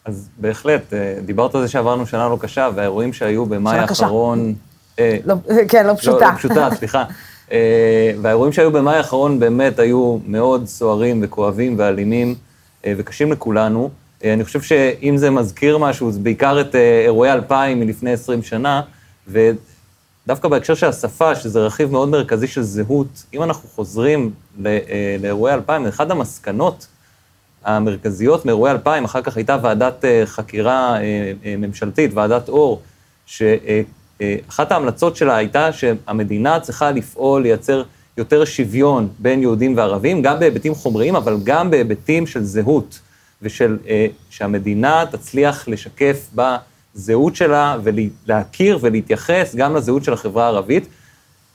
אז 0.04 0.28
בהחלט, 0.36 0.92
אה, 0.92 1.14
דיברת 1.24 1.54
על 1.54 1.62
זה 1.62 1.68
שעברנו 1.68 2.06
שנה 2.06 2.28
לא 2.28 2.38
קשה, 2.40 2.68
והאירועים 2.74 3.12
שהיו 3.12 3.46
במאי. 3.46 3.78
האחרון... 3.78 4.54
אה, 4.98 5.16
לא, 5.24 5.34
כן, 5.68 5.86
לא 5.86 5.94
פשוטה. 5.94 6.26
לא, 6.26 6.32
לא 6.32 6.36
פשוטה, 6.36 6.68
סליחה. 6.74 7.04
אה, 7.52 8.12
והאירועים 8.22 8.52
שהיו 8.52 8.70
במאי 8.72 8.96
האחרון 8.96 9.40
באמת 9.40 9.78
היו 9.78 10.18
מאוד 10.26 10.66
סוערים 10.66 11.20
וכואבים 11.22 11.74
ואלימים 11.78 12.34
אה, 12.86 12.92
וקשים 12.96 13.32
לכולנו. 13.32 13.90
אני 14.24 14.44
חושב 14.44 14.60
שאם 14.62 15.16
זה 15.16 15.30
מזכיר 15.30 15.78
משהו, 15.78 16.12
זה 16.12 16.20
בעיקר 16.20 16.60
את 16.60 16.74
אירועי 17.04 17.32
2000 17.32 17.80
מלפני 17.80 18.12
20 18.12 18.42
שנה, 18.42 18.82
ודווקא 20.30 20.48
בהקשר 20.48 20.74
של 20.74 20.86
השפה, 20.86 21.34
שזה 21.34 21.60
רכיב 21.60 21.92
מאוד 21.92 22.08
מרכזי 22.08 22.46
של 22.46 22.62
זהות, 22.62 23.24
אם 23.34 23.42
אנחנו 23.42 23.68
חוזרים 23.68 24.30
אה, 24.66 25.16
לאירועי 25.20 25.54
2000, 25.54 25.86
אחת 25.86 26.10
המסקנות 26.10 26.86
המרכזיות 27.64 28.46
מאירועי 28.46 28.72
2000, 28.72 29.04
אחר 29.04 29.22
כך 29.22 29.36
הייתה 29.36 29.56
ועדת 29.62 30.04
אה, 30.04 30.22
חקירה 30.26 31.00
אה, 31.00 31.32
ממשלתית, 31.58 32.10
ועדת 32.14 32.48
אור, 32.48 32.82
שאחת 33.26 34.72
ההמלצות 34.72 35.16
שלה 35.16 35.36
הייתה 35.36 35.72
שהמדינה 35.72 36.60
צריכה 36.60 36.90
לפעול, 36.90 37.42
לייצר 37.42 37.82
יותר 38.16 38.44
שוויון 38.44 39.08
בין 39.18 39.42
יהודים 39.42 39.76
וערבים, 39.76 40.22
גם 40.22 40.38
בהיבטים 40.38 40.74
חומריים, 40.74 41.16
אבל 41.16 41.36
גם 41.44 41.70
בהיבטים 41.70 42.26
של 42.26 42.44
זהות, 42.44 43.00
ושל 43.42 43.78
שהמדינה 44.30 45.04
תצליח 45.10 45.68
לשקף 45.68 46.28
בזהות 46.94 47.36
שלה 47.36 47.76
ולהכיר 47.82 48.78
ולהתייחס 48.80 49.54
גם 49.54 49.76
לזהות 49.76 50.04
של 50.04 50.12
החברה 50.12 50.44
הערבית. 50.44 50.86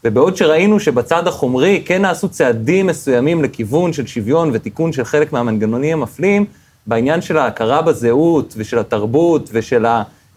ובעוד 0.04 0.38
שראינו 0.38 0.80
שבצד 0.80 1.28
החומרי 1.28 1.82
כן 1.86 2.02
נעשו 2.02 2.30
צעדים 2.30 2.88
מסוימים 2.88 3.44
לכיוון 3.44 3.94
של 3.94 4.08
שוויון 4.08 4.50
ותיקון 4.54 4.94
של 4.94 5.04
חלק 5.04 5.34
מהמנגנונים 5.34 6.02
המפלים, 6.02 6.46
בעניין 6.88 7.22
של 7.22 7.38
ההכרה 7.38 7.82
בזהות 7.82 8.54
ושל 8.58 8.80
התרבות 8.80 9.50
ושל 9.54 9.86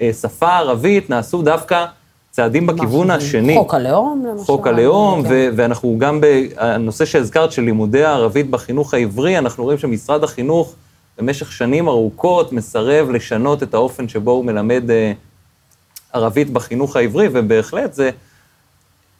השפה 0.00 0.46
הערבית 0.48 1.10
נעשו 1.10 1.42
דווקא 1.42 1.84
צעדים 2.30 2.66
בכיוון 2.66 3.10
השני. 3.10 3.54
חוק 3.58 3.74
הלאום, 3.74 4.26
למשל. 4.30 4.44
חוק 4.44 4.66
הלאום, 4.66 5.22
כן. 5.22 5.28
ו- 5.30 5.48
ואנחנו 5.56 5.96
גם 5.98 6.20
בנושא 6.20 7.04
שהזכרת 7.04 7.52
של 7.52 7.62
לימודי 7.62 8.04
הערבית 8.04 8.50
בחינוך 8.50 8.94
העברי, 8.94 9.38
אנחנו 9.38 9.64
רואים 9.64 9.78
שמשרד 9.78 10.24
החינוך 10.24 10.74
במשך 11.18 11.52
שנים 11.52 11.88
ארוכות 11.88 12.52
מסרב 12.52 13.10
לשנות 13.10 13.62
את 13.62 13.74
האופן 13.74 14.08
שבו 14.08 14.30
הוא 14.30 14.44
מלמד 14.44 14.90
אה, 14.90 15.12
ערבית 16.12 16.50
בחינוך 16.50 16.96
העברי, 16.96 17.28
ובהחלט 17.32 17.92
זה 17.92 18.10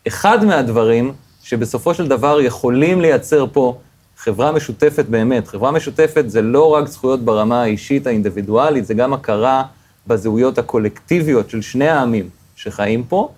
אחד 0.07 0.45
מהדברים 0.45 1.13
שבסופו 1.43 1.95
של 1.95 2.09
דבר 2.09 2.41
יכולים 2.41 3.01
לייצר 3.01 3.47
פה 3.53 3.79
חברה 4.17 4.53
משותפת 4.53 5.05
באמת. 5.05 5.49
חברה 5.49 5.71
משותפת 5.71 6.25
זה 6.27 6.43
לא 6.43 6.75
רק 6.75 6.89
זכויות 6.89 7.21
ברמה 7.21 7.63
האישית 7.63 8.07
האינדיבידואלית, 8.07 8.87
זה 8.87 8.95
גם 8.95 9.13
הכרה 9.13 9.63
בזהויות 10.07 10.59
הקולקטיביות 10.59 11.51
של 11.51 11.63
שני 11.63 11.89
העמים 11.89 12.29
שחיים 12.57 13.05
פה, 13.05 13.29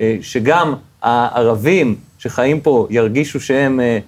אה, 0.00 0.16
שגם 0.22 0.74
הערבים 1.02 1.96
שחיים 2.18 2.60
פה 2.60 2.86
ירגישו 2.90 3.40
שהם 3.40 3.80
אה, 3.80 3.98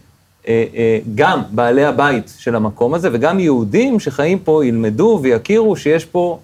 גם 1.14 1.42
בעלי 1.50 1.84
הבית 1.84 2.32
של 2.38 2.56
המקום 2.56 2.94
הזה, 2.94 3.08
וגם 3.12 3.40
יהודים 3.40 4.00
שחיים 4.00 4.38
פה 4.38 4.66
ילמדו 4.66 5.18
ויכירו 5.22 5.76
שיש 5.76 6.04
פה 6.04 6.38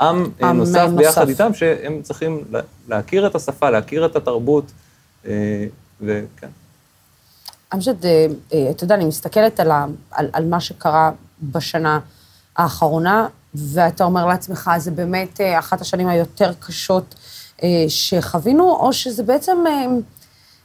עם 0.00 0.24
אה, 0.42 0.48
עם 0.48 0.56
נוסף 0.56 0.74
נוסף. 0.76 0.96
ביחד 0.96 1.28
איתם, 1.28 1.54
שהם 1.54 2.02
צריכים 2.02 2.44
לה- 2.50 2.60
להכיר 2.88 3.26
את 3.26 3.34
השפה, 3.34 3.70
להכיר 3.70 4.06
את 4.06 4.16
התרבות, 4.16 4.64
אה, 5.26 5.64
וכן. 6.00 6.48
אמג'ד, 7.74 8.04
אה, 8.06 8.26
אה, 8.54 8.70
אתה 8.70 8.84
יודע, 8.84 8.94
אני 8.94 9.04
מסתכלת 9.04 9.60
על, 9.60 9.70
ה, 9.70 9.86
על, 10.10 10.28
על 10.32 10.44
מה 10.44 10.60
שקרה 10.60 11.10
בשנה 11.42 11.98
האחרונה, 12.56 13.26
ואתה 13.54 14.04
אומר 14.04 14.26
לעצמך, 14.26 14.70
זה 14.78 14.90
באמת 14.90 15.40
אה, 15.40 15.58
אחת 15.58 15.80
השנים 15.80 16.08
היותר 16.08 16.52
קשות 16.60 17.14
אה, 17.62 17.68
שחווינו, 17.88 18.70
או 18.76 18.92
שזה 18.92 19.22
בעצם 19.22 19.56
אה, 19.66 19.84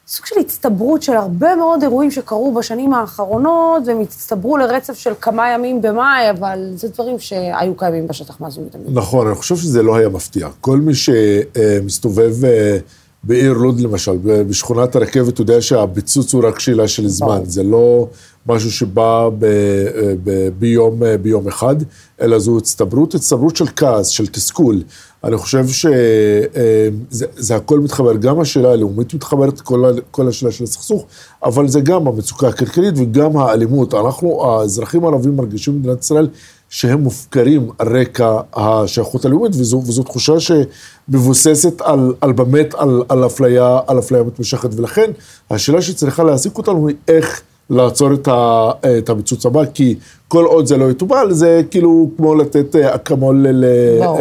סוג 0.07 0.25
של 0.25 0.39
הצטברות 0.39 1.03
של 1.03 1.13
הרבה 1.13 1.55
מאוד 1.55 1.83
אירועים 1.83 2.11
שקרו 2.11 2.53
בשנים 2.53 2.93
האחרונות, 2.93 3.83
והם 3.85 4.01
הצטברו 4.01 4.57
לרצף 4.57 4.93
של 4.97 5.11
כמה 5.21 5.53
ימים 5.53 5.81
במאי, 5.81 6.29
אבל 6.29 6.71
זה 6.75 6.87
דברים 6.87 7.19
שהיו 7.19 7.77
קיימים 7.77 8.07
בשטח 8.07 8.41
מאז 8.41 8.57
ומתמיד. 8.57 8.87
נכון, 8.97 9.27
אני 9.27 9.35
חושב 9.35 9.55
שזה 9.55 9.83
לא 9.83 9.95
היה 9.95 10.09
מפתיע. 10.09 10.47
כל 10.61 10.77
מי 10.77 10.93
שמסתובב 10.95 12.45
אה, 12.45 12.77
בעיר 13.23 13.53
לוד 13.53 13.79
למשל, 13.79 14.17
בשכונת 14.23 14.95
הרכבת, 14.95 15.39
יודע 15.39 15.61
שהביצוץ 15.61 16.33
הוא 16.33 16.43
רק 16.47 16.59
שאלה 16.59 16.87
של 16.87 17.07
זמן. 17.07 17.39
זה 17.43 17.63
לא 17.63 18.07
משהו 18.47 18.71
שבא 18.71 19.29
ב, 19.39 19.43
אה, 19.43 20.13
ב, 20.23 20.49
ביום, 20.59 21.03
אה, 21.03 21.17
ביום 21.17 21.47
אחד, 21.47 21.75
אלא 22.21 22.39
זו 22.39 22.57
הצטברות, 22.57 23.15
הצטברות 23.15 23.55
של 23.55 23.65
כעס, 23.75 24.07
של 24.07 24.27
תסכול. 24.27 24.81
אני 25.23 25.37
חושב 25.37 25.67
שזה 25.67 27.25
זה 27.35 27.55
הכל 27.55 27.79
מתחבר, 27.79 28.17
גם 28.17 28.39
השאלה 28.39 28.71
הלאומית 28.71 29.13
מתחברת, 29.13 29.61
כל, 29.61 29.91
כל 30.11 30.27
השאלה 30.27 30.51
של 30.51 30.63
הסכסוך, 30.63 31.05
אבל 31.43 31.67
זה 31.67 31.79
גם 31.79 32.07
המצוקה 32.07 32.47
הכלכלית 32.47 32.93
וגם 32.97 33.37
האלימות. 33.37 33.93
אנחנו, 33.93 34.45
האזרחים 34.45 35.03
הערבים 35.03 35.35
מרגישים 35.35 35.75
במדינת 35.75 35.99
ישראל 36.03 36.27
שהם 36.69 37.01
מופקרים 37.01 37.69
על 37.77 37.97
רקע 37.97 38.39
השייכות 38.53 39.25
הלאומית, 39.25 39.51
וזו, 39.55 39.77
וזו 39.87 40.03
תחושה 40.03 40.33
שמבוססת 40.39 41.81
על, 41.81 42.13
על 42.21 42.31
באמת, 42.31 42.73
על, 42.73 43.03
על 43.09 43.25
אפליה, 43.25 43.79
על 43.87 43.99
אפליה 43.99 44.23
מתמשכת, 44.23 44.69
ולכן 44.75 45.11
השאלה 45.51 45.81
שצריכה 45.81 46.23
להעסיק 46.23 46.57
אותנו 46.57 46.87
היא 46.87 46.95
איך 47.07 47.41
לעצור 47.69 48.13
את, 48.13 48.27
ה, 48.27 48.69
את 48.99 49.09
הביצוץ 49.09 49.45
הבא, 49.45 49.61
כי 49.73 49.95
כל 50.27 50.45
עוד 50.45 50.65
זה 50.65 50.77
לא 50.77 50.91
יטופל, 50.91 51.27
זה 51.31 51.61
כאילו 51.71 52.09
כמו 52.17 52.35
לתת 52.35 52.75
אה, 52.75 52.95
אקמול 52.95 53.47
ל-. 53.49 53.65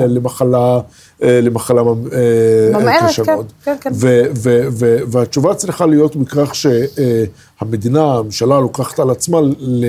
למחלה, 0.08 0.80
אה, 1.22 1.40
למחלה 1.42 1.80
אה, 1.82 1.86
ממארת, 2.80 3.02
קשה 3.08 3.24
כן, 3.24 3.34
מאוד. 3.34 3.46
כן, 3.64 3.76
כן. 3.80 3.90
ו- 3.94 4.22
ו- 4.36 4.66
ו- 4.70 4.98
והתשובה 5.08 5.54
צריכה 5.54 5.86
להיות 5.86 6.16
מכך 6.16 6.52
שהמדינה, 6.54 8.14
הממשלה 8.14 8.60
לוקחת 8.60 8.98
על 9.00 9.10
עצמה 9.10 9.38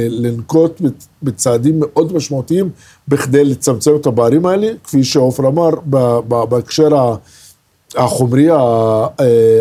לנקוט 0.10 0.82
בצ- 0.82 0.86
בצעדים 1.24 1.76
מאוד 1.80 2.14
משמעותיים 2.14 2.70
בכדי 3.08 3.44
לצמצם 3.44 3.92
את 3.96 4.06
הפערים 4.08 4.46
האלה, 4.46 4.68
כפי 4.84 5.04
שעופר 5.04 5.48
אמר, 5.48 5.70
בהקשר 6.50 6.96
ה- 6.96 7.16
החומרי, 7.98 8.52
אה, 8.52 8.58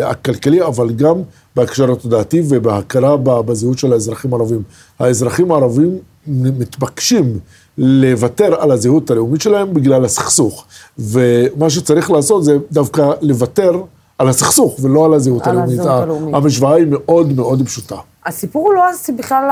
הכלכלי, 0.09 0.63
אבל 0.63 0.91
גם 0.91 1.15
בהקשר 1.55 1.91
התודעתי 1.91 2.41
ובהכרה 2.49 3.17
בזהות 3.17 3.77
של 3.79 3.93
האזרחים 3.93 4.33
הערבים. 4.33 4.63
האזרחים 4.99 5.51
הערבים 5.51 5.97
מתבקשים 6.27 7.39
לוותר 7.77 8.55
על 8.61 8.71
הזהות 8.71 9.11
הלאומית 9.11 9.41
שלהם 9.41 9.73
בגלל 9.73 10.05
הסכסוך. 10.05 10.65
ומה 10.99 11.69
שצריך 11.69 12.11
לעשות 12.11 12.43
זה 12.43 12.57
דווקא 12.71 13.11
לוותר 13.21 13.81
על 14.17 14.27
הסכסוך 14.27 14.77
ולא 14.81 15.05
על 15.05 15.13
הזהות 15.13 15.47
על 15.47 15.57
הלאומית. 15.57 15.79
הזהות 15.79 16.03
הלאומית. 16.03 16.35
המשוואה 16.35 16.73
היא 16.75 16.85
מאוד 16.89 17.33
מאוד 17.35 17.65
פשוטה. 17.65 17.95
הסיפור 18.25 18.67
הוא 18.67 18.73
לא 18.73 18.81
בכלל, 19.17 19.49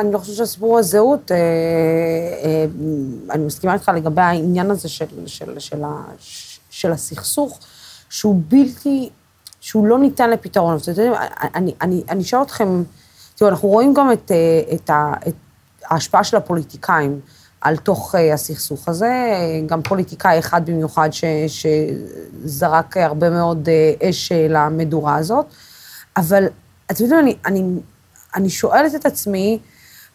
אני 0.00 0.12
לא 0.12 0.18
חושבת 0.18 0.36
שהסיפור 0.36 0.68
הוא 0.70 0.78
הזהות. 0.78 1.32
אה, 1.32 1.36
אה, 1.36 2.64
אני 3.30 3.44
מסכימה 3.44 3.74
איתך 3.74 3.90
לגבי 3.96 4.20
העניין 4.20 4.70
הזה 4.70 4.88
של, 4.88 5.04
של, 5.26 5.58
של, 5.58 5.84
ה- 5.84 6.02
של 6.70 6.92
הסכסוך, 6.92 7.58
שהוא 8.10 8.42
בלתי, 8.48 9.10
שהוא 9.60 9.86
לא 9.86 9.98
ניתן 9.98 10.30
לפתרון. 10.30 10.76
אתם 10.76 10.90
יודעים, 10.90 11.12
אני, 11.54 11.74
אני, 11.80 12.02
אני 12.08 12.22
אשאל 12.22 12.42
אתכם, 12.42 12.82
תראו, 13.34 13.50
אנחנו 13.50 13.68
רואים 13.68 13.94
גם 13.94 14.12
את, 14.12 14.30
אה, 14.30 14.74
את, 14.74 14.90
ה, 14.90 15.12
את 15.28 15.34
ההשפעה 15.90 16.24
של 16.24 16.36
הפוליטיקאים 16.36 17.20
על 17.60 17.76
תוך 17.76 18.14
אה, 18.14 18.34
הסכסוך 18.34 18.88
הזה, 18.88 19.12
גם 19.66 19.82
פוליטיקאי 19.82 20.38
אחד 20.38 20.70
במיוחד 20.70 21.08
ש, 21.12 21.24
שזרק 21.48 22.96
הרבה 22.96 23.30
מאוד 23.30 23.68
אה, 23.68 24.10
אש 24.10 24.32
למדורה 24.32 25.16
הזאת, 25.16 25.46
אבל 26.16 26.44
אתם 26.90 27.04
יודעים, 27.04 27.20
אני, 27.20 27.36
אני, 27.46 27.62
אני 28.36 28.50
שואלת 28.50 28.94
את 28.94 29.06
עצמי, 29.06 29.58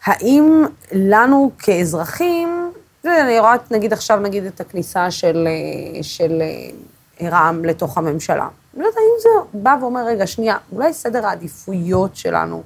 האם 0.04 0.64
לנו 0.92 1.50
כאזרחים, 1.58 2.72
ואני 3.04 3.38
רואה 3.38 3.54
נגיד 3.70 3.92
עכשיו 3.92 4.20
נגיד 4.20 4.44
את 4.44 4.60
הכניסה 4.60 5.10
של, 5.10 5.48
של 6.02 6.42
רע"מ 7.28 7.64
לתוך 7.64 7.98
הממשלה. 7.98 8.48
אני 8.74 8.82
לא 8.82 8.86
יודעת 8.86 8.96
האם 8.96 9.20
זה 9.22 9.58
בא 9.62 9.76
ואומר, 9.80 10.06
רגע, 10.06 10.26
שנייה, 10.26 10.56
אולי 10.72 10.92
סדר 10.92 11.26
העדיפויות 11.26 12.16
שלנו 12.16 12.62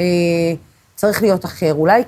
אה, 0.00 0.04
צריך 0.94 1.22
להיות 1.22 1.44
אחר, 1.44 1.74
אולי 1.74 2.02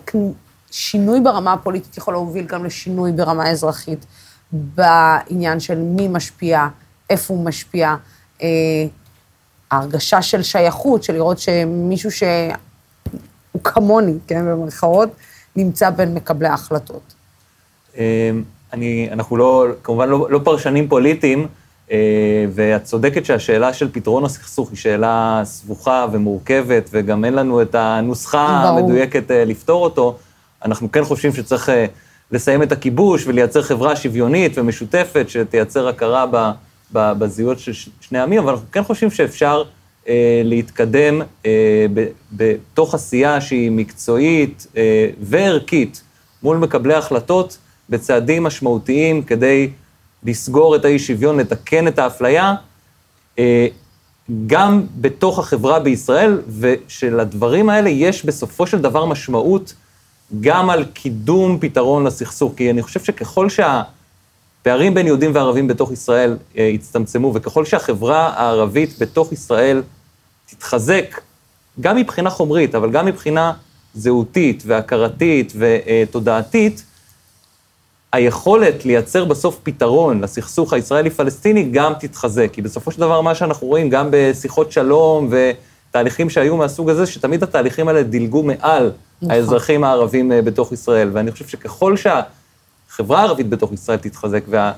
שינוי 0.71 1.21
ברמה 1.21 1.53
הפוליטית 1.53 1.97
יכול 1.97 2.15
להוביל 2.15 2.47
גם 2.47 2.65
לשינוי 2.65 3.13
ברמה 3.13 3.45
האזרחית, 3.45 4.07
בעניין 4.53 5.61
של 5.61 5.79
מי 5.79 6.09
משפיע, 6.09 6.67
איפה 7.11 7.35
הוא 7.35 7.45
משפיע, 7.45 7.95
אה, 8.43 8.49
ההרגשה 9.71 10.23
של 10.23 10.43
שייכות, 10.43 11.03
של 11.03 11.13
לראות 11.13 11.39
שמישהו 11.39 12.11
שהוא 12.11 13.63
כמוני, 13.65 14.15
כן, 14.27 14.47
במרכאות, 14.47 15.09
נמצא 15.57 15.91
בין 15.91 16.15
מקבלי 16.15 16.49
ההחלטות. 16.49 17.15
אה, 17.99 18.31
אני, 18.73 19.09
אנחנו 19.13 19.37
לא, 19.37 19.67
כמובן 19.83 20.09
לא, 20.09 20.27
לא 20.31 20.41
פרשנים 20.45 20.89
פוליטיים, 20.89 21.49
ואת 22.55 22.85
צודקת 22.85 23.25
שהשאלה 23.25 23.73
של 23.73 23.89
פתרון 23.93 24.25
הסכסוך 24.25 24.71
היא 24.71 24.79
שאלה 24.79 25.41
סבוכה 25.45 26.07
ומורכבת, 26.13 26.91
וגם 26.93 27.25
אין 27.25 27.35
לנו 27.35 27.63
את 27.63 27.75
הנוסחה 27.75 28.63
ברור. 28.65 28.79
המדויקת 28.79 29.31
אה, 29.31 29.45
לפתור 29.45 29.85
אותו. 29.85 30.17
אנחנו 30.65 30.93
כן 30.93 31.05
חושבים 31.05 31.33
שצריך 31.33 31.69
אה, 31.69 31.87
לסיים 32.31 32.63
את 32.63 32.73
הכיבוש 32.73 33.27
ולייצר 33.27 33.63
חברה 33.63 33.97
שוויונית 33.97 34.59
ומשותפת, 34.59 35.27
שתייצר 35.29 35.89
הכרה 35.89 36.27
ב, 36.31 36.51
ב, 36.93 37.13
בזהויות 37.19 37.59
של 37.59 37.73
שני 38.01 38.19
עמים, 38.19 38.39
אבל 38.39 38.53
אנחנו 38.53 38.67
כן 38.73 38.83
חושבים 38.83 39.11
שאפשר 39.11 39.63
אה, 40.09 40.43
להתקדם 40.45 41.23
אה, 41.47 41.87
ב, 41.95 42.07
בתוך 42.33 42.95
עשייה 42.95 43.41
שהיא 43.41 43.71
מקצועית 43.71 44.67
אה, 44.77 45.09
וערכית 45.21 46.03
מול 46.43 46.57
מקבלי 46.57 46.95
החלטות 46.95 47.59
בצעדים 47.91 48.43
משמעותיים 48.43 49.23
כדי 49.23 49.71
לסגור 50.25 50.77
את 50.77 50.85
האי-שוויון, 50.85 51.41
לתקן 51.41 51.89
את 51.89 51.99
האפליה, 51.99 52.55
אה, 53.39 53.67
גם 54.47 54.87
בתוך 54.97 55.39
החברה 55.39 55.81
בישראל, 55.81 56.41
ושלדברים 56.61 57.69
האלה 57.69 57.91
יש 57.91 58.25
בסופו 58.25 58.67
של 58.67 58.81
דבר 58.81 59.05
משמעות 59.05 59.75
גם 60.41 60.71
על 60.71 60.85
קידום 60.85 61.59
פתרון 61.61 62.05
לסכסוך. 62.05 62.53
כי 62.57 62.71
אני 62.71 62.83
חושב 62.83 63.05
שככל 63.05 63.49
שהפערים 63.49 64.95
בין 64.95 65.07
יהודים 65.07 65.31
וערבים 65.35 65.69
בתוך 65.69 65.93
ישראל 65.93 66.37
אה, 66.59 66.63
יצטמצמו, 66.63 67.33
וככל 67.35 67.65
שהחברה 67.65 68.33
הערבית 68.37 68.99
בתוך 68.99 69.33
ישראל 69.33 69.83
תתחזק, 70.47 71.21
גם 71.81 71.97
מבחינה 71.97 72.31
חומרית, 72.31 72.75
אבל 72.75 72.91
גם 72.91 73.07
מבחינה 73.07 73.53
זהותית 73.95 74.63
והכרתית 74.67 75.53
ותודעתית, 75.59 76.85
היכולת 78.15 78.85
לייצר 78.85 79.25
בסוף 79.25 79.59
פתרון 79.63 80.21
לסכסוך 80.21 80.73
הישראלי-פלסטיני 80.73 81.63
גם 81.63 81.93
תתחזק. 82.01 82.49
כי 82.53 82.63
בסופו 82.63 82.91
של 82.91 83.01
דבר, 83.01 83.21
מה 83.21 83.35
שאנחנו 83.35 83.67
רואים 83.67 83.91
גם 83.91 84.09
בשיחות 84.11 84.73
שלום 84.73 85.31
ותהליכים 85.91 86.31
שהיו 86.31 86.57
מהסוג 86.57 86.91
הזה, 86.91 87.07
שתמיד 87.07 87.43
התהליכים 87.43 87.89
האלה 87.89 88.03
דילגו 88.03 88.43
מעל 88.43 88.91
נכון. 89.23 89.31
האזרחים 89.31 89.85
הערבים 89.85 90.33
אה, 90.33 90.43
בתוך 90.43 90.73
ישראל. 90.73 91.11
ואני 91.13 91.33
חושב 91.33 91.47
שככל 91.49 91.95
שהחברה 91.97 93.21
הערבית 93.21 93.49
בתוך 93.49 93.73
ישראל 93.73 93.99
תתחזק, 93.99 94.45
וה... 94.49 94.73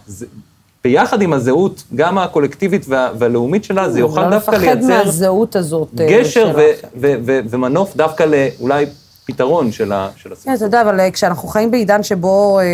ביחד 0.84 1.22
עם 1.22 1.32
הזהות, 1.32 1.82
גם 1.94 2.18
הקולקטיבית 2.18 2.84
וה... 2.88 3.10
והלאומית 3.18 3.64
שלה, 3.64 3.90
זה 3.90 4.00
יוכל 4.00 4.30
דווקא 4.30 4.50
לא 4.50 4.58
לייצר... 4.58 4.78
לפחד 4.78 5.04
מהזהות 5.04 5.56
הזאת. 5.56 5.88
אה, 6.00 6.06
גשר 6.10 6.52
ו-. 6.56 6.60
ו- 7.00 7.14
ו- 7.26 7.40
ומנוף 7.50 7.96
דווקא 7.96 8.24
לאולי 8.24 8.86
פתרון 9.26 9.72
של 9.72 9.92
ה- 9.92 10.08
של 10.16 10.32
הסיפור. 10.32 10.52
כן, 10.52 10.56
אתה 10.56 10.64
יודע, 10.64 10.82
אבל 10.82 11.00
אה, 11.00 11.10
כשאנחנו 11.10 11.48
חיים 11.48 11.70
בעידן 11.70 12.02
שבו 12.02 12.58
אה, 12.58 12.64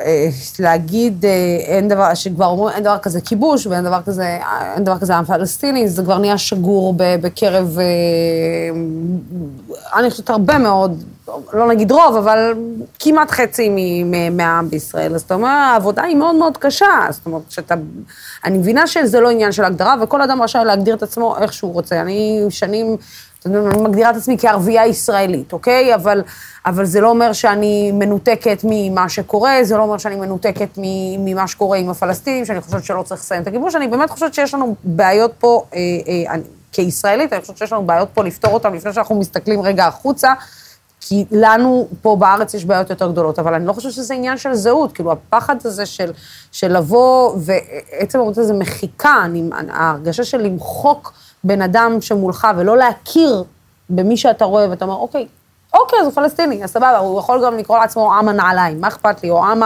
אה, 0.00 0.28
להגיד 0.58 1.24
אין 1.66 1.88
דבר, 1.88 2.14
שכבר 2.14 2.46
אומרים 2.46 2.74
אין 2.74 2.84
דבר 2.84 2.98
כזה 2.98 3.20
כיבוש 3.20 3.66
ואין 3.66 3.84
דבר 3.84 4.00
כזה, 4.06 4.38
אין 4.74 4.84
דבר 4.84 4.98
כזה 4.98 5.16
עם 5.16 5.24
פלסטיני, 5.24 5.88
זה 5.88 6.02
כבר 6.02 6.18
נהיה 6.18 6.38
שגור 6.38 6.94
בקרב, 6.98 7.78
אני 9.94 10.10
חושבת, 10.10 10.30
הרבה 10.30 10.58
מאוד 10.58 11.04
לא 11.52 11.68
נגיד 11.68 11.92
רוב, 11.92 12.16
אבל 12.16 12.54
כמעט 12.98 13.30
חצי 13.30 13.70
מהעם 14.30 14.70
בישראל. 14.70 15.14
אז 15.14 15.22
אתה 15.22 15.34
אומר, 15.34 15.48
העבודה 15.48 16.02
היא 16.02 16.16
מאוד 16.16 16.34
מאוד 16.34 16.56
קשה. 16.56 16.86
זאת 17.10 17.26
אומרת, 17.26 17.42
שאתה... 17.48 17.74
אני 18.44 18.58
מבינה 18.58 18.86
שזה 18.86 19.20
לא 19.20 19.30
עניין 19.30 19.52
של 19.52 19.64
הגדרה, 19.64 19.94
וכל 20.02 20.22
אדם 20.22 20.42
רשאי 20.42 20.64
להגדיר 20.64 20.94
את 20.94 21.02
עצמו 21.02 21.36
איך 21.38 21.52
שהוא 21.52 21.72
רוצה. 21.72 22.00
אני 22.00 22.44
שנים... 22.50 22.96
אני 23.46 23.82
מגדירה 23.82 24.10
את 24.10 24.16
עצמי 24.16 24.36
כערבייה 24.38 24.86
ישראלית, 24.86 25.52
אוקיי? 25.52 25.94
אבל, 25.94 26.22
אבל 26.66 26.84
זה 26.84 27.00
לא 27.00 27.10
אומר 27.10 27.32
שאני 27.32 27.92
מנותקת 27.92 28.60
ממה 28.64 29.08
שקורה, 29.08 29.58
זה 29.62 29.76
לא 29.76 29.82
אומר 29.82 29.98
שאני 29.98 30.16
מנותקת 30.16 30.68
ממה 31.18 31.48
שקורה 31.48 31.78
עם 31.78 31.90
הפלסטינים, 31.90 32.44
שאני 32.44 32.60
חושבת 32.60 32.84
שלא 32.84 33.02
צריך 33.02 33.20
לסיים 33.20 33.42
את 33.42 33.46
הכיבוש. 33.46 33.74
אני 33.74 33.88
באמת 33.88 34.10
חושבת 34.10 34.34
שיש 34.34 34.54
לנו 34.54 34.74
בעיות 34.84 35.32
פה, 35.38 35.64
אה, 35.74 35.78
אה, 35.78 36.34
אני, 36.34 36.42
כישראלית, 36.72 37.32
אני 37.32 37.40
חושבת 37.40 37.56
שיש 37.56 37.72
לנו 37.72 37.86
בעיות 37.86 38.08
פה 38.14 38.24
לפתור 38.24 38.52
אותן 38.52 38.72
לפני 38.72 38.92
שאנחנו 38.92 39.18
מסתכלים 39.18 39.62
רגע 39.62 39.86
החוצה, 39.86 40.32
כי 41.00 41.24
לנו 41.30 41.88
פה 42.02 42.16
בארץ 42.16 42.54
יש 42.54 42.64
בעיות 42.64 42.90
יותר 42.90 43.10
גדולות, 43.10 43.38
אבל 43.38 43.54
אני 43.54 43.66
לא 43.66 43.72
חושבת 43.72 43.92
שזה 43.92 44.14
עניין 44.14 44.38
של 44.38 44.54
זהות, 44.54 44.92
כאילו 44.92 45.12
הפחד 45.12 45.56
הזה 45.64 45.86
של, 45.86 46.12
של 46.52 46.76
לבוא, 46.76 47.36
ועצם 47.38 48.18
העובדה 48.18 48.42
זה 48.42 48.54
מחיקה, 48.54 49.22
אני, 49.24 49.50
ההרגשה 49.70 50.24
של 50.24 50.38
למחוק 50.38 51.12
בן 51.44 51.62
אדם 51.62 52.00
שמולך 52.00 52.48
ולא 52.56 52.76
להכיר 52.76 53.44
במי 53.90 54.16
שאתה 54.16 54.44
רואה, 54.44 54.70
ואתה 54.70 54.84
אומר, 54.84 54.96
אוקיי, 54.96 55.26
אוקיי, 55.74 55.98
אז 55.98 56.04
הוא 56.04 56.14
פלסטיני, 56.14 56.64
אז 56.64 56.70
סבבה, 56.70 56.98
הוא 56.98 57.20
יכול 57.20 57.44
גם 57.46 57.58
לקרוא 57.58 57.78
לעצמו 57.78 58.14
עם 58.14 58.28
הנעליים, 58.28 58.80
מה 58.80 58.88
אכפת 58.88 59.22
לי, 59.22 59.30
או 59.30 59.44
עם 59.44 59.62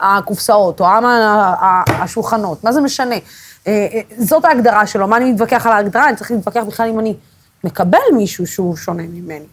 הקופסאות, 0.00 0.80
או 0.80 0.86
עם 0.86 1.04
השולחנות, 1.88 2.64
מה 2.64 2.72
זה 2.72 2.80
משנה? 2.80 3.14
אה, 3.66 3.86
אה, 3.92 4.00
זאת 4.18 4.44
ההגדרה 4.44 4.86
שלו, 4.86 5.08
מה 5.08 5.16
אני 5.16 5.32
מתווכח 5.32 5.66
על 5.66 5.72
ההגדרה? 5.72 6.08
אני 6.08 6.16
צריך 6.16 6.30
להתווכח 6.30 6.62
בכלל 6.68 6.88
אם 6.88 6.98
אני 6.98 7.14
מקבל 7.64 7.98
מישהו 8.16 8.46
שהוא 8.46 8.76
שונה 8.76 9.02
ממני. 9.02 9.46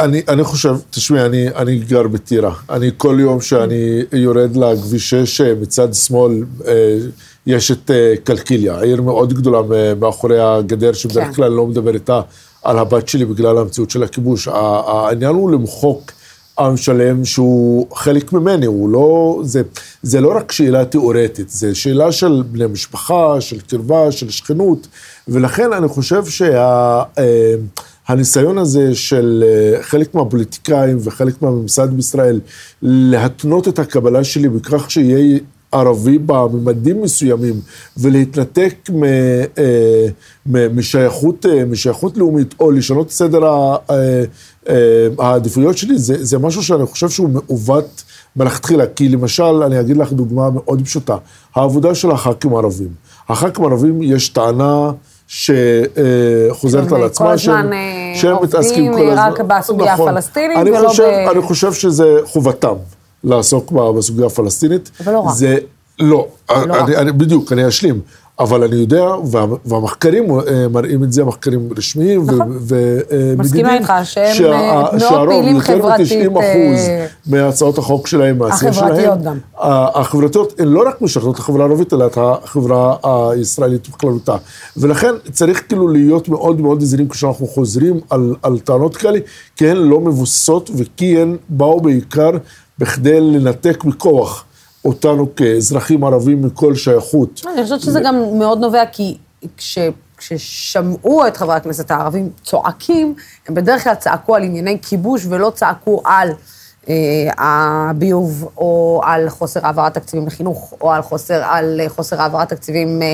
אני, 0.00 0.22
אני 0.28 0.44
חושב, 0.44 0.76
תשמעי, 0.90 1.26
אני, 1.26 1.48
אני 1.48 1.78
גר 1.78 2.08
בטירה. 2.08 2.54
אני 2.70 2.90
כל 2.96 3.16
יום 3.20 3.40
שאני 3.40 4.02
יורד 4.12 4.56
לכביש 4.56 5.10
6, 5.10 5.40
אה, 5.40 5.54
מצד 5.54 5.94
שמאל 5.94 6.44
אה, 6.66 6.98
יש 7.50 7.70
את 7.70 7.90
אה, 7.90 8.14
קלקיליה, 8.24 8.80
עיר 8.80 9.02
מאוד 9.02 9.32
גדולה 9.32 9.60
מאחורי 10.00 10.40
הגדר, 10.40 10.92
שבדרך 10.92 11.26
כן. 11.26 11.32
כלל 11.32 11.52
לא 11.52 11.66
מדבר 11.66 11.94
איתה 11.94 12.20
על 12.62 12.78
הבת 12.78 13.08
שלי 13.08 13.24
בגלל 13.24 13.58
המציאות 13.58 13.90
של 13.90 14.02
הכיבוש. 14.02 14.48
העניין 14.48 15.34
הוא 15.34 15.50
למחוק 15.50 16.12
עם 16.58 16.76
שלם 16.76 17.24
שהוא 17.24 17.86
חלק 17.94 18.32
ממני, 18.32 18.66
הוא 18.66 18.88
לא, 18.88 19.40
זה, 19.44 19.62
זה 20.02 20.20
לא 20.20 20.36
רק 20.36 20.52
שאלה 20.52 20.84
תיאורטית, 20.84 21.50
זה 21.50 21.74
שאלה 21.74 22.12
של 22.12 22.42
בני 22.50 22.66
משפחה, 22.66 23.40
של 23.40 23.60
קרבה, 23.60 24.12
של 24.12 24.30
שכנות, 24.30 24.86
ולכן 25.28 25.72
אני 25.72 25.88
חושב 25.88 26.26
שה... 26.26 27.02
אה, 27.18 27.54
הזה 28.58 28.94
של 28.94 29.44
אה, 29.46 29.82
חלק 29.82 30.14
מהפוליטיקאים 30.14 30.98
וחלק 31.00 31.42
מהממסד 31.42 31.90
בישראל 31.90 32.40
להתנות 32.82 33.68
את 33.68 33.78
הקבלה 33.78 34.24
שלי 34.24 34.48
בכך 34.48 34.90
שיהיה 34.90 35.38
ערבי 35.72 36.18
בממדים 36.18 37.02
מסוימים 37.02 37.60
ולהתנתק 37.96 38.74
מ, 38.92 39.04
אה, 39.04 40.06
מ- 40.46 40.76
משייכות, 40.78 41.46
אה, 41.46 41.64
משייכות 41.64 42.16
לאומית 42.16 42.54
או 42.60 42.70
לשנות 42.70 43.06
את 43.06 43.12
סדר 43.12 43.44
אה, 43.90 44.22
העדיפויות 45.18 45.78
שלי, 45.78 45.98
זה, 45.98 46.24
זה 46.24 46.38
משהו 46.38 46.62
שאני 46.62 46.86
חושב 46.86 47.08
שהוא 47.08 47.28
מעוות 47.30 48.02
מלכתחילה. 48.36 48.86
כי 48.86 49.08
למשל, 49.08 49.42
אני 49.44 49.80
אגיד 49.80 49.96
לך 49.96 50.12
דוגמה 50.12 50.50
מאוד 50.50 50.82
פשוטה, 50.84 51.16
העבודה 51.54 51.94
של 51.94 52.10
הח"כים 52.10 52.54
הערבים. 52.54 52.88
הח"כים 53.28 53.64
הערבים 53.64 54.02
יש 54.02 54.28
טענה 54.28 54.90
שחוזרת 55.26 56.84
שהם 56.88 56.94
על 56.94 57.00
כל 57.00 57.06
עצמה, 57.06 57.32
הזמן, 57.32 57.70
אה, 57.72 58.30
עובדים 58.32 58.92
רק 59.18 59.40
בסוגיה 59.40 59.94
נכון. 59.94 60.08
הפלסטינית, 60.08 60.58
ולא 60.66 60.88
חושב, 60.88 61.02
ב- 61.02 61.28
אני 61.32 61.42
חושב 61.42 61.72
שזה 61.72 62.16
חובתם 62.24 62.74
לעסוק 63.24 63.72
בסוגיה 63.72 64.26
הפלסטינית. 64.26 64.90
אבל 65.04 65.12
לא 65.12 65.18
רק. 65.18 65.34
זה, 65.34 65.58
לא, 65.98 66.28
לא 66.50 66.84
אני, 66.84 66.96
אני, 66.96 67.12
בדיוק, 67.12 67.52
אני 67.52 67.68
אשלים. 67.68 68.00
אבל 68.40 68.62
אני 68.64 68.76
יודע, 68.76 69.04
וה, 69.24 69.46
והמחקרים 69.64 70.30
אה, 70.30 70.68
מראים 70.68 71.04
את 71.04 71.12
זה, 71.12 71.24
מחקרים 71.24 71.68
רשמיים 71.76 72.22
נכון. 72.22 72.58
ומדידים, 72.60 73.38
מסכימה 73.38 73.74
איתך 73.74 73.92
שהם, 74.04 74.52
אה, 74.52 74.84
מאוד 74.98 75.28
פעילים 75.28 75.60
חברתית, 75.60 76.10
יותר 76.10 76.30
מ-90 76.30 76.38
אחוז 76.38 76.88
אה, 76.88 77.06
מהצעות 77.26 77.78
החוק 77.78 78.06
שלהם, 78.06 78.38
מהעשייה 78.38 78.72
שלהם, 78.72 78.90
החברתיות 78.90 79.22
גם. 79.22 79.38
החברתיות 79.94 80.60
הן 80.60 80.68
לא 80.68 80.88
רק 80.88 81.02
משרתות 81.02 81.34
את 81.34 81.40
החברה 81.40 81.64
הערבית, 81.64 81.92
אלא 81.92 82.06
את 82.06 82.18
החברה 82.20 82.96
הישראלית 83.04 83.88
בכללותה. 83.88 84.36
ולכן 84.76 85.12
צריך 85.32 85.62
כאילו 85.68 85.88
להיות 85.88 86.28
מאוד 86.28 86.60
מאוד 86.60 86.80
זהירים 86.80 87.08
כשאנחנו 87.08 87.46
חוזרים 87.46 88.00
על, 88.10 88.34
על 88.42 88.58
טענות 88.58 88.96
כאלה, 88.96 89.18
כי 89.56 89.70
הן 89.70 89.76
לא 89.76 90.00
מבוססות 90.00 90.70
וכי 90.76 91.20
הן 91.20 91.36
באו 91.48 91.80
בעיקר 91.80 92.30
בכדי 92.80 93.20
לנתק 93.20 93.84
בכוח 93.84 94.44
אותנו 94.84 95.34
כאזרחים 95.36 96.04
ערבים 96.04 96.42
מכל 96.42 96.74
שייכות. 96.74 97.40
אני 97.54 97.62
חושבת 97.62 97.80
שזה 97.80 98.00
גם 98.04 98.38
מאוד 98.38 98.58
נובע, 98.58 98.86
כי 98.92 99.18
כש, 99.56 99.78
כששמעו 100.16 101.26
את 101.26 101.36
חברי 101.36 101.54
הכנסת 101.54 101.90
הערבים 101.90 102.30
צועקים, 102.44 103.14
הם 103.48 103.54
בדרך 103.54 103.84
כלל 103.84 103.94
צעקו 103.94 104.36
על 104.36 104.42
ענייני 104.42 104.78
כיבוש 104.82 105.26
ולא 105.28 105.52
צעקו 105.54 106.02
על 106.04 106.30
הביוב, 107.38 108.48
או 108.56 109.00
על 109.04 109.28
חוסר 109.28 109.60
העברת 109.62 109.94
תקציבים 109.94 110.26
לחינוך, 110.26 110.74
או 110.80 110.92
על 110.92 111.02
חוסר, 111.02 111.40
על 111.44 111.80
חוסר 111.88 112.22
העברת 112.22 112.48
תקציבים 112.48 113.02
אה, 113.02 113.06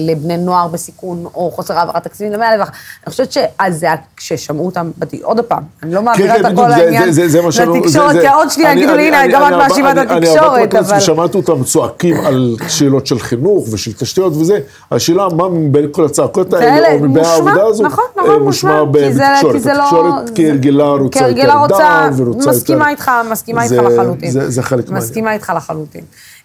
לבני 0.00 0.36
נוער 0.36 0.68
בסיכון, 0.68 1.24
או 1.34 1.50
חוסר 1.54 1.78
העברת 1.78 2.04
תקציבים 2.04 2.32
למאה 2.32 2.54
אלף. 2.54 2.68
אני 2.68 3.10
חושבת 3.10 3.32
שאז 3.32 3.78
זה 3.80 3.86
היה 3.86 3.94
כששמעו 4.16 4.66
אותם, 4.66 4.90
עוד 5.22 5.40
פעם, 5.40 5.62
אני 5.82 5.94
לא 5.94 6.02
מעבירה 6.02 6.34
כן, 6.34 6.40
את 6.40 6.46
כן, 6.46 6.52
הכל 6.52 6.72
העניין 6.72 7.08
לתקשורת, 7.08 8.16
כי 8.20 8.28
עוד 8.28 8.50
שנייה 8.50 8.72
אני- 8.72 8.80
יגידו 8.80 8.94
לי, 8.96 9.08
אני- 9.08 9.16
הנה, 9.16 9.24
אני- 9.24 9.32
גם 9.32 9.42
את 9.42 9.48
אני- 9.48 9.56
מאשימה 9.56 9.92
את 9.92 9.96
אני- 9.98 10.10
אני 10.10 10.16
התקשורת, 10.28 10.44
עברתי 10.52 10.66
בכנסת 10.66 10.88
אבל... 10.90 10.98
ושמעתי 10.98 11.36
אותם 11.36 11.64
צועקים 11.64 12.16
על 12.26 12.56
שאלות 12.68 13.06
של 13.06 13.18
חינוך 13.18 13.66
ושל 13.72 13.92
תשתיות 13.92 14.32
וזה, 14.36 14.58
השאלה 14.90 15.28
מה 15.36 15.48
מבין 15.48 15.86
כל 15.92 16.04
הצעקות 16.04 16.52
האלה, 16.52 16.92
או 16.92 16.98
מבין 16.98 17.24
העבודה 17.24 17.66
הזו, 17.66 17.84
נכון, 17.84 18.04
אה, 18.18 18.22
נכון, 18.22 18.42
מושמע 18.42 18.84
בתקשורת. 18.84 19.54
לא- 19.66 19.82
התקשורת 19.82 20.30
כהרגלה 20.34 20.84
רוצה 20.84 21.28
יותר 21.28 21.42
דם 21.68 22.10
ורוצה 22.16 22.38
יותר... 22.38 22.50
מסכימה 22.50 22.90
איתך, 22.90 23.10
מסכימה 23.30 23.62
איתך 23.64 23.74
לחלוטין. 23.74 24.30
זה- 24.30 24.50
זה 24.50 24.62
חלק 24.62 24.84
מהעניין. 24.84 25.02
מסכימה 25.08 25.32
איתך 25.32 25.52
לחלוטין. 25.56 26.04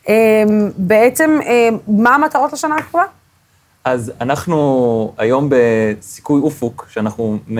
אמ, 0.09 0.13
בעצם, 0.77 1.39
אמ, 1.45 1.77
מה 1.87 2.15
המטרות 2.15 2.53
לשנה 2.53 2.75
הקרובה? 2.75 3.05
אז 3.85 4.11
אנחנו 4.21 4.57
היום 5.17 5.49
בסיכוי 5.51 6.41
אופוק, 6.41 6.87
שאנחנו, 6.89 7.37
מ- 7.53 7.57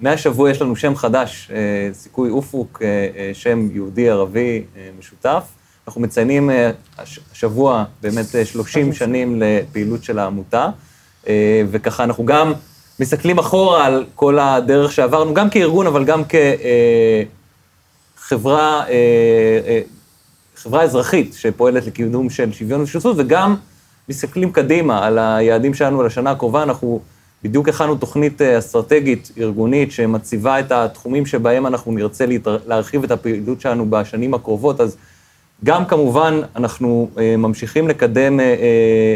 מהשבוע 0.00 0.50
יש 0.50 0.62
לנו 0.62 0.76
שם 0.76 0.96
חדש, 0.96 1.50
אה, 1.54 1.58
סיכוי 1.92 2.30
אופוק, 2.30 2.78
אה, 2.82 2.86
אה, 3.16 3.30
שם 3.34 3.68
יהודי-ערבי 3.72 4.62
משותף. 4.98 5.42
אנחנו 5.86 6.00
מציינים 6.00 6.50
הש- 6.98 7.20
השבוע 7.32 7.84
באמת 8.02 8.34
אה, 8.34 8.44
30 8.44 8.92
שנים 8.92 9.42
לפעילות 9.42 10.04
של 10.04 10.18
העמותה, 10.18 10.68
וככה 11.70 12.04
אנחנו 12.04 12.24
גם 12.26 12.52
מסתכלים 13.00 13.38
אחורה 13.38 13.86
על 13.86 14.04
כל 14.14 14.38
הדרך 14.38 14.92
שעברנו, 14.92 15.34
גם 15.34 15.50
כארגון, 15.50 15.86
אבל 15.86 16.04
גם 16.04 16.22
כחברה, 16.24 16.44
חברה 20.56 20.82
אזרחית 20.82 21.34
שפועלת 21.34 21.86
לקידום 21.86 22.30
של 22.30 22.52
שוויון 22.52 22.80
ושותפות, 22.80 23.16
וגם 23.18 23.56
מסתכלים 24.08 24.52
קדימה 24.52 25.06
על 25.06 25.18
היעדים 25.18 25.74
שלנו 25.74 26.02
לשנה 26.02 26.30
הקרובה, 26.30 26.62
אנחנו 26.62 27.00
בדיוק 27.42 27.68
הכנו 27.68 27.94
תוכנית 27.94 28.42
אה, 28.42 28.58
אסטרטגית 28.58 29.30
ארגונית 29.38 29.92
שמציבה 29.92 30.60
את 30.60 30.72
התחומים 30.72 31.26
שבהם 31.26 31.66
אנחנו 31.66 31.92
נרצה 31.92 32.26
להתר... 32.26 32.58
להרחיב 32.66 33.04
את 33.04 33.10
הפעילות 33.10 33.60
שלנו 33.60 33.90
בשנים 33.90 34.34
הקרובות, 34.34 34.80
אז 34.80 34.96
גם 35.64 35.84
כמובן 35.84 36.40
אנחנו 36.56 37.10
אה, 37.18 37.36
ממשיכים 37.36 37.88
לקדם 37.88 38.40
אה, 38.40 38.44
אה, 38.44 39.14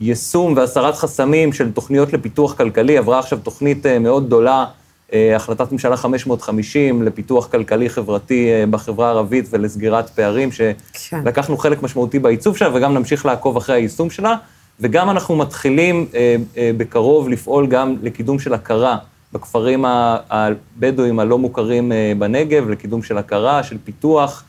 יישום 0.00 0.56
והסרת 0.56 0.94
חסמים 0.94 1.52
של 1.52 1.72
תוכניות 1.72 2.12
לפיתוח 2.12 2.54
כלכלי, 2.54 2.98
עברה 2.98 3.18
עכשיו 3.18 3.38
תוכנית 3.38 3.86
אה, 3.86 3.98
מאוד 3.98 4.26
גדולה, 4.26 4.58
אה, 4.58 4.83
החלטת 5.12 5.72
ממשלה 5.72 5.96
550 5.96 7.02
לפיתוח 7.02 7.46
כלכלי-חברתי 7.46 8.52
אה, 8.52 8.64
בחברה 8.70 9.06
הערבית 9.06 9.46
ולסגירת 9.50 10.10
פערים, 10.10 10.48
שלקחנו 10.52 11.56
חלק 11.56 11.82
משמעותי 11.82 12.18
בעיצוב 12.18 12.56
שלה 12.56 12.68
וגם 12.74 12.94
נמשיך 12.94 13.26
לעקוב 13.26 13.56
אחרי 13.56 13.76
היישום 13.76 14.10
שלה, 14.10 14.36
וגם 14.80 15.10
אנחנו 15.10 15.36
מתחילים 15.36 16.06
אה, 16.14 16.36
אה, 16.56 16.70
בקרוב 16.76 17.28
לפעול 17.28 17.66
גם 17.66 17.96
לקידום 18.02 18.38
של 18.38 18.54
הכרה 18.54 18.96
בכפרים 19.34 19.84
הבדואים 20.30 21.20
הלא 21.20 21.38
מוכרים 21.38 21.92
אה, 21.92 22.12
בנגב, 22.18 22.68
לקידום 22.68 23.02
של 23.02 23.18
הכרה, 23.18 23.62
של 23.62 23.76
פיתוח, 23.84 24.44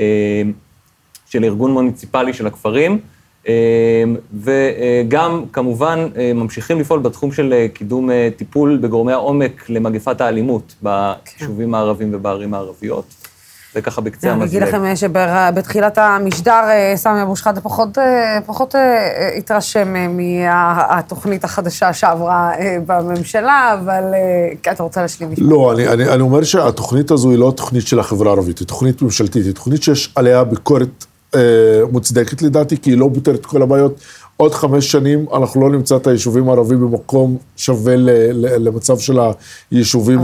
אה, 0.00 0.42
של 1.26 1.44
ארגון 1.44 1.72
מוניציפלי 1.72 2.32
של 2.32 2.46
הכפרים. 2.46 2.98
אה, 3.48 4.04
וגם 4.42 5.44
כמובן 5.52 6.08
אה, 6.16 6.32
ממשיכים 6.34 6.80
לפעול 6.80 7.00
בתחום 7.00 7.32
של 7.32 7.52
אה, 7.52 7.66
קידום 7.74 8.10
אה, 8.10 8.28
טיפול 8.36 8.78
בגורמי 8.82 9.12
העומק 9.12 9.64
למגפת 9.70 10.20
האלימות 10.20 10.74
ביישובים 10.82 11.74
הערבים 11.74 12.10
ובערים 12.14 12.54
הערביות. 12.54 13.04
זה 13.74 13.80
ככה 13.82 14.00
בקצה 14.00 14.32
אני 14.32 14.42
המזלג. 14.42 14.62
אגיד 14.62 14.68
לכם 14.68 14.96
שבתחילת 14.96 15.98
המשדר 15.98 16.60
סמי 16.94 17.22
אבו 17.22 17.36
שחאדה 17.36 17.60
פחות, 17.60 17.98
פחות 18.46 18.74
התרשם 19.38 19.94
מהתוכנית 20.16 21.44
החדשה 21.44 21.92
שעברה 21.92 22.50
בממשלה, 22.86 23.78
אבל 23.80 24.02
אה, 24.66 24.72
אתה 24.72 24.82
רוצה 24.82 25.02
להשלים 25.02 25.32
משפט? 25.32 25.44
לא, 25.48 25.72
אני, 25.72 25.88
אני, 25.88 26.08
אני 26.08 26.22
אומר 26.22 26.42
שהתוכנית 26.44 27.10
הזו 27.10 27.30
היא 27.30 27.38
לא 27.38 27.52
תוכנית 27.56 27.86
של 27.86 27.98
החברה 27.98 28.30
הערבית, 28.30 28.58
היא 28.58 28.68
תוכנית 28.68 29.02
ממשלתית, 29.02 29.44
היא 29.44 29.54
תוכנית 29.54 29.82
שיש 29.82 30.12
עליה 30.16 30.44
ביקורת 30.44 31.04
מוצדקת 31.92 32.42
לדעתי, 32.42 32.76
כי 32.76 32.90
היא 32.90 32.98
לא 32.98 33.10
פותרת 33.14 33.46
כל 33.46 33.62
הבעיות. 33.62 34.00
עוד 34.36 34.54
חמש 34.54 34.92
שנים 34.92 35.26
אנחנו 35.34 35.60
לא 35.60 35.70
נמצא 35.76 35.96
את 35.96 36.06
היישובים 36.06 36.48
הערבים 36.48 36.80
במקום 36.80 37.36
שווה 37.56 37.96
ל, 37.96 38.10
ל, 38.32 38.68
למצב 38.68 38.98
של 38.98 39.18
היישובים. 39.70 40.20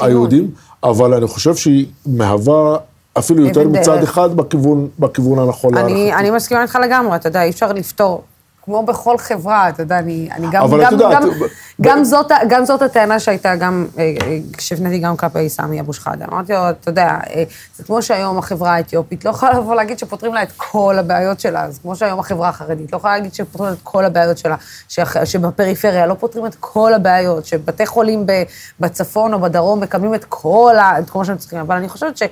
היהודים, 0.00 0.50
אבל 0.82 1.14
אני 1.14 1.26
חושב 1.26 1.56
שהיא 1.56 1.86
מהווה 2.06 2.76
אפילו 3.18 3.46
יותר 3.46 3.68
מצד 3.68 3.96
דרך. 3.96 4.02
אחד 4.02 4.36
בכיוון, 4.36 4.88
בכיוון 4.98 5.38
הנכון 5.38 5.76
אני. 5.76 6.14
אני 6.14 6.30
מסכימה 6.30 6.62
איתך 6.62 6.78
לגמרי, 6.86 7.16
אתה 7.16 7.28
יודע, 7.28 7.42
אי 7.42 7.50
אפשר 7.50 7.72
לפתור, 7.72 8.22
כמו 8.66 8.82
בכל 8.82 9.18
חברה, 9.18 9.68
אתה 9.68 9.82
יודע, 9.82 9.98
אני, 9.98 10.28
אני 10.32 10.46
גם, 10.52 10.62
אבל 10.62 10.82
את 10.82 10.86
גם, 10.86 10.92
יודעת, 10.92 11.22
גם, 11.22 11.30
ב- 11.30 11.44
גם, 11.80 12.04
זאת, 12.04 12.32
גם 12.48 12.64
זאת 12.64 12.82
הטענה 12.82 13.20
שהייתה 13.20 13.56
גם, 13.56 13.86
אה, 13.98 14.14
אה, 14.22 14.38
כשהפניתי 14.56 14.98
גם 14.98 15.16
כלפי 15.16 15.48
סמי 15.48 15.80
אבו 15.80 15.92
שחאדה. 15.92 16.24
אמרתי 16.24 16.52
לו, 16.52 16.70
אתה 16.70 16.90
יודע, 16.90 17.18
אה, 17.30 17.44
זה 17.76 17.84
כמו 17.84 18.02
שהיום 18.02 18.38
החברה 18.38 18.74
האתיופית 18.74 19.24
לא 19.24 19.30
יכולה 19.30 19.58
לבוא 19.58 19.74
להגיד 19.74 19.98
שפותרים 19.98 20.34
לה 20.34 20.42
את 20.42 20.52
כל 20.56 20.98
הבעיות 20.98 21.40
שלה, 21.40 21.70
זה 21.70 21.80
כמו 21.80 21.96
שהיום 21.96 22.20
החברה 22.20 22.48
החרדית 22.48 22.92
לא 22.92 22.96
יכולה 22.96 23.16
להגיד 23.16 23.34
שפותרים 23.34 23.72
את 23.72 23.78
כל 23.82 24.04
הבעיות 24.04 24.38
שלה, 24.38 24.56
שבפריפריה 25.24 26.06
לא 26.06 26.14
פותרים 26.14 26.46
את 26.46 26.56
כל 26.60 26.94
הבעיות, 26.94 27.46
שבתי 27.46 27.86
חולים 27.86 28.26
בצפון 28.80 29.32
או 29.32 29.38
בדרום 29.38 29.80
מקבלים 29.80 30.14
את 30.14 30.24
כל, 30.28 30.74
ה, 30.78 30.98
את 30.98 31.10
כל 31.10 31.18
מה 31.18 31.24
שהם 31.24 31.36
צריכים, 31.36 31.58
אבל 31.58 31.76
אני 31.76 31.88
חושבת 31.88 32.16
ש... 32.16 32.22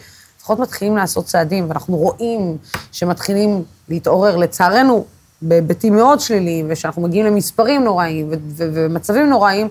לפחות 0.44 0.58
מתחילים 0.58 0.96
לעשות 0.96 1.24
צעדים, 1.24 1.68
ואנחנו 1.68 1.96
רואים 1.96 2.56
שמתחילים 2.92 3.62
להתעורר, 3.88 4.36
לצערנו, 4.36 5.04
בהיבטים 5.48 5.96
מאוד 5.96 6.20
שליליים, 6.20 6.66
ושאנחנו 6.68 7.02
מגיעים 7.02 7.26
למספרים 7.26 7.84
נוראים 7.84 8.28
ו- 8.30 8.34
ומצבים 8.74 9.28
נוראים, 9.30 9.68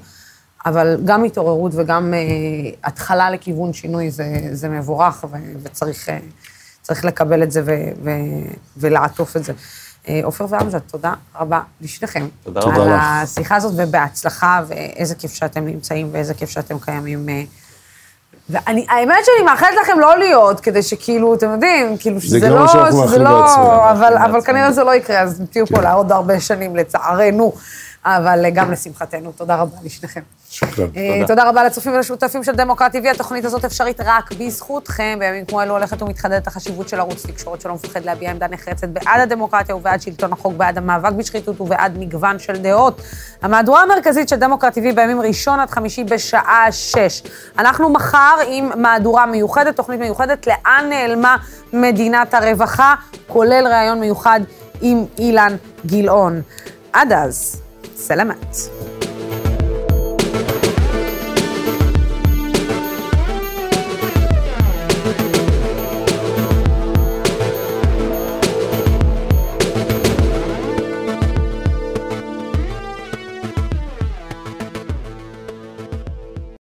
אבל 0.66 0.98
גם 1.06 1.24
התעוררות 1.24 1.72
וגם 1.76 2.14
אה, 2.14 2.20
התחלה 2.84 3.30
לכיוון 3.32 3.74
שינוי 3.74 4.12
זה, 4.12 4.26
זה 4.52 4.70
מבורך, 4.70 5.26
ו- 5.32 5.38
וצריך 5.64 6.10
צריך 6.82 7.06
לקבל 7.06 7.44
את 7.44 7.52
זה 7.52 7.62
ו- 7.66 7.92
ו- 8.04 8.52
ולעטוף 8.78 9.38
את 9.38 9.44
זה. 9.44 9.54
אה, 10.10 10.22
עופר 10.24 10.46
ואמג'ד, 10.50 10.80
תודה 10.80 11.14
רבה 11.36 11.62
לשניכם. 11.82 12.28
תודה 12.44 12.62
רבה 12.62 12.84
על 12.84 12.90
לך. 12.90 13.02
השיחה 13.04 13.56
הזאת, 13.56 13.74
ובהצלחה, 13.78 14.62
ואיזה 14.68 15.16
כיף 15.16 15.34
שאתם 15.34 15.66
נמצאים, 15.66 16.10
ואיזה 16.12 16.34
כיף 16.34 16.50
שאתם 16.50 16.80
קיימים. 16.80 17.30
ואני, 18.50 18.86
האמת 18.90 19.26
שאני 19.26 19.46
מאחלת 19.46 19.76
לכם 19.84 20.00
לא 20.00 20.18
להיות, 20.18 20.60
כדי 20.60 20.84
שכאילו, 20.84 21.34
אתם 21.34 21.52
יודעים, 21.52 21.98
כאילו 21.98 22.22
שזה 22.22 22.50
לא, 22.50 22.68
שזה 22.68 23.18
לא, 23.20 23.40
לעצמנו. 23.40 23.90
אבל, 23.92 24.18
אבל 24.18 24.42
כנראה 24.42 24.72
זה 24.72 24.84
לא 24.84 24.96
יקרה, 24.96 25.20
אז 25.20 25.42
תהיו 25.52 25.68
פה 25.68 25.82
לעוד 25.82 26.12
הרבה 26.12 26.40
שנים 26.40 26.76
לצערנו, 26.76 27.54
אבל 28.06 28.50
גם 28.54 28.72
לשמחתנו. 28.72 29.32
תודה 29.32 29.56
רבה 29.56 29.78
לשניכם. 29.84 30.22
שוכרן. 30.50 30.88
אה, 30.96 31.22
תודה 31.28 31.50
רבה 31.50 31.64
לצופים 31.64 31.94
ולשותפים 31.94 32.44
של 32.44 32.52
דמוקרט 32.52 32.96
TV, 32.96 33.10
התוכנית 33.12 33.46
הזאת 33.46 33.66
אפשרית 33.66 34.02
רק 34.02 34.32
בזכותכם. 34.40 35.18
בימים 35.20 35.46
כמו 35.46 35.62
אלו 35.62 35.74
הולכת 35.74 36.02
ומתחדדת 36.02 36.48
החשיבות 36.48 36.90
של 36.90 37.00
ערוץ 37.00 37.26
תקשורת 37.26 37.62
שלא 37.62 37.74
מפחד 37.74 38.06
להביע 38.06 38.32
עמדה 38.32 38.48
נחרצת 38.48 38.90
בעד 38.90 39.22
הדמוקרטיה 39.22 39.76
ובעד 39.76 40.02
שלטון 40.02 40.34
החוק, 40.34 40.54
בעד 40.54 40.78
המאבק 40.78 41.12
בשחיתות 41.12 41.62
ובעד 41.62 41.98
מגוון 41.98 42.40
של 42.40 42.58
דעות. 42.58 43.02
המהדורה 43.42 43.82
המרכזית 43.84 44.30
של 44.30 44.36
דמוקרט 44.36 44.78
TV 44.78 44.82
בימים 44.96 45.22
ראשון 45.22 45.60
עד 45.60 45.70
חמישי 45.70 46.04
בשעה 46.04 46.72
שש. 46.72 47.24
אנחנו 47.58 47.90
מחר 47.90 48.36
עם 48.48 48.70
מהדורה 48.82 49.26
מיוחדת, 49.26 49.76
תוכנית 49.76 50.00
מיוחדת, 50.00 50.48
לאן 50.48 50.86
נעלמה 50.90 51.38
מדינת 51.74 52.34
הרווחה, 52.34 52.96
כולל 53.28 53.68
ראיון 53.68 54.00
מיוחד 54.00 54.40
עם 54.82 55.06
אילן 55.18 55.56
גילאון. 55.86 56.42
עד 56.94 57.14
אז, 57.14 57.62
سلامات. 58.08 58.56